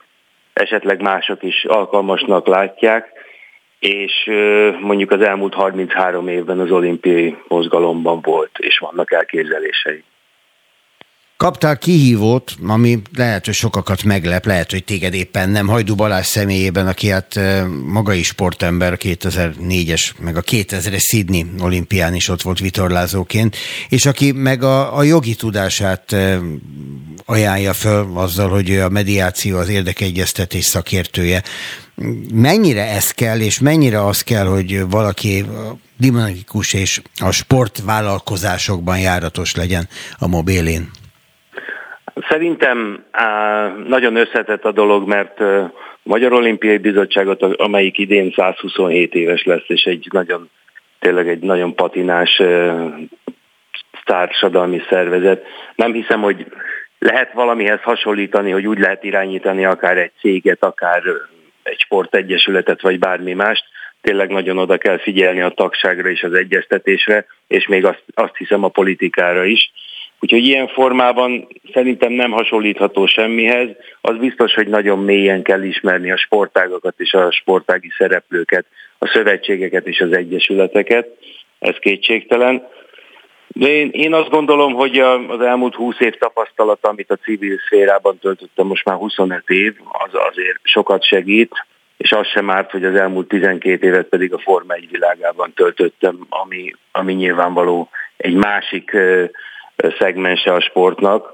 esetleg 0.53 1.01
mások 1.01 1.43
is 1.43 1.65
alkalmasnak 1.65 2.47
látják, 2.47 3.11
és 3.79 4.29
mondjuk 4.79 5.11
az 5.11 5.21
elmúlt 5.21 5.53
33 5.53 6.27
évben 6.27 6.59
az 6.59 6.71
olimpiai 6.71 7.37
mozgalomban 7.47 8.21
volt, 8.21 8.51
és 8.57 8.77
vannak 8.77 9.11
elképzelései. 9.11 10.03
Kaptál 11.39 11.77
kihívót, 11.77 12.55
ami 12.67 13.01
lehet, 13.15 13.45
hogy 13.45 13.53
sokakat 13.53 14.03
meglep, 14.03 14.45
lehet, 14.45 14.71
hogy 14.71 14.83
téged 14.83 15.13
éppen 15.13 15.49
nem. 15.49 15.67
Hajdu 15.67 15.95
Balázs 15.95 16.25
személyében, 16.25 16.87
aki 16.87 17.09
hát 17.09 17.39
maga 17.85 18.13
is 18.13 18.27
sportember, 18.27 18.97
2004-es, 19.01 20.09
meg 20.19 20.37
a 20.37 20.41
2000-es 20.41 21.01
Sydney 21.01 21.45
olimpián 21.59 22.13
is 22.13 22.27
ott 22.27 22.41
volt 22.41 22.59
vitorlázóként, 22.59 23.55
és 23.89 24.05
aki 24.05 24.31
meg 24.31 24.63
a, 24.63 24.97
a 24.97 25.03
jogi 25.03 25.35
tudását 25.35 26.15
ajánlja 27.25 27.73
föl 27.73 28.11
azzal, 28.13 28.49
hogy 28.49 28.69
ő 28.69 28.83
a 28.83 28.89
mediáció, 28.89 29.57
az 29.57 29.69
érdekegyeztetés 29.69 30.65
szakértője. 30.65 31.43
Mennyire 32.33 32.85
ez 32.85 33.11
kell, 33.11 33.39
és 33.39 33.59
mennyire 33.59 34.05
az 34.05 34.21
kell, 34.21 34.45
hogy 34.45 34.89
valaki 34.89 35.45
dinamikus 35.97 36.73
és 36.73 37.01
a 37.15 37.31
sportvállalkozásokban 37.31 38.99
járatos 38.99 39.55
legyen 39.55 39.89
a 40.17 40.27
mobilén? 40.27 40.97
Szerintem 42.27 43.05
nagyon 43.87 44.15
összetett 44.15 44.65
a 44.65 44.71
dolog, 44.71 45.07
mert 45.07 45.41
Magyar 46.03 46.33
Olimpiai 46.33 46.77
Bizottságot, 46.77 47.43
amelyik 47.43 47.97
idén 47.97 48.33
127 48.35 49.13
éves 49.15 49.43
lesz, 49.43 49.65
és 49.67 49.83
egy 49.83 50.07
nagyon 50.11 50.49
tényleg 50.99 51.27
egy 51.27 51.39
nagyon 51.39 51.75
patinás 51.75 52.41
társadalmi 54.03 54.81
szervezet. 54.89 55.45
Nem 55.75 55.93
hiszem, 55.93 56.21
hogy 56.21 56.45
lehet 56.99 57.33
valamihez 57.33 57.81
hasonlítani, 57.81 58.51
hogy 58.51 58.67
úgy 58.67 58.79
lehet 58.79 59.03
irányítani 59.03 59.65
akár 59.65 59.97
egy 59.97 60.11
céget, 60.19 60.63
akár 60.63 61.01
egy 61.63 61.79
sportegyesületet, 61.79 62.81
vagy 62.81 62.99
bármi 62.99 63.33
mást. 63.33 63.63
Tényleg 64.01 64.29
nagyon 64.29 64.57
oda 64.57 64.77
kell 64.77 64.97
figyelni 64.97 65.41
a 65.41 65.49
tagságra 65.49 66.09
és 66.09 66.23
az 66.23 66.33
egyeztetésre, 66.33 67.25
és 67.47 67.67
még 67.67 67.85
azt, 67.85 68.03
azt 68.13 68.37
hiszem 68.37 68.63
a 68.63 68.67
politikára 68.67 69.45
is. 69.45 69.71
Úgyhogy 70.19 70.45
ilyen 70.45 70.67
formában 70.67 71.47
szerintem 71.73 72.11
nem 72.11 72.31
hasonlítható 72.31 73.05
semmihez. 73.05 73.67
Az 74.01 74.17
biztos, 74.17 74.53
hogy 74.53 74.67
nagyon 74.67 74.99
mélyen 74.99 75.41
kell 75.41 75.63
ismerni 75.63 76.11
a 76.11 76.17
sportágakat 76.17 76.93
és 76.97 77.13
a 77.13 77.31
sportági 77.31 77.91
szereplőket, 77.97 78.65
a 78.97 79.07
szövetségeket 79.07 79.87
és 79.87 79.99
az 79.99 80.11
egyesületeket. 80.11 81.07
Ez 81.59 81.75
kétségtelen. 81.79 82.67
De 83.47 83.67
én, 83.67 83.89
én 83.91 84.13
azt 84.13 84.29
gondolom, 84.29 84.73
hogy 84.73 84.99
az 85.27 85.41
elmúlt 85.41 85.75
20 85.75 85.99
év 85.99 86.17
tapasztalat, 86.17 86.85
amit 86.85 87.11
a 87.11 87.15
civil 87.15 87.57
szférában 87.65 88.17
töltöttem, 88.19 88.67
most 88.67 88.85
már 88.85 88.95
25 88.95 89.43
év, 89.49 89.75
az 89.91 90.11
azért 90.29 90.59
sokat 90.63 91.03
segít, 91.03 91.51
és 91.97 92.11
az 92.11 92.27
sem 92.27 92.49
árt, 92.49 92.71
hogy 92.71 92.85
az 92.85 92.95
elmúlt 92.95 93.27
12 93.27 93.87
évet 93.87 94.07
pedig 94.07 94.33
a 94.33 94.37
Forma 94.37 94.73
1 94.73 94.87
világában 94.91 95.53
töltöttem, 95.53 96.25
ami, 96.29 96.75
ami 96.91 97.13
nyilvánvaló 97.13 97.89
egy 98.17 98.33
másik 98.33 98.91
szegmense 99.99 100.53
a 100.53 100.61
sportnak, 100.61 101.33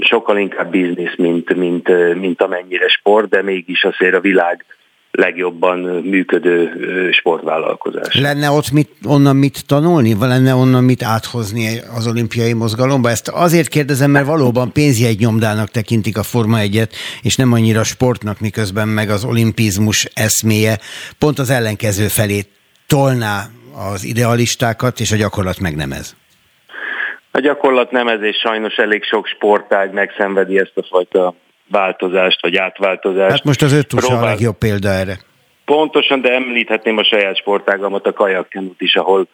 sokkal 0.00 0.38
inkább 0.38 0.70
biznisz, 0.70 1.16
mint, 1.16 1.54
mint, 1.54 2.14
mint 2.14 2.42
amennyire 2.42 2.88
sport, 2.88 3.28
de 3.28 3.42
mégis 3.42 3.84
azért 3.84 4.14
a 4.14 4.20
világ 4.20 4.64
legjobban 5.10 5.78
működő 6.04 6.70
sportvállalkozás. 7.12 8.14
Lenne 8.14 8.50
ott 8.50 8.70
mit, 8.70 8.90
onnan 9.04 9.36
mit 9.36 9.66
tanulni, 9.66 10.14
vagy 10.14 10.28
lenne 10.28 10.54
onnan 10.54 10.84
mit 10.84 11.02
áthozni 11.02 11.80
az 11.96 12.06
olimpiai 12.06 12.52
mozgalomba? 12.52 13.10
Ezt 13.10 13.28
azért 13.28 13.68
kérdezem, 13.68 14.10
mert 14.10 14.26
valóban 14.26 14.72
pénzjegy 14.72 15.18
nyomdának 15.18 15.68
tekintik 15.68 16.18
a 16.18 16.22
Forma 16.22 16.58
1 16.58 16.88
és 17.22 17.36
nem 17.36 17.52
annyira 17.52 17.84
sportnak, 17.84 18.40
miközben 18.40 18.88
meg 18.88 19.10
az 19.10 19.24
olimpizmus 19.24 20.04
eszméje 20.14 20.78
pont 21.18 21.38
az 21.38 21.50
ellenkező 21.50 22.08
felé 22.08 22.44
tolná 22.86 23.44
az 23.92 24.04
idealistákat, 24.04 25.00
és 25.00 25.12
a 25.12 25.16
gyakorlat 25.16 25.58
meg 25.60 25.76
nem 25.76 25.92
ez. 25.92 26.14
A 27.36 27.40
gyakorlat 27.40 27.90
nem 27.90 28.08
ez, 28.08 28.22
és 28.22 28.36
sajnos 28.36 28.76
elég 28.76 29.04
sok 29.04 29.26
sportág 29.26 29.92
megszenvedi 29.92 30.58
ezt 30.58 30.72
a 30.74 30.82
fajta 30.82 31.34
változást, 31.70 32.42
vagy 32.42 32.56
átváltozást. 32.56 33.30
Hát 33.30 33.44
most 33.44 33.62
az 33.62 33.72
öt 33.72 33.92
a 33.92 34.24
legjobb 34.24 34.58
példa 34.58 34.88
erre. 34.88 35.18
Pontosan, 35.64 36.20
de 36.20 36.32
említhetném 36.32 36.98
a 36.98 37.04
saját 37.04 37.36
sportágamat, 37.36 38.06
a 38.06 38.12
kajakkenut 38.12 38.80
is, 38.80 38.94
ahol 38.96 39.28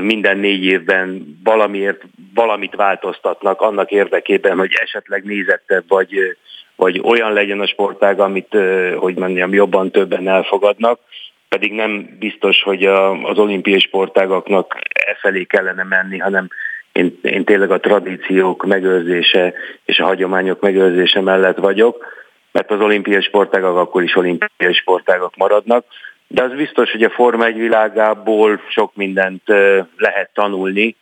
minden 0.00 0.38
négy 0.38 0.64
évben 0.64 1.38
valamiért 1.44 2.02
valamit 2.34 2.74
változtatnak 2.74 3.60
annak 3.60 3.90
érdekében, 3.90 4.58
hogy 4.58 4.72
esetleg 4.82 5.24
nézettebb 5.24 5.84
vagy, 5.88 6.36
vagy 6.76 7.00
olyan 7.04 7.32
legyen 7.32 7.60
a 7.60 7.66
sportág, 7.66 8.20
amit, 8.20 8.56
hogy 8.96 9.16
mondjam, 9.16 9.52
jobban 9.52 9.90
többen 9.90 10.28
elfogadnak, 10.28 11.00
pedig 11.48 11.72
nem 11.72 12.16
biztos, 12.18 12.62
hogy 12.62 12.84
az 13.22 13.38
olimpiai 13.38 13.80
sportágaknak 13.80 14.76
e 14.92 15.16
felé 15.20 15.44
kellene 15.44 15.84
menni, 15.84 16.18
hanem 16.18 16.48
én, 16.94 17.18
én 17.22 17.44
tényleg 17.44 17.70
a 17.70 17.80
tradíciók 17.80 18.66
megőrzése 18.66 19.54
és 19.84 19.98
a 19.98 20.04
hagyományok 20.04 20.60
megőrzése 20.60 21.20
mellett 21.20 21.56
vagyok, 21.56 22.06
mert 22.52 22.70
az 22.70 22.80
olimpiai 22.80 23.22
sportágak 23.22 23.76
akkor 23.76 24.02
is 24.02 24.16
olimpiai 24.16 24.72
sportágak 24.72 25.36
maradnak, 25.36 25.84
de 26.26 26.42
az 26.42 26.52
biztos, 26.54 26.90
hogy 26.90 27.02
a 27.02 27.10
Forma 27.10 27.44
egy 27.44 27.58
világából 27.58 28.60
sok 28.68 28.94
mindent 28.94 29.42
lehet 29.96 30.30
tanulni, 30.34 30.96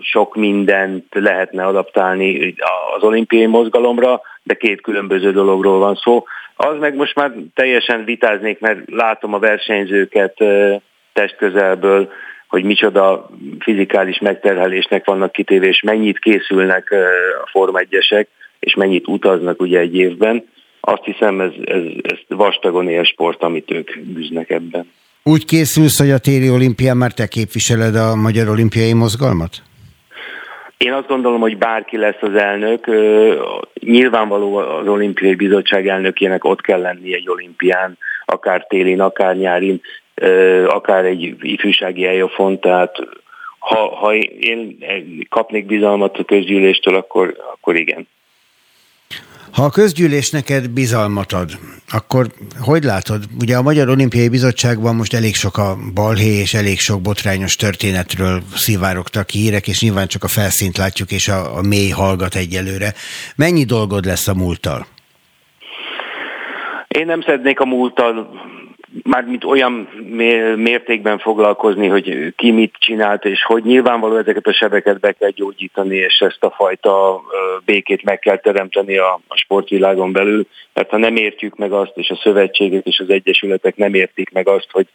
sok 0.00 0.34
mindent 0.34 1.04
lehetne 1.10 1.64
adaptálni 1.64 2.54
az 2.96 3.02
olimpiai 3.02 3.46
mozgalomra, 3.46 4.20
de 4.42 4.54
két 4.54 4.80
különböző 4.80 5.32
dologról 5.32 5.78
van 5.78 5.94
szó. 5.94 6.24
Az 6.56 6.78
meg 6.78 6.94
most 6.94 7.14
már 7.14 7.32
teljesen 7.54 8.04
vitáznék, 8.04 8.60
mert 8.60 8.78
látom 8.90 9.34
a 9.34 9.38
versenyzőket 9.38 10.44
testközelből, 11.12 12.12
hogy 12.48 12.64
micsoda 12.64 13.30
fizikális 13.58 14.18
megterhelésnek 14.18 15.04
vannak 15.04 15.32
kitéve, 15.32 15.66
és 15.66 15.82
mennyit 15.82 16.18
készülnek 16.18 16.90
a 17.44 17.48
Forma 17.50 17.78
1 17.78 18.26
és 18.60 18.74
mennyit 18.74 19.08
utaznak 19.08 19.60
ugye 19.60 19.78
egy 19.78 19.96
évben. 19.96 20.44
Azt 20.80 21.04
hiszem, 21.04 21.40
ez, 21.40 21.50
ez, 21.64 21.82
ez 22.02 22.18
vastagon 22.28 22.88
él 22.88 23.04
sport, 23.04 23.42
amit 23.42 23.70
ők 23.70 24.00
bűznek 24.00 24.50
ebben. 24.50 24.90
Úgy 25.22 25.44
készülsz, 25.44 25.98
hogy 25.98 26.10
a 26.10 26.18
téli 26.18 26.50
olimpián 26.50 26.96
már 26.96 27.12
te 27.12 27.26
képviseled 27.26 27.94
a 27.94 28.14
magyar 28.14 28.48
olimpiai 28.48 28.92
mozgalmat? 28.92 29.62
Én 30.76 30.92
azt 30.92 31.08
gondolom, 31.08 31.40
hogy 31.40 31.58
bárki 31.58 31.96
lesz 31.96 32.20
az 32.20 32.34
elnök, 32.34 32.86
nyilvánvaló 33.80 34.56
az 34.56 34.86
olimpiai 34.86 35.34
bizottság 35.34 35.88
elnökének 35.88 36.44
ott 36.44 36.60
kell 36.60 36.80
lenni 36.80 37.14
egy 37.14 37.28
olimpián, 37.28 37.98
akár 38.24 38.66
télin, 38.68 39.00
akár 39.00 39.36
nyárin, 39.36 39.80
akár 40.66 41.04
egy 41.04 41.36
ifjúsági 41.40 42.06
eljofont, 42.06 42.60
tehát 42.60 42.96
ha, 43.58 43.96
ha 43.96 44.14
én 44.40 44.78
kapnék 45.28 45.66
bizalmat 45.66 46.18
a 46.18 46.24
közgyűléstől, 46.24 46.94
akkor, 46.94 47.36
akkor 47.52 47.76
igen. 47.76 48.06
Ha 49.52 49.64
a 49.64 49.70
közgyűlés 49.70 50.30
neked 50.30 50.70
bizalmat 50.70 51.32
ad, 51.32 51.50
akkor 51.92 52.26
hogy 52.60 52.82
látod? 52.82 53.24
Ugye 53.40 53.56
a 53.56 53.62
Magyar 53.62 53.88
Olimpiai 53.88 54.28
Bizottságban 54.28 54.94
most 54.94 55.14
elég 55.14 55.34
sok 55.34 55.58
a 55.58 55.76
balhé 55.94 56.40
és 56.40 56.54
elég 56.54 56.78
sok 56.78 57.00
botrányos 57.00 57.56
történetről 57.56 58.42
szivárogtak 58.54 59.30
hírek, 59.30 59.68
és 59.68 59.80
nyilván 59.80 60.06
csak 60.06 60.22
a 60.24 60.28
felszínt 60.28 60.76
látjuk, 60.76 61.10
és 61.10 61.28
a, 61.28 61.56
a 61.56 61.62
mély 61.62 61.88
hallgat 61.88 62.34
egyelőre. 62.34 62.92
Mennyi 63.36 63.64
dolgod 63.64 64.04
lesz 64.04 64.28
a 64.28 64.34
múlttal? 64.34 64.86
Én 66.88 67.06
nem 67.06 67.20
szeretnék 67.20 67.60
a 67.60 67.66
múlttal 67.66 68.28
mármint 69.02 69.44
olyan 69.44 69.72
mértékben 70.56 71.18
foglalkozni, 71.18 71.86
hogy 71.86 72.34
ki 72.36 72.50
mit 72.50 72.74
csinált, 72.78 73.24
és 73.24 73.44
hogy 73.44 73.64
nyilvánvaló 73.64 74.16
ezeket 74.16 74.46
a 74.46 74.52
sebeket 74.52 75.00
be 75.00 75.12
kell 75.12 75.30
gyógyítani, 75.30 75.96
és 75.96 76.18
ezt 76.18 76.44
a 76.44 76.50
fajta 76.50 77.22
békét 77.64 78.02
meg 78.02 78.18
kell 78.18 78.36
teremteni 78.36 78.96
a, 78.96 79.20
a 79.28 79.36
sportvilágon 79.36 80.12
belül, 80.12 80.46
mert 80.72 80.90
ha 80.90 80.96
nem 80.96 81.16
értjük 81.16 81.56
meg 81.56 81.72
azt, 81.72 81.92
és 81.94 82.10
a 82.10 82.20
szövetségek 82.22 82.86
és 82.86 82.98
az 82.98 83.10
egyesületek 83.10 83.76
nem 83.76 83.94
értik 83.94 84.30
meg 84.32 84.48
azt, 84.48 84.68
hogy 84.70 84.86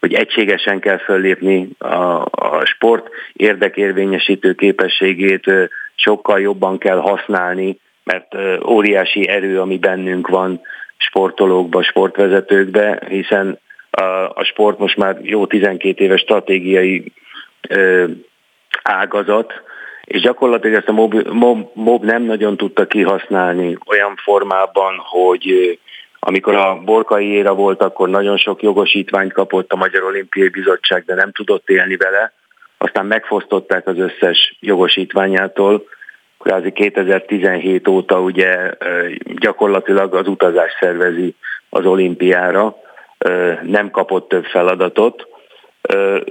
hogy 0.00 0.14
egységesen 0.14 0.80
kell 0.80 0.98
föllépni 0.98 1.68
a, 1.78 2.24
a 2.30 2.64
sport 2.64 3.08
érdekérvényesítő 3.32 4.54
képességét 4.54 5.50
sokkal 5.94 6.40
jobban 6.40 6.78
kell 6.78 6.98
használni, 6.98 7.78
mert 8.04 8.34
óriási 8.66 9.28
erő, 9.28 9.60
ami 9.60 9.78
bennünk 9.78 10.28
van, 10.28 10.60
sportolókba, 10.98 11.82
sportvezetőkbe, 11.82 13.02
hiszen 13.08 13.58
a, 14.34 14.42
sport 14.44 14.78
most 14.78 14.96
már 14.96 15.18
jó 15.22 15.46
12 15.46 16.04
éves 16.04 16.20
stratégiai 16.20 17.12
ö, 17.68 18.04
ágazat, 18.82 19.52
és 20.04 20.20
gyakorlatilag 20.20 20.76
ezt 20.76 20.88
a 20.88 20.92
mob, 20.92 21.28
mob, 21.28 21.70
mob 21.74 22.04
nem 22.04 22.22
nagyon 22.22 22.56
tudta 22.56 22.86
kihasználni 22.86 23.78
olyan 23.86 24.16
formában, 24.16 24.94
hogy 24.98 25.78
amikor 26.18 26.54
a 26.54 26.80
Borkai 26.84 27.26
éra 27.26 27.54
volt, 27.54 27.82
akkor 27.82 28.08
nagyon 28.08 28.36
sok 28.36 28.62
jogosítványt 28.62 29.32
kapott 29.32 29.72
a 29.72 29.76
Magyar 29.76 30.02
Olimpiai 30.02 30.48
Bizottság, 30.48 31.04
de 31.04 31.14
nem 31.14 31.32
tudott 31.32 31.68
élni 31.68 31.96
vele. 31.96 32.32
Aztán 32.78 33.06
megfosztották 33.06 33.86
az 33.86 33.98
összes 33.98 34.56
jogosítványától, 34.60 35.84
kvázi 36.38 36.72
2017 36.72 37.88
óta 37.88 38.20
ugye 38.20 38.72
gyakorlatilag 39.38 40.14
az 40.14 40.28
utazás 40.28 40.72
szervezi 40.80 41.34
az 41.68 41.86
olimpiára, 41.86 42.76
nem 43.62 43.90
kapott 43.90 44.28
több 44.28 44.44
feladatot. 44.44 45.26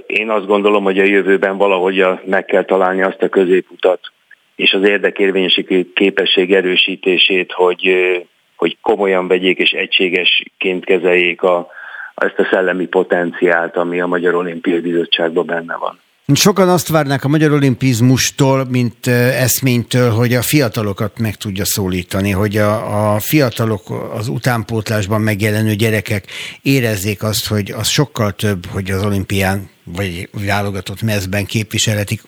Én 0.06 0.30
azt 0.30 0.46
gondolom, 0.46 0.84
hogy 0.84 0.98
a 0.98 1.04
jövőben 1.04 1.56
valahogy 1.56 2.06
meg 2.24 2.44
kell 2.44 2.64
találni 2.64 3.02
azt 3.02 3.22
a 3.22 3.28
középutat, 3.28 4.00
és 4.56 4.72
az 4.72 4.82
érdekérvényesi 4.82 5.90
képesség 5.94 6.54
erősítését, 6.54 7.52
hogy, 7.52 7.90
hogy 8.56 8.76
komolyan 8.82 9.28
vegyék 9.28 9.58
és 9.58 9.70
egységesként 9.70 10.84
kezeljék 10.84 11.42
a, 11.42 11.68
ezt 12.14 12.38
a 12.38 12.48
szellemi 12.50 12.86
potenciált, 12.86 13.76
ami 13.76 14.00
a 14.00 14.06
Magyar 14.06 14.34
Olimpiai 14.34 14.80
Bizottságban 14.80 15.46
benne 15.46 15.76
van. 15.76 16.00
Sokan 16.34 16.68
azt 16.68 16.88
várnák 16.88 17.24
a 17.24 17.28
magyar 17.28 17.52
olimpizmustól, 17.52 18.64
mint 18.64 19.06
eszménytől, 19.06 20.10
hogy 20.10 20.34
a 20.34 20.42
fiatalokat 20.42 21.18
meg 21.18 21.36
tudja 21.36 21.64
szólítani, 21.64 22.30
hogy 22.30 22.56
a, 22.56 23.14
a 23.14 23.20
fiatalok 23.20 23.90
az 24.14 24.28
utánpótlásban 24.28 25.20
megjelenő 25.20 25.74
gyerekek 25.74 26.26
érezzék 26.62 27.22
azt, 27.22 27.46
hogy 27.46 27.70
az 27.70 27.88
sokkal 27.88 28.32
több, 28.32 28.66
hogy 28.66 28.90
az 28.90 29.04
olimpián 29.04 29.70
vagy 29.84 30.28
válogatott 30.32 31.02
mezben 31.02 31.46
képviseletik 31.46 32.22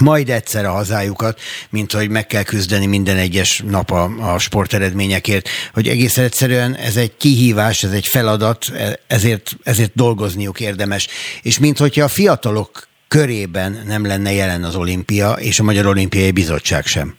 majd 0.00 0.30
egyszer 0.30 0.64
a 0.64 0.72
hazájukat, 0.72 1.40
mint 1.70 1.92
hogy 1.92 2.08
meg 2.08 2.26
kell 2.26 2.42
küzdeni 2.42 2.86
minden 2.86 3.16
egyes 3.16 3.62
nap 3.66 3.90
a, 3.90 4.32
a 4.34 4.38
sporteredményekért, 4.38 5.48
hogy 5.72 5.88
egészen 5.88 6.24
egyszerűen 6.24 6.74
ez 6.74 6.96
egy 6.96 7.16
kihívás, 7.16 7.82
ez 7.82 7.92
egy 7.92 8.06
feladat, 8.06 8.72
ezért, 9.06 9.56
ezért 9.62 9.92
dolgozniuk 9.94 10.60
érdemes. 10.60 11.08
És 11.42 11.58
mint 11.58 11.78
hogyha 11.78 12.04
a 12.04 12.08
fiatalok 12.08 12.88
körében 13.08 13.82
nem 13.86 14.06
lenne 14.06 14.32
jelen 14.32 14.62
az 14.62 14.76
olimpia, 14.76 15.32
és 15.32 15.58
a 15.58 15.62
Magyar 15.62 15.86
Olimpiai 15.86 16.32
Bizottság 16.32 16.84
sem. 16.84 17.16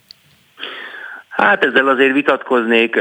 Hát 1.29 1.65
ezzel 1.65 1.87
azért 1.87 2.13
vitatkoznék. 2.13 2.95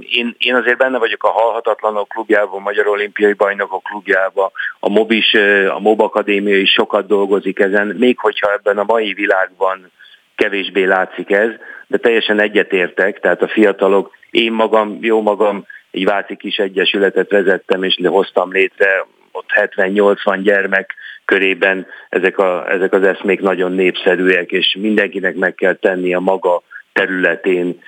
Én, 0.00 0.34
én 0.38 0.54
azért 0.54 0.76
benne 0.76 0.98
vagyok 0.98 1.24
a 1.24 1.28
Halhatatlanok 1.28 2.08
klubjában, 2.08 2.58
a 2.58 2.62
Magyar 2.62 2.86
Olimpiai 2.86 3.32
Bajnokok 3.32 3.82
klubjában, 3.82 4.50
a 4.80 4.88
MOB 4.88 5.10
is, 5.10 5.34
a 5.68 5.78
MOB 5.78 6.00
Akadémia 6.00 6.58
is 6.58 6.70
sokat 6.70 7.06
dolgozik 7.06 7.58
ezen, 7.58 7.86
még 7.86 8.18
hogyha 8.18 8.52
ebben 8.52 8.78
a 8.78 8.84
mai 8.86 9.12
világban 9.12 9.90
kevésbé 10.36 10.84
látszik 10.84 11.30
ez, 11.30 11.50
de 11.86 11.96
teljesen 11.96 12.40
egyetértek, 12.40 13.20
tehát 13.20 13.42
a 13.42 13.48
fiatalok, 13.48 14.10
én 14.30 14.52
magam, 14.52 14.98
jó 15.00 15.22
magam, 15.22 15.66
egy 15.90 16.04
Váci 16.04 16.36
kis 16.36 16.56
egyesületet 16.56 17.30
vezettem, 17.30 17.82
és 17.82 17.98
hoztam 18.04 18.52
létre 18.52 19.06
ott 19.32 19.48
70-80 19.54 20.38
gyermek 20.42 20.94
körében 21.28 21.86
ezek, 22.08 22.38
a, 22.38 22.70
ezek 22.70 22.92
az 22.92 23.02
eszmék 23.02 23.40
nagyon 23.40 23.72
népszerűek, 23.72 24.50
és 24.50 24.76
mindenkinek 24.80 25.34
meg 25.34 25.54
kell 25.54 25.74
tenni 25.74 26.14
a 26.14 26.20
maga 26.20 26.62
területén 26.92 27.82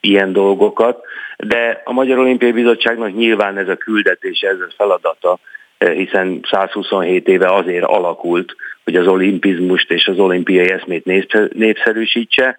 ilyen 0.00 0.32
dolgokat, 0.32 1.04
de 1.36 1.82
a 1.84 1.92
Magyar 1.92 2.18
Olimpiai 2.18 2.52
Bizottságnak 2.52 3.16
nyilván 3.16 3.58
ez 3.58 3.68
a 3.68 3.76
küldetés, 3.76 4.40
ez 4.40 4.60
a 4.60 4.72
feladata, 4.76 5.38
hiszen 5.78 6.40
127 6.50 7.28
éve 7.28 7.54
azért 7.54 7.84
alakult, 7.84 8.54
hogy 8.84 8.96
az 8.96 9.06
olimpizmust 9.06 9.90
és 9.90 10.06
az 10.06 10.18
olimpiai 10.18 10.70
eszmét 10.70 11.04
népszerűsítse. 11.52 12.58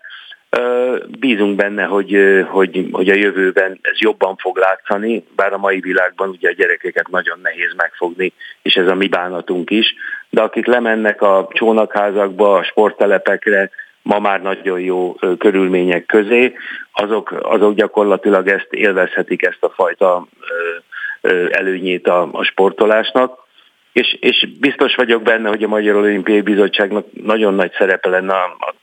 Bízunk 1.19 1.55
benne, 1.55 1.83
hogy, 1.83 2.17
hogy, 2.47 2.87
hogy 2.91 3.09
a 3.09 3.15
jövőben 3.15 3.79
ez 3.81 3.99
jobban 3.99 4.35
fog 4.35 4.57
látszani, 4.57 5.23
bár 5.35 5.53
a 5.53 5.57
mai 5.57 5.79
világban 5.79 6.29
ugye 6.29 6.49
a 6.49 6.53
gyerekeket 6.53 7.09
nagyon 7.09 7.39
nehéz 7.43 7.73
megfogni, 7.75 8.33
és 8.61 8.73
ez 8.73 8.87
a 8.87 8.95
mi 8.95 9.07
bánatunk 9.07 9.69
is. 9.69 9.95
De 10.29 10.41
akik 10.41 10.65
lemennek 10.65 11.21
a 11.21 11.47
csónakházakba, 11.53 12.55
a 12.55 12.63
sporttelepekre, 12.63 13.69
ma 14.01 14.19
már 14.19 14.41
nagyon 14.41 14.79
jó 14.79 15.15
körülmények 15.37 16.05
közé, 16.05 16.53
azok, 16.91 17.31
azok 17.41 17.75
gyakorlatilag 17.75 18.47
ezt 18.47 18.67
élvezhetik, 18.69 19.43
ezt 19.43 19.63
a 19.63 19.69
fajta 19.69 20.27
előnyét 21.49 22.07
a, 22.07 22.29
a 22.31 22.43
sportolásnak. 22.43 23.39
És, 23.93 24.17
és 24.19 24.47
biztos 24.59 24.95
vagyok 24.95 25.21
benne, 25.21 25.49
hogy 25.49 25.63
a 25.63 25.67
Magyar 25.67 25.95
Olimpiai 25.95 26.41
Bizottságnak 26.41 27.05
nagyon 27.23 27.53
nagy 27.53 27.71
szerepe 27.77 28.09
lenne 28.09 28.33
a, 28.33 28.55
a 28.59 28.73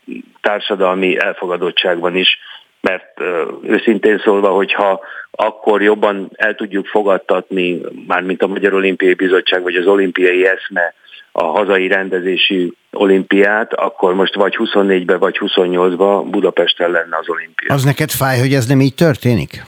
társadalmi 0.40 1.18
elfogadottságban 1.18 2.16
is, 2.16 2.38
mert 2.80 3.20
őszintén 3.62 4.18
szólva, 4.24 4.48
hogyha 4.48 5.00
akkor 5.30 5.82
jobban 5.82 6.30
el 6.34 6.54
tudjuk 6.54 6.86
fogadtatni, 6.86 7.80
mármint 8.06 8.42
a 8.42 8.46
Magyar 8.46 8.74
Olimpiai 8.74 9.14
Bizottság 9.14 9.62
vagy 9.62 9.74
az 9.74 9.86
olimpiai 9.86 10.46
eszme 10.46 10.94
a 11.32 11.44
hazai 11.44 11.88
rendezésű 11.88 12.68
olimpiát, 12.92 13.74
akkor 13.74 14.14
most 14.14 14.34
vagy 14.34 14.56
24-ben, 14.58 15.18
vagy 15.18 15.38
28-ban 15.40 16.26
Budapesten 16.30 16.90
lenne 16.90 17.16
az 17.16 17.28
olimpia. 17.28 17.74
Az 17.74 17.84
neked 17.84 18.10
fáj, 18.10 18.38
hogy 18.38 18.52
ez 18.52 18.66
nem 18.66 18.80
így 18.80 18.94
történik? 18.94 19.64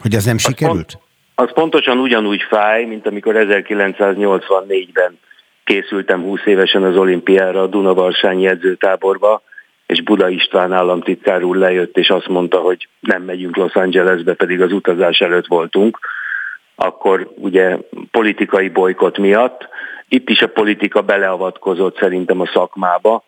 Hogy 0.00 0.14
ez 0.14 0.24
nem 0.24 0.34
az 0.34 0.42
sikerült? 0.42 0.92
Pont, 0.92 0.98
az 1.34 1.52
pontosan 1.52 1.98
ugyanúgy 1.98 2.42
fáj, 2.48 2.84
mint 2.84 3.06
amikor 3.06 3.34
1984-ben 3.38 5.18
készültem 5.64 6.22
20 6.22 6.40
évesen 6.44 6.82
az 6.82 6.96
olimpiára 6.96 7.62
a 7.62 7.66
Dunavarsány 7.66 8.44
edzőtáborba, 8.44 9.42
és 9.88 10.02
Buda 10.02 10.28
István 10.28 10.72
államtitkár 10.72 11.42
úr 11.42 11.56
lejött, 11.56 11.96
és 11.96 12.08
azt 12.08 12.28
mondta, 12.28 12.58
hogy 12.58 12.88
nem 13.00 13.22
megyünk 13.22 13.56
Los 13.56 13.74
Angelesbe, 13.74 14.34
pedig 14.34 14.62
az 14.62 14.72
utazás 14.72 15.18
előtt 15.18 15.46
voltunk, 15.46 15.98
akkor 16.74 17.32
ugye 17.36 17.78
politikai 18.10 18.68
bolykot 18.68 19.18
miatt, 19.18 19.68
itt 20.08 20.28
is 20.28 20.42
a 20.42 20.48
politika 20.48 21.00
beleavatkozott 21.02 21.98
szerintem 21.98 22.40
a 22.40 22.50
szakmába, 22.52 23.24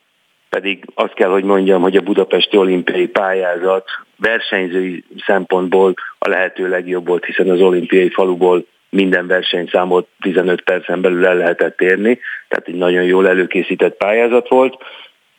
pedig 0.49 0.85
azt 0.95 1.15
kell, 1.15 1.29
hogy 1.31 1.45
mondjam, 1.45 1.83
hogy 1.83 1.97
a 1.97 2.01
budapesti 2.01 2.57
olimpiai 2.57 3.09
pályázat 3.09 3.85
versenyzői 4.17 5.05
szempontból 5.27 5.95
a 6.19 6.29
lehető 6.29 6.69
legjobb 6.69 7.07
volt, 7.07 7.25
hiszen 7.25 7.51
az 7.51 7.61
olimpiai 7.61 8.09
faluból 8.09 8.65
minden 8.91 9.27
versenyszámot 9.27 10.09
15 10.21 10.61
percen 10.61 11.01
belül 11.01 11.27
el 11.27 11.37
lehetett 11.37 11.81
érni, 11.81 12.19
tehát 12.49 12.69
egy 12.69 12.75
nagyon 12.75 13.05
jól 13.05 13.29
előkészített 13.29 13.97
pályázat 13.97 14.49
volt. 14.49 14.77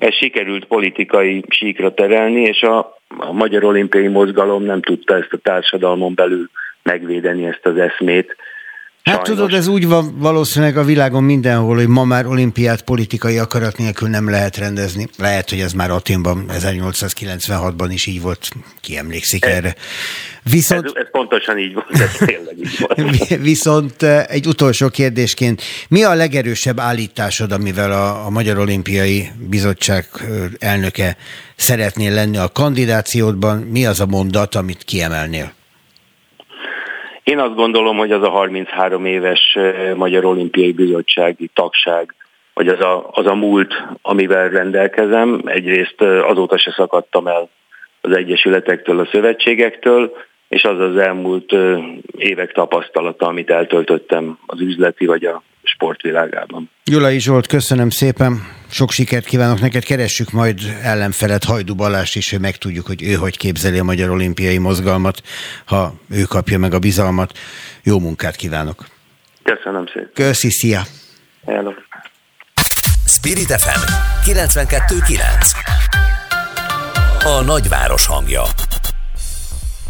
Ez 0.01 0.13
sikerült 0.13 0.65
politikai 0.65 1.43
síkra 1.47 1.93
terelni, 1.93 2.41
és 2.41 2.61
a, 2.61 2.77
a 3.17 3.31
magyar 3.31 3.63
olimpiai 3.63 4.07
mozgalom 4.07 4.63
nem 4.63 4.81
tudta 4.81 5.15
ezt 5.15 5.33
a 5.33 5.37
társadalmon 5.37 6.13
belül 6.15 6.49
megvédeni 6.83 7.45
ezt 7.45 7.65
az 7.65 7.77
eszmét, 7.77 8.35
Hát 9.03 9.23
tudod, 9.23 9.53
ez 9.53 9.67
úgy 9.67 9.87
van 9.87 10.19
valószínűleg 10.19 10.77
a 10.77 10.83
világon 10.83 11.23
mindenhol, 11.23 11.75
hogy 11.75 11.87
ma 11.87 12.03
már 12.03 12.25
olimpiát 12.25 12.81
politikai 12.81 13.37
akarat 13.37 13.77
nélkül 13.77 14.09
nem 14.09 14.29
lehet 14.29 14.57
rendezni. 14.57 15.07
Lehet, 15.17 15.49
hogy 15.49 15.59
ez 15.59 15.73
már 15.73 15.91
Aténban 15.91 16.45
1896-ban 16.49 17.89
is 17.89 18.05
így 18.05 18.21
volt, 18.21 18.49
ki 18.81 18.97
emlékszik 18.97 19.45
ez, 19.45 19.51
erre. 19.51 19.75
Viszont, 20.43 20.85
ez, 20.85 20.91
ez 20.93 21.11
pontosan 21.11 21.57
így 21.57 21.73
volt, 21.73 21.89
ez 21.91 22.11
tényleg 22.25 22.57
így 22.57 22.79
volt. 22.79 23.27
Viszont 23.51 24.03
eh, 24.03 24.25
egy 24.27 24.47
utolsó 24.47 24.89
kérdésként, 24.89 25.61
mi 25.87 26.03
a 26.03 26.13
legerősebb 26.13 26.79
állításod, 26.79 27.51
amivel 27.51 27.91
a, 27.91 28.25
a 28.25 28.29
Magyar 28.29 28.57
Olimpiai 28.57 29.29
Bizottság 29.49 30.05
eh, 30.13 30.27
elnöke 30.59 31.17
szeretnél 31.55 32.13
lenni 32.13 32.37
a 32.37 32.49
kandidációdban? 32.49 33.57
Mi 33.57 33.85
az 33.85 33.99
a 33.99 34.05
mondat, 34.05 34.55
amit 34.55 34.83
kiemelnél? 34.83 35.53
Én 37.23 37.39
azt 37.39 37.55
gondolom, 37.55 37.97
hogy 37.97 38.11
az 38.11 38.23
a 38.23 38.29
33 38.29 39.05
éves 39.05 39.57
Magyar 39.95 40.25
Olimpiai 40.25 40.71
Bizottsági 40.71 41.49
tagság, 41.53 42.15
vagy 42.53 42.67
az 42.67 42.79
a, 42.79 43.09
az 43.11 43.25
a 43.25 43.35
múlt, 43.35 43.73
amivel 44.01 44.49
rendelkezem. 44.49 45.41
Egyrészt 45.45 46.01
azóta 46.01 46.57
se 46.57 46.71
szakadtam 46.71 47.27
el 47.27 47.49
az 48.01 48.15
egyesületektől, 48.15 48.99
a 48.99 49.07
szövetségektől, 49.11 50.11
és 50.51 50.63
az 50.63 50.79
az 50.79 50.97
elmúlt 50.97 51.51
évek 52.17 52.51
tapasztalata, 52.51 53.27
amit 53.27 53.49
eltöltöttem 53.49 54.37
az 54.45 54.61
üzleti 54.61 55.05
vagy 55.05 55.23
a 55.23 55.43
sportvilágában. 55.63 56.69
Gyulai 56.83 57.19
Zsolt, 57.19 57.47
köszönöm 57.47 57.89
szépen, 57.89 58.33
sok 58.69 58.91
sikert 58.91 59.25
kívánok 59.25 59.59
neked, 59.59 59.83
keressük 59.83 60.31
majd 60.31 60.59
ellenfelet 60.83 61.43
Hajdu 61.43 61.75
Balást 61.75 62.15
is, 62.15 62.31
hogy 62.31 62.39
megtudjuk, 62.39 62.85
hogy 62.85 63.03
ő 63.03 63.13
hogy 63.13 63.37
képzeli 63.37 63.79
a 63.79 63.83
Magyar 63.83 64.09
Olimpiai 64.09 64.57
Mozgalmat, 64.57 65.21
ha 65.65 65.93
ő 66.09 66.21
kapja 66.21 66.57
meg 66.57 66.73
a 66.73 66.79
bizalmat. 66.79 67.31
Jó 67.83 67.99
munkát 67.99 68.35
kívánok! 68.35 68.85
Köszönöm 69.43 69.85
szépen! 69.85 70.11
Köszi, 70.13 70.49
szia! 70.49 70.81
Hello. 71.45 71.71
Spirit 73.05 73.51
FM 73.51 73.81
92.9 74.31 75.19
A 77.23 77.43
nagyváros 77.43 78.07
hangja 78.07 78.41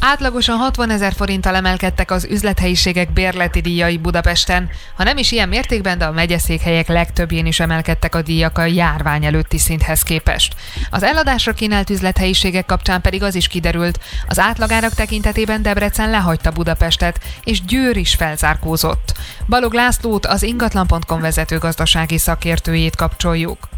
Átlagosan 0.03 0.57
60 0.57 0.90
ezer 0.90 1.14
forinttal 1.14 1.56
emelkedtek 1.56 2.11
az 2.11 2.28
üzlethelyiségek 2.30 3.14
bérleti 3.14 3.61
díjai 3.61 3.98
Budapesten. 3.98 4.69
Ha 4.95 5.03
nem 5.03 5.18
is 5.18 5.32
ilyen 5.32 5.49
mértékben, 5.49 5.98
de 5.98 6.06
a 6.06 6.11
megyeszékhelyek 6.11 6.88
legtöbbjén 6.88 7.45
is 7.45 7.60
emelkedtek 7.60 8.15
a 8.15 8.22
díjak 8.22 8.57
a 8.57 8.65
járvány 8.65 9.26
előtti 9.26 9.57
szinthez 9.57 10.02
képest. 10.02 10.56
Az 10.90 11.03
eladásra 11.03 11.53
kínált 11.53 11.90
üzlethelyiségek 11.90 12.65
kapcsán 12.65 13.02
pedig 13.02 13.23
az 13.23 13.36
is 13.36 13.48
kiderült, 13.48 13.99
az 14.28 14.40
átlagárak 14.40 14.94
tekintetében 14.94 15.61
Debrecen 15.61 16.10
lehagyta 16.10 16.52
Budapestet, 16.52 17.19
és 17.44 17.61
Győr 17.61 17.98
is 17.98 18.15
felzárkózott. 18.15 19.14
Balog 19.48 19.73
Lászlót, 19.73 20.26
az 20.26 20.44
ingatlan.com 20.44 21.22
vezető 21.22 21.57
gazdasági 21.57 22.18
szakértőjét 22.18 22.95
kapcsoljuk. 22.95 23.69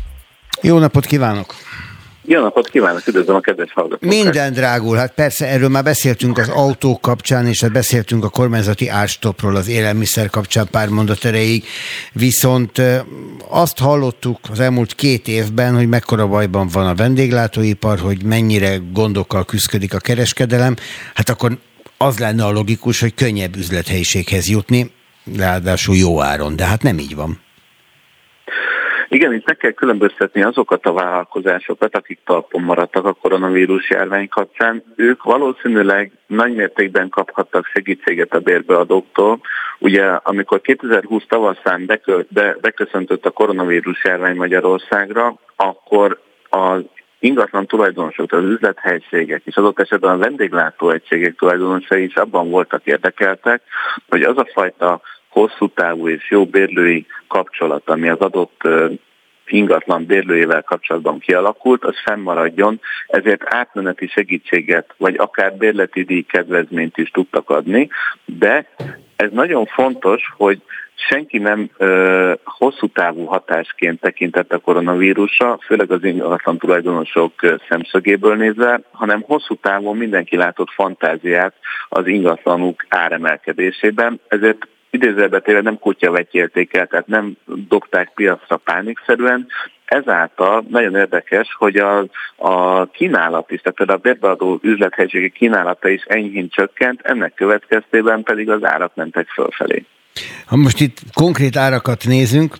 Jó 0.62 0.78
napot 0.78 1.06
kívánok! 1.06 1.56
Jó 2.26 2.42
napot 2.42 2.70
kívánok, 2.70 3.08
üdvözlöm 3.08 3.36
a 3.36 3.40
kedves 3.40 3.72
hallgatókat. 3.74 4.10
Minden 4.10 4.54
drágul, 4.54 4.98
hát 4.98 5.14
persze 5.14 5.48
erről 5.48 5.70
már 5.70 5.84
beszéltünk 5.84 6.38
az 6.38 6.50
autók 6.50 7.02
kapcsán, 7.02 7.48
és 7.48 7.62
hát 7.62 7.72
beszéltünk 7.72 8.24
a 8.24 8.30
kormányzati 8.30 8.90
árstopról 8.90 9.56
az 9.56 9.68
élelmiszer 9.68 10.30
kapcsán 10.30 10.68
pár 10.72 10.90
mondat 10.90 11.26
erejéig, 11.26 11.66
viszont 12.12 12.82
azt 13.50 13.78
hallottuk 13.78 14.40
az 14.52 14.60
elmúlt 14.60 14.96
két 14.96 15.28
évben, 15.28 15.76
hogy 15.76 15.88
mekkora 15.88 16.28
bajban 16.28 16.68
van 16.68 16.88
a 16.88 16.96
vendéglátóipar, 16.96 18.00
hogy 18.00 18.24
mennyire 18.24 18.78
gondokkal 18.92 19.46
küzdik 19.46 19.94
a 19.94 20.00
kereskedelem, 20.00 20.76
hát 21.14 21.30
akkor 21.30 21.58
az 21.98 22.20
lenne 22.20 22.46
a 22.46 22.52
logikus, 22.52 23.00
hogy 23.00 23.14
könnyebb 23.14 23.56
üzlethelyiséghez 23.56 24.50
jutni, 24.50 24.92
ráadásul 25.38 25.96
jó 25.96 26.22
áron, 26.22 26.56
de 26.56 26.66
hát 26.66 26.82
nem 26.82 27.00
így 27.00 27.16
van. 27.16 27.43
Igen, 29.14 29.34
itt 29.34 29.46
meg 29.46 29.58
kell 29.58 29.72
különböztetni 29.72 30.44
azokat 30.44 30.86
a 30.86 30.94
vállalkozásokat, 30.94 31.96
akik 31.96 32.20
talpon 32.26 32.62
maradtak 32.62 33.06
a 33.06 33.14
koronavírus 33.14 33.90
járvány 33.90 34.28
kapcsán. 34.30 34.84
Ők 34.96 35.24
valószínűleg 35.24 36.12
nagy 36.28 36.56
mértékben 36.56 37.10
kaphattak 37.10 37.66
segítséget 37.66 38.34
a 38.34 38.40
bérbeadóktól. 38.40 39.40
Ugye, 39.80 40.04
amikor 40.06 40.62
2020 40.62 41.24
tavaszán 41.28 41.86
bekö, 41.86 42.22
be, 42.30 42.58
beköszöntött 42.62 43.26
a 43.26 43.32
koronavírus 43.32 44.04
járvány 44.04 44.36
Magyarországra, 44.36 45.36
akkor 45.56 46.22
az 46.50 46.82
ingatlan 47.20 47.66
tulajdonosok, 47.66 48.32
az 48.32 48.44
üzlethelységek 48.44 49.42
és 49.46 49.56
adott 49.56 49.80
esetben 49.80 50.12
a 50.12 50.18
vendéglátóegységek 50.18 51.36
tulajdonosai 51.36 52.04
is 52.04 52.16
abban 52.16 52.50
voltak 52.50 52.86
érdekeltek, 52.86 53.62
hogy 54.10 54.22
az 54.22 54.38
a 54.38 54.48
fajta 54.54 55.02
hosszú 55.34 55.68
távú 55.68 56.08
és 56.08 56.30
jó 56.30 56.46
bérlői 56.46 57.06
kapcsolat, 57.28 57.90
ami 57.90 58.10
az 58.10 58.20
adott 58.20 58.62
ingatlan 59.46 60.06
bérlőjével 60.06 60.62
kapcsolatban 60.62 61.20
kialakult, 61.20 61.84
az 61.84 61.96
fennmaradjon, 62.06 62.80
ezért 63.08 63.42
átmeneti 63.46 64.08
segítséget, 64.08 64.94
vagy 64.98 65.16
akár 65.18 65.54
bérleti 65.54 66.04
díj 66.04 66.22
kedvezményt 66.22 66.98
is 66.98 67.10
tudtak 67.10 67.50
adni, 67.50 67.90
de 68.26 68.68
ez 69.16 69.30
nagyon 69.32 69.66
fontos, 69.66 70.34
hogy 70.38 70.62
senki 70.96 71.38
nem 71.38 71.70
ö, 71.78 72.34
hosszú 72.44 72.88
távú 72.88 73.26
hatásként 73.26 74.00
tekintett 74.00 74.54
a 74.54 74.58
koronavírusra, 74.58 75.58
főleg 75.66 75.92
az 75.92 76.04
ingatlan 76.04 76.58
tulajdonosok 76.58 77.34
szemszögéből 77.70 78.36
nézve, 78.36 78.82
hanem 78.92 79.22
hosszú 79.22 79.56
távon 79.56 79.98
mindenki 79.98 80.36
látott 80.36 80.70
fantáziát 80.70 81.54
az 81.90 82.08
ingatlanuk 82.08 82.86
áremelkedésében, 82.90 84.20
ezért 84.28 84.68
idézőben 84.94 85.64
nem 85.64 85.80
kutya 85.80 86.12
vetjélték 86.12 86.74
el, 86.74 86.88
tehát 86.88 87.08
nem 87.08 87.38
dobták 87.46 88.12
piacra 88.16 88.58
pánikszerűen, 88.58 89.48
ezáltal 89.86 90.66
nagyon 90.70 90.96
érdekes, 90.96 91.56
hogy 91.58 91.76
a, 91.76 92.06
a 92.36 92.86
kínálat 92.86 93.52
is, 93.52 93.62
tehát 93.62 93.78
például 93.78 94.00
a 94.00 94.02
bérbeadó 94.02 94.60
üzlethelységi 94.62 95.30
kínálata 95.30 95.90
is 95.90 96.04
enyhén 96.08 96.50
csökkent, 96.50 97.02
ennek 97.04 97.34
következtében 97.34 98.24
pedig 98.24 98.50
az 98.50 98.64
árak 98.64 98.96
mentek 98.96 99.28
fölfelé. 99.28 99.86
Ha 100.46 100.56
most 100.56 100.80
itt 100.80 100.98
konkrét 101.14 101.56
árakat 101.56 102.06
nézünk, 102.06 102.56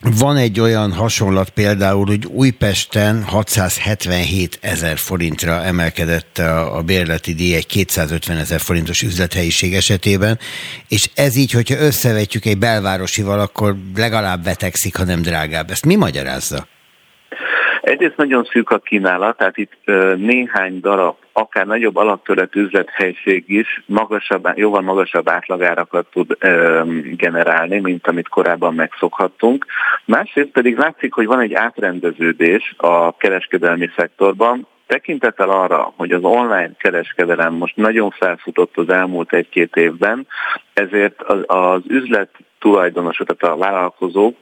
van 0.00 0.36
egy 0.36 0.60
olyan 0.60 0.92
hasonlat 0.92 1.50
például, 1.50 2.06
hogy 2.06 2.26
Újpesten 2.26 3.22
677 3.22 4.58
ezer 4.60 4.98
forintra 4.98 5.64
emelkedett 5.64 6.38
a, 6.38 6.82
bérleti 6.86 7.34
díj 7.34 7.54
egy 7.54 7.66
250 7.66 8.36
ezer 8.36 8.60
forintos 8.60 9.02
üzlethelyiség 9.02 9.74
esetében, 9.74 10.38
és 10.88 11.10
ez 11.14 11.36
így, 11.36 11.50
hogyha 11.50 11.78
összevetjük 11.78 12.44
egy 12.44 12.58
belvárosival, 12.58 13.40
akkor 13.40 13.76
legalább 13.94 14.44
betegszik, 14.44 14.96
ha 14.96 15.04
nem 15.04 15.22
drágább. 15.22 15.70
Ezt 15.70 15.86
mi 15.86 15.94
magyarázza? 15.94 16.66
Egyrészt 17.90 18.16
nagyon 18.16 18.44
szűk 18.44 18.70
a 18.70 18.78
kínálat, 18.78 19.36
tehát 19.36 19.56
itt 19.56 19.78
néhány 20.16 20.80
darab, 20.80 21.16
akár 21.32 21.66
nagyobb 21.66 21.96
alaptöret 21.96 22.56
üzlethelyiség 22.56 23.44
is 23.46 23.82
magasabb, 23.86 24.48
jóval 24.54 24.80
magasabb 24.80 25.28
átlagárakat 25.28 26.06
tud 26.10 26.36
generálni, 27.16 27.80
mint 27.80 28.06
amit 28.06 28.28
korábban 28.28 28.74
megszokhattunk. 28.74 29.66
Másrészt 30.04 30.50
pedig 30.50 30.76
látszik, 30.76 31.12
hogy 31.12 31.26
van 31.26 31.40
egy 31.40 31.54
átrendeződés 31.54 32.74
a 32.76 33.16
kereskedelmi 33.16 33.90
szektorban, 33.96 34.66
Tekintettel 34.86 35.50
arra, 35.50 35.92
hogy 35.96 36.12
az 36.12 36.22
online 36.22 36.70
kereskedelem 36.78 37.54
most 37.54 37.76
nagyon 37.76 38.10
felfutott 38.10 38.76
az 38.76 38.88
elmúlt 38.88 39.32
egy-két 39.32 39.76
évben, 39.76 40.26
ezért 40.72 41.22
az, 41.22 41.38
az 41.46 41.82
üzlet 41.86 42.30
tulajdonosok, 42.60 43.26
tehát 43.26 43.56
a 43.56 43.58
vállalkozók 43.58 44.36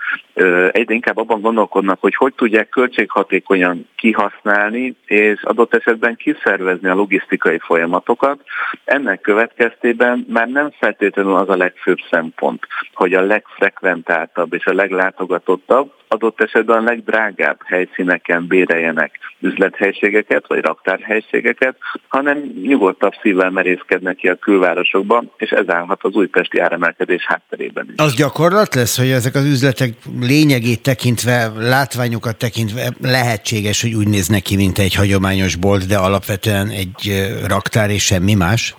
egyre 0.70 0.94
inkább 0.94 1.16
abban 1.16 1.40
gondolkodnak, 1.40 2.00
hogy 2.00 2.14
hogy 2.14 2.34
tudják 2.34 2.68
költséghatékonyan 2.68 3.88
kihasználni, 3.96 4.94
és 5.04 5.42
adott 5.42 5.74
esetben 5.74 6.16
kiszervezni 6.16 6.88
a 6.88 6.94
logisztikai 6.94 7.58
folyamatokat. 7.58 8.40
Ennek 8.84 9.20
következtében 9.20 10.26
már 10.28 10.48
nem 10.48 10.70
feltétlenül 10.78 11.34
az 11.34 11.48
a 11.48 11.56
legfőbb 11.56 11.98
szempont, 12.10 12.66
hogy 12.92 13.14
a 13.14 13.20
legfrekventáltabb 13.20 14.52
és 14.54 14.66
a 14.66 14.74
leglátogatottabb, 14.74 15.92
adott 16.08 16.40
esetben 16.40 16.78
a 16.78 16.88
legdrágább 16.88 17.58
helyszíneken 17.64 18.46
béreljenek 18.46 19.18
üzlethelységeket 19.40 20.46
vagy 20.46 20.60
raktárhelységeket, 20.60 21.76
hanem 22.08 22.38
nyugodtabb 22.62 23.12
szívvel 23.22 23.50
merészkednek 23.50 24.16
ki 24.16 24.28
a 24.28 24.36
külvárosokba, 24.36 25.22
és 25.36 25.50
ez 25.50 25.68
állhat 25.68 26.04
az 26.04 26.14
újpesti 26.14 26.58
áremelkedés 26.58 27.26
hátterében 27.26 27.86
is. 27.88 27.94
Az 28.08 28.14
gyakorlat 28.14 28.74
lesz, 28.74 28.98
hogy 28.98 29.10
ezek 29.10 29.34
az 29.34 29.44
üzletek 29.44 29.92
lényegét 30.20 30.82
tekintve, 30.82 31.52
látványokat 31.56 32.36
tekintve 32.36 32.92
lehetséges, 33.02 33.82
hogy 33.82 33.94
úgy 33.94 34.08
néznek 34.08 34.42
ki, 34.42 34.56
mint 34.56 34.78
egy 34.78 34.94
hagyományos 34.94 35.56
bolt, 35.56 35.86
de 35.86 35.96
alapvetően 35.96 36.68
egy 36.68 37.28
raktár 37.46 37.90
és 37.90 38.04
semmi 38.04 38.34
más? 38.34 38.74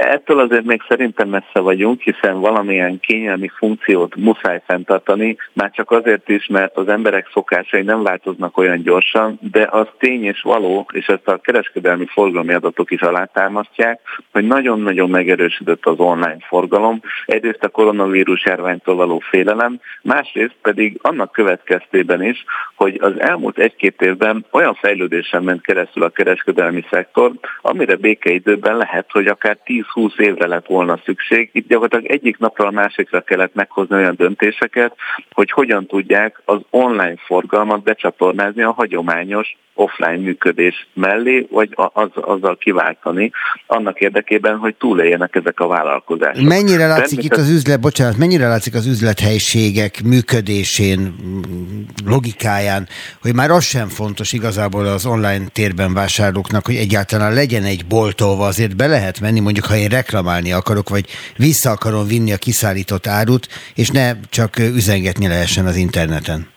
Ettől 0.00 0.38
azért 0.38 0.64
még 0.64 0.82
szerintem 0.88 1.28
messze 1.28 1.60
vagyunk, 1.60 2.00
hiszen 2.00 2.40
valamilyen 2.40 3.00
kényelmi 3.00 3.48
funkciót 3.48 4.16
muszáj 4.16 4.62
fenntartani, 4.66 5.36
már 5.52 5.70
csak 5.70 5.90
azért 5.90 6.28
is, 6.28 6.46
mert 6.46 6.76
az 6.76 6.88
emberek 6.88 7.28
szokásai 7.32 7.82
nem 7.82 8.02
változnak 8.02 8.58
olyan 8.58 8.82
gyorsan, 8.82 9.38
de 9.52 9.68
az 9.70 9.86
tény 9.98 10.24
és 10.24 10.40
való, 10.42 10.86
és 10.92 11.06
ezt 11.06 11.28
a 11.28 11.38
kereskedelmi 11.38 12.06
forgalmi 12.06 12.52
adatok 12.52 12.90
is 12.90 13.00
alátámasztják, 13.00 14.00
hogy 14.32 14.46
nagyon-nagyon 14.46 15.10
megerősödött 15.10 15.86
az 15.86 15.98
online 15.98 16.38
forgalom. 16.48 17.00
Egyrészt 17.26 17.64
a 17.64 17.68
koronavírus 17.68 18.44
járványtól 18.44 18.94
való 18.94 19.18
félelem, 19.18 19.80
másrészt 20.02 20.56
pedig 20.62 20.98
annak 21.02 21.32
következtében 21.32 22.22
is, 22.22 22.44
hogy 22.74 22.98
az 23.00 23.20
elmúlt 23.20 23.58
egy-két 23.58 24.00
évben 24.02 24.44
olyan 24.50 24.74
fejlődésen 24.74 25.42
ment 25.42 25.62
keresztül 25.62 26.02
a 26.02 26.08
kereskedelmi 26.08 26.84
szektor, 26.90 27.32
amire 27.62 27.96
békeidőben 27.96 28.76
lehet, 28.76 29.06
hogy 29.10 29.26
akár 29.26 29.58
10-20 29.94 30.18
évre 30.18 30.46
lett 30.46 30.66
volna 30.66 31.00
szükség. 31.04 31.50
Itt 31.52 31.68
gyakorlatilag 31.68 32.12
egyik 32.12 32.38
napra 32.38 32.66
a 32.66 32.70
másikra 32.70 33.20
kellett 33.20 33.54
meghozni 33.54 33.96
olyan 33.96 34.14
döntéseket, 34.16 34.96
hogy 35.30 35.50
hogyan 35.50 35.86
tudják 35.86 36.40
az 36.44 36.58
online 36.70 37.16
forgalmat 37.16 37.82
becsatornázni 37.82 38.62
a 38.62 38.72
hagyományos 38.72 39.56
offline 39.80 40.16
működés 40.16 40.88
mellé, 40.94 41.46
vagy 41.50 41.68
az, 41.92 42.08
azzal 42.14 42.56
kiváltani, 42.56 43.30
annak 43.66 44.00
érdekében, 44.00 44.56
hogy 44.56 44.74
túléljenek 44.74 45.34
ezek 45.34 45.60
a 45.60 45.66
vállalkozások. 45.66 46.46
Mennyire 46.46 46.86
látszik 46.86 47.24
itt 47.24 47.36
az 47.36 47.50
üzlet, 47.50 47.80
bocsánat, 47.80 48.16
mennyire 48.16 48.48
látszik 48.48 48.74
az 48.74 48.86
üzlethelységek 48.86 50.02
működésén, 50.04 51.14
logikáján, 52.04 52.88
hogy 53.22 53.34
már 53.34 53.50
az 53.50 53.64
sem 53.64 53.88
fontos 53.88 54.32
igazából 54.32 54.86
az 54.86 55.06
online 55.06 55.44
térben 55.52 55.94
vásárlóknak, 55.94 56.66
hogy 56.66 56.76
egyáltalán 56.76 57.34
legyen 57.34 57.64
egy 57.64 57.86
boltolva, 57.86 58.46
azért 58.46 58.76
be 58.76 58.86
lehet 58.86 59.20
menni, 59.20 59.40
mondjuk 59.40 59.64
ha 59.64 59.74
én 59.80 59.88
reklamálni 59.88 60.52
akarok, 60.52 60.88
vagy 60.88 61.04
vissza 61.36 61.70
akarom 61.70 62.06
vinni 62.06 62.32
a 62.32 62.36
kiszállított 62.36 63.06
árut, 63.06 63.46
és 63.74 63.88
ne 63.88 64.12
csak 64.30 64.58
üzengetni 64.58 65.28
lehessen 65.28 65.66
az 65.66 65.76
interneten. 65.76 66.48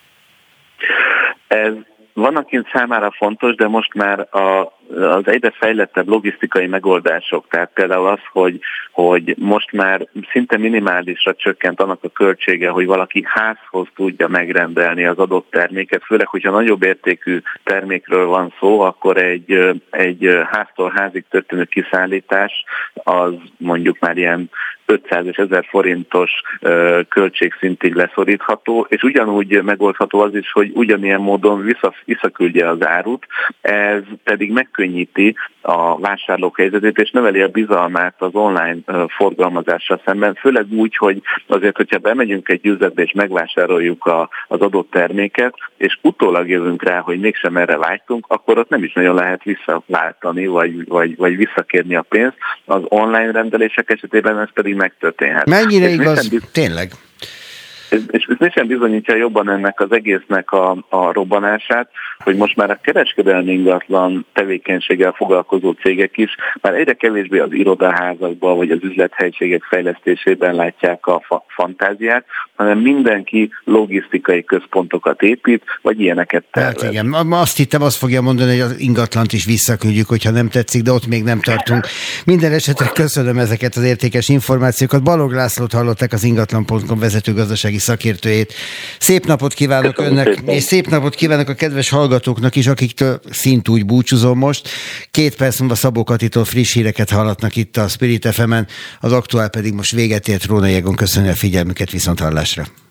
Ez 1.47 1.73
van, 2.13 2.35
akik 2.35 2.69
számára 2.73 3.11
fontos, 3.17 3.55
de 3.55 3.67
most 3.67 3.93
már 3.93 4.19
a 4.19 4.73
az 4.95 5.27
egyre 5.27 5.51
fejlettebb 5.51 6.07
logisztikai 6.07 6.67
megoldások, 6.67 7.45
tehát 7.49 7.71
például 7.73 8.07
az, 8.07 8.19
hogy, 8.31 8.59
hogy 8.91 9.35
most 9.37 9.71
már 9.71 10.07
szinte 10.31 10.57
minimálisra 10.57 11.33
csökkent 11.33 11.81
annak 11.81 12.03
a 12.03 12.09
költsége, 12.09 12.69
hogy 12.69 12.85
valaki 12.85 13.23
házhoz 13.25 13.87
tudja 13.95 14.27
megrendelni 14.27 15.05
az 15.05 15.17
adott 15.17 15.47
terméket, 15.49 16.03
főleg, 16.03 16.27
hogyha 16.27 16.51
nagyobb 16.51 16.83
értékű 16.83 17.41
termékről 17.63 18.25
van 18.25 18.53
szó, 18.59 18.79
akkor 18.79 19.17
egy, 19.17 19.75
egy 19.89 20.39
háztól 20.51 20.93
házig 20.95 21.25
történő 21.29 21.63
kiszállítás 21.63 22.63
az 22.93 23.33
mondjuk 23.57 23.99
már 23.99 24.17
ilyen 24.17 24.49
500 24.85 25.25
és 25.25 25.37
1000 25.37 25.65
forintos 25.69 26.31
költségszintig 27.09 27.93
leszorítható, 27.93 28.85
és 28.89 29.03
ugyanúgy 29.03 29.61
megoldható 29.63 30.19
az 30.19 30.35
is, 30.35 30.51
hogy 30.51 30.71
ugyanilyen 30.73 31.21
módon 31.21 31.61
vissza, 31.61 31.93
visszaküldje 32.05 32.69
az 32.69 32.85
árut, 32.85 33.25
ez 33.61 34.01
pedig 34.23 34.51
megkönnyíti 34.51 34.82
a 35.61 35.99
vásárlók 35.99 36.57
helyzetét, 36.57 36.97
és 36.97 37.11
növeli 37.11 37.41
a 37.41 37.47
bizalmát 37.47 38.15
az 38.17 38.29
online 38.33 38.77
forgalmazással 39.07 40.01
szemben, 40.05 40.33
főleg 40.33 40.65
úgy, 40.71 40.95
hogy 40.95 41.21
azért, 41.47 41.75
hogyha 41.75 41.97
bemegyünk 41.97 42.49
egy 42.49 42.65
üzletbe 42.65 43.03
és 43.03 43.11
megvásároljuk 43.11 44.05
a, 44.05 44.29
az 44.47 44.59
adott 44.59 44.91
terméket, 44.91 45.53
és 45.77 45.99
utólag 46.01 46.49
jövünk 46.49 46.83
rá, 46.83 46.99
hogy 46.99 47.19
mégsem 47.19 47.57
erre 47.57 47.77
vágytunk, 47.77 48.25
akkor 48.27 48.57
ott 48.57 48.69
nem 48.69 48.83
is 48.83 48.93
nagyon 48.93 49.15
lehet 49.15 49.43
visszaváltani, 49.43 50.47
vagy, 50.47 50.87
vagy, 50.87 51.15
vagy 51.15 51.37
visszakérni 51.37 51.95
a 51.95 52.01
pénzt. 52.01 52.37
Az 52.65 52.81
online 52.87 53.31
rendelések 53.31 53.89
esetében 53.89 54.39
ez 54.39 54.51
pedig 54.53 54.75
megtörténhet. 54.75 55.49
Mennyire 55.49 55.87
és 55.87 55.93
igaz? 55.93 56.29
Biz... 56.29 56.49
Tényleg? 56.51 56.91
És 58.11 58.27
ez 58.39 58.51
sem 58.51 58.67
bizonyítja 58.67 59.15
jobban 59.15 59.49
ennek 59.49 59.79
az 59.79 59.91
egésznek 59.91 60.51
a, 60.51 60.85
a 60.89 61.11
robbanását, 61.11 61.89
hogy 62.23 62.35
most 62.35 62.55
már 62.55 62.69
a 62.69 62.79
kereskedelmi 62.81 63.51
ingatlan 63.51 64.25
tevékenységgel 64.33 65.11
foglalkozó 65.11 65.71
cégek 65.71 66.17
is 66.17 66.35
már 66.61 66.73
egyre 66.73 66.93
kevésbé 66.93 67.39
az 67.39 67.51
irodaházakban 67.51 68.57
vagy 68.57 68.71
az 68.71 68.79
üzlethelységek 68.81 69.63
fejlesztésében 69.63 70.55
látják 70.55 71.07
a 71.07 71.21
fa- 71.25 71.43
fantáziát, 71.47 72.25
hanem 72.55 72.79
mindenki 72.79 73.49
logisztikai 73.63 74.43
központokat 74.43 75.21
épít, 75.21 75.63
vagy 75.81 75.99
ilyeneket 75.99 76.43
tervez. 76.51 76.81
Hát 76.81 76.91
igen, 76.91 77.13
azt 77.13 77.57
hittem, 77.57 77.81
azt 77.81 77.97
fogja 77.97 78.21
mondani, 78.21 78.51
hogy 78.51 78.59
az 78.59 78.79
ingatlant 78.79 79.33
is 79.33 79.45
visszaküldjük, 79.45 80.07
hogyha 80.07 80.31
nem 80.31 80.49
tetszik, 80.49 80.81
de 80.81 80.91
ott 80.91 81.07
még 81.07 81.23
nem 81.23 81.39
tartunk. 81.39 81.85
Minden 82.25 82.51
esetre 82.51 82.85
köszönöm 82.93 83.37
ezeket 83.37 83.75
az 83.75 83.83
értékes 83.83 84.29
információkat. 84.29 85.03
Balog 85.03 85.31
Lászlót 85.31 85.71
hallották 85.73 86.13
az 86.13 86.23
ingatlan.com 86.23 86.99
vezető 86.99 87.33
gazdasági 87.33 87.77
szakértőjét. 87.83 88.53
Szép 88.99 89.25
napot 89.25 89.53
kívánok 89.53 89.95
Köszönöm 89.95 90.17
önnek, 90.17 90.33
szépen. 90.35 90.55
és 90.55 90.63
szép 90.63 90.87
napot 90.87 91.15
kívánok 91.15 91.49
a 91.49 91.53
kedves 91.53 91.89
hallgatóknak 91.89 92.55
is, 92.55 92.67
akiktől 92.67 93.19
szint 93.31 93.69
úgy 93.69 93.85
búcsúzom 93.85 94.37
most. 94.37 94.69
Két 95.11 95.35
perc 95.35 95.59
múlva 95.59 95.75
Szabó 95.75 96.03
Katitól 96.03 96.45
friss 96.45 96.73
híreket 96.73 97.09
hallatnak 97.09 97.55
itt 97.55 97.77
a 97.77 97.87
Spirit 97.87 98.27
FM-en, 98.27 98.67
az 98.99 99.11
aktuál 99.11 99.49
pedig 99.49 99.73
most 99.73 99.91
véget 99.91 100.27
ért 100.27 100.45
Róna 100.45 100.67
Jegon. 100.67 100.95
Köszönöm 100.95 101.29
a 101.29 101.33
figyelmüket, 101.33 101.91
viszont 101.91 102.19
hallásra. 102.19 102.83